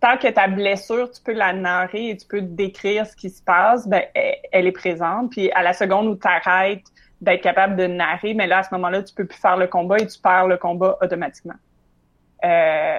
tant 0.00 0.16
que 0.18 0.28
ta 0.28 0.48
blessure, 0.48 1.10
tu 1.10 1.22
peux 1.22 1.32
la 1.32 1.52
narrer 1.52 2.10
et 2.10 2.16
tu 2.16 2.26
peux 2.26 2.42
décrire 2.42 3.06
ce 3.06 3.16
qui 3.16 3.30
se 3.30 3.42
passe, 3.42 3.88
ben, 3.88 4.02
elle, 4.14 4.66
est 4.66 4.72
présente. 4.72 5.30
Puis 5.30 5.50
à 5.52 5.62
la 5.62 5.72
seconde 5.72 6.08
où 6.08 6.16
tu 6.16 6.28
arrêtes 6.28 6.84
d'être 7.20 7.42
capable 7.42 7.76
de 7.76 7.86
narrer, 7.86 8.34
mais 8.34 8.46
là, 8.46 8.58
à 8.58 8.62
ce 8.62 8.74
moment-là, 8.74 9.02
tu 9.02 9.14
peux 9.14 9.26
plus 9.26 9.38
faire 9.38 9.56
le 9.56 9.66
combat 9.66 9.98
et 9.98 10.06
tu 10.06 10.18
perds 10.18 10.48
le 10.48 10.56
combat 10.56 10.98
automatiquement. 11.00 11.54
Euh, 12.44 12.98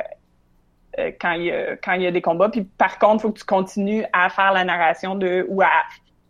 euh, 1.00 1.12
quand 1.20 1.34
il 1.34 2.02
y 2.02 2.08
a 2.08 2.12
des 2.12 2.22
combats. 2.22 2.50
Puis 2.50 2.64
par 2.64 3.00
contre, 3.00 3.16
il 3.16 3.22
faut 3.22 3.32
que 3.32 3.40
tu 3.40 3.46
continues 3.46 4.06
à 4.14 4.30
faire 4.30 4.54
la 4.54 4.64
narration 4.64 5.16
de 5.16 5.46
ou 5.50 5.62
à 5.62 5.68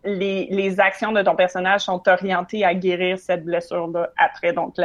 les, 0.04 0.80
actions 0.80 1.12
de 1.12 1.22
ton 1.22 1.34
personnage 1.34 1.82
sont 1.82 2.02
orientées 2.08 2.64
à 2.64 2.74
guérir 2.74 3.18
cette 3.18 3.44
blessure-là 3.44 4.10
après. 4.16 4.52
Donc 4.52 4.76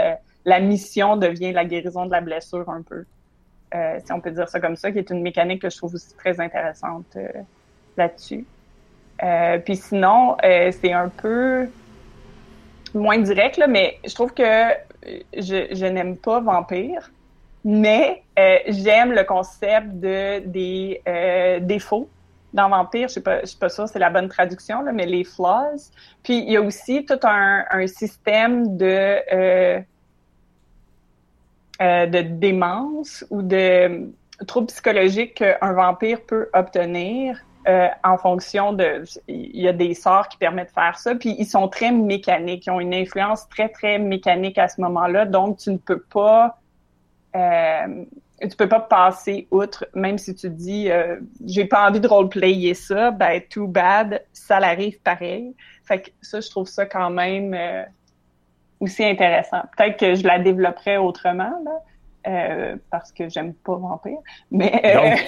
la 0.45 0.59
mission 0.59 1.17
devient 1.17 1.51
la 1.53 1.65
guérison 1.65 2.05
de 2.05 2.11
la 2.11 2.21
blessure 2.21 2.69
un 2.69 2.81
peu. 2.81 3.05
Euh, 3.75 3.99
si 4.03 4.11
on 4.11 4.19
peut 4.19 4.31
dire 4.31 4.49
ça 4.49 4.59
comme 4.59 4.75
ça, 4.75 4.91
qui 4.91 4.97
est 4.97 5.09
une 5.11 5.21
mécanique 5.21 5.61
que 5.61 5.69
je 5.69 5.77
trouve 5.77 5.93
aussi 5.93 6.15
très 6.15 6.39
intéressante 6.39 7.05
euh, 7.15 7.27
là-dessus. 7.97 8.45
Euh, 9.21 9.59
puis 9.59 9.75
sinon, 9.75 10.37
c'est 10.41 10.93
un 10.93 11.09
peu 11.09 11.67
moins 12.95 13.19
direct, 13.19 13.57
là, 13.57 13.67
mais 13.67 13.99
je 14.07 14.13
trouve 14.15 14.33
que 14.33 14.71
je, 15.37 15.85
n'aime 15.85 16.17
pas 16.17 16.39
Vampire, 16.39 17.11
mais 17.63 18.23
j'aime 18.37 19.11
le 19.11 19.23
concept 19.23 19.99
de 19.99 20.39
des 20.45 21.01
défauts 21.61 22.09
dans 22.53 22.69
Vampire. 22.69 23.09
Je 23.09 23.15
sais 23.15 23.21
pas, 23.21 23.41
je 23.41 23.47
sais 23.47 23.59
pas 23.59 23.69
ça, 23.69 23.85
c'est 23.87 23.99
la 23.99 24.09
bonne 24.09 24.29
traduction, 24.29 24.81
là, 24.81 24.93
mais 24.93 25.05
les 25.05 25.25
flaws. 25.25 25.91
Puis 26.23 26.37
il 26.37 26.51
y 26.51 26.55
a 26.55 26.61
aussi 26.61 27.05
tout 27.05 27.19
un 27.21 27.87
système 27.87 28.77
de 28.77 29.83
euh, 31.81 32.05
de 32.05 32.21
démence 32.21 33.25
ou 33.29 33.41
de 33.41 34.11
troubles 34.47 34.67
psychologiques 34.67 35.35
qu'un 35.35 35.73
vampire 35.73 36.21
peut 36.25 36.49
obtenir 36.53 37.37
euh, 37.67 37.87
en 38.03 38.17
fonction 38.17 38.73
de... 38.73 39.03
Il 39.27 39.61
y 39.61 39.67
a 39.67 39.73
des 39.73 39.93
sorts 39.93 40.27
qui 40.29 40.37
permettent 40.37 40.69
de 40.69 40.73
faire 40.73 40.97
ça, 40.97 41.15
puis 41.15 41.35
ils 41.37 41.45
sont 41.45 41.67
très 41.67 41.91
mécaniques, 41.91 42.65
ils 42.65 42.71
ont 42.71 42.79
une 42.79 42.93
influence 42.93 43.47
très, 43.49 43.69
très 43.69 43.99
mécanique 43.99 44.57
à 44.57 44.67
ce 44.67 44.79
moment-là, 44.81 45.25
donc 45.25 45.57
tu 45.57 45.71
ne 45.71 45.77
peux 45.77 45.99
pas... 45.99 46.57
Euh, 47.35 48.05
tu 48.41 48.55
peux 48.55 48.69
pas 48.69 48.79
passer 48.79 49.47
outre, 49.51 49.85
même 49.93 50.17
si 50.17 50.33
tu 50.33 50.49
dis 50.49 50.89
euh, 50.89 51.19
j'ai 51.45 51.65
pas 51.65 51.87
envie 51.87 51.99
de 51.99 52.07
roleplayer 52.07 52.73
ça, 52.73 53.11
ben 53.11 53.41
too 53.49 53.67
bad, 53.67 54.23
ça 54.31 54.59
l'arrive 54.59 54.99
pareil. 55.01 55.53
Fait 55.83 56.01
que 56.01 56.09
ça, 56.21 56.39
je 56.39 56.49
trouve 56.49 56.67
ça 56.67 56.85
quand 56.85 57.09
même 57.09 57.53
euh, 57.53 57.83
aussi 58.79 59.03
intéressant. 59.03 59.61
Peut-être 59.75 59.97
que 59.97 60.15
je 60.15 60.25
la 60.25 60.39
développerais 60.39 60.97
autrement, 60.97 61.51
là, 61.65 61.71
euh, 62.27 62.75
parce 62.91 63.11
que 63.11 63.29
j'aime 63.29 63.53
pas 63.53 63.75
Vampire. 63.75 64.19
Mais, 64.51 64.81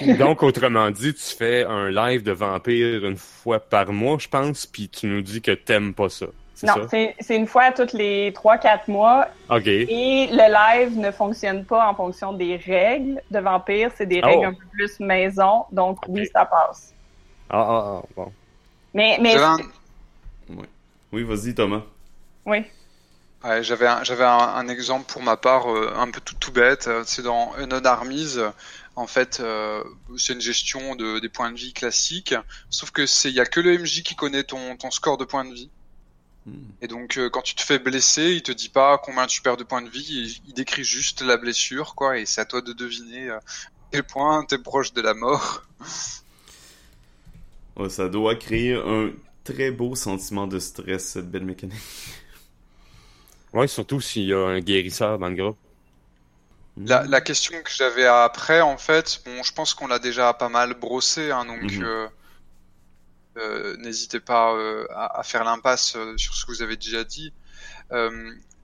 euh, 0.06 0.14
donc, 0.18 0.42
autrement 0.42 0.90
dit, 0.90 1.14
tu 1.14 1.36
fais 1.36 1.64
un 1.64 1.90
live 1.90 2.22
de 2.22 2.32
Vampire 2.32 3.04
une 3.04 3.16
fois 3.16 3.60
par 3.60 3.92
mois, 3.92 4.18
je 4.18 4.28
pense, 4.28 4.66
puis 4.66 4.88
tu 4.88 5.06
nous 5.06 5.22
dis 5.22 5.40
que 5.40 5.52
t'aimes 5.52 5.94
pas 5.94 6.08
ça. 6.08 6.26
Non, 6.64 6.86
c'est 6.88 7.36
une 7.36 7.48
fois 7.48 7.72
toutes 7.72 7.92
les 7.92 8.30
3-4 8.30 8.88
mois. 8.88 9.26
OK. 9.50 9.66
Et 9.66 10.28
le 10.30 10.52
live 10.52 10.96
ne 10.96 11.10
fonctionne 11.10 11.64
pas 11.64 11.88
en 11.88 11.94
fonction 11.94 12.32
des 12.32 12.56
règles 12.56 13.20
de 13.32 13.40
Vampire. 13.40 13.90
C'est 13.96 14.06
des 14.06 14.20
règles 14.20 14.44
oh. 14.44 14.48
un 14.50 14.52
peu 14.52 14.66
plus 14.70 15.00
maison. 15.00 15.64
Donc, 15.72 15.98
oui, 16.08 16.28
ça 16.32 16.44
passe. 16.44 16.94
Ah, 17.50 17.66
ah, 17.68 17.84
ah, 17.96 18.06
bon. 18.14 18.32
Mais, 18.94 19.18
mais... 19.20 19.34
Oui, 20.50 20.66
oui 21.12 21.22
vas-y, 21.24 21.52
Thomas. 21.52 21.82
Oui. 22.46 22.64
Ouais, 23.44 23.62
j'avais 23.62 23.86
un, 23.86 24.04
j'avais 24.04 24.24
un, 24.24 24.68
exemple 24.68 25.10
pour 25.10 25.22
ma 25.22 25.36
part 25.36 25.66
un 25.66 26.10
peu 26.10 26.20
tout, 26.20 26.36
tout 26.38 26.52
bête. 26.52 26.88
C'est 27.06 27.22
dans 27.22 27.52
Unknown 27.56 27.84
Armies. 27.86 28.36
En 28.94 29.06
fait, 29.06 29.42
c'est 30.16 30.32
une 30.34 30.40
gestion 30.40 30.94
de, 30.94 31.18
des 31.18 31.28
points 31.28 31.50
de 31.50 31.56
vie 31.56 31.72
classiques. 31.72 32.34
Sauf 32.70 32.90
que 32.92 33.06
c'est 33.06 33.30
il 33.30 33.34
y 33.34 33.40
a 33.40 33.46
que 33.46 33.60
le 33.60 33.78
MJ 33.78 34.02
qui 34.02 34.14
connaît 34.14 34.44
ton, 34.44 34.76
ton 34.76 34.90
score 34.90 35.18
de 35.18 35.24
points 35.24 35.44
de 35.44 35.54
vie. 35.54 35.70
Et 36.80 36.88
donc, 36.88 37.18
euh, 37.18 37.30
quand 37.30 37.42
tu 37.42 37.54
te 37.54 37.62
fais 37.62 37.78
blesser, 37.78 38.32
il 38.32 38.42
te 38.42 38.50
dit 38.50 38.68
pas 38.68 38.98
combien 38.98 39.26
tu 39.26 39.42
perds 39.42 39.56
de 39.56 39.64
points 39.64 39.82
de 39.82 39.88
vie, 39.88 40.40
il, 40.46 40.54
décrit 40.54 40.82
juste 40.82 41.22
la 41.22 41.36
blessure, 41.36 41.94
quoi, 41.94 42.18
et 42.18 42.26
c'est 42.26 42.40
à 42.40 42.44
toi 42.44 42.60
de 42.60 42.72
deviner 42.72 43.30
euh, 43.30 43.38
quel 43.92 44.02
point 44.02 44.44
t'es 44.44 44.58
proche 44.58 44.92
de 44.92 45.00
la 45.00 45.14
mort. 45.14 45.64
ça 47.88 48.08
doit 48.08 48.34
créer 48.34 48.74
un 48.74 49.12
très 49.44 49.70
beau 49.70 49.94
sentiment 49.94 50.48
de 50.48 50.58
stress, 50.58 51.12
cette 51.12 51.30
belle 51.30 51.44
mécanique. 51.44 51.76
Ouais, 53.52 53.66
surtout 53.66 54.00
s'il 54.00 54.24
y 54.24 54.32
a 54.32 54.38
un 54.38 54.60
guérisseur 54.60 55.18
dans 55.18 55.28
le 55.28 55.34
groupe. 55.34 55.58
La, 56.78 57.04
la 57.04 57.20
question 57.20 57.60
que 57.62 57.70
j'avais 57.70 58.06
après, 58.06 58.62
en 58.62 58.78
fait, 58.78 59.22
bon, 59.26 59.42
je 59.42 59.52
pense 59.52 59.74
qu'on 59.74 59.86
l'a 59.86 59.98
déjà 59.98 60.32
pas 60.32 60.48
mal 60.48 60.72
brossé, 60.74 61.30
hein, 61.30 61.44
donc 61.44 61.70
mhm. 61.70 61.84
euh, 61.84 62.08
euh, 63.38 63.76
n'hésitez 63.78 64.20
pas 64.20 64.54
euh, 64.54 64.86
à, 64.94 65.22
faire 65.22 65.44
l'impasse 65.44 65.96
euh, 65.96 66.16
sur 66.18 66.34
ce 66.34 66.44
que 66.44 66.52
vous 66.52 66.62
avez 66.62 66.76
déjà 66.76 67.02
dit. 67.04 67.32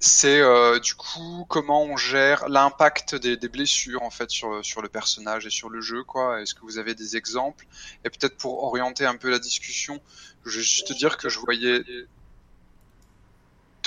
c'est 0.00 0.40
du 0.80 0.94
coup 0.94 1.44
comment 1.48 1.82
on 1.82 1.96
gère 1.96 2.48
l'impact 2.48 3.14
des, 3.16 3.36
blessures 3.48 4.02
en 4.02 4.10
fait 4.10 4.30
sur, 4.30 4.64
sur 4.64 4.80
le 4.80 4.88
personnage 4.88 5.46
et 5.46 5.50
sur 5.50 5.70
le 5.70 5.80
jeu 5.80 6.04
quoi? 6.04 6.40
Est-ce 6.40 6.54
que 6.54 6.60
vous 6.60 6.78
avez 6.78 6.94
des 6.94 7.16
exemples? 7.16 7.66
Et 8.04 8.10
peut-être 8.10 8.36
pour 8.36 8.62
orienter 8.62 9.06
un 9.06 9.16
peu 9.16 9.30
la 9.30 9.38
discussion, 9.38 10.00
je 10.44 10.58
vais 10.58 10.64
juste 10.64 10.92
dire 10.92 11.16
que 11.16 11.28
je 11.28 11.38
voyais 11.40 11.82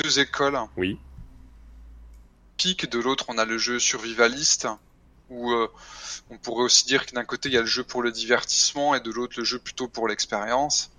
deux 0.04 0.20
écoles. 0.20 0.60
Oui. 0.78 0.98
Pique, 2.58 2.90
de 2.90 3.00
l'autre 3.00 3.26
on 3.28 3.38
a 3.38 3.46
le 3.46 3.58
jeu 3.58 3.80
survivaliste 3.80 4.68
où 5.30 5.52
euh, 5.52 5.68
on 6.30 6.38
pourrait 6.38 6.64
aussi 6.64 6.86
dire 6.86 7.06
que 7.06 7.14
d'un 7.14 7.24
côté 7.24 7.50
il 7.50 7.54
y 7.54 7.58
a 7.58 7.62
le 7.62 7.66
jeu 7.66 7.84
pour 7.84 8.04
le 8.04 8.12
divertissement 8.12 8.94
et 8.94 9.00
de 9.00 9.12
l'autre 9.12 9.36
le 9.38 9.44
jeu 9.44 9.60
plutôt 9.60 9.88
pour 9.88 10.08
l'expérience. 10.08 10.92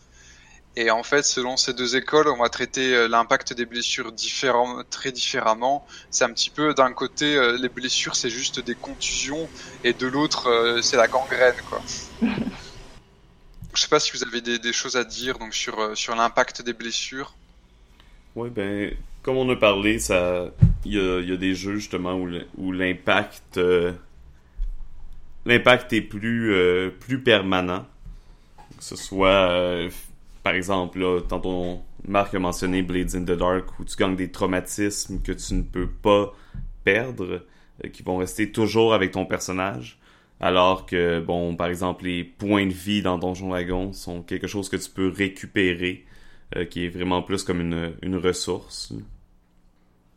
Et 0.75 0.91
en 0.91 1.03
fait, 1.03 1.23
selon 1.23 1.59
ces 1.59 1.75
deux 1.75 1.97
écoles, 1.97 2.29
on 2.29 2.39
va 2.39 2.49
traiter 2.49 2.95
euh, 2.95 3.07
l'impact 3.07 3.53
des 3.53 3.67
blessures 3.67 4.11
différent, 4.11 4.83
très 4.89 5.13
différemment. 5.13 5.87
C'est 6.11 6.25
un 6.25 6.33
petit 6.33 6.49
peu 6.49 6.73
d'un 6.73 6.95
côté 6.95 7.37
euh, 7.37 7.59
les 7.59 7.69
blessures 7.69 8.17
c'est 8.17 8.31
juste 8.31 8.59
des 8.59 8.75
contusions 8.75 9.49
et 9.85 9.93
de 9.93 10.07
l'autre 10.07 10.81
c'est 10.83 10.97
la 10.97 11.09
gangrène 11.09 11.61
quoi. 11.69 11.83
Je 13.75 13.81
sais 13.81 13.89
pas 13.89 14.01
si 14.01 14.13
vous 14.13 14.23
avez 14.23 14.43
des, 14.43 14.73
choses 14.75 14.97
à 14.97 15.05
dire 15.05 15.39
donc 15.39 15.55
sur 15.55 15.97
sur 15.97 16.15
l'impact 16.15 16.61
des 16.61 16.75
blessures. 16.75 17.35
Ouais 18.35 18.51
ben 18.51 18.95
comme 19.23 19.37
on 19.37 19.49
a 19.51 19.57
parlé, 19.57 19.99
il 20.85 20.93
y 20.93 20.99
a, 20.99 21.37
des 21.37 21.55
jeux 21.55 21.77
justement 21.77 22.19
où 22.57 22.73
l'impact 22.73 23.61
l'impact 25.47 25.93
est 25.93 26.03
plus, 26.03 26.53
euh, 26.53 26.91
plus 26.91 27.21
permanent. 27.21 27.87
Que 28.77 28.85
ce 28.85 28.97
soit, 28.97 29.51
euh, 29.51 29.91
par 30.43 30.55
exemple, 30.55 30.99
là, 30.99 31.21
tantôt 31.21 31.81
Marc 32.07 32.35
a 32.35 32.39
mentionné 32.39 32.83
Blades 32.83 33.15
in 33.15 33.23
the 33.23 33.37
Dark, 33.37 33.79
où 33.79 33.85
tu 33.85 33.97
gagnes 33.97 34.17
des 34.17 34.31
traumatismes 34.31 35.21
que 35.23 35.33
tu 35.33 35.55
ne 35.55 35.63
peux 35.63 35.89
pas 35.89 36.33
perdre, 36.85 37.43
euh, 37.85 37.89
qui 37.89 38.03
vont 38.03 38.17
rester 38.17 38.51
toujours 38.51 38.95
avec 38.95 39.13
ton 39.13 39.25
personnage. 39.25 39.99
Alors 40.41 40.87
que, 40.87 41.21
bon, 41.21 41.55
par 41.55 41.69
exemple, 41.69 42.05
les 42.05 42.25
points 42.25 42.67
de 42.67 42.73
vie 42.73 43.03
dans 43.03 43.19
Donjon 43.19 43.51
Dragon 43.51 43.93
sont 43.93 44.23
quelque 44.23 44.49
chose 44.49 44.69
que 44.69 44.77
tu 44.77 44.91
peux 44.91 45.09
récupérer, 45.09 46.05
qui 46.71 46.87
est 46.87 46.89
vraiment 46.89 47.23
plus 47.23 47.45
comme 47.45 47.61
une, 47.61 47.95
une 48.03 48.17
ressource. 48.17 48.93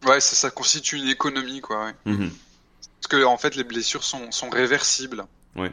Ouais, 0.06 0.20
ça, 0.20 0.36
ça 0.36 0.50
constitue 0.52 0.98
une 0.98 1.08
économie, 1.08 1.62
quoi. 1.62 1.86
Ouais. 1.86 2.14
Mm-hmm. 2.14 2.30
Parce 3.02 3.08
que 3.08 3.26
en 3.26 3.38
fait, 3.38 3.56
les 3.56 3.64
blessures 3.64 4.04
sont, 4.04 4.32
sont 4.32 4.50
réversibles. 4.50 5.24
Oui. 5.56 5.68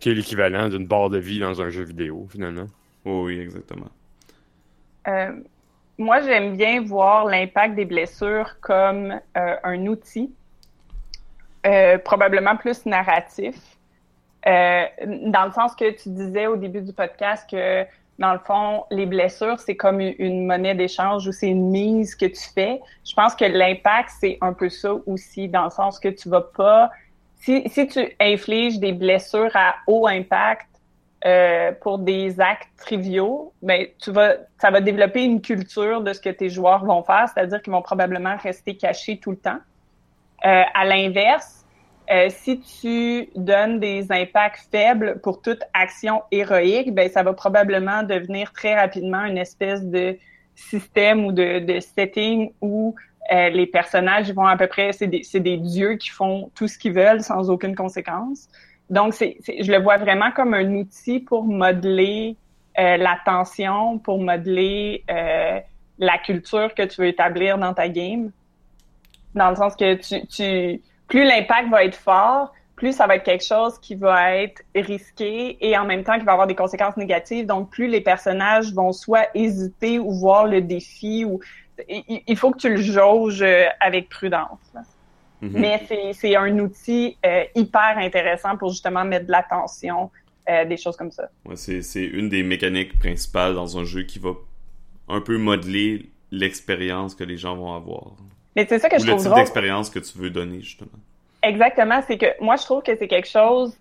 Qui 0.00 0.10
est 0.10 0.14
l'équivalent 0.14 0.68
d'une 0.68 0.86
barre 0.86 1.10
de 1.10 1.18
vie 1.18 1.38
dans 1.38 1.60
un 1.60 1.70
jeu 1.70 1.82
vidéo, 1.82 2.26
finalement. 2.30 2.66
oui, 3.04 3.38
exactement. 3.38 3.90
Euh, 5.08 5.32
moi, 5.98 6.20
j'aime 6.22 6.56
bien 6.56 6.82
voir 6.82 7.26
l'impact 7.26 7.74
des 7.74 7.84
blessures 7.84 8.56
comme 8.60 9.20
euh, 9.36 9.56
un 9.62 9.86
outil, 9.86 10.32
euh, 11.66 11.98
probablement 11.98 12.56
plus 12.56 12.86
narratif, 12.86 13.56
dans 14.46 15.44
le 15.46 15.52
sens 15.52 15.74
que 15.74 15.90
tu 15.90 16.08
disais 16.08 16.46
au 16.46 16.56
début 16.56 16.80
du 16.80 16.94
podcast 16.94 17.48
que 17.50 17.84
dans 18.20 18.34
le 18.34 18.38
fond, 18.38 18.84
les 18.90 19.06
blessures, 19.06 19.58
c'est 19.58 19.76
comme 19.76 19.98
une 20.00 20.46
monnaie 20.46 20.74
d'échange 20.74 21.26
ou 21.26 21.32
c'est 21.32 21.48
une 21.48 21.70
mise 21.70 22.14
que 22.14 22.26
tu 22.26 22.50
fais. 22.54 22.78
Je 23.02 23.14
pense 23.14 23.34
que 23.34 23.46
l'impact, 23.46 24.10
c'est 24.20 24.36
un 24.42 24.52
peu 24.52 24.68
ça 24.68 24.92
aussi, 25.06 25.48
dans 25.48 25.64
le 25.64 25.70
sens 25.70 25.98
que 25.98 26.08
tu 26.08 26.28
vas 26.28 26.42
pas... 26.42 26.90
Si, 27.38 27.64
tu 27.72 28.14
infliges 28.20 28.78
des 28.78 28.92
blessures 28.92 29.50
à 29.54 29.76
haut 29.86 30.06
impact 30.06 30.68
euh, 31.24 31.72
pour 31.80 31.98
des 31.98 32.38
actes 32.38 32.68
triviaux, 32.76 33.54
ben 33.62 33.86
tu 33.98 34.12
vas, 34.12 34.34
ça 34.58 34.70
va 34.70 34.82
développer 34.82 35.24
une 35.24 35.40
culture 35.40 36.02
de 36.02 36.12
ce 36.12 36.20
que 36.20 36.28
tes 36.28 36.50
joueurs 36.50 36.84
vont 36.84 37.02
faire, 37.02 37.26
c'est-à-dire 37.32 37.62
qu'ils 37.62 37.72
vont 37.72 37.80
probablement 37.80 38.36
rester 38.36 38.76
cachés 38.76 39.18
tout 39.18 39.30
le 39.30 39.38
temps. 39.38 39.58
Euh, 40.44 40.62
à 40.74 40.84
l'inverse, 40.84 41.59
euh, 42.10 42.28
si 42.30 42.60
tu 42.60 43.28
donnes 43.36 43.78
des 43.78 44.10
impacts 44.10 44.68
faibles 44.70 45.20
pour 45.22 45.40
toute 45.42 45.62
action 45.74 46.22
héroïque, 46.30 46.92
ben 46.94 47.08
ça 47.08 47.22
va 47.22 47.32
probablement 47.32 48.02
devenir 48.02 48.52
très 48.52 48.74
rapidement 48.74 49.24
une 49.24 49.38
espèce 49.38 49.84
de 49.84 50.16
système 50.54 51.24
ou 51.24 51.32
de, 51.32 51.60
de 51.60 51.80
setting 51.80 52.52
où 52.60 52.94
euh, 53.32 53.48
les 53.50 53.66
personnages 53.66 54.32
vont 54.32 54.46
à 54.46 54.56
peu 54.56 54.66
près, 54.66 54.92
c'est 54.92 55.06
des, 55.06 55.22
des, 55.34 55.56
dieux 55.56 55.94
qui 55.94 56.08
font 56.08 56.50
tout 56.54 56.66
ce 56.66 56.78
qu'ils 56.78 56.92
veulent 56.92 57.22
sans 57.22 57.48
aucune 57.48 57.76
conséquence. 57.76 58.48
Donc, 58.88 59.14
c'est, 59.14 59.36
je 59.46 59.70
le 59.70 59.78
vois 59.78 59.98
vraiment 59.98 60.32
comme 60.32 60.52
un 60.52 60.74
outil 60.74 61.20
pour 61.20 61.44
modeler 61.44 62.36
euh, 62.78 62.96
l'attention, 62.96 63.98
pour 63.98 64.18
modeler 64.20 65.04
euh, 65.10 65.60
la 65.98 66.18
culture 66.18 66.74
que 66.74 66.82
tu 66.82 67.00
veux 67.00 67.06
établir 67.06 67.56
dans 67.56 67.72
ta 67.72 67.88
game. 67.88 68.32
Dans 69.36 69.50
le 69.50 69.56
sens 69.56 69.76
que 69.76 69.94
tu, 69.94 70.26
tu 70.26 70.82
plus 71.10 71.24
l'impact 71.24 71.68
va 71.68 71.84
être 71.84 71.96
fort, 71.96 72.54
plus 72.76 72.92
ça 72.92 73.06
va 73.06 73.16
être 73.16 73.24
quelque 73.24 73.44
chose 73.44 73.78
qui 73.80 73.94
va 73.94 74.36
être 74.36 74.62
risqué 74.74 75.58
et 75.60 75.76
en 75.76 75.84
même 75.84 76.04
temps 76.04 76.18
qui 76.18 76.24
va 76.24 76.32
avoir 76.32 76.46
des 76.46 76.54
conséquences 76.54 76.96
négatives. 76.96 77.44
Donc, 77.44 77.68
plus 77.68 77.88
les 77.88 78.00
personnages 78.00 78.72
vont 78.72 78.92
soit 78.92 79.26
hésiter 79.34 79.98
ou 79.98 80.12
voir 80.12 80.46
le 80.46 80.62
défi 80.62 81.26
ou 81.26 81.40
il 81.88 82.36
faut 82.36 82.52
que 82.52 82.58
tu 82.58 82.68
le 82.70 82.80
jauges 82.80 83.42
euh, 83.42 83.64
avec 83.80 84.08
prudence. 84.08 84.58
Mm-hmm. 85.42 85.50
Mais 85.52 86.14
c'est 86.14 86.36
un 86.36 86.58
outil 86.58 87.16
euh, 87.26 87.44
hyper 87.54 87.98
intéressant 87.98 88.56
pour 88.56 88.70
justement 88.70 89.04
mettre 89.04 89.26
de 89.26 89.32
l'attention, 89.32 90.10
euh, 90.48 90.64
des 90.64 90.76
choses 90.76 90.96
comme 90.96 91.10
ça. 91.10 91.28
Ouais, 91.44 91.56
c'est 91.56 92.04
une 92.04 92.28
des 92.28 92.42
mécaniques 92.42 92.98
principales 92.98 93.54
dans 93.54 93.78
un 93.78 93.84
jeu 93.84 94.02
qui 94.02 94.18
va 94.18 94.32
un 95.08 95.20
peu 95.20 95.38
modeler 95.38 96.10
l'expérience 96.30 97.14
que 97.14 97.24
les 97.24 97.36
gens 97.36 97.56
vont 97.56 97.74
avoir. 97.74 98.12
Mais 98.56 98.66
c'est 98.68 98.78
ça 98.78 98.88
que 98.88 98.98
je 98.98 99.06
trouve 99.06 99.22
le 99.22 99.22
type 99.22 99.34
d'expérience 99.34 99.90
que 99.90 99.98
tu 99.98 100.18
veux 100.18 100.30
donner, 100.30 100.60
justement. 100.60 100.90
Exactement. 101.42 102.02
C'est 102.06 102.18
que 102.18 102.26
moi, 102.40 102.56
je 102.56 102.64
trouve 102.64 102.82
que 102.82 102.96
c'est 102.96 103.08
quelque 103.08 103.28
chose 103.28 103.76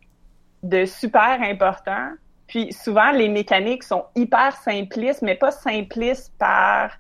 de 0.63 0.85
super 0.85 1.41
important. 1.41 2.11
Puis 2.47 2.73
souvent, 2.73 3.11
les 3.11 3.29
mécaniques 3.29 3.83
sont 3.83 4.05
hyper 4.15 4.55
simplistes, 4.55 5.21
mais 5.21 5.35
pas 5.35 5.51
simplistes 5.51 6.33
par 6.37 6.91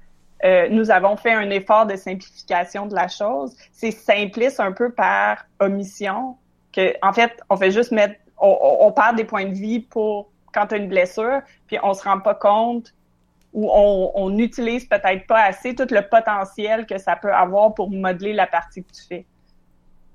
euh, 0.45 0.69
nous 0.69 0.89
avons 0.89 1.17
fait 1.17 1.33
un 1.33 1.49
effort 1.49 1.85
de 1.85 1.95
simplification 1.95 2.85
de 2.85 2.95
la 2.95 3.07
chose. 3.07 3.55
C'est 3.71 3.91
simpliste 3.91 4.59
un 4.59 4.71
peu 4.71 4.91
par 4.91 5.45
omission. 5.59 6.37
Que, 6.71 6.93
en 7.01 7.13
fait, 7.13 7.41
on 7.49 7.57
fait 7.57 7.71
juste 7.71 7.91
mettre, 7.91 8.15
on, 8.37 8.77
on 8.81 8.91
perd 8.91 9.17
des 9.17 9.25
points 9.25 9.45
de 9.45 9.53
vie 9.53 9.79
pour 9.79 10.29
quand 10.53 10.67
tu 10.67 10.75
as 10.75 10.77
une 10.77 10.87
blessure, 10.87 11.41
puis 11.67 11.77
on 11.83 11.93
se 11.93 12.03
rend 12.03 12.19
pas 12.19 12.35
compte 12.35 12.93
où 13.53 13.69
on 13.71 14.29
n'utilise 14.29 14.85
peut-être 14.85 15.25
pas 15.27 15.43
assez 15.43 15.73
tout 15.75 15.87
le 15.89 16.01
potentiel 16.01 16.85
que 16.85 16.97
ça 16.97 17.15
peut 17.15 17.33
avoir 17.33 17.73
pour 17.73 17.89
modeler 17.89 18.33
la 18.33 18.47
partie 18.47 18.83
que 18.83 18.91
tu 18.91 19.01
fais. 19.07 19.25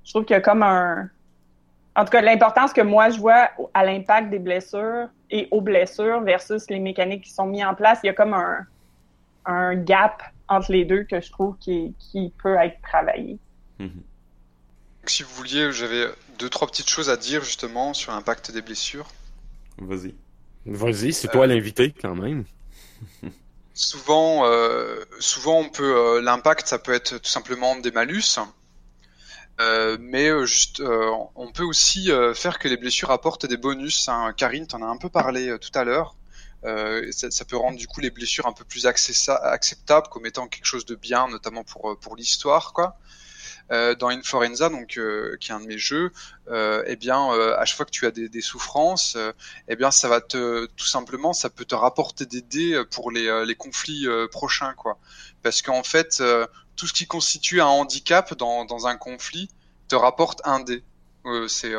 Je 0.03 0.11
trouve 0.11 0.25
qu'il 0.25 0.35
y 0.35 0.37
a 0.37 0.41
comme 0.41 0.63
un... 0.63 1.09
En 1.95 2.05
tout 2.05 2.11
cas, 2.11 2.21
l'importance 2.21 2.73
que 2.73 2.81
moi 2.81 3.09
je 3.09 3.19
vois 3.19 3.49
à 3.73 3.85
l'impact 3.85 4.29
des 4.29 4.39
blessures 4.39 5.07
et 5.31 5.47
aux 5.51 5.61
blessures 5.61 6.21
versus 6.21 6.69
les 6.69 6.79
mécaniques 6.79 7.23
qui 7.23 7.31
sont 7.31 7.45
mises 7.45 7.65
en 7.65 7.73
place, 7.73 7.99
il 8.03 8.07
y 8.07 8.09
a 8.09 8.13
comme 8.13 8.33
un, 8.33 8.65
un 9.45 9.75
gap 9.75 10.21
entre 10.47 10.71
les 10.71 10.85
deux 10.85 11.03
que 11.03 11.19
je 11.19 11.31
trouve 11.31 11.57
qui, 11.57 11.93
qui 11.99 12.33
peut 12.41 12.55
être 12.55 12.81
travaillé. 12.81 13.37
Mm-hmm. 13.79 14.03
Si 15.07 15.23
vous 15.23 15.29
vouliez, 15.35 15.71
j'avais 15.71 16.05
deux, 16.39 16.49
trois 16.49 16.67
petites 16.67 16.89
choses 16.89 17.09
à 17.09 17.17
dire 17.17 17.43
justement 17.43 17.93
sur 17.93 18.11
l'impact 18.11 18.51
des 18.51 18.61
blessures. 18.61 19.07
Vas-y. 19.77 20.15
Vas-y, 20.65 21.13
c'est 21.13 21.27
toi 21.27 21.43
euh, 21.43 21.47
l'invité 21.47 21.91
quand 21.91 22.15
même. 22.15 22.43
Souvent, 23.75 24.45
euh, 24.45 25.03
souvent 25.19 25.59
on 25.59 25.69
peut 25.69 25.95
euh, 25.95 26.21
l'impact, 26.21 26.67
ça 26.67 26.79
peut 26.79 26.93
être 26.93 27.17
tout 27.17 27.29
simplement 27.29 27.75
des 27.75 27.91
malus, 27.91 28.39
euh, 29.59 29.97
mais 29.99 30.31
on 31.35 31.51
peut 31.51 31.63
aussi 31.63 32.09
faire 32.33 32.57
que 32.59 32.67
les 32.67 32.77
blessures 32.77 33.11
apportent 33.11 33.45
des 33.45 33.57
bonus. 33.57 34.09
Hein. 34.09 34.33
Karine, 34.35 34.67
t'en 34.67 34.81
as 34.81 34.87
un 34.87 34.97
peu 34.97 35.09
parlé 35.09 35.57
tout 35.59 35.77
à 35.77 35.83
l'heure. 35.83 36.15
ça, 36.63 37.45
peut 37.45 37.57
rendre 37.57 37.77
du 37.77 37.87
coup 37.87 38.01
les 38.01 38.09
blessures 38.09 38.47
un 38.47 38.53
peu 38.53 38.65
plus 38.65 38.85
acceptables 38.87 40.07
comme 40.09 40.25
étant 40.25 40.47
quelque 40.47 40.65
chose 40.65 40.85
de 40.85 40.95
bien, 40.95 41.27
notamment 41.27 41.63
pour 41.63 41.97
pour 41.99 42.15
l'histoire, 42.15 42.73
quoi. 42.73 42.97
Euh, 43.71 43.95
dans 43.95 44.09
Inforenza, 44.09 44.69
donc 44.69 44.97
euh, 44.97 45.37
qui 45.39 45.49
est 45.51 45.55
un 45.55 45.59
de 45.59 45.65
mes 45.65 45.79
jeux, 45.79 46.11
euh, 46.49 46.83
eh 46.85 46.95
bien 46.95 47.31
à 47.57 47.65
chaque 47.65 47.77
fois 47.77 47.85
que 47.87 47.91
tu 47.91 48.05
as 48.05 48.11
des, 48.11 48.29
des 48.29 48.41
souffrances, 48.41 49.17
eh 49.67 49.75
bien 49.75 49.89
ça 49.89 50.07
va 50.07 50.21
te 50.21 50.67
tout 50.67 50.85
simplement, 50.85 51.33
ça 51.33 51.49
peut 51.49 51.65
te 51.65 51.73
rapporter 51.73 52.27
des 52.27 52.41
dés 52.41 52.83
pour 52.91 53.11
les, 53.11 53.43
les 53.45 53.55
conflits 53.55 54.05
prochains, 54.31 54.73
quoi. 54.75 54.99
Parce 55.41 55.61
qu'en 55.63 55.83
fait, 55.83 56.21
tout 56.75 56.87
ce 56.87 56.93
qui 56.93 57.07
constitue 57.07 57.59
un 57.59 57.65
handicap 57.65 58.35
dans, 58.35 58.65
dans 58.65 58.85
un 58.85 58.97
conflit 58.97 59.49
te 59.87 59.95
rapporte 59.95 60.41
un 60.45 60.59
dé. 60.59 60.83
c'est 61.47 61.73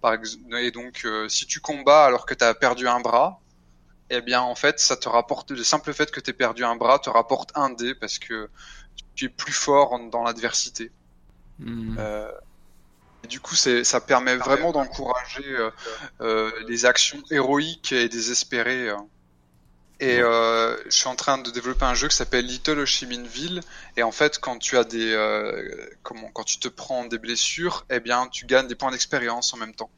par 0.00 0.14
exemple 0.14 0.56
et 0.56 0.70
donc 0.70 1.06
si 1.28 1.46
tu 1.46 1.60
combats 1.60 2.04
alors 2.04 2.24
que 2.24 2.34
tu 2.34 2.44
as 2.44 2.54
perdu 2.54 2.86
un 2.86 3.00
bras, 3.00 3.40
eh 4.10 4.20
bien 4.20 4.42
en 4.42 4.54
fait 4.54 4.78
ça 4.78 4.96
te 4.96 5.08
rapporte 5.08 5.50
le 5.50 5.64
simple 5.64 5.92
fait 5.92 6.10
que 6.12 6.20
tu 6.20 6.32
perdu 6.34 6.64
un 6.64 6.76
bras 6.76 7.00
te 7.00 7.10
rapporte 7.10 7.50
un 7.56 7.70
dé 7.70 7.94
parce 7.96 8.18
que 8.20 8.48
tu 9.16 9.26
es 9.26 9.28
plus 9.28 9.52
fort 9.52 9.98
dans 10.10 10.22
l'adversité. 10.22 10.92
Hmm. 11.58 11.96
Euh, 11.98 12.30
du 13.28 13.40
coup, 13.40 13.54
ça 13.54 14.00
permet 14.00 14.36
vraiment 14.36 14.72
d'encourager 14.72 15.44
euh, 15.46 15.70
euh, 16.20 16.50
les 16.68 16.86
actions 16.86 17.22
héroïques 17.30 17.92
et 17.92 18.08
désespérées. 18.08 18.90
Et 20.00 20.16
je 20.18 20.90
suis 20.90 21.08
en 21.08 21.14
train 21.14 21.38
de 21.38 21.50
développer 21.50 21.84
un 21.84 21.94
jeu 21.94 22.08
qui 22.08 22.16
s'appelle 22.16 22.46
Little 22.46 22.80
Ho. 22.80 23.60
Et 23.96 24.02
en 24.02 24.12
fait, 24.12 24.38
quand 24.40 24.58
tu 24.58 24.76
as 24.76 24.84
des, 24.84 25.14
comment, 26.02 26.28
quand 26.32 26.44
tu 26.44 26.58
te 26.58 26.68
prends 26.68 27.04
des 27.04 27.18
blessures, 27.18 27.86
eh 27.90 28.00
bien, 28.00 28.26
tu 28.26 28.46
gagnes 28.46 28.66
des 28.66 28.74
points 28.74 28.90
d'expérience 28.90 29.54
en 29.54 29.58
même 29.58 29.74
temps. 29.74 29.90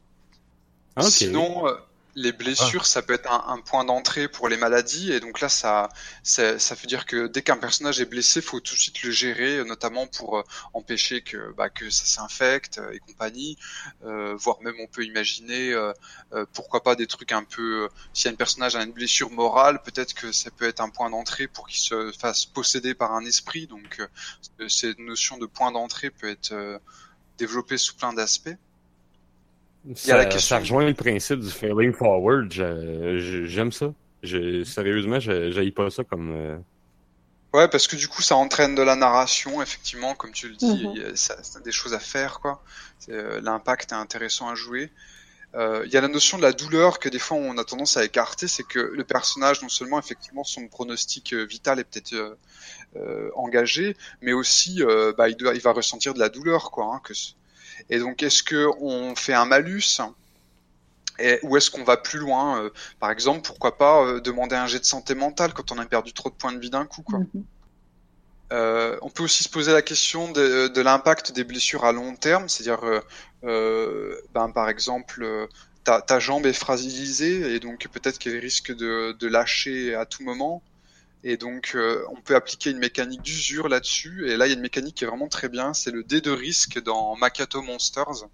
Sinon, 1.01 1.65
les 2.17 2.33
blessures, 2.33 2.87
ça 2.87 3.03
peut 3.03 3.15
être 3.15 3.31
un, 3.31 3.61
point 3.61 3.85
d'entrée 3.85 4.29
pour 4.29 4.49
les 4.49 4.57
maladies, 4.57 5.13
et 5.13 5.21
donc 5.21 5.41
là, 5.41 5.49
ça, 5.49 5.89
ça, 6.23 6.59
ça 6.59 6.75
veut 6.75 6.87
dire 6.87 7.07
que 7.07 7.27
dès 7.27 7.43
qu'un 7.43 7.57
personnage 7.57 8.01
est 8.01 8.05
blessé, 8.05 8.41
faut 8.41 8.61
tout 8.61 8.75
de 8.75 8.81
suite 8.81 9.03
le 9.03 9.11
gérer, 9.11 9.65
notamment 9.65 10.07
pour 10.07 10.39
euh, 10.39 10.43
empêcher 10.75 11.23
que, 11.23 11.53
bah, 11.53 11.71
que 11.71 11.91
ça 11.91 12.05
s'infecte 12.05 12.79
euh, 12.79 12.93
et 12.93 12.99
compagnie. 13.01 13.57
Euh, 14.05 14.35
voire 14.37 14.61
même, 14.63 14.75
on 14.81 14.87
peut 14.87 15.05
imaginer, 15.05 15.73
euh, 15.73 15.93
pourquoi 16.53 16.83
pas 16.83 16.95
des 16.95 17.07
trucs 17.07 17.33
un 17.33 17.45
peu. 17.45 17.89
si 18.13 18.29
un 18.29 18.35
personnage 18.35 18.77
a 18.77 18.83
une 18.83 18.93
blessure 18.93 19.31
morale, 19.31 19.83
peut-être 19.83 20.15
que 20.15 20.33
ça 20.33 20.51
peut 20.51 20.67
être 20.67 20.81
un 20.81 20.91
point 20.91 21.11
d'entrée 21.11 21.49
pour 21.49 21.67
qu'il 21.69 21.81
se 21.81 22.13
fasse 22.13 22.47
posséder 22.47 22.95
par 22.95 23.13
un 23.13 23.25
esprit. 23.25 23.67
Donc, 23.67 24.01
cette 24.69 24.99
notion 24.99 25.39
de 25.39 25.47
point 25.47 25.73
d'entrée 25.73 26.11
peut 26.11 26.29
être 26.29 26.81
développée 27.39 27.79
sous 27.79 27.97
plein 27.97 28.13
d'aspects. 28.13 28.57
Ça, 29.95 30.31
ça 30.39 30.59
rejoint 30.59 30.85
le 30.85 30.95
principe 30.95 31.41
du 31.41 31.51
failing 31.51 31.93
forward. 31.93 32.51
J'aime 32.51 33.73
ça. 33.73 33.93
Je, 34.25 34.65
sérieusement, 34.65 35.21
j'aille 35.21 35.71
pas 35.71 35.91
ça 35.91 36.03
comme. 36.03 36.33
Euh, 36.35 36.57
ouais, 37.53 37.69
parce 37.69 37.87
que 37.87 37.95
du 37.95 38.09
coup, 38.09 38.23
ça 38.23 38.37
entraîne 38.37 38.75
de 38.75 38.81
la 38.81 38.97
narration, 38.97 39.61
effectivement, 39.61 40.15
comme 40.15 40.33
tu 40.33 40.49
le 40.49 40.57
dis, 40.57 40.67
mhm. 40.67 40.93
il 40.95 41.03
y 41.03 41.05
a, 41.05 41.61
des 41.61 41.73
choses 41.73 41.93
à 41.93 41.99
faire, 41.99 42.41
quoi. 42.41 42.63
Euh, 43.11 43.41
l'impact 43.43 43.93
est 43.93 43.97
intéressant 43.97 44.49
à 44.49 44.55
jouer. 44.55 44.91
Euh, 45.55 45.83
il 45.85 45.93
y 45.93 45.97
a 45.97 46.01
la 46.01 46.09
notion 46.09 46.39
de 46.39 46.43
la 46.43 46.53
douleur 46.53 46.99
que 46.99 47.09
des 47.09 47.21
fois 47.21 47.37
on 47.37 47.57
a 47.59 47.65
tendance 47.65 47.97
à 47.97 48.05
écarter, 48.05 48.49
c'est 48.49 48.65
que 48.65 48.81
le 48.81 49.05
personnage, 49.05 49.63
non 49.63 49.69
seulement 49.69 50.01
effectivement 50.01 50.43
son 50.43 50.67
pronostic 50.67 51.33
vital 51.33 51.79
est 51.79 51.85
peut-être 51.85 52.37
engagé, 53.37 53.97
mais 54.21 54.33
aussi 54.33 54.83
bah, 55.17 55.29
il, 55.29 55.37
doit, 55.37 55.55
il 55.55 55.61
va 55.61 55.73
ressentir 55.73 56.15
de 56.15 56.19
la 56.19 56.31
douleur, 56.31 56.71
quoi. 56.71 56.87
Hein, 56.87 57.01
que 57.05 57.13
et 57.91 57.99
donc, 57.99 58.23
est-ce 58.23 58.43
que 58.43 58.69
on 58.81 59.15
fait 59.15 59.35
un 59.35 59.45
malus 59.45 60.01
et, 61.19 61.39
ou 61.43 61.57
est-ce 61.57 61.71
qu'on 61.71 61.85
va 61.85 61.97
plus 61.97 62.19
loin 62.19 62.63
euh, 62.63 62.71
Par 62.99 63.11
exemple, 63.11 63.43
pourquoi 63.43 63.79
pas 63.79 64.05
euh, 64.05 64.21
demander 64.21 64.57
un 64.57 64.67
jet 64.67 64.81
de 64.81 64.85
santé 64.85 65.15
mentale 65.15 65.53
quand 65.53 65.71
on 65.71 65.79
a 65.79 65.87
perdu 65.87 66.13
trop 66.13 66.29
de 66.29 66.35
points 66.35 66.53
de 66.53 66.59
vie 66.59 66.71
d'un 66.71 66.87
coup, 66.87 67.03
quoi. 67.03 67.21
Mhm. 67.21 67.45
Euh, 68.53 68.99
on 69.01 69.11
peut 69.11 69.23
aussi 69.23 69.43
se 69.43 69.49
poser 69.49 69.73
la 69.73 69.83
question 69.83 70.31
de, 70.31 70.81
l'impact 70.81 71.33
des 71.33 71.45
blessures 71.45 71.85
à 71.85 71.93
long 71.93 72.15
terme, 72.15 72.49
c'est-à-dire, 72.49 73.03
ben, 73.43 74.51
par 74.53 74.69
exemple, 74.69 75.49
ta, 75.85 76.19
jambe 76.21 76.47
est 76.47 76.53
fragilisée 76.53 77.55
et 77.55 77.61
donc 77.61 77.89
peut-être 77.89 78.19
qu'elle 78.19 78.39
risque 78.39 78.73
de, 78.75 79.27
lâcher 79.27 79.95
à 79.95 80.05
tout 80.05 80.23
moment. 80.23 80.63
Et 81.27 81.39
donc, 81.39 81.73
euh, 81.75 82.05
on 82.11 82.21
peut 82.21 82.37
appliquer 82.37 82.71
une 82.71 82.79
mécanique 82.79 83.23
d'usure 83.23 83.69
là-dessus. 83.69 84.29
Et 84.29 84.37
là, 84.37 84.47
il 84.47 84.51
y 84.51 84.53
a 84.53 84.57
une 84.57 84.61
mécanique 84.61 84.97
qui 84.97 85.05
est 85.05 85.07
vraiment 85.07 85.29
très 85.29 85.49
bien. 85.49 85.73
C'est 85.73 85.91
le 85.91 86.05
dé 86.05 86.21
de 86.21 86.31
risque 86.31 86.81
dans 86.83 87.17
Makato 87.17 87.63
Monsters. 87.63 88.27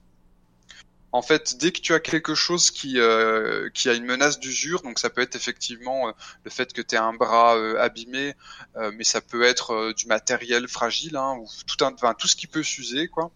En 1.12 1.22
fait, 1.22 1.56
dès 1.58 1.70
que 1.70 1.80
tu 1.80 1.94
as 1.94 2.00
quelque 2.00 2.34
chose 2.34 2.72
qui, 2.72 2.98
euh, 2.98 3.68
qui 3.74 3.88
a 3.88 3.94
une 3.94 4.04
menace 4.04 4.40
d'usure, 4.40 4.82
donc 4.82 4.98
ça 4.98 5.08
peut 5.08 5.20
être 5.20 5.36
effectivement 5.36 6.08
euh, 6.08 6.12
le 6.44 6.50
fait 6.50 6.72
que 6.72 6.82
tu 6.82 6.96
aies 6.96 6.98
un 6.98 7.12
bras 7.12 7.54
abîmé, 7.80 8.34
mais 8.76 9.04
ça 9.04 9.20
peut 9.20 9.42
être 9.42 9.92
du 9.96 10.06
matériel 10.06 10.68
fragile, 10.68 11.16
hein, 11.16 11.36
ou 11.40 11.48
tout, 11.66 11.84
un, 11.84 11.92
enfin, 11.92 12.14
tout 12.14 12.28
ce 12.28 12.36
qui 12.36 12.46
peut 12.46 12.62
s'user, 12.62 13.08
quoi. 13.08 13.30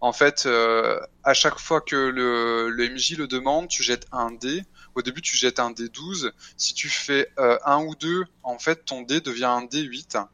En 0.00 0.12
fait, 0.12 0.46
à 0.46 1.34
chaque 1.34 1.58
fois 1.58 1.80
que 1.82 1.96
le, 1.96 2.70
le 2.70 2.88
MJ 2.88 3.16
le 3.16 3.26
demande, 3.26 3.68
tu 3.68 3.82
jettes 3.82 4.06
un 4.12 4.30
dé 4.30 4.64
au 4.94 5.02
début, 5.02 5.22
tu 5.22 5.36
jettes 5.36 5.58
un 5.58 5.72
D12. 5.72 6.30
Si 6.56 6.74
tu 6.74 6.88
fais 6.88 7.30
euh, 7.38 7.58
un 7.64 7.82
ou 7.84 7.94
deux, 7.94 8.24
en 8.42 8.58
fait, 8.58 8.84
ton 8.84 9.02
dé 9.02 9.20
devient 9.20 9.44
un 9.44 9.64
D8. 9.64 10.26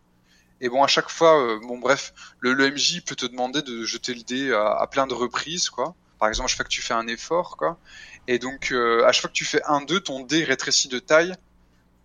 Et 0.60 0.68
bon, 0.68 0.82
à 0.82 0.86
chaque 0.86 1.08
fois, 1.08 1.40
euh, 1.40 1.58
bon 1.60 1.78
bref, 1.78 2.12
le, 2.40 2.54
MJ 2.70 3.02
peut 3.02 3.16
te 3.16 3.26
demander 3.26 3.62
de 3.62 3.84
jeter 3.84 4.14
le 4.14 4.22
dé 4.22 4.52
à, 4.52 4.86
plein 4.90 5.06
de 5.06 5.14
reprises, 5.14 5.70
quoi. 5.70 5.94
Par 6.18 6.28
exemple, 6.28 6.50
chaque 6.50 6.58
fois 6.58 6.64
que 6.64 6.70
tu 6.70 6.82
fais 6.82 6.94
un 6.94 7.06
effort, 7.06 7.56
quoi. 7.56 7.78
Et 8.28 8.38
donc, 8.38 8.72
euh, 8.72 9.06
à 9.06 9.12
chaque 9.12 9.22
fois 9.22 9.30
que 9.30 9.34
tu 9.34 9.46
fais 9.46 9.62
un 9.64 9.80
2, 9.80 10.00
ton 10.00 10.20
dé 10.20 10.44
rétrécit 10.44 10.88
de 10.88 10.98
taille 10.98 11.34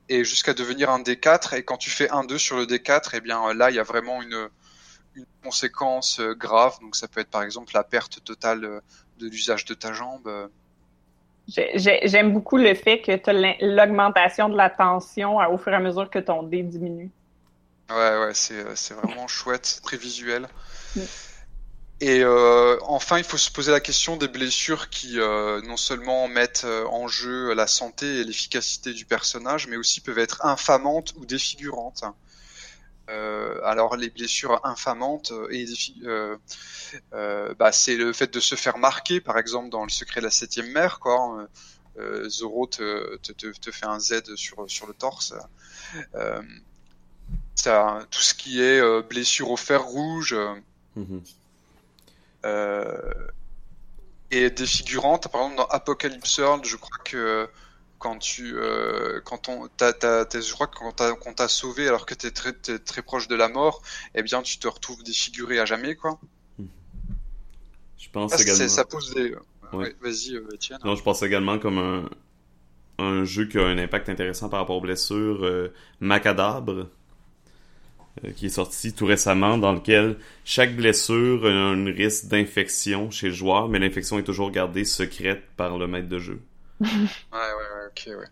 et 0.08 0.24
jusqu'à 0.24 0.54
devenir 0.54 0.90
un 0.90 1.02
D4. 1.02 1.56
Et 1.56 1.64
quand 1.64 1.78
tu 1.78 1.90
fais 1.90 2.10
un 2.10 2.24
2 2.24 2.38
sur 2.38 2.56
le 2.56 2.66
D4, 2.66 3.10
eh 3.14 3.22
bien 3.22 3.54
là, 3.54 3.70
il 3.72 3.76
y 3.76 3.80
a 3.80 3.84
vraiment 3.84 4.22
une 4.22 4.50
conséquence 5.44 6.22
grave. 6.22 6.78
Donc, 6.80 6.96
ça 6.96 7.10
peut 7.10 7.20
être 7.20 7.30
par 7.30 7.44
exemple 7.44 7.72
la 7.74 7.84
perte 7.84 8.24
totale 8.24 8.82
de 9.20 9.28
l'usage 9.28 9.66
de 9.66 9.74
ta 9.74 9.92
jambe. 9.92 10.50
J'aime 11.48 12.34
beaucoup 12.34 12.58
le 12.58 12.74
fait 12.74 13.02
que 13.02 13.16
tu 13.16 13.30
as 13.30 13.56
l'augmentation 13.62 14.50
de 14.50 14.58
la 14.58 14.70
tension 14.70 15.38
au 15.38 15.58
fur 15.58 15.74
et 15.74 15.76
à 15.76 15.80
mesure 15.80 16.10
que 16.10 16.20
ton 16.20 16.44
dé 16.44 16.64
diminue. 16.64 17.12
Ouais, 17.90 18.18
ouais, 18.20 18.32
c'est 18.34 18.56
euh, 18.56 19.02
vraiment 19.04 19.28
chouette, 19.28 19.80
très 19.84 19.98
visuel. 19.98 20.48
Mm. 20.96 21.02
Et 22.02 22.24
euh, 22.24 22.78
enfin, 22.82 23.20
il 23.20 23.24
faut 23.24 23.38
se 23.38 23.52
poser 23.52 23.72
la 23.72 23.80
question 23.80 24.18
des 24.18 24.28
blessures 24.28 24.90
qui 24.90 25.20
euh, 25.20 25.62
non 25.62 25.78
seulement 25.78 26.28
mettent 26.28 26.66
en 26.90 27.08
jeu 27.08 27.54
la 27.54 27.68
santé 27.68 28.20
et 28.20 28.24
l'efficacité 28.24 28.92
du 28.92 29.06
personnage, 29.06 29.68
mais 29.68 29.78
aussi 29.78 30.02
peuvent 30.02 30.20
être 30.20 30.46
infamantes 30.46 31.14
ou 31.18 31.26
défigurantes. 31.26 32.04
Euh, 33.08 33.60
alors 33.64 33.98
les 33.98 34.10
blessures 34.10 34.60
infamantes 34.64 35.32
euh, 35.32 35.48
et 35.52 35.68
euh, 37.14 37.54
bah, 37.54 37.72
c'est 37.72 37.98
le 37.98 38.12
fait 38.14 38.34
de 38.34 38.40
se 38.40 38.56
faire 38.56 38.80
marquer, 38.80 39.22
par 39.22 39.38
exemple 39.38 39.70
dans 39.70 39.84
le 39.84 39.92
secret 39.92 40.22
de 40.22 40.26
la 40.26 40.32
septième 40.32 40.72
mer, 40.72 41.00
quoi. 41.00 41.48
Euh, 41.98 42.28
Zoro 42.28 42.66
te, 42.66 43.16
te, 43.18 43.32
te, 43.32 43.72
fait 43.72 43.86
un 43.86 44.00
Z 44.00 44.36
sur, 44.36 44.70
sur 44.70 44.88
le 44.88 44.94
torse. 44.94 45.34
Euh, 46.16 46.42
ça, 47.54 48.06
tout 48.10 48.22
ce 48.22 48.34
qui 48.34 48.62
est 48.62 48.82
blessure 49.04 49.50
au 49.52 49.56
fer 49.56 49.82
rouge 49.82 50.36
mhm. 50.96 51.22
et 54.32 54.50
défigurante. 54.50 55.30
Par 55.30 55.42
exemple, 55.42 55.58
dans 55.58 55.68
Apocalypse 55.68 56.38
World, 56.40 56.66
je 56.66 56.76
crois 56.76 56.98
que 57.06 57.48
quand 58.06 58.20
tu 58.20 58.56
euh, 58.56 59.20
quand 59.26 59.50
on 59.50 59.68
je 59.68 60.54
crois 60.54 60.68
que 60.68 60.76
quand 60.76 61.34
t'a 61.34 61.48
sauvé 61.48 61.88
alors 61.88 62.06
que 62.06 62.14
t'es 62.14 62.30
très 62.30 62.54
très 62.54 63.02
proche 63.02 63.28
de 63.28 63.36
la 63.36 63.50
mort 63.50 63.82
eh 64.14 64.22
bien 64.22 64.44
tu 64.44 64.60
te 64.60 64.68
retrouves 64.68 65.02
défiguré 65.02 65.60
à 65.60 65.66
jamais 65.66 65.96
quoi. 65.96 66.20
Je 67.98 68.10
pense 68.12 68.40
également 68.40 68.68
ça 68.70 68.86
pose 68.86 69.12
des 69.16 69.34
vas-y 69.74 70.36
euh, 70.36 70.48
non 70.84 70.96
je 70.96 71.02
pense 71.02 71.24
également 71.24 71.58
comme 71.58 71.80
un 71.80 72.10
un 73.00 73.24
jeu 73.24 73.48
qui 73.48 73.58
a 73.58 73.66
un 73.66 73.80
impact 73.80 74.08
intéressant 74.10 74.50
par 74.50 74.60
rapport 74.60 74.78
aux 74.78 74.82
blessures 74.82 75.44
euh, 75.44 75.74
Macadabre 76.00 76.90
qui 78.38 78.46
est 78.46 78.50
sorti 78.50 78.94
tout 78.94 79.06
récemment, 79.06 79.58
dans 79.58 79.74
lequel 79.74 80.16
chaque 80.46 80.74
blessure 80.74 81.46
a 81.46 81.50
un 81.50 81.86
risque 81.92 82.28
d'infection 82.28 83.12
chez 83.12 83.28
le 83.28 83.34
joueur, 83.34 83.68
mais 83.68 83.78
l'infection 83.78 84.18
est 84.18 84.24
toujours 84.24 84.52
gardée 84.52 84.86
secrète 84.86 85.44
par 85.58 85.78
le 85.78 85.86
maître 85.86 86.08
de 86.08 86.20
jeu. 86.20 86.40
ouais, 86.82 86.88
ouais, 87.34 87.75
ok, 87.96 88.20
ouais. 88.20 88.28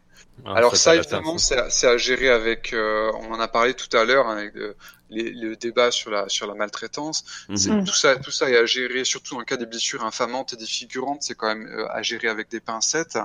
Ah, 0.45 0.55
Alors 0.55 0.75
ça, 0.75 0.95
évidemment, 0.95 1.37
c'est 1.37 1.57
à, 1.57 1.91
à, 1.91 1.97
gérer 1.97 2.29
avec. 2.29 2.73
Euh, 2.73 3.11
on 3.19 3.31
en 3.31 3.39
a 3.39 3.47
parlé 3.47 3.73
tout 3.73 3.95
à 3.95 4.03
l'heure 4.03 4.27
hein, 4.27 4.37
avec 4.37 4.55
euh, 4.55 4.75
les, 5.09 5.31
le 5.31 5.55
débat 5.55 5.91
sur 5.91 6.09
la 6.11 6.27
sur 6.27 6.47
la 6.47 6.55
maltraitance. 6.55 7.23
Mhm. 7.49 7.85
Tout 7.85 7.93
ça, 7.93 8.15
tout 8.17 8.31
ça 8.31 8.49
est 8.49 8.57
à 8.57 8.65
gérer, 8.65 9.05
surtout 9.05 9.35
dans 9.35 9.39
le 9.39 9.45
cas 9.45 9.57
des 9.57 9.65
blessures 9.65 10.03
infamantes 10.03 10.53
et 10.53 10.57
défigurantes, 10.57 11.21
c'est 11.23 11.35
quand 11.35 11.47
même 11.47 11.67
euh, 11.67 11.87
à 11.91 12.01
gérer 12.01 12.27
avec 12.27 12.49
des 12.49 12.59
pincettes. 12.59 13.17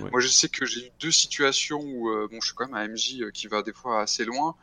Moi, 0.00 0.20
je 0.20 0.28
sais 0.28 0.48
que 0.48 0.66
j'ai 0.66 0.86
eu 0.86 0.90
deux 1.00 1.12
situations 1.12 1.80
où, 1.80 2.10
bon, 2.28 2.40
je 2.40 2.48
suis 2.48 2.54
quand 2.54 2.66
même 2.68 2.74
un 2.74 2.88
MJ 2.88 3.30
qui 3.32 3.46
va 3.46 3.62
des 3.62 3.72
fois 3.72 4.02
assez 4.02 4.24
loin. 4.24 4.54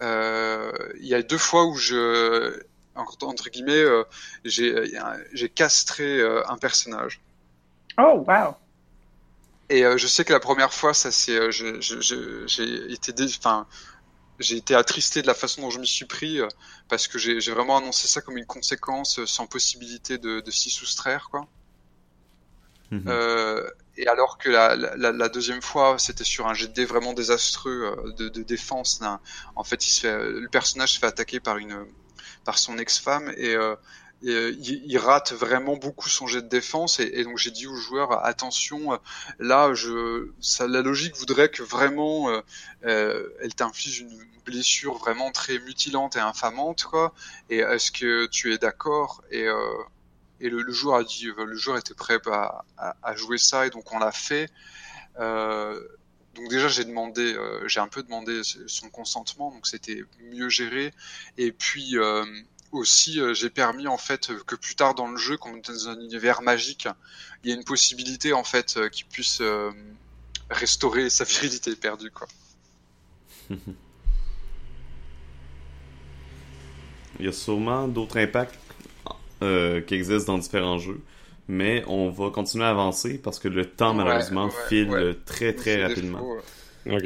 Il 0.00 1.06
y 1.06 1.14
a 1.14 1.22
deux 1.22 1.38
fois 1.38 1.64
où 1.64 1.76
je, 1.76 2.60
entre 2.94 3.48
guillemets, 3.48 3.84
j'ai 4.44 4.92
j'ai 5.32 5.48
castré 5.48 6.22
un 6.46 6.58
personnage. 6.58 7.20
Oh, 7.98 8.24
wow. 8.26 8.54
Et 9.72 9.82
je 9.96 10.06
sais 10.06 10.24
que 10.24 10.32
la 10.34 10.40
première 10.40 10.72
fois, 10.72 10.92
ça 10.92 11.10
c'est, 11.10 11.50
j'ai 11.50 12.92
été, 12.92 13.12
enfin, 13.38 13.66
j'ai 14.38 14.56
été 14.56 14.74
attristé 14.74 15.22
de 15.22 15.26
la 15.26 15.34
façon 15.34 15.62
dont 15.62 15.70
je 15.70 15.80
m'y 15.80 15.86
suis 15.86 16.04
pris 16.04 16.40
parce 16.88 17.08
que 17.08 17.18
j'ai 17.18 17.38
vraiment 17.52 17.78
annoncé 17.78 18.06
ça 18.06 18.20
comme 18.20 18.36
une 18.36 18.46
conséquence 18.46 19.24
sans 19.24 19.46
possibilité 19.46 20.18
de, 20.18 20.40
de 20.40 20.50
s'y 20.50 20.70
soustraire, 20.70 21.28
quoi. 21.30 21.48
Euh, 23.08 23.68
et 23.96 24.06
alors 24.06 24.38
que 24.38 24.50
la, 24.50 24.76
la, 24.76 25.12
la 25.12 25.28
deuxième 25.28 25.62
fois, 25.62 25.98
c'était 25.98 26.24
sur 26.24 26.46
un 26.46 26.54
GD 26.54 26.84
vraiment 26.84 27.14
désastreux 27.14 27.94
euh, 27.98 28.12
de, 28.12 28.28
de 28.28 28.42
défense. 28.42 29.00
En 29.56 29.64
fait, 29.64 29.86
il 29.86 29.90
se 29.90 30.00
fait, 30.00 30.18
le 30.18 30.48
personnage 30.48 30.92
se 30.94 30.98
fait 30.98 31.06
attaquer 31.06 31.40
par 31.40 31.56
une, 31.56 31.86
par 32.44 32.58
son 32.58 32.78
ex-femme 32.78 33.32
et, 33.36 33.54
euh, 33.54 33.74
et 34.24 34.50
il, 34.50 34.98
rate 34.98 35.32
vraiment 35.32 35.76
beaucoup 35.76 36.08
son 36.08 36.26
jet 36.26 36.42
de 36.42 36.48
défense. 36.48 37.00
Et, 37.00 37.24
donc 37.24 37.38
j'ai 37.38 37.50
dit 37.50 37.66
aux 37.66 37.76
joueurs 37.76 38.24
attention, 38.24 38.98
là, 39.38 39.74
je, 39.74 40.30
ça, 40.40 40.66
la 40.68 40.82
logique 40.82 41.16
voudrait 41.16 41.48
que 41.48 41.62
vraiment 41.62 42.30
euh, 42.84 43.28
elle 43.40 43.54
t'inflige 43.54 44.00
une 44.00 44.18
blessure 44.44 44.98
vraiment 44.98 45.30
très 45.30 45.58
mutilante 45.60 46.16
et 46.16 46.20
infamante, 46.20 46.84
quoi. 46.84 47.14
Et 47.50 47.58
est-ce 47.58 47.92
que 47.92 48.26
tu 48.26 48.52
es 48.52 48.58
d'accord? 48.58 49.22
Et 49.30 49.48
et 50.42 50.50
le, 50.50 50.72
joueur 50.72 50.96
a 50.96 51.04
dit, 51.04 51.28
euh, 51.28 51.44
le 51.44 51.56
joueur 51.56 51.78
était 51.78 51.94
prêt 51.94 52.18
à, 52.26 52.64
à, 52.76 53.14
jouer 53.14 53.38
ça 53.38 53.66
et 53.66 53.70
donc 53.70 53.92
on 53.92 53.98
l'a 54.00 54.10
fait. 54.10 54.50
Euh, 55.20 55.80
donc 56.34 56.48
déjà 56.48 56.66
j'ai 56.66 56.84
demandé, 56.84 57.34
euh, 57.34 57.66
j'ai 57.68 57.78
un 57.78 57.86
peu 57.86 58.02
demandé 58.02 58.40
son 58.66 58.90
consentement, 58.90 59.52
donc 59.52 59.68
c'était 59.68 60.02
mieux 60.20 60.48
géré. 60.48 60.92
Et 61.38 61.52
puis 61.52 61.94
aussi 62.72 63.20
j'ai 63.34 63.50
permis 63.50 63.86
en 63.86 63.98
fait 63.98 64.32
que 64.46 64.56
plus 64.56 64.74
tard 64.74 64.94
dans 64.94 65.08
le 65.08 65.16
jeu, 65.16 65.36
comme 65.36 65.60
dans 65.60 65.88
un 65.88 66.00
univers 66.00 66.42
magique, 66.42 66.88
il 67.44 67.50
y 67.50 67.52
a 67.52 67.56
une 67.56 67.64
possibilité 67.64 68.32
en 68.32 68.44
fait 68.44 68.78
qu'il 68.90 69.06
puisse 69.06 69.42
restaurer 70.50 71.10
sa 71.10 71.24
virilité 71.30 71.76
perdue 71.76 72.10
quoi. 72.10 72.26
il 77.18 77.26
y 77.26 77.28
a 77.28 77.32
sûrement 77.32 77.88
d'autres 77.88 78.18
impacts 78.18 78.58
euh, 79.42 79.80
qui 79.80 79.94
existent 79.94 80.32
dans 80.32 80.38
différents 80.38 80.78
jeux. 80.78 81.00
Mais 81.48 81.84
on 81.88 82.10
va 82.10 82.30
continuer 82.30 82.64
à 82.64 82.70
avancer 82.70 83.18
parce 83.18 83.38
que 83.38 83.48
le 83.48 83.66
temps, 83.66 83.94
malheureusement, 83.94 84.48
file 84.68 85.16
très 85.26 85.52
très 85.52 85.82
rapidement. 85.82 86.20
ok. 86.86 87.02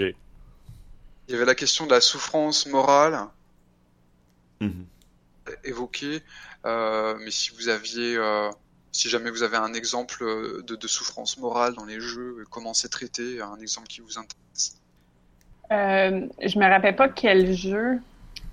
Il 1.29 1.33
y 1.33 1.35
avait 1.35 1.45
la 1.45 1.55
question 1.55 1.87
de 1.87 1.91
la 1.91 2.01
souffrance 2.01 2.67
morale 2.67 3.27
mhm. 4.61 4.87
Euh, 6.65 7.15
mais 7.21 7.31
si 7.31 7.51
vous 7.55 7.69
aviez, 7.69 8.17
euh, 8.17 8.51
si 8.93 9.09
jamais 9.09 9.31
vous 9.31 9.43
avez 9.43 9.57
un 9.57 9.75
exemple 9.75 10.25
de, 10.65 10.87
souffrance 10.87 11.39
morale 11.39 11.75
dans 11.75 11.85
les 11.85 12.01
jeux, 12.01 12.45
comment 12.51 12.75
c'est 12.75 12.89
traité, 12.89 13.41
un 13.41 13.61
exemple 13.61 13.89
qui 13.89 14.01
vous 14.01 14.19
intéresse? 14.19 14.81
je 15.69 16.59
me 16.61 16.71
rappelle 16.71 16.95
pas 16.95 17.09
quel 17.09 17.53
jeu 17.53 18.01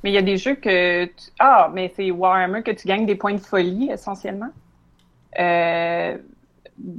mais 0.04 0.12
il 0.12 0.14
y 0.14 0.18
a 0.18 0.22
des 0.22 0.38
jeux 0.38 0.56
que. 0.56 1.10
Ah, 1.40 1.70
mais 1.74 1.92
c'est 1.96 2.12
Warhammer 2.12 2.62
que 2.62 2.72
tu 2.72 2.88
gagnes 2.88 3.06
des 3.06 3.16
points 3.16 3.34
de 3.34 3.40
folie, 3.40 3.90
essentiellement. 3.90 4.50
Euh, 5.40 6.18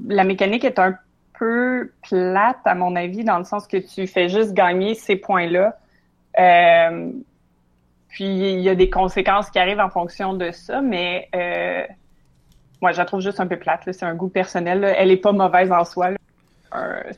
la 0.09 0.25
mécanique 0.25 0.65
est 0.65 0.79
un 0.79 0.97
peu 1.39 1.93
plate, 2.09 2.61
à 2.65 2.75
mon 2.75 2.97
avis, 2.97 3.23
dans 3.25 3.39
le 3.39 3.45
sens 3.45 3.67
que 3.67 3.77
tu 3.77 4.07
fais 4.07 4.29
juste 4.29 4.55
gagner 4.55 4.95
ces 4.95 5.17
points-là. 5.17 5.79
Euh, 6.39 7.13
puis 8.15 8.27
il 8.27 8.61
y 8.61 8.69
a 8.69 8.77
des 8.77 8.89
conséquences 8.89 9.51
qui 9.51 9.59
arrivent 9.59 9.81
en 9.81 9.91
fonction 9.91 10.35
de 10.35 10.53
ça, 10.53 10.81
mais 10.81 11.29
euh, 11.35 11.83
moi, 12.81 12.93
je 12.93 12.99
la 12.99 13.07
trouve 13.07 13.21
juste 13.21 13.41
un 13.41 13.49
peu 13.49 13.57
plate. 13.57 13.91
C'est 13.91 14.05
un 14.05 14.15
goût 14.15 14.29
personnel. 14.29 14.85
Elle 14.97 15.11
est 15.11 15.17
pas 15.17 15.33
mauvaise 15.33 15.73
en 15.73 15.85
soi. 15.85 16.11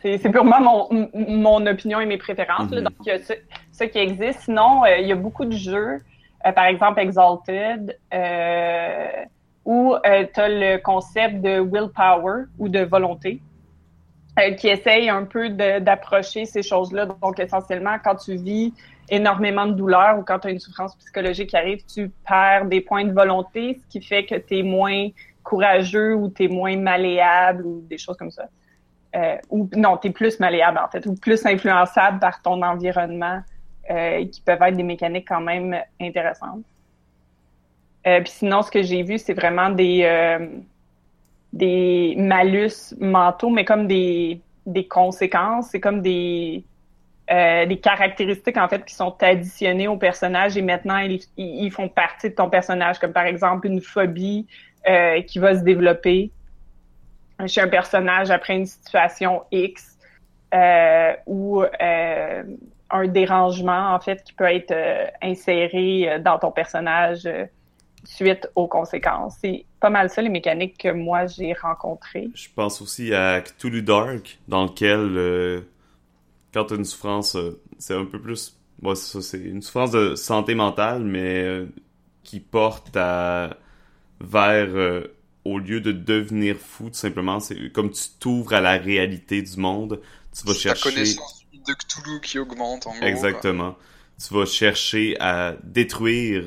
C'est 0.01 0.31
purement 0.31 0.89
mon, 0.91 1.11
mon 1.13 1.67
opinion 1.67 2.01
et 2.01 2.07
mes 2.07 2.17
préférences. 2.17 2.71
Mm-hmm. 2.71 2.83
Donc, 2.83 2.95
il 3.05 3.09
y 3.09 3.11
a 3.11 3.19
ce, 3.19 3.85
qui 3.85 3.99
existe. 3.99 4.41
Sinon, 4.41 4.85
euh, 4.85 4.97
il 4.97 5.07
y 5.07 5.13
a 5.13 5.17
beaucoup 5.17 5.45
de 5.45 5.53
jeux, 5.55 6.01
euh, 6.47 6.53
par 6.53 6.65
exemple 6.65 6.99
Exalted, 7.01 7.99
euh, 8.15 9.07
où 9.67 9.97
tu 10.03 10.41
as 10.41 10.49
le 10.49 10.79
concept 10.79 11.43
de 11.43 11.61
willpower 11.61 12.45
ou 12.59 12.71
de 12.71 12.81
volonté 12.81 13.43
qui 14.59 14.69
essaye 14.69 15.11
un 15.11 15.25
peu 15.25 15.51
d'approcher 15.51 16.47
ces 16.47 16.63
choses-là. 16.63 17.07
Donc, 17.21 17.39
essentiellement, 17.39 17.97
quand 18.03 18.17
tu 18.17 18.37
vis 18.37 18.73
énormément 19.09 19.67
de 19.67 19.73
douleur 19.73 20.19
ou 20.19 20.23
quand 20.23 20.39
tu 20.41 20.49
as 20.49 20.51
une 20.51 20.61
souffrance 20.61 20.95
psychologique 20.97 21.51
qui 21.51 21.57
arrive, 21.57 21.85
tu 21.87 22.11
perds 22.27 22.67
des 22.67 22.81
points 22.81 23.05
de 23.05 23.13
volonté, 23.13 23.79
ce 23.81 23.87
qui 23.89 24.05
fait 24.05 24.25
que 24.25 24.35
tu 24.35 24.59
es 24.59 24.63
moins 24.63 25.09
courageux 25.43 26.15
ou 26.15 26.29
tu 26.29 26.45
es 26.45 26.49
moins 26.49 26.77
malléable 26.77 27.65
ou 27.65 27.85
des 27.89 27.99
choses 27.99 28.17
comme 28.17 28.31
ça. 28.31 28.47
Euh, 29.15 29.37
ou 29.51 29.69
non, 29.77 29.97
tu 29.97 30.09
es 30.09 30.11
plus 30.11 30.39
malléable 30.41 30.79
en 30.79 30.89
fait, 30.89 31.07
ou 31.07 31.15
plus 31.15 31.47
influençable 31.47 32.19
par 32.19 32.43
ton 32.43 32.61
environnement, 32.63 33.41
euh, 33.89 34.27
qui 34.27 34.41
peuvent 34.41 34.61
être 34.63 34.77
des 34.77 34.83
mécaniques 34.83 35.29
quand 35.29 35.41
même 35.41 35.81
intéressantes. 36.01 36.65
Euh, 38.07 38.21
puis 38.21 38.33
sinon, 38.33 38.63
ce 38.63 38.71
que 38.71 38.83
j'ai 38.83 39.03
vu, 39.03 39.19
c'est 39.19 39.35
vraiment 39.35 39.71
des 39.71 40.03
euh, 40.05 40.47
des 41.53 42.15
malus 42.19 42.95
mentaux, 42.99 43.51
mais 43.51 43.65
comme 43.65 43.87
des 43.87 44.41
des 44.67 44.87
conséquences, 44.87 45.69
c'est 45.71 45.81
comme 45.81 46.03
des 46.03 46.65
des 47.29 47.81
caractéristiques 47.83 48.57
en 48.57 48.69
fait 48.69 48.85
qui 48.85 48.95
sont 48.95 49.17
additionnées 49.21 49.89
au 49.89 49.97
personnage 49.97 50.57
et 50.57 50.63
maintenant 50.63 50.99
ils, 51.37 51.71
font 51.73 51.89
partie 51.89 52.31
de 52.31 52.35
ton 52.35 52.49
personnage, 52.49 53.01
comme 53.01 53.13
par 53.13 53.25
exemple 53.25 53.67
une 53.67 53.81
phobie 53.81 54.47
qui 55.27 55.39
va 55.41 55.57
se 55.57 55.65
développer 55.65 56.31
chez 57.47 57.61
un 57.61 57.69
personnage 57.69 58.31
après 58.31 58.57
une 58.57 58.67
situation 58.67 59.43
X 59.51 59.99
euh, 60.55 61.13
ou 61.27 61.63
euh, 61.63 62.43
un 62.91 63.07
dérangement 63.09 63.95
en 63.95 64.01
fait 64.01 64.23
qui 64.23 64.33
peut 64.33 64.45
être 64.45 64.71
euh, 64.71 65.07
inséré 65.23 66.09
euh, 66.09 66.19
dans 66.19 66.39
ton 66.39 66.53
personnage 66.53 67.27
euh, 67.27 67.45
suite 68.05 68.49
aux 68.55 68.69
conséquences. 68.69 69.37
C'est 69.41 69.65
pas 69.81 69.91
mal 69.91 70.09
ça 70.09 70.23
les 70.23 70.29
mécaniques 70.29 70.79
que 70.79 70.93
moi 70.93 71.27
j'ai 71.27 71.53
rencontrées. 71.53 72.29
Je 72.35 72.49
pense 72.55 72.81
aussi 72.81 73.13
à 73.13 73.41
Cthulhu 73.41 73.83
Dark 73.83 74.39
dans 74.47 74.65
lequel 74.65 75.65
quand 76.57 76.67
tu 76.67 76.75
as 76.75 76.77
une 76.79 76.85
souffrance 76.85 77.37
c'est 77.79 77.95
un 77.95 78.07
peu 78.07 78.21
plus 78.21 78.57
bon, 78.81 78.95
c'est 78.95 79.39
une 79.39 79.63
souffrance 79.63 79.91
de 79.91 80.15
santé 80.15 80.55
mentale 80.55 81.03
mais 81.05 81.67
qui 82.25 82.41
porte 82.41 82.97
à 82.97 83.59
vers 84.21 85.05
au 85.47 85.59
lieu 85.59 85.81
de 85.81 85.93
devenir 85.93 86.57
fou, 86.57 86.89
tout 86.89 86.95
simplement, 86.95 87.39
c'est 87.39 87.71
comme 87.73 87.91
tu 87.91 88.03
t'ouvres 88.19 88.55
à 88.55 88.61
la 88.61 88.73
réalité 88.73 89.43
du 89.43 89.57
monde, 89.59 90.01
tu 90.37 90.47
vas 90.47 90.55
chercher... 90.55 90.89
La 90.89 90.95
connaissance 90.95 91.47
de 91.53 91.73
Cthulhu 91.73 92.21
qui 92.21 92.39
augmente, 92.39 92.87
en 92.87 92.95
gros. 92.95 93.07
Exactement. 93.07 93.77
Tu 94.21 94.35
vas 94.35 94.47
chercher 94.47 95.17
à 95.21 95.55
détruire 95.63 96.45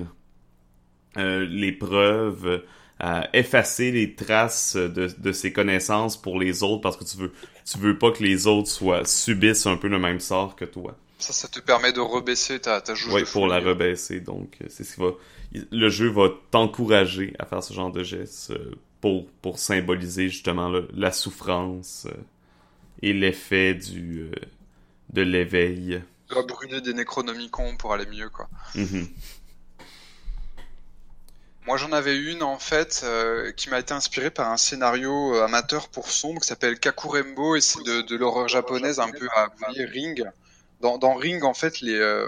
euh, 1.17 1.45
les 1.45 1.71
preuves, 1.71 2.63
à 2.99 3.29
effacer 3.33 3.91
les 3.91 4.13
traces 4.13 4.75
de, 4.75 5.09
de 5.17 5.31
ces 5.31 5.53
connaissances 5.53 6.17
pour 6.17 6.39
les 6.39 6.63
autres 6.63 6.81
parce 6.81 6.97
que 6.97 7.05
tu 7.05 7.17
veux, 7.17 7.31
tu 7.65 7.77
veux 7.77 7.97
pas 7.97 8.11
que 8.11 8.23
les 8.23 8.45
autres 8.47 8.69
soient 8.69 9.05
subissent 9.05 9.65
un 9.65 9.77
peu 9.77 9.87
le 9.87 9.99
même 9.99 10.19
sort 10.19 10.55
que 10.55 10.65
toi. 10.65 10.97
Ça, 11.17 11.33
ça 11.33 11.47
te 11.47 11.59
permet 11.59 11.91
de 11.91 11.99
rebaisser 11.99 12.59
ta, 12.59 12.79
ta 12.81 12.93
Oui, 13.11 13.23
pour 13.31 13.47
la 13.47 13.59
rebaisser. 13.59 14.21
Donc, 14.21 14.57
c'est 14.69 14.83
ce 14.83 14.95
qui 14.95 15.01
va. 15.01 15.11
Le 15.71 15.89
jeu 15.89 16.09
va 16.09 16.29
t'encourager 16.51 17.33
à 17.39 17.45
faire 17.45 17.61
ce 17.61 17.73
genre 17.73 17.91
de 17.91 18.03
gestes 18.03 18.51
euh, 18.51 18.75
pour, 19.01 19.27
pour 19.41 19.59
symboliser 19.59 20.29
justement 20.29 20.71
la 20.93 21.11
souffrance 21.11 22.07
euh, 22.09 22.15
et 23.01 23.11
l'effet 23.13 23.73
du 23.73 24.21
euh, 24.21 24.31
de 25.11 25.21
l'éveil. 25.21 26.01
Tu 26.27 26.35
dois 26.35 26.45
brûler 26.45 26.81
des 26.81 26.93
Necronomicons 26.93 27.75
pour 27.77 27.93
aller 27.93 28.05
mieux, 28.05 28.29
quoi. 28.29 28.47
Mm-hmm. 28.75 29.07
Moi, 31.69 31.77
j'en 31.77 31.91
avais 31.91 32.17
une 32.17 32.41
en 32.41 32.57
fait 32.57 33.01
euh, 33.03 33.51
qui 33.51 33.69
m'a 33.69 33.77
été 33.77 33.93
inspirée 33.93 34.31
par 34.31 34.49
un 34.49 34.57
scénario 34.57 35.35
amateur 35.35 35.87
pour 35.89 36.09
sombre 36.09 36.41
qui 36.41 36.47
s'appelle 36.47 36.79
Kakurembo 36.79 37.55
et 37.55 37.61
c'est 37.61 37.83
de, 37.83 38.15
l'horreur 38.15 38.47
japonaise 38.47 38.99
un 38.99 39.11
peu 39.11 39.29
à 39.35 39.49
Ring. 39.67 40.25
Dans, 40.81 41.13
Ring, 41.13 41.43
en 41.43 41.53
fait, 41.53 41.79
les, 41.81 42.25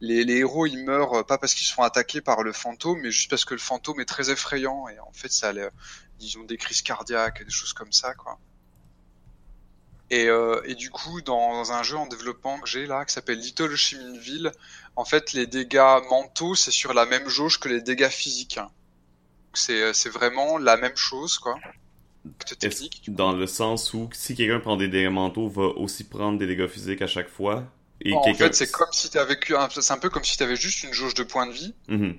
les, 0.00 0.22
les, 0.22 0.36
héros 0.36 0.66
ils 0.66 0.84
meurent 0.84 1.26
pas 1.26 1.38
parce 1.38 1.54
qu'ils 1.54 1.66
se 1.66 1.72
font 1.72 1.82
attaquer 1.82 2.20
par 2.20 2.44
le 2.44 2.52
fantôme, 2.52 3.00
mais 3.00 3.10
juste 3.10 3.30
parce 3.30 3.44
que 3.44 3.54
le 3.54 3.58
fantôme 3.58 3.98
est 3.98 4.04
très 4.04 4.30
effrayant 4.30 4.86
et 4.86 5.00
en 5.00 5.12
fait 5.12 5.32
ça 5.32 5.48
a 5.48 5.70
disons 6.20 6.44
des 6.44 6.56
crises 6.56 6.82
cardiaques, 6.82 7.44
des 7.44 7.50
choses 7.50 7.72
comme 7.72 7.90
ça 7.90 8.14
quoi. 8.14 8.38
Et, 10.10 10.28
euh, 10.28 10.62
et 10.64 10.74
du 10.74 10.90
coup 10.90 11.20
dans, 11.20 11.72
un 11.72 11.82
jeu 11.82 11.96
en 11.96 12.06
développement 12.06 12.58
que 12.60 12.68
j'ai 12.68 12.86
là 12.86 13.04
qui 13.04 13.12
s'appelle 13.12 13.38
Little 13.38 13.76
Chiminville, 13.76 14.52
en 14.96 15.04
fait 15.04 15.32
les 15.34 15.46
dégâts 15.46 16.00
mentaux 16.08 16.54
c'est 16.54 16.70
sur 16.70 16.94
la 16.94 17.04
même 17.04 17.28
jauge 17.28 17.60
que 17.60 17.68
les 17.68 17.82
dégâts 17.82 18.08
physiques. 18.08 18.58
C'est 19.52 19.92
c'est 19.92 20.08
vraiment 20.10 20.56
la 20.56 20.76
même 20.76 20.96
chose 20.96 21.38
quoi. 21.38 21.56
Technique, 22.58 23.02
dans 23.08 23.32
le 23.32 23.46
sens 23.46 23.94
où 23.94 24.08
si 24.12 24.34
quelqu'un 24.34 24.60
prend 24.60 24.76
des 24.76 24.88
dégâts 24.88 25.10
mentaux, 25.10 25.48
va 25.48 25.66
aussi 25.66 26.04
prendre 26.04 26.38
des 26.38 26.46
dégâts 26.46 26.68
physiques 26.68 27.02
à 27.02 27.06
chaque 27.06 27.28
fois? 27.28 27.64
En 28.12 28.34
fait, 28.34 28.54
c'est 28.54 28.70
comme 28.70 28.92
si 28.92 29.10
t'avais 29.10 29.38
c'est 29.80 29.92
un 29.92 29.98
peu 29.98 30.08
comme 30.08 30.24
si 30.24 30.36
t'avais 30.36 30.56
juste 30.56 30.84
une 30.84 30.92
jauge 30.92 31.14
de 31.14 31.24
points 31.24 31.46
de 31.46 31.52
vie. 31.52 31.74
Mm-hmm. 31.88 32.16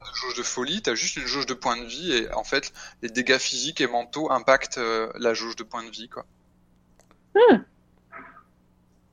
Une 0.00 0.14
jauge 0.14 0.36
de 0.36 0.42
folie, 0.42 0.82
t'as 0.82 0.94
juste 0.94 1.16
une 1.16 1.26
jauge 1.26 1.46
de 1.46 1.54
points 1.54 1.76
de 1.76 1.86
vie 1.86 2.12
et 2.12 2.32
en 2.32 2.44
fait, 2.44 2.72
les 3.02 3.08
dégâts 3.08 3.38
physiques 3.38 3.80
et 3.80 3.86
mentaux 3.86 4.30
impactent 4.30 4.78
euh, 4.78 5.10
la 5.18 5.32
jauge 5.32 5.56
de 5.56 5.62
points 5.62 5.84
de 5.84 5.90
vie, 5.90 6.08
quoi. 6.08 6.26
Hmm. 7.34 7.56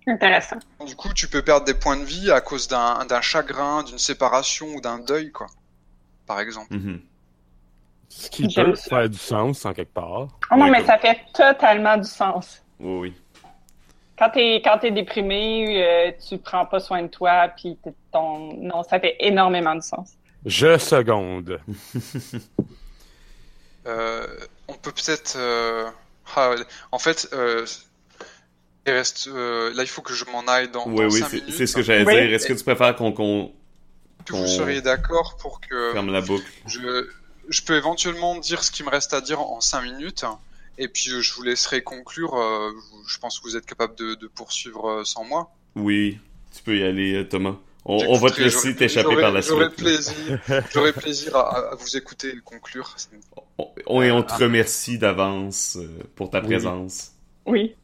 Intéressant. 0.07 0.57
Du 0.85 0.95
coup, 0.95 1.13
tu 1.13 1.27
peux 1.27 1.41
perdre 1.43 1.65
des 1.65 1.73
points 1.75 1.97
de 1.97 2.03
vie 2.03 2.31
à 2.31 2.41
cause 2.41 2.67
d'un 2.67 3.21
chagrin, 3.21 3.83
d'une 3.83 3.99
séparation 3.99 4.67
ou 4.75 4.81
d'un 4.81 4.99
deuil, 4.99 5.31
quoi. 5.31 5.47
Par 6.25 6.39
exemple. 6.39 6.73
Mhm. 6.75 7.01
Ce 8.09 8.29
qui 8.29 8.47
peut 8.53 8.73
faire 8.75 9.07
du 9.07 9.17
sens 9.19 9.65
en 9.65 9.73
quelque 9.73 9.93
part. 9.93 10.27
Oh 10.51 10.55
non, 10.55 10.65
Oui, 10.65 10.71
mais 10.71 10.77
comme- 10.79 10.87
ça 10.87 10.97
fait 10.97 11.19
totalement 11.33 11.95
du 11.97 12.07
sens. 12.09 12.63
Oui, 12.79 12.99
oui. 12.99 13.13
Quand 14.17 14.31
t'es 14.31 14.55
quand 14.63 14.79
t'es 14.79 14.91
déprimé, 14.91 15.81
euh, 15.83 16.11
tu 16.27 16.39
prends 16.39 16.65
pas 16.65 16.79
soin 16.79 17.03
de 17.03 17.07
toi, 17.07 17.47
puis 17.55 17.77
t'es- 17.83 17.93
ton 18.11 18.53
non, 18.57 18.81
ça 18.83 18.99
fait 18.99 19.15
énormément 19.19 19.75
de 19.75 19.81
sens. 19.81 20.13
Je 20.45 20.77
seconde. 20.77 21.59
Euh, 23.85 24.27
on 24.67 24.73
peut 24.73 24.91
peut-être. 24.91 25.35
euh, 25.37 25.89
ah, 26.35 26.53
en 26.91 26.99
fait, 26.99 27.29
euh, 27.33 27.65
il 28.87 28.93
reste. 28.93 29.27
euh, 29.27 29.73
là, 29.73 29.83
il 29.83 29.87
faut 29.89 30.01
que 30.01 30.13
je 30.13 30.25
m'en 30.25 30.41
aille 30.47 30.69
dans, 30.69 30.87
Oui, 30.87 30.95
dans 30.97 31.03
oui, 31.13 31.19
cinq 31.19 31.29
c'est 31.29 31.37
minutes. 31.41 31.55
c'est 31.57 31.67
ce 31.67 31.75
que 31.75 31.81
j'allais 31.83 32.05
Oui. 32.05 32.13
dire. 32.13 32.33
Est-ce 32.33 32.47
que 32.47 32.53
tu 32.53 32.63
préfères 32.63 32.95
qu'on 32.95 33.11
qu'on 33.11 33.51
Que 34.25 34.33
vous 34.33 34.47
seriez 34.47 34.81
d'accord 34.81 35.37
pour 35.37 35.61
que 35.61 35.91
ferme 35.93 36.11
la 36.11 36.21
boucle? 36.21 36.45
je, 36.67 37.07
je 37.49 37.61
peux 37.61 37.75
éventuellement 37.75 38.37
dire 38.37 38.63
ce 38.63 38.71
qui 38.71 38.83
me 38.83 38.89
reste 38.89 39.13
à 39.13 39.21
dire 39.21 39.39
en 39.41 39.61
5 39.61 39.81
minutes. 39.83 40.25
Et 40.77 40.87
puis 40.87 41.03
je 41.09 41.19
je 41.21 41.33
vous 41.33 41.43
laisserai 41.43 41.81
conclure. 41.83 42.35
euh, 42.35 42.71
je 43.07 43.17
pense 43.19 43.39
que 43.39 43.43
vous 43.43 43.57
êtes 43.57 43.65
capable 43.65 43.95
de, 43.95 44.15
de 44.15 44.27
poursuivre 44.27 44.87
euh, 44.89 45.03
sans 45.03 45.23
moi. 45.25 45.51
Oui, 45.75 46.17
tu 46.55 46.63
peux 46.63 46.77
y 46.77 46.83
aller, 46.83 47.15
euh, 47.15 47.23
Thomas. 47.27 47.55
On, 47.85 47.97
on 48.07 48.17
va 48.17 48.29
te 48.29 48.39
laisser 48.41 48.75
t'échapper 48.75 49.15
par 49.19 49.31
la 49.31 49.41
suite. 49.41 49.57
plaisir, 49.75 50.39
j'aurai 50.71 50.93
plaisir 50.93 51.35
à, 51.35 51.71
à 51.71 51.75
vous 51.75 51.97
écouter 51.97 52.29
et 52.29 52.39
conclure. 52.43 52.95
On, 53.57 53.67
on- 53.87 54.01
et 54.01 54.11
on 54.11 54.21
te 54.23 54.33
remercie 54.35 54.97
d'avance 54.97 55.77
euh, 55.77 55.87
pour 56.15 56.29
ta 56.29 56.39
Oui. 56.39 56.47
présence. 56.47 57.11
Oui. 57.45 57.75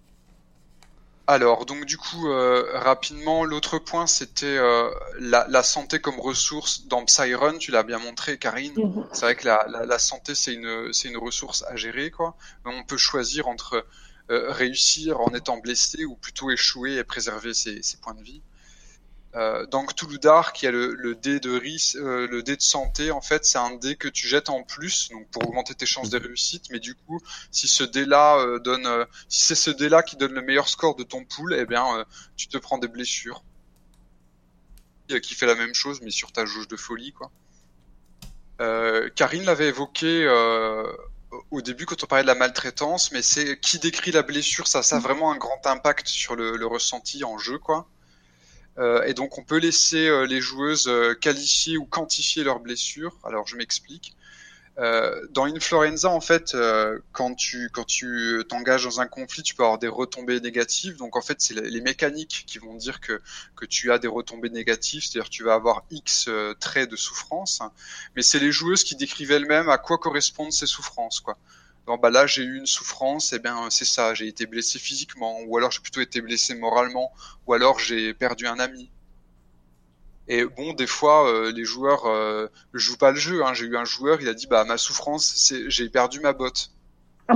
Alors, 1.28 1.66
donc 1.66 1.86
du 1.86 1.98
coup, 1.98 2.30
euh, 2.30 2.70
rapidement, 2.74 3.46
l'autre 3.46 3.80
point, 3.80 4.06
c'était 4.06 4.46
euh, 4.46 4.90
la, 5.20 5.48
la 5.50 5.64
santé 5.64 6.00
comme 6.00 6.20
ressource 6.20 6.86
dans 6.86 7.04
Psyrun. 7.06 7.58
Tu 7.58 7.72
l'as 7.72 7.84
bien 7.84 7.98
montré, 7.98 8.38
Karine. 8.38 8.74
Mhm. 8.76 9.08
C'est 9.12 9.22
vrai 9.22 9.36
que 9.36 9.46
la, 9.46 9.66
la, 9.70 9.86
la 9.86 10.00
santé, 10.00 10.36
c'est 10.36 10.54
une, 10.54 10.94
c'est 10.94 11.08
une 11.08 11.18
ressource 11.18 11.64
à 11.68 11.76
gérer, 11.76 12.12
quoi. 12.12 12.36
On 12.64 12.84
peut 12.84 12.98
choisir 12.98 13.48
entre 13.48 13.86
euh, 14.30 14.52
réussir 14.52 15.20
en 15.20 15.34
étant 15.34 15.58
blessé 15.58 16.06
ou 16.06 16.16
plutôt 16.16 16.52
échouer 16.52 16.96
et 16.98 17.04
préserver 17.04 17.54
ses, 17.54 17.82
ses 17.82 17.98
points 17.98 18.14
de 18.14 18.22
vie. 18.24 18.42
Euh, 19.36 19.66
Dark, 20.22 20.62
il 20.62 20.66
y 20.66 20.68
a 20.70 20.72
le, 20.72 21.16
dé 21.16 21.40
de 21.40 21.52
risque, 21.58 21.98
euh, 21.98 22.28
le 22.28 22.42
dé 22.42 22.56
de 22.56 22.62
santé. 22.62 23.12
En 23.12 23.22
fait, 23.22 23.46
c'est 23.46 23.58
un 23.58 23.76
dé 23.76 23.96
que 23.96 24.08
tu 24.08 24.28
jettes 24.28 24.50
en 24.50 24.64
plus, 24.64 25.10
donc 25.10 25.28
pour 25.30 25.48
augmenter 25.48 25.76
tes 25.76 25.86
chances 25.86 26.10
de 26.10 26.18
réussite. 26.18 26.66
Mais 26.72 26.80
du 26.80 26.96
coup, 26.96 27.20
si 27.52 27.68
ce 27.68 27.84
dé-là 27.84 28.38
euh, 28.38 28.60
donne, 28.60 29.06
si 29.28 29.44
c'est 29.44 29.56
ce 29.56 29.72
dé-là 29.72 30.04
qui 30.04 30.16
donne 30.16 30.34
le 30.34 30.42
meilleur 30.42 30.70
score 30.70 30.96
de 30.96 31.04
ton 31.04 31.26
pool, 31.26 31.54
eh 31.54 31.66
bien, 31.66 32.06
tu 32.38 32.48
te 32.48 32.58
prends 32.58 32.78
des 32.78 32.88
blessures. 32.88 33.44
Qui 35.08 35.36
fait 35.36 35.46
la 35.46 35.56
même 35.56 35.76
chose, 35.76 36.02
mais 36.02 36.10
sur 36.10 36.32
ta 36.32 36.46
jauge 36.46 36.68
de 36.68 36.78
folie, 36.78 37.14
quoi. 37.14 37.30
Karine 39.16 39.44
l'avait 39.44 39.68
évoqué 39.68 40.28
au 41.52 41.62
début 41.62 41.86
quand 41.86 42.02
on 42.04 42.08
parlait 42.08 42.24
de 42.24 42.28
la 42.28 42.36
maltraitance, 42.36 43.12
mais 43.12 43.22
c'est 43.22 43.60
qui 43.60 43.80
décrit 43.80 44.12
la 44.12 44.24
blessure, 44.24 44.68
ça, 44.68 44.82
ça 44.82 44.96
a 44.96 45.00
vraiment 45.00 45.32
un 45.32 45.38
grand 45.38 45.68
impact 45.68 46.08
sur 46.08 46.36
le, 46.36 46.56
le 46.56 46.66
ressenti 46.66 47.24
en 47.26 47.38
jeu, 47.38 47.60
quoi. 47.60 47.88
Euh, 48.78 49.04
et 49.04 49.14
donc 49.14 49.38
on 49.38 49.44
peut 49.44 49.58
laisser 49.58 50.08
euh, 50.08 50.26
les 50.26 50.42
joueuses 50.42 50.88
euh, 50.88 51.14
qualifier 51.14 51.78
ou 51.78 51.86
quantifier 51.86 52.44
leurs 52.44 52.60
blessures. 52.60 53.18
Alors 53.24 53.48
je 53.48 53.56
m'explique. 53.56 54.16
Euh, 54.78 55.26
dans 55.30 55.46
Influenza, 55.46 56.10
en 56.10 56.20
fait, 56.20 56.54
euh, 56.54 57.00
quand 57.14 57.34
tu 57.36 57.70
quand 57.72 57.86
tu 57.86 58.44
t'engages 58.50 58.84
dans 58.84 59.00
un 59.00 59.08
conflit, 59.08 59.42
tu 59.42 59.56
peux 59.56 59.64
avoir 59.64 59.80
des 59.80 59.88
retombées 59.88 60.42
négatives. 60.42 60.98
Donc 60.98 61.16
en 61.16 61.22
fait, 61.22 61.40
c'est 61.40 61.54
les, 61.54 61.70
les 61.70 61.80
mécaniques 61.80 62.44
qui 62.46 62.58
vont 62.58 62.76
dire 62.76 63.00
que 63.00 63.22
que 63.56 63.66
tu 63.66 63.94
as 63.94 64.00
des 64.00 64.10
retombées 64.10 64.50
négatives, 64.50 65.06
c'est-à-dire 65.06 65.30
tu 65.30 65.44
vas 65.44 65.54
avoir 65.54 65.86
X 65.92 66.30
traits 66.60 66.92
de 66.92 66.98
souffrance. 66.98 67.62
Mais 68.18 68.22
c'est 68.22 68.40
les 68.40 68.52
joueuses 68.52 68.84
qui 68.84 68.98
décrivent 68.98 69.32
elles-mêmes 69.32 69.70
à 69.70 69.78
quoi 69.78 69.98
correspondent 69.98 70.52
ces 70.52 70.68
souffrances, 70.68 71.22
quoi. 71.22 71.38
Donc 71.88 72.02
bah 72.02 72.10
là, 72.10 72.26
j'ai 72.26 72.44
eu 72.44 72.58
une 72.58 72.66
souffrance, 72.66 73.34
et 73.34 73.40
bien 73.40 73.70
c'est 73.70 73.86
ça, 73.86 74.14
j'ai 74.14 74.28
été 74.28 74.48
blessé 74.48 74.80
physiquement, 74.80 75.40
ou 75.46 75.58
alors 75.58 75.72
j'ai 75.72 75.82
plutôt 75.82 76.02
été 76.02 76.22
blessé 76.22 76.56
moralement, 76.56 77.12
ou 77.46 77.54
alors 77.54 77.80
j'ai 77.80 78.14
perdu 78.14 78.48
un 78.48 78.60
ami. 78.60 78.90
Et 80.28 80.44
bon, 80.46 80.74
des 80.74 80.88
fois, 80.88 81.30
euh, 81.30 81.52
les 81.52 81.66
joueurs 81.66 82.06
euh, 82.08 82.48
jouent 82.74 82.98
pas 82.98 83.12
le 83.12 83.18
jeu. 83.18 83.46
Hein. 83.46 83.54
J'ai 83.54 83.66
eu 83.66 83.78
un 83.78 83.86
joueur, 83.86 84.22
il 84.22 84.28
a 84.28 84.34
dit 84.34 84.48
bah 84.48 84.64
ma 84.64 84.78
souffrance, 84.78 85.34
c'est 85.36 85.70
j'ai 85.70 85.90
perdu 85.90 86.20
ma 86.20 86.34
botte. 86.34 86.72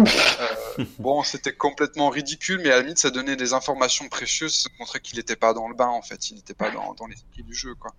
Euh, 0.80 0.86
bon, 1.00 1.24
c'était 1.24 1.52
complètement 1.52 2.10
ridicule, 2.10 2.62
mais 2.64 2.70
à 2.70 2.76
la 2.76 2.82
limite, 2.84 3.00
ça 3.00 3.10
donnait 3.10 3.36
des 3.36 3.54
informations 3.54 4.08
précieuses, 4.08 4.56
ça 4.56 4.70
montrait 4.80 5.00
qu'il 5.00 5.18
n'était 5.18 5.36
pas 5.36 5.54
dans 5.54 5.68
le 5.68 5.74
bain 5.76 5.88
en 5.88 6.04
fait, 6.04 6.30
il 6.30 6.36
n'était 6.36 6.54
pas 6.54 6.70
dans, 6.70 6.94
dans 6.94 7.08
l'esprit 7.08 7.42
du 7.44 7.56
jeu 7.56 7.74
quoi. 7.74 7.92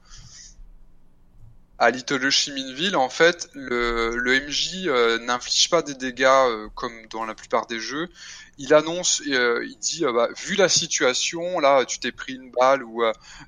À 1.81 1.91
Little 1.91 2.29
Chiminville, 2.29 2.95
en 2.95 3.09
fait, 3.09 3.49
le, 3.55 4.15
le 4.15 4.47
MJ 4.47 4.87
euh, 4.87 5.19
n'inflige 5.19 5.71
pas 5.71 5.81
des 5.81 5.95
dégâts 5.95 6.27
euh, 6.27 6.69
comme 6.75 7.07
dans 7.07 7.25
la 7.25 7.35
plupart 7.35 7.67
des 7.67 7.81
jeux. 7.81 8.11
Il 8.59 8.75
annonce, 8.75 9.23
euh, 9.27 9.65
il 9.67 9.79
dit, 9.79 10.05
euh, 10.05 10.13
bah, 10.13 10.29
vu 10.37 10.57
la 10.57 10.69
situation, 10.69 11.59
là, 11.59 11.87
tu 11.87 11.99
t'es 11.99 12.13
pris 12.13 12.35
une 12.35 12.51
balle 12.51 12.85
ou 12.85 13.03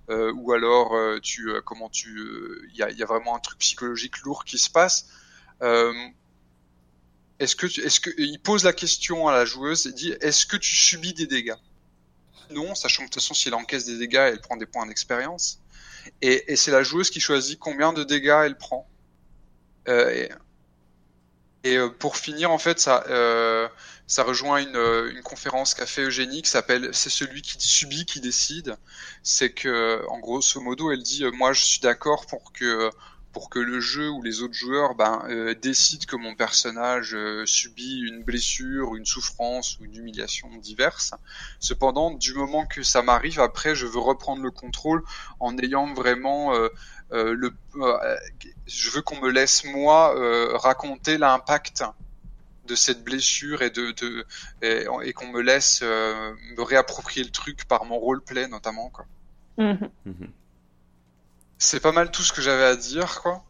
ou 0.08 0.52
alors 0.52 1.20
tu 1.20 1.50
comment 1.66 1.90
tu, 1.90 2.08
il 2.72 2.76
y 2.78 3.02
a, 3.02 3.06
vraiment 3.06 3.36
un 3.36 3.38
truc 3.38 3.58
psychologique 3.58 4.18
lourd 4.20 4.46
qui 4.46 4.56
se 4.56 4.70
passe. 4.70 5.08
Est-ce 7.38 7.54
que, 7.54 7.66
est-ce 7.66 8.00
que, 8.00 8.10
il 8.16 8.40
pose 8.40 8.64
la 8.64 8.72
question 8.72 9.28
à 9.28 9.32
la 9.32 9.44
joueuse 9.44 9.86
et 9.86 9.92
dit, 9.92 10.12
est-ce 10.22 10.46
que 10.46 10.56
tu 10.56 10.74
subis 10.74 11.12
des 11.12 11.26
dégâts? 11.26 11.60
Non, 12.50 12.74
sachant 12.74 13.02
que 13.02 13.08
de 13.08 13.12
toute 13.12 13.22
façon, 13.22 13.34
si 13.34 13.48
elle 13.48 13.54
encaisse 13.54 13.84
des 13.84 13.98
dégâts, 13.98 14.30
elle 14.32 14.40
prend 14.40 14.56
des 14.56 14.64
points 14.64 14.86
d'expérience. 14.86 15.61
Et, 16.20 16.56
c'est 16.56 16.70
la 16.70 16.82
joueuse 16.82 17.10
qui 17.10 17.20
choisit 17.20 17.58
combien 17.58 17.92
de 17.92 18.04
dégâts 18.04 18.42
elle 18.44 18.56
prend. 18.56 18.88
Euh, 19.88 20.28
et 21.64 21.76
euh, 21.76 21.88
pour 21.88 22.16
finir, 22.16 22.50
en 22.50 22.58
fait, 22.58 22.80
ça, 22.80 23.04
euh, 23.08 23.68
ça 24.06 24.22
rejoint 24.24 24.60
une, 24.60 24.76
une 25.14 25.22
conférence 25.22 25.74
qu'a 25.74 25.86
fait 25.86 26.02
Eugénie 26.02 26.42
qui 26.42 26.50
s'appelle 26.50 26.90
C'est 26.92 27.10
celui 27.10 27.42
qui 27.42 27.56
subit 27.58 28.04
qui 28.04 28.20
décide. 28.20 28.76
C'est 29.22 29.52
que, 29.52 30.04
en 30.08 30.18
grosso 30.18 30.60
modo, 30.60 30.90
elle 30.90 31.02
dit 31.02 31.24
Moi, 31.32 31.52
je 31.52 31.64
suis 31.64 31.80
d'accord 31.80 32.26
pour 32.26 32.52
que 32.52 32.90
pour 33.32 33.48
que 33.50 33.58
le 33.58 33.80
jeu 33.80 34.08
ou 34.10 34.22
les 34.22 34.42
autres 34.42 34.54
joueurs 34.54 34.94
ben, 34.94 35.22
euh, 35.28 35.54
décident 35.54 36.04
que 36.06 36.16
mon 36.16 36.34
personnage 36.34 37.14
euh, 37.14 37.44
subit 37.46 38.00
une 38.00 38.22
blessure, 38.22 38.94
une 38.94 39.06
souffrance 39.06 39.78
ou 39.78 39.84
une 39.84 39.96
humiliation 39.96 40.48
diverse. 40.58 41.14
Cependant, 41.58 42.10
du 42.10 42.34
moment 42.34 42.66
que 42.66 42.82
ça 42.82 43.02
m'arrive, 43.02 43.40
après, 43.40 43.74
je 43.74 43.86
veux 43.86 44.00
reprendre 44.00 44.42
le 44.42 44.50
contrôle 44.50 45.02
en 45.40 45.56
ayant 45.58 45.92
vraiment 45.94 46.54
euh, 46.54 46.68
euh, 47.12 47.34
le. 47.34 47.52
euh, 47.76 48.16
je 48.66 48.90
veux 48.90 49.02
qu'on 49.02 49.20
me 49.20 49.30
laisse 49.30 49.64
moi 49.64 50.14
euh, 50.16 50.56
raconter 50.56 51.18
l'impact 51.18 51.84
de 52.66 52.74
cette 52.74 53.02
blessure 53.02 53.62
et 53.62 53.70
de, 53.70 53.92
de 53.92 54.24
et, 54.62 54.86
et 55.04 55.12
qu'on 55.12 55.28
me 55.28 55.40
laisse 55.40 55.80
euh, 55.82 56.32
me 56.56 56.62
réapproprier 56.62 57.24
le 57.24 57.30
truc 57.32 57.64
par 57.66 57.84
mon 57.84 57.98
roleplay 57.98 58.46
notamment 58.48 58.88
quoi. 58.90 59.04
Mhm. 59.58 59.90
Mhm. 60.06 60.32
C'est 61.62 61.80
pas 61.80 61.92
mal 61.92 62.10
tout 62.10 62.22
ce 62.22 62.32
que 62.32 62.42
j'avais 62.42 62.64
à 62.64 62.76
dire 62.76 63.20
quoi. 63.22 63.42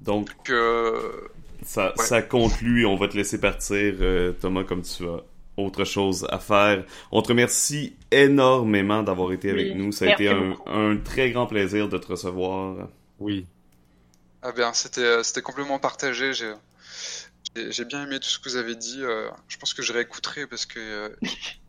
Donc, 0.00 0.30
Que 0.44 1.28
ça, 1.64 1.94
Ouais. 1.98 2.04
ça 2.04 2.22
conclut 2.22 2.82
et 2.82 2.86
on 2.86 2.96
va 2.96 3.08
te 3.08 3.16
laisser 3.16 3.40
partir, 3.40 3.94
euh, 4.00 4.32
Thomas, 4.32 4.64
comme 4.64 4.82
tu 4.82 5.04
as 5.08 5.20
autre 5.56 5.84
chose 5.84 6.26
à 6.30 6.38
faire. 6.38 6.84
On 7.10 7.20
te 7.20 7.28
remercie 7.28 7.96
énormément 8.12 9.02
d'avoir 9.02 9.32
été 9.32 9.50
avec 9.50 9.74
nous. 9.74 9.90
Ça 9.92 10.04
a 10.04 10.08
merci 10.08 10.24
été 10.24 10.32
un, 10.32 10.54
un 10.66 10.96
très 10.98 11.30
grand 11.32 11.46
plaisir 11.46 11.88
de 11.88 11.98
te 11.98 12.06
recevoir. 12.06 12.88
Oui. 13.18 13.46
ah 14.42 14.52
bien 14.52 14.72
c'était 14.72 15.22
c'était 15.24 15.42
complètement 15.42 15.78
partagé. 15.80 16.32
J'ai 16.34 17.84
bien 17.84 18.04
aimé 18.04 18.20
tout 18.20 18.28
ce 18.28 18.38
que 18.38 18.48
vous 18.48 18.56
avez 18.56 18.76
dit. 18.76 19.02
euh, 19.02 19.28
je 19.48 19.56
pense 19.56 19.74
que 19.74 19.82
je 19.82 19.92
réécouterai 19.92 20.46
parce 20.46 20.64
que 20.66 20.78
euh, 20.78 21.08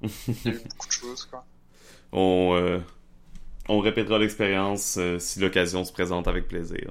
il 0.04 0.10
y 0.46 0.50
a 0.50 0.52
eu 0.54 0.60
beaucoup 0.70 0.88
de 0.88 0.92
choses 0.94 1.26
quoi. 1.26 1.44
On, 2.12 2.56
euh, 2.56 2.80
on 3.70 3.80
répétera 3.80 4.18
l'expérience 4.20 4.98
euh, 4.98 5.18
si 5.20 5.40
l'occasion 5.40 5.86
se 5.86 5.94
présente 5.94 6.28
avec 6.28 6.48
plaisir. 6.48 6.90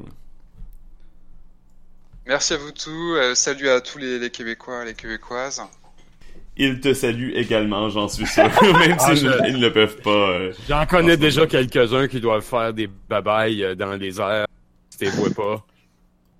Merci 2.26 2.54
à 2.54 2.56
vous 2.58 2.72
tous. 2.72 3.14
euh, 3.16 3.34
salut 3.34 3.68
à 3.68 3.80
tous 3.80 3.98
les, 3.98 4.18
les 4.18 4.30
Québécois, 4.30 4.84
les 4.84 4.94
Québécoises. 4.94 5.62
Ils 6.56 6.80
te 6.80 6.92
saluent 6.92 7.34
également, 7.36 7.88
j'en 7.88 8.08
suis 8.08 8.26
sûr, 8.26 8.42
même 8.62 8.96
Ah, 8.98 9.14
s'ils 9.14 9.28
je- 9.28 9.48
ils 9.48 9.58
ne 9.58 9.68
peuvent 9.68 10.00
pas. 10.02 10.10
euh, 10.30 10.52
J'en 10.68 10.86
connais 10.86 11.16
déjà 11.16 11.46
quelques-uns 11.46 12.08
qui 12.08 12.20
doivent 12.20 12.42
faire 12.44 12.72
des 12.72 12.86
babayes 13.08 13.76
dans 13.76 13.92
les 13.94 14.20
airs. 14.20 14.46
Si 14.90 15.04
vois 15.06 15.30
pas. 15.30 15.64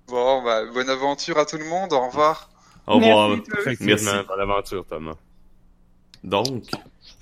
Bon 0.09 0.43
bah 0.43 0.65
bonne 0.73 0.89
aventure 0.89 1.37
à 1.37 1.45
tout 1.45 1.57
le 1.57 1.65
monde. 1.65 1.93
Au 1.93 2.07
revoir. 2.07 2.49
Au 2.87 2.95
revoir. 2.95 3.29
Merci, 3.29 3.43
toi. 3.49 3.59
Effectivement, 3.61 4.11
Merci. 4.11 4.27
bonne 4.27 4.41
aventure, 4.41 4.85
Thomas. 4.85 5.15
Donc, 6.23 6.63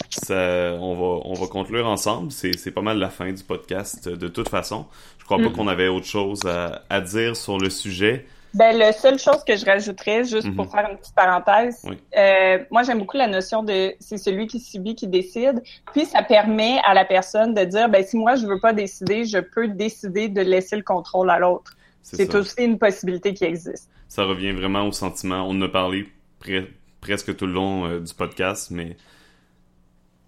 ça, 0.10 0.78
on 0.80 0.94
va, 0.96 1.22
on 1.26 1.34
va 1.34 1.48
conclure 1.48 1.88
ensemble. 1.88 2.32
C'est, 2.32 2.72
pas 2.72 2.82
mal 2.82 2.98
la 2.98 3.10
fin 3.10 3.32
du 3.32 3.44
podcast 3.44 4.08
euh, 4.08 4.16
de 4.16 4.28
toute 4.28 4.50
façon. 4.50 4.86
Je 5.20 5.26
crois 5.26 5.38
pas 5.38 5.46
Mhm. 5.46 5.54
qu'on 5.54 5.68
avait 5.68 5.88
autre 5.88 6.06
chose 6.06 6.46
à, 6.46 6.84
à 6.90 7.02
dire 7.02 7.36
sur 7.36 7.58
le 7.58 7.70
sujet. 7.70 8.26
Ben, 8.54 8.76
la 8.78 8.94
seule 8.94 9.20
chose 9.20 9.44
que 9.46 9.56
je 9.56 9.66
rajouterais, 9.66 10.24
juste 10.24 10.56
pour 10.56 10.66
mhm. 10.66 10.72
faire 10.72 10.90
une 10.90 10.98
petite 10.98 11.14
parenthèse, 11.14 11.86
euh, 12.18 12.58
moi, 12.72 12.84
j'aime 12.84 13.00
beaucoup 13.00 13.18
la 13.18 13.28
notion 13.28 13.62
de 13.62 13.94
c'est 14.00 14.18
celui 14.18 14.48
qui 14.48 14.60
subit 14.60 14.96
qui 14.96 15.08
décide. 15.08 15.62
Puis, 15.94 16.06
ça 16.06 16.24
permet 16.24 16.80
à 16.86 16.94
la 16.94 17.06
personne 17.06 17.54
de 17.54 17.64
dire, 17.66 17.90
ben, 17.90 18.04
si 18.04 18.18
moi, 18.18 18.36
je 18.36 18.48
veux 18.48 18.60
pas 18.60 18.74
décider, 18.74 19.26
je 19.26 19.40
peux 19.40 19.68
décider 19.68 20.30
de 20.30 20.42
laisser 20.42 20.76
le 20.76 20.84
contrôle 20.84 21.30
à 21.30 21.40
l'autre. 21.40 21.76
C'est 22.02 22.34
aussi 22.36 22.64
une 22.64 22.80
possibilité 22.80 23.34
qui 23.34 23.44
existe. 23.44 23.90
Ça 24.08 24.24
revient 24.24 24.54
vraiment 24.54 24.84
au 24.88 24.94
sentiment. 24.94 25.46
On 25.46 25.52
en 25.52 25.64
a 25.64 25.70
parlé 25.70 26.08
presque 27.02 27.36
tout 27.36 27.46
le 27.46 27.52
long 27.54 27.86
euh, 27.86 28.00
du 28.00 28.14
podcast, 28.14 28.72
mais 28.72 28.96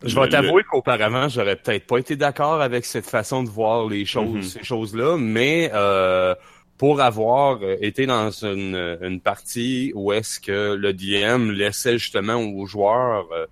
je 0.04 0.20
vais 0.20 0.30
t'avouer 0.30 0.64
qu'auparavant, 0.64 1.28
j'aurais 1.28 1.56
peut-être 1.56 1.86
pas 1.86 1.98
été 1.98 2.16
d'accord 2.16 2.62
avec 2.62 2.86
cette 2.86 3.06
façon 3.06 3.44
de 3.44 3.50
voir 3.50 3.88
les 3.88 4.06
choses, 4.06 4.36
mhm. 4.36 4.44
ces 4.44 4.64
choses-là, 4.64 5.18
mais 5.18 5.72
euh, 5.74 6.36
pour 6.78 7.02
avoir 7.02 7.60
euh, 7.62 7.76
été 7.82 8.06
dans 8.06 8.32
une, 8.32 8.98
une 9.02 9.20
partie 9.20 9.92
où 9.96 10.14
est-ce 10.14 10.40
que 10.40 10.76
le 10.76 10.94
DM 10.94 11.52
laissait 11.52 11.98
justement 11.98 12.36
aux 12.36 12.66
joueurs 12.66 13.28
euh, 13.34 13.46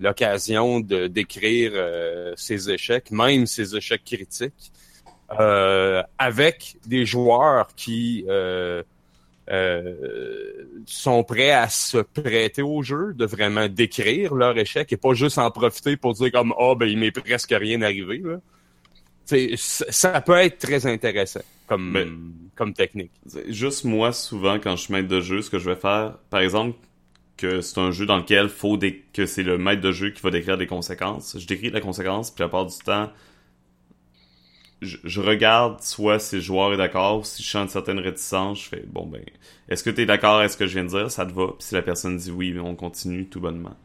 l'occasion 0.00 0.80
de 0.80 1.06
décrire 1.06 1.72
ses 2.34 2.70
échecs, 2.70 3.10
même 3.10 3.46
ses 3.46 3.76
échecs 3.76 4.02
critiques, 4.04 4.72
avec 6.18 6.76
des 6.86 7.04
joueurs 7.04 7.68
qui 7.76 8.24
euh, 9.50 9.94
sont 10.86 11.24
prêts 11.24 11.50
à 11.50 11.68
se 11.68 11.98
prêter 11.98 12.62
au 12.62 12.82
jeu, 12.82 13.12
de 13.14 13.26
vraiment 13.26 13.68
décrire 13.68 14.34
leur 14.34 14.56
échec 14.56 14.92
et 14.92 14.96
pas 14.96 15.14
juste 15.14 15.38
en 15.38 15.50
profiter 15.50 15.96
pour 15.96 16.14
dire 16.14 16.30
comme 16.30 16.52
ah 16.52 16.70
oh, 16.70 16.76
ben 16.76 16.86
il 16.86 16.98
m'est 16.98 17.10
presque 17.10 17.52
rien 17.56 17.82
arrivé. 17.82 18.22
Là. 18.24 18.38
ça 19.66 20.20
peut 20.20 20.36
être 20.36 20.58
très 20.58 20.86
intéressant 20.86 21.42
comme, 21.66 22.34
comme 22.54 22.72
technique. 22.72 23.12
Juste 23.48 23.84
moi, 23.84 24.12
souvent, 24.12 24.58
quand 24.58 24.76
je 24.76 24.82
suis 24.82 24.92
maître 24.92 25.08
de 25.08 25.20
jeu, 25.20 25.42
ce 25.42 25.50
que 25.50 25.58
je 25.58 25.68
vais 25.70 25.76
faire, 25.76 26.18
par 26.30 26.40
exemple, 26.40 26.76
que 27.36 27.60
c'est 27.60 27.78
un 27.78 27.90
jeu 27.90 28.06
dans 28.06 28.18
lequel 28.18 28.48
faut 28.48 28.78
que 29.12 29.26
c'est 29.26 29.42
le 29.42 29.58
maître 29.58 29.80
de 29.80 29.90
jeu 29.90 30.10
qui 30.10 30.22
va 30.22 30.30
décrire 30.30 30.58
des 30.58 30.66
conséquences. 30.66 31.36
Je 31.38 31.46
décris 31.46 31.70
la 31.70 31.80
conséquence, 31.80 32.30
puis 32.30 32.42
la 32.42 32.48
part 32.48 32.66
du 32.66 32.76
temps, 32.78 33.10
je, 34.82 35.20
regarde 35.20 35.80
soit 35.82 36.18
si 36.18 36.36
le 36.36 36.42
joueur 36.42 36.74
est 36.74 36.76
d'accord 36.76 37.20
ou 37.20 37.24
si 37.24 37.42
je 37.42 37.48
sens 37.48 37.62
une 37.62 37.68
certaine 37.68 37.98
réticence, 37.98 38.64
je 38.64 38.68
fais 38.68 38.84
bon 38.86 39.06
ben 39.06 39.22
est-ce 39.68 39.84
que 39.84 39.90
tu 39.90 40.02
es 40.02 40.06
d'accord 40.06 40.38
avec 40.38 40.50
ce 40.50 40.56
que 40.56 40.66
je 40.66 40.74
viens 40.74 40.84
de 40.84 40.88
dire, 40.88 41.10
ça 41.10 41.24
te 41.24 41.32
va, 41.32 41.48
puis 41.48 41.56
si 41.60 41.74
la 41.74 41.82
personne 41.82 42.16
dit 42.16 42.30
oui, 42.30 42.56
on 42.58 42.74
continue 42.74 43.26
tout 43.26 43.40
bonnement. 43.40 43.76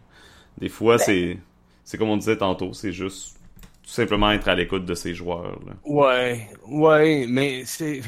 Des 0.57 0.69
fois 0.69 0.97
ben. 0.97 1.03
c'est 1.03 1.37
c'est 1.83 1.97
comme 1.97 2.09
on 2.09 2.17
disait 2.17 2.37
tantôt, 2.37 2.73
c'est 2.73 2.91
juste 2.91 3.37
tout 3.83 3.91
simplement 3.91 4.31
être 4.31 4.47
à 4.47 4.55
l'écoute 4.55 4.85
de 4.85 4.93
ces 4.93 5.13
joueurs 5.13 5.59
là. 5.65 5.73
Ouais, 5.85 6.47
ouais, 6.67 7.25
mais 7.29 7.63
c'est 7.65 8.01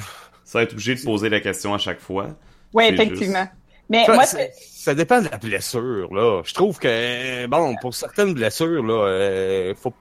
ça 0.44 0.64
être 0.64 0.74
obligé 0.74 0.96
de 0.96 1.02
poser 1.02 1.30
la 1.30 1.40
question 1.40 1.74
à 1.74 1.78
chaque 1.78 2.00
fois. 2.00 2.30
Oui, 2.74 2.86
effectivement. 2.86 3.48
Mais 3.90 4.06
moi, 4.08 4.24
ça 4.26 4.94
dépend 4.94 5.22
de 5.22 5.30
la 5.30 5.38
blessure, 5.38 6.14
là. 6.14 6.42
Je 6.46 6.54
trouve 6.54 6.78
que, 6.78 7.48
bon, 7.48 7.76
pour 7.82 7.94
certaines 7.96 8.34
blessures, 8.34 8.84
là, 8.84 9.08
euh, 9.08 9.76
faut 9.76 9.94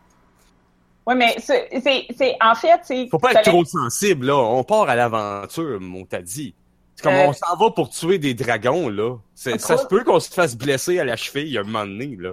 oui, 1.09 1.15
mais 1.15 1.37
c'est, 1.39 1.67
c'est, 2.15 2.37
en 2.39 2.55
fait, 2.55 2.81
c'est. 2.83 3.09
Faut 3.09 3.19
pas 3.19 3.33
être 3.33 3.49
trop 3.49 3.65
sensible, 3.65 4.27
là. 4.27 4.37
On 4.37 4.63
part 4.63 4.91
à 4.91 4.95
l'aventure, 4.95 5.81
on 5.81 6.05
t'a 6.05 6.21
dit. 6.21 6.55
C'est 6.95 7.03
comme 7.03 7.15
euh, 7.15 7.29
on 7.29 7.33
s'en 7.33 7.57
va 7.57 7.71
pour 7.71 7.89
tuer 7.89 8.19
des 8.19 8.35
dragons, 8.35 8.91
là. 8.91 9.17
ça 9.35 9.57
se 9.57 9.87
peut 9.87 10.05
qu'on 10.05 10.21
se 10.21 10.29
fasse 10.31 10.55
blesser 10.55 10.99
à 10.99 11.07
la 11.07 11.17
cheville 11.17 11.57
un 11.57 11.63
moment 11.63 11.87
donné, 11.87 12.15
là. 12.21 12.33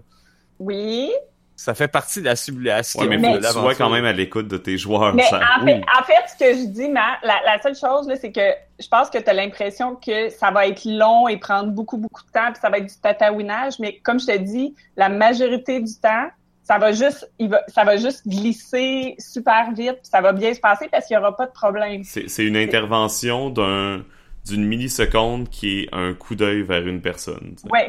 Oui. 0.59 1.09
Ça 1.55 1.73
fait 1.73 1.87
partie 1.87 2.19
de 2.19 2.25
la 2.25 2.35
simulation. 2.35 2.99
Ouais, 2.99 3.07
mais, 3.07 3.17
mais 3.17 3.39
tu 3.39 3.47
sois 3.47 3.75
quand 3.75 3.89
même 3.89 4.03
à 4.03 4.11
l'écoute 4.11 4.49
de 4.49 4.57
tes 4.57 4.77
joueurs. 4.77 5.15
Mais 5.15 5.23
en, 5.23 5.65
fait, 5.65 5.81
en, 5.97 6.03
fait, 6.03 6.23
ce 6.27 6.37
que 6.37 6.59
je 6.59 6.65
dis, 6.65 6.89
ma, 6.89 7.17
la, 7.23 7.39
la 7.45 7.61
seule 7.61 7.77
chose, 7.77 8.09
là, 8.09 8.17
c'est 8.17 8.33
que 8.33 8.41
je 8.77 8.87
pense 8.89 9.09
que 9.09 9.19
tu 9.19 9.29
as 9.29 9.33
l'impression 9.33 9.95
que 9.95 10.27
ça 10.31 10.51
va 10.51 10.67
être 10.67 10.83
long 10.83 11.29
et 11.29 11.37
prendre 11.37 11.71
beaucoup, 11.71 11.95
beaucoup 11.95 12.23
de 12.23 12.31
temps, 12.31 12.51
puis 12.51 12.59
ça 12.61 12.69
va 12.69 12.79
être 12.79 12.87
du 12.87 12.95
tatouinage. 13.01 13.79
Mais 13.79 13.99
comme 13.99 14.19
je 14.19 14.25
te 14.25 14.37
dis, 14.37 14.75
la 14.97 15.07
majorité 15.07 15.79
du 15.79 15.95
temps, 15.95 16.27
ça 16.65 16.79
va 16.79 16.91
juste, 16.91 17.29
il 17.37 17.49
va, 17.49 17.61
ça 17.67 17.83
va 17.83 17.95
juste 17.95 18.27
glisser 18.27 19.15
super 19.19 19.71
vite, 19.71 19.99
ça 20.01 20.19
va 20.19 20.33
bien 20.33 20.53
se 20.53 20.59
passer 20.59 20.89
parce 20.91 21.05
qu'il 21.05 21.15
n'y 21.15 21.21
aura 21.21 21.35
pas 21.37 21.45
de 21.45 21.51
problème. 21.51 22.03
C'est 22.03 22.43
une 22.43 22.57
intervention 22.57 23.49
d'un 23.49 24.03
d'une 24.47 24.65
milliseconde 24.65 25.49
qui 25.49 25.81
est 25.81 25.89
un 25.91 26.13
coup 26.13 26.35
d'œil 26.35 26.61
vers 26.61 26.85
une 26.85 27.01
personne. 27.01 27.55
Oui. 27.71 27.79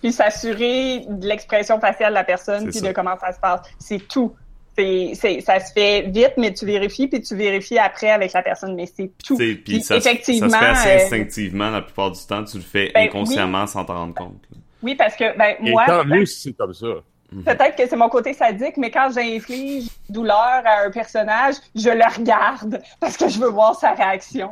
Puis 0.00 0.12
s'assurer 0.12 1.04
de 1.08 1.26
l'expression 1.26 1.80
faciale 1.80 2.10
de 2.10 2.14
la 2.14 2.22
personne 2.22 2.70
puis 2.70 2.80
de 2.80 2.92
comment 2.92 3.18
ça 3.18 3.32
se 3.32 3.40
passe. 3.40 3.62
C'est 3.78 4.06
tout. 4.06 4.32
C'est, 4.78 5.14
ça 5.40 5.58
se 5.58 5.72
fait 5.72 6.02
vite, 6.02 6.34
mais 6.36 6.52
tu 6.52 6.66
vérifies, 6.66 7.08
puis 7.08 7.22
tu 7.22 7.34
vérifies 7.34 7.78
après 7.78 8.10
avec 8.10 8.32
la 8.34 8.42
personne, 8.42 8.74
mais 8.74 8.86
c'est 8.86 9.10
tout. 9.24 9.36
Puis 9.36 9.82
ça, 9.82 9.96
effectivement, 9.96 10.50
ça 10.50 10.58
se 10.58 10.64
fait 10.64 10.70
assez 10.70 10.88
euh, 10.88 11.04
instinctivement 11.04 11.70
la 11.70 11.80
plupart 11.80 12.10
du 12.10 12.20
temps, 12.26 12.44
tu 12.44 12.58
le 12.58 12.62
fais 12.62 12.92
ben 12.94 13.08
inconsciemment 13.08 13.66
sans 13.66 13.84
t'en 13.84 13.94
rendre 13.94 14.14
compte. 14.14 14.42
Oui, 14.82 14.94
parce 14.94 15.16
que 15.16 15.36
ben, 15.36 15.56
moi... 15.60 15.84
Et 15.84 15.86
tant 15.86 16.04
mieux 16.04 16.26
si 16.26 16.42
c'est 16.42 16.52
comme 16.52 16.74
ça. 16.74 16.86
Mhm. 17.32 17.44
Peut-être 17.44 17.76
que 17.76 17.88
c'est 17.88 17.96
mon 17.96 18.08
côté 18.08 18.32
sadique, 18.32 18.76
mais 18.76 18.90
quand 18.90 19.10
j'inflige 19.12 19.88
douleur 20.08 20.62
à 20.64 20.84
un 20.86 20.90
personnage, 20.90 21.56
je 21.74 21.90
le 21.90 22.16
regarde 22.16 22.80
parce 23.00 23.16
que 23.16 23.28
je 23.28 23.38
veux 23.38 23.50
voir 23.50 23.74
sa 23.74 23.92
réaction. 23.92 24.50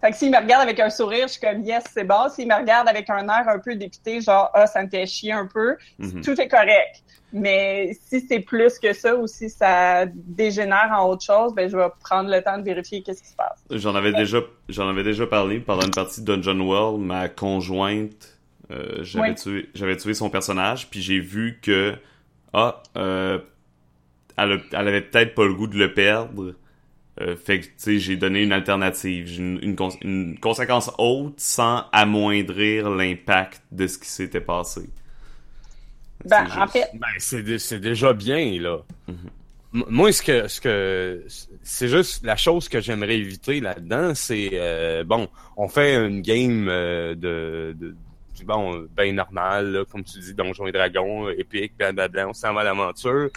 Fait 0.00 0.12
que 0.12 0.16
s'il 0.16 0.30
me 0.30 0.38
regarde 0.38 0.62
avec 0.62 0.78
un 0.78 0.90
sourire, 0.90 1.26
je 1.26 1.32
suis 1.32 1.40
comme 1.40 1.62
yes, 1.62 1.84
c'est 1.92 2.04
bon. 2.04 2.28
S'il 2.30 2.46
me 2.46 2.54
regarde 2.54 2.88
avec 2.88 3.10
un 3.10 3.28
air 3.28 3.48
un 3.48 3.58
peu 3.58 3.74
dépité, 3.74 4.20
genre 4.20 4.50
ah, 4.54 4.66
ça 4.66 4.82
me 4.82 4.88
fait 4.88 5.06
chier 5.06 5.32
un 5.32 5.46
peu, 5.46 5.76
mhm. 5.98 6.22
tout 6.22 6.40
est 6.40 6.48
correct. 6.48 7.02
Mais 7.32 7.90
si 8.06 8.20
c'est 8.26 8.40
plus 8.40 8.78
que 8.78 8.92
ça 8.92 9.14
ou 9.16 9.26
si 9.26 9.50
ça 9.50 10.06
dégénère 10.06 10.90
en 10.92 11.08
autre 11.08 11.24
chose, 11.24 11.52
ben 11.54 11.68
je 11.68 11.76
vais 11.76 11.88
prendre 12.02 12.30
le 12.30 12.42
temps 12.42 12.56
de 12.56 12.62
vérifier 12.62 13.02
qu'est-ce 13.02 13.22
qui 13.22 13.28
se 13.28 13.36
passe. 13.36 13.62
J'en 13.70 13.94
avais 13.94 14.12
déjà 14.12 14.38
j'en 14.68 14.88
avais 14.88 15.02
déjà 15.02 15.26
parlé 15.26 15.60
pendant 15.60 15.84
une 15.84 15.90
partie 15.90 16.22
de 16.22 16.36
Dungeon 16.36 16.60
World, 16.60 17.00
ma 17.00 17.28
conjointe 17.28 18.37
euh, 18.70 19.02
j'avais 19.02 19.34
tué 19.34 19.70
j'avais 19.74 19.96
tué 19.96 20.12
son 20.12 20.28
personnage 20.28 20.90
puis 20.90 21.00
j'ai 21.00 21.20
vu 21.20 21.58
que 21.62 21.94
ah 22.52 22.82
euh, 22.96 23.38
elle, 24.36 24.60
elle, 24.72 24.88
avait 24.88 25.00
peut-être 25.00 25.34
pas 25.34 25.46
le 25.46 25.54
goût 25.54 25.66
de 25.66 25.78
le 25.78 25.94
perdre. 25.94 26.54
Euh, 27.20 27.34
fait 27.34 27.60
que 27.60 27.64
tu 27.64 27.72
sais 27.76 27.98
j'ai 27.98 28.16
donné 28.16 28.42
une 28.42 28.52
alternative. 28.52 29.38
Une, 29.38 29.58
une, 29.62 29.76
une, 30.02 30.38
conséquence 30.38 30.90
haute 30.98 31.40
sans 31.40 31.84
amoindrir 31.92 32.90
l'impact 32.90 33.62
de 33.72 33.86
ce 33.86 33.98
qui 33.98 34.08
s'était 34.08 34.40
passé. 34.40 34.90
Ben 36.26 36.46
en 36.58 36.66
fait 36.66 36.90
ben, 36.94 37.08
c'est 37.18 37.80
déjà 37.80 38.12
bien 38.12 38.60
là. 38.60 38.78
Mm-hmm. 39.08 39.84
moi 39.88 40.12
ce 40.12 40.22
que 40.22 40.46
ce 40.46 40.60
que 40.60 41.24
c'est 41.62 41.88
juste 41.88 42.24
la 42.24 42.36
chose 42.36 42.68
que 42.68 42.80
j'aimerais 42.80 43.16
éviter 43.16 43.60
là-dedans 43.60 44.14
c'est 44.14 45.04
bon 45.06 45.28
on 45.56 45.68
fait 45.68 45.94
une 45.94 46.20
game 46.20 46.66
de, 46.66 47.14
de 47.78 47.94
bon, 48.44 48.86
ben 48.90 49.14
normal, 49.14 49.84
comme 49.90 50.04
tu 50.04 50.18
dis, 50.18 50.34
Donjons 50.34 50.66
et 50.66 50.72
Dragons, 50.72 51.28
épique, 51.30 51.76
blablabla, 51.76 52.28
on 52.28 52.32
s'en 52.32 52.52
va 52.54 52.60
à 52.62 52.64
l'aventure. 52.64 53.30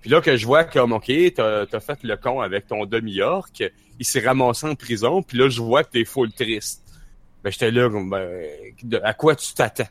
Puis 0.00 0.10
là 0.10 0.20
que 0.20 0.36
je 0.36 0.44
vois 0.44 0.64
comme, 0.64 0.92
OK, 0.92 1.10
t'as 1.34 1.62
as 1.72 1.80
fait 1.80 2.02
le 2.02 2.16
con 2.16 2.40
avec 2.40 2.66
ton 2.66 2.84
demi-orc, 2.84 3.48
il 3.98 4.04
s'est 4.04 4.20
ramassé 4.20 4.66
en 4.66 4.74
prison, 4.74 5.22
puis 5.22 5.38
là 5.38 5.48
je 5.48 5.62
vois 5.62 5.82
que 5.82 5.90
t'es 5.90 6.04
full 6.04 6.30
triste. 6.32 6.82
Ben 7.42 7.50
j'étais 7.50 7.70
là, 7.70 7.88
ben, 7.88 9.00
à 9.02 9.14
quoi 9.14 9.34
tu 9.34 9.54
t'attends, 9.54 9.88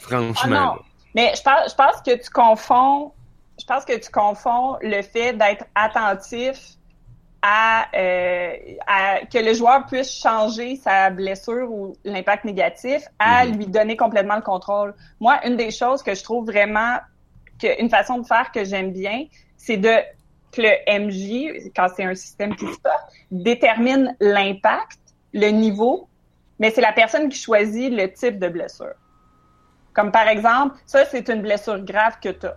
franchement. 0.00 0.76
Ah 0.78 0.82
Mais 1.14 1.32
je 1.36 1.42
pense, 1.42 1.70
je 1.70 1.74
pense 1.74 2.00
que 2.00 2.22
tu 2.22 2.30
confonds, 2.30 3.12
je 3.58 3.64
pense 3.64 3.84
que 3.84 3.98
tu 3.98 4.10
confonds 4.10 4.76
le 4.82 5.02
fait 5.02 5.32
d'être 5.32 5.64
attentif 5.74 6.75
euh, 7.94 8.52
à, 8.86 9.20
que 9.26 9.38
le 9.38 9.54
joueur 9.54 9.86
puisse 9.86 10.10
changer 10.10 10.76
sa 10.76 11.10
blessure 11.10 11.70
ou 11.70 11.96
l'impact 12.04 12.44
négatif 12.44 13.02
à 13.18 13.44
mhm. 13.44 13.56
lui 13.56 13.66
donner 13.66 13.96
complètement 13.96 14.36
le 14.36 14.42
contrôle. 14.42 14.94
Moi, 15.20 15.38
une 15.46 15.56
des 15.56 15.70
choses 15.70 16.02
que 16.02 16.14
je 16.14 16.22
trouve 16.22 16.46
vraiment 16.46 16.98
que 17.60 17.80
une 17.80 17.90
façon 17.90 18.18
de 18.18 18.26
faire 18.26 18.50
que 18.52 18.64
j'aime 18.64 18.92
bien, 18.92 19.26
c'est 19.56 19.76
de 19.76 19.94
que 20.52 20.62
le 20.62 21.06
MJ, 21.06 21.70
quand 21.74 21.88
c'est 21.94 22.04
un 22.04 22.14
système 22.14 22.56
qui 22.56 22.66
se 22.66 22.78
passe, 22.80 23.00
détermine 23.30 24.16
l'impact, 24.20 24.98
le 25.32 25.48
niveau, 25.48 26.08
mais 26.58 26.70
c'est 26.70 26.80
la 26.80 26.92
personne 26.92 27.28
qui 27.28 27.38
choisit 27.38 27.92
le 27.92 28.10
type 28.12 28.38
de 28.38 28.48
blessure. 28.48 28.94
Comme 29.92 30.10
par 30.10 30.28
exemple, 30.28 30.76
ça, 30.86 31.04
c'est 31.04 31.28
une 31.28 31.42
blessure 31.42 31.78
grave 31.84 32.18
que 32.22 32.30
tu 32.30 32.46
as. 32.46 32.56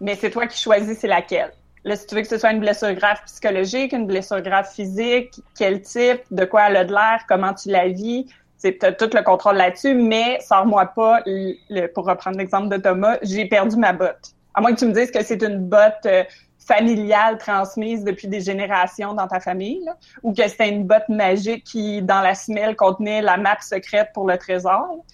Mais 0.00 0.16
c'est 0.16 0.30
toi 0.30 0.46
qui 0.46 0.58
choisis 0.58 0.98
c'est 0.98 1.08
laquelle. 1.08 1.52
Là, 1.84 1.96
si 1.96 2.06
tu 2.06 2.14
veux 2.14 2.22
que 2.22 2.28
ce 2.28 2.38
soit 2.38 2.52
une 2.52 2.60
blessure 2.60 2.92
grave 2.94 3.20
psychologique, 3.26 3.92
une 3.92 4.06
blessure 4.06 4.40
grave 4.40 4.70
physique, 4.72 5.34
quel 5.58 5.82
type, 5.82 6.22
de 6.30 6.44
quoi 6.44 6.68
elle 6.68 6.76
a 6.76 6.84
de 6.84 6.92
l'air, 6.92 7.24
comment 7.28 7.52
tu 7.54 7.70
la 7.70 7.88
vis, 7.88 8.26
c'est 8.56 8.78
tout 8.96 9.10
le 9.12 9.22
contrôle 9.24 9.56
là-dessus, 9.56 9.94
mais 9.94 10.38
sors-moi 10.40 10.86
pas, 10.86 11.20
le, 11.26 11.86
pour 11.88 12.06
reprendre 12.06 12.38
l'exemple 12.38 12.68
de 12.68 12.80
Thomas, 12.80 13.18
j'ai 13.22 13.46
perdu 13.46 13.76
ma 13.76 13.92
botte. 13.92 14.34
À 14.54 14.60
moins 14.60 14.72
que 14.72 14.78
tu 14.78 14.86
me 14.86 14.92
dises 14.92 15.10
que 15.10 15.24
c'est 15.24 15.42
une 15.42 15.58
botte 15.58 16.06
euh, 16.06 16.22
familiale 16.64 17.38
transmise 17.38 18.04
depuis 18.04 18.28
des 18.28 18.40
générations 18.40 19.14
dans 19.14 19.26
ta 19.26 19.40
famille, 19.40 19.84
ou 20.22 20.32
que 20.32 20.46
c'était 20.46 20.68
une 20.68 20.84
botte 20.84 21.08
magique 21.08 21.64
qui, 21.64 22.02
dans 22.02 22.20
la 22.20 22.36
semelle, 22.36 22.76
contenait 22.76 23.20
la 23.20 23.36
map 23.36 23.56
secrète 23.60 24.10
pour 24.14 24.28
le 24.28 24.38
trésor. 24.38 25.04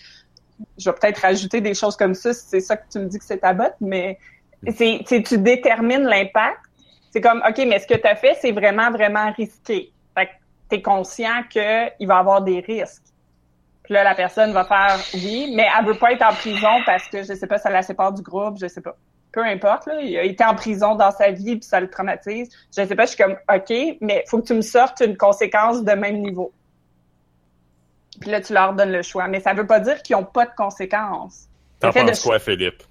Je 0.77 0.91
vais 0.91 0.97
peut-être 1.01 1.19
rajouter 1.19 1.63
des 1.63 1.73
choses 1.73 1.97
comme 1.97 2.15
ça 2.15 2.35
si 2.35 2.45
c'est 2.49 2.61
ça 2.61 2.77
que 2.77 2.85
tu 2.91 2.99
me 2.99 3.07
dis 3.07 3.19
que 3.19 3.25
c'est 3.25 3.39
ta 3.39 3.55
botte, 3.55 3.77
mais 3.81 4.19
c'est, 4.67 5.05
tu 5.07 5.39
détermines 5.39 6.05
l'impact. 6.05 6.61
C'est 7.11 7.21
comme, 7.21 7.43
OK, 7.49 7.59
mais 7.67 7.79
ce 7.79 7.87
que 7.87 7.95
tu 7.95 8.07
as 8.07 8.17
fait, 8.17 8.37
c'est 8.41 8.53
vraiment, 8.53 8.91
vraiment 8.91 9.33
risqué. 9.33 9.93
Fait 10.15 10.27
que 10.27 10.31
tu 10.71 10.77
es 10.77 10.83
conscient 10.83 11.43
qu'il 11.51 11.61
va 12.07 12.17
y 12.17 12.19
avoir 12.19 12.43
des 12.43 12.61
risques. 12.61 13.05
Puis 13.85 13.95
là, 13.95 14.05
la 14.05 14.15
personne 14.15 14.53
va 14.53 14.65
faire 14.65 14.99
oui, 15.15 15.53
mais 15.57 15.67
elle 15.79 15.87
veut 15.87 15.99
pas 15.99 16.13
être 16.13 16.23
en 16.23 16.35
prison 16.35 16.83
parce 16.85 17.09
que, 17.09 17.23
je 17.23 17.33
sais 17.33 17.47
pas, 17.47 17.59
ça 17.59 17.71
la 17.71 17.83
sépare 17.83 18.13
du 18.13 18.21
groupe, 18.21 18.59
je 18.61 18.69
sais 18.69 18.83
pas. 18.83 18.95
Peu 19.33 19.43
importe, 19.43 19.87
là, 19.87 20.01
il 20.01 20.17
a 20.19 20.25
été 20.25 20.45
en 20.45 20.55
prison 20.55 20.95
dans 20.95 21.11
sa 21.11 21.31
vie 21.31 21.57
puis 21.57 21.67
ça 21.67 21.81
le 21.81 21.89
traumatise. 21.89 22.51
Je 22.77 22.85
sais 22.85 22.95
pas, 22.95 23.07
je 23.07 23.13
suis 23.13 23.23
comme, 23.23 23.37
OK, 23.55 23.99
mais 24.03 24.25
faut 24.27 24.41
que 24.41 24.47
tu 24.47 24.55
me 24.55 24.61
sortes 24.61 25.01
une 25.01 25.17
conséquence 25.17 25.85
de 25.85 25.93
même 25.93 26.21
niveau. 26.21 26.53
Puis 28.21 28.31
là, 28.31 28.41
tu 28.41 28.53
leur 28.53 28.75
donnes 28.75 28.93
le 28.93 29.03
choix. 29.03 29.29
Mais 29.29 29.41
ça 29.41 29.55
veut 29.55 29.67
pas 29.67 29.81
dire 29.81 30.03
qu'ils 30.03 30.17
ont 30.17 30.25
pas 30.25 30.45
de 30.45 30.55
conséquences. 30.57 31.49
T'en 31.81 31.93
penses 31.93 32.21
quoi, 32.21 32.39
Philippe? 32.39 32.83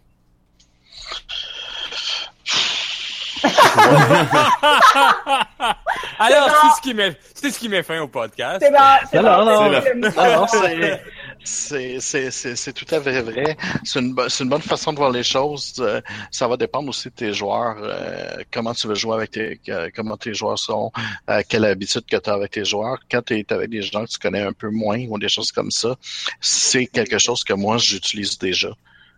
Alors, 6.19 6.49
c'est 6.49 6.75
ce 6.77 6.81
qui 6.81 6.93
met, 6.93 7.15
c'est 7.33 7.51
ce 7.51 7.59
qui 7.59 7.69
met 7.69 7.83
fin 7.83 7.99
au 8.01 8.07
podcast. 8.07 8.57
C'est 8.61 8.71
bon, 8.71 8.77
c'est 9.11 9.21
non, 9.21 9.37
bon. 9.39 9.45
non, 9.45 9.71
non, 10.11 10.47
c'est, 10.47 11.01
c'est, 11.43 11.99
c'est, 11.99 12.31
c'est, 12.31 12.55
c'est 12.55 12.73
tout 12.73 12.85
à 12.93 13.01
fait 13.01 13.21
vrai. 13.21 13.57
C'est 13.83 13.99
une, 13.99 14.15
une 14.39 14.49
bonne 14.49 14.61
façon 14.61 14.93
de 14.93 14.97
voir 14.97 15.11
les 15.11 15.23
choses. 15.23 15.73
Euh, 15.79 16.01
Ça 16.31 16.47
va 16.47 16.57
dépendre 16.57 16.89
aussi 16.89 17.09
de 17.09 17.13
tes 17.13 17.33
joueurs, 17.33 17.77
euh, 17.79 18.37
comment 18.51 18.73
tu 18.73 18.87
veux 18.87 18.95
jouer 18.95 19.15
avec 19.15 19.31
tes, 19.31 19.59
comment 19.95 20.17
tes 20.17 20.33
joueurs 20.33 20.59
sont, 20.59 20.91
euh, 21.29 21.41
quelle 21.47 21.65
habitude 21.65 22.05
que 22.09 22.17
tu 22.17 22.29
as 22.29 22.33
avec 22.33 22.51
tes 22.51 22.65
joueurs. 22.65 22.97
Quand 23.09 23.21
tu 23.23 23.37
es 23.37 23.53
avec 23.53 23.69
des 23.69 23.81
gens 23.81 24.05
que 24.05 24.09
tu 24.09 24.17
connais 24.17 24.41
un 24.41 24.53
peu 24.53 24.69
moins 24.69 24.99
ou 25.09 25.17
des 25.19 25.29
choses 25.29 25.51
comme 25.51 25.71
ça, 25.71 25.95
c'est 26.41 26.87
quelque 26.87 27.17
chose 27.17 27.43
que 27.43 27.53
moi 27.53 27.77
j'utilise 27.77 28.37
déjà. 28.37 28.69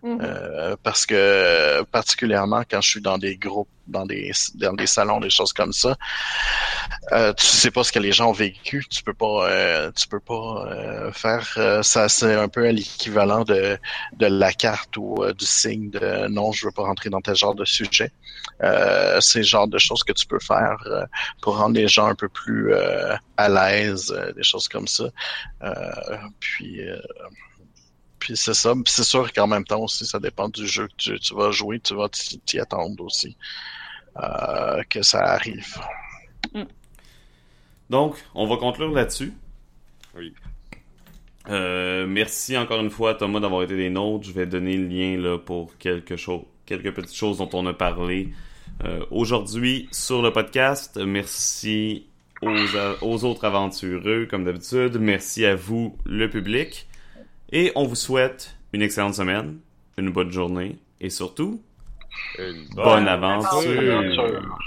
Mhm. 0.02 0.20
Euh, 0.22 0.76
parce 0.82 1.06
que 1.06 1.84
particulièrement 1.92 2.64
quand 2.70 2.80
je 2.82 2.90
suis 2.90 3.02
dans 3.02 3.18
des 3.18 3.36
groupes, 3.36 3.68
dans 3.88 4.06
des 4.06 4.32
dans 4.56 4.74
des 4.74 4.88
salons, 4.88 5.20
des 5.20 5.30
choses 5.30 5.52
comme 5.52 5.74
ça, 5.74 5.98
euh, 7.12 7.34
tu 7.34 7.46
sais 7.46 7.72
pas 7.72 7.84
ce 7.84 7.92
que 7.92 8.00
les 8.00 8.14
gens 8.14 8.30
ont 8.30 8.34
vécu, 8.34 8.86
tu 8.90 9.04
peux 9.04 9.14
pas 9.14 9.50
euh, 9.50 9.92
tu 9.92 10.08
peux 10.08 10.20
pas 10.22 10.66
euh, 10.68 11.12
faire 11.12 11.46
euh, 11.58 11.84
ça 11.84 12.08
c'est 12.08 12.34
un 12.34 12.48
peu 12.48 12.66
à 12.68 12.72
l'équivalent 12.72 13.44
de 13.44 13.78
de 14.18 14.26
la 14.26 14.54
carte 14.54 14.96
ou 14.96 15.18
du 15.38 15.46
signe 15.46 15.90
de 15.90 16.28
non, 16.28 16.52
je 16.54 16.66
veux 16.66 16.72
pas 16.72 16.84
rentrer 16.84 17.10
dans 17.10 17.22
tel 17.22 17.36
genre 17.36 17.56
de 17.56 17.66
sujet. 17.66 18.12
C'est 19.20 19.40
le 19.40 19.44
genre 19.44 19.68
de 19.68 19.78
choses 19.78 20.04
que 20.04 20.14
tu 20.14 20.26
peux 20.26 20.40
faire 20.40 20.78
pour 21.42 21.58
rendre 21.58 21.76
les 21.76 21.88
gens 21.88 22.08
un 22.08 22.16
peu 22.16 22.30
plus 22.30 22.74
à 23.38 23.50
l'aise, 23.50 24.14
des 24.36 24.44
choses 24.44 24.68
comme 24.68 24.88
ça. 24.88 25.06
Puis 26.40 26.82
puis 28.20 28.36
c'est 28.38 28.54
ça. 28.54 28.74
Puis 28.74 28.94
c'est 28.94 29.04
sûr 29.04 29.32
qu'en 29.34 29.48
même 29.48 29.66
temps 29.66 29.82
aussi, 29.82 30.06
ça 30.06 30.20
dépend 30.20 30.50
du 30.50 30.68
jeu 30.68 30.88
que 30.88 30.96
tu, 30.98 31.20
tu 31.20 31.36
vas 31.36 31.52
jouer, 31.52 31.80
tu 31.80 31.96
vas 31.96 32.10
t'y 32.10 32.60
attendre 32.60 33.04
aussi 33.04 33.36
euh, 34.18 34.84
que 34.90 35.02
ça 35.02 35.20
arrive. 35.20 35.78
Donc, 37.90 38.18
on 38.36 38.48
va 38.48 38.58
conclure 38.58 38.92
là-dessus. 38.92 39.34
Oui. 40.16 40.34
Euh, 41.50 42.06
merci 42.06 42.58
encore 42.58 42.82
une 42.82 42.90
fois, 42.90 43.16
Thomas, 43.16 43.40
d'avoir 43.40 43.64
été 43.64 43.76
des 43.76 43.90
nôtres. 43.90 44.26
Je 44.26 44.32
vais 44.32 44.46
donner 44.46 44.78
le 44.78 44.88
lien 44.88 45.18
là, 45.18 45.38
pour 45.38 45.78
quelque 45.78 46.16
chose, 46.16 46.44
quelques 46.66 46.94
petites 46.94 47.16
choses 47.16 47.38
dont 47.38 47.50
on 47.54 47.66
a 47.66 47.74
parlé 47.74 48.30
euh, 48.84 49.06
aujourd'hui 49.10 49.88
sur 49.92 50.22
le 50.22 50.32
podcast. 50.32 50.98
Merci 50.98 52.06
aux 52.42 53.26
autres 53.26 53.46
aventureux, 53.46 54.28
comme 54.30 54.46
d'habitude. 54.46 54.98
Merci 55.00 55.46
à 55.46 55.56
vous, 55.56 55.98
le 56.06 56.30
public. 56.30 56.89
Et 57.52 57.72
on 57.76 57.86
vous 57.86 57.96
souhaite 57.96 58.56
une 58.74 58.82
excellente 58.82 59.16
semaine, 59.16 59.60
une 59.98 60.12
bonne 60.12 60.32
journée 60.32 60.78
et 61.02 61.10
surtout, 61.10 61.62
Une 62.38 62.68
bonne 62.76 63.08
aventure. 63.08 63.70
aventure. 63.70 63.98
Aventure. 64.00 64.58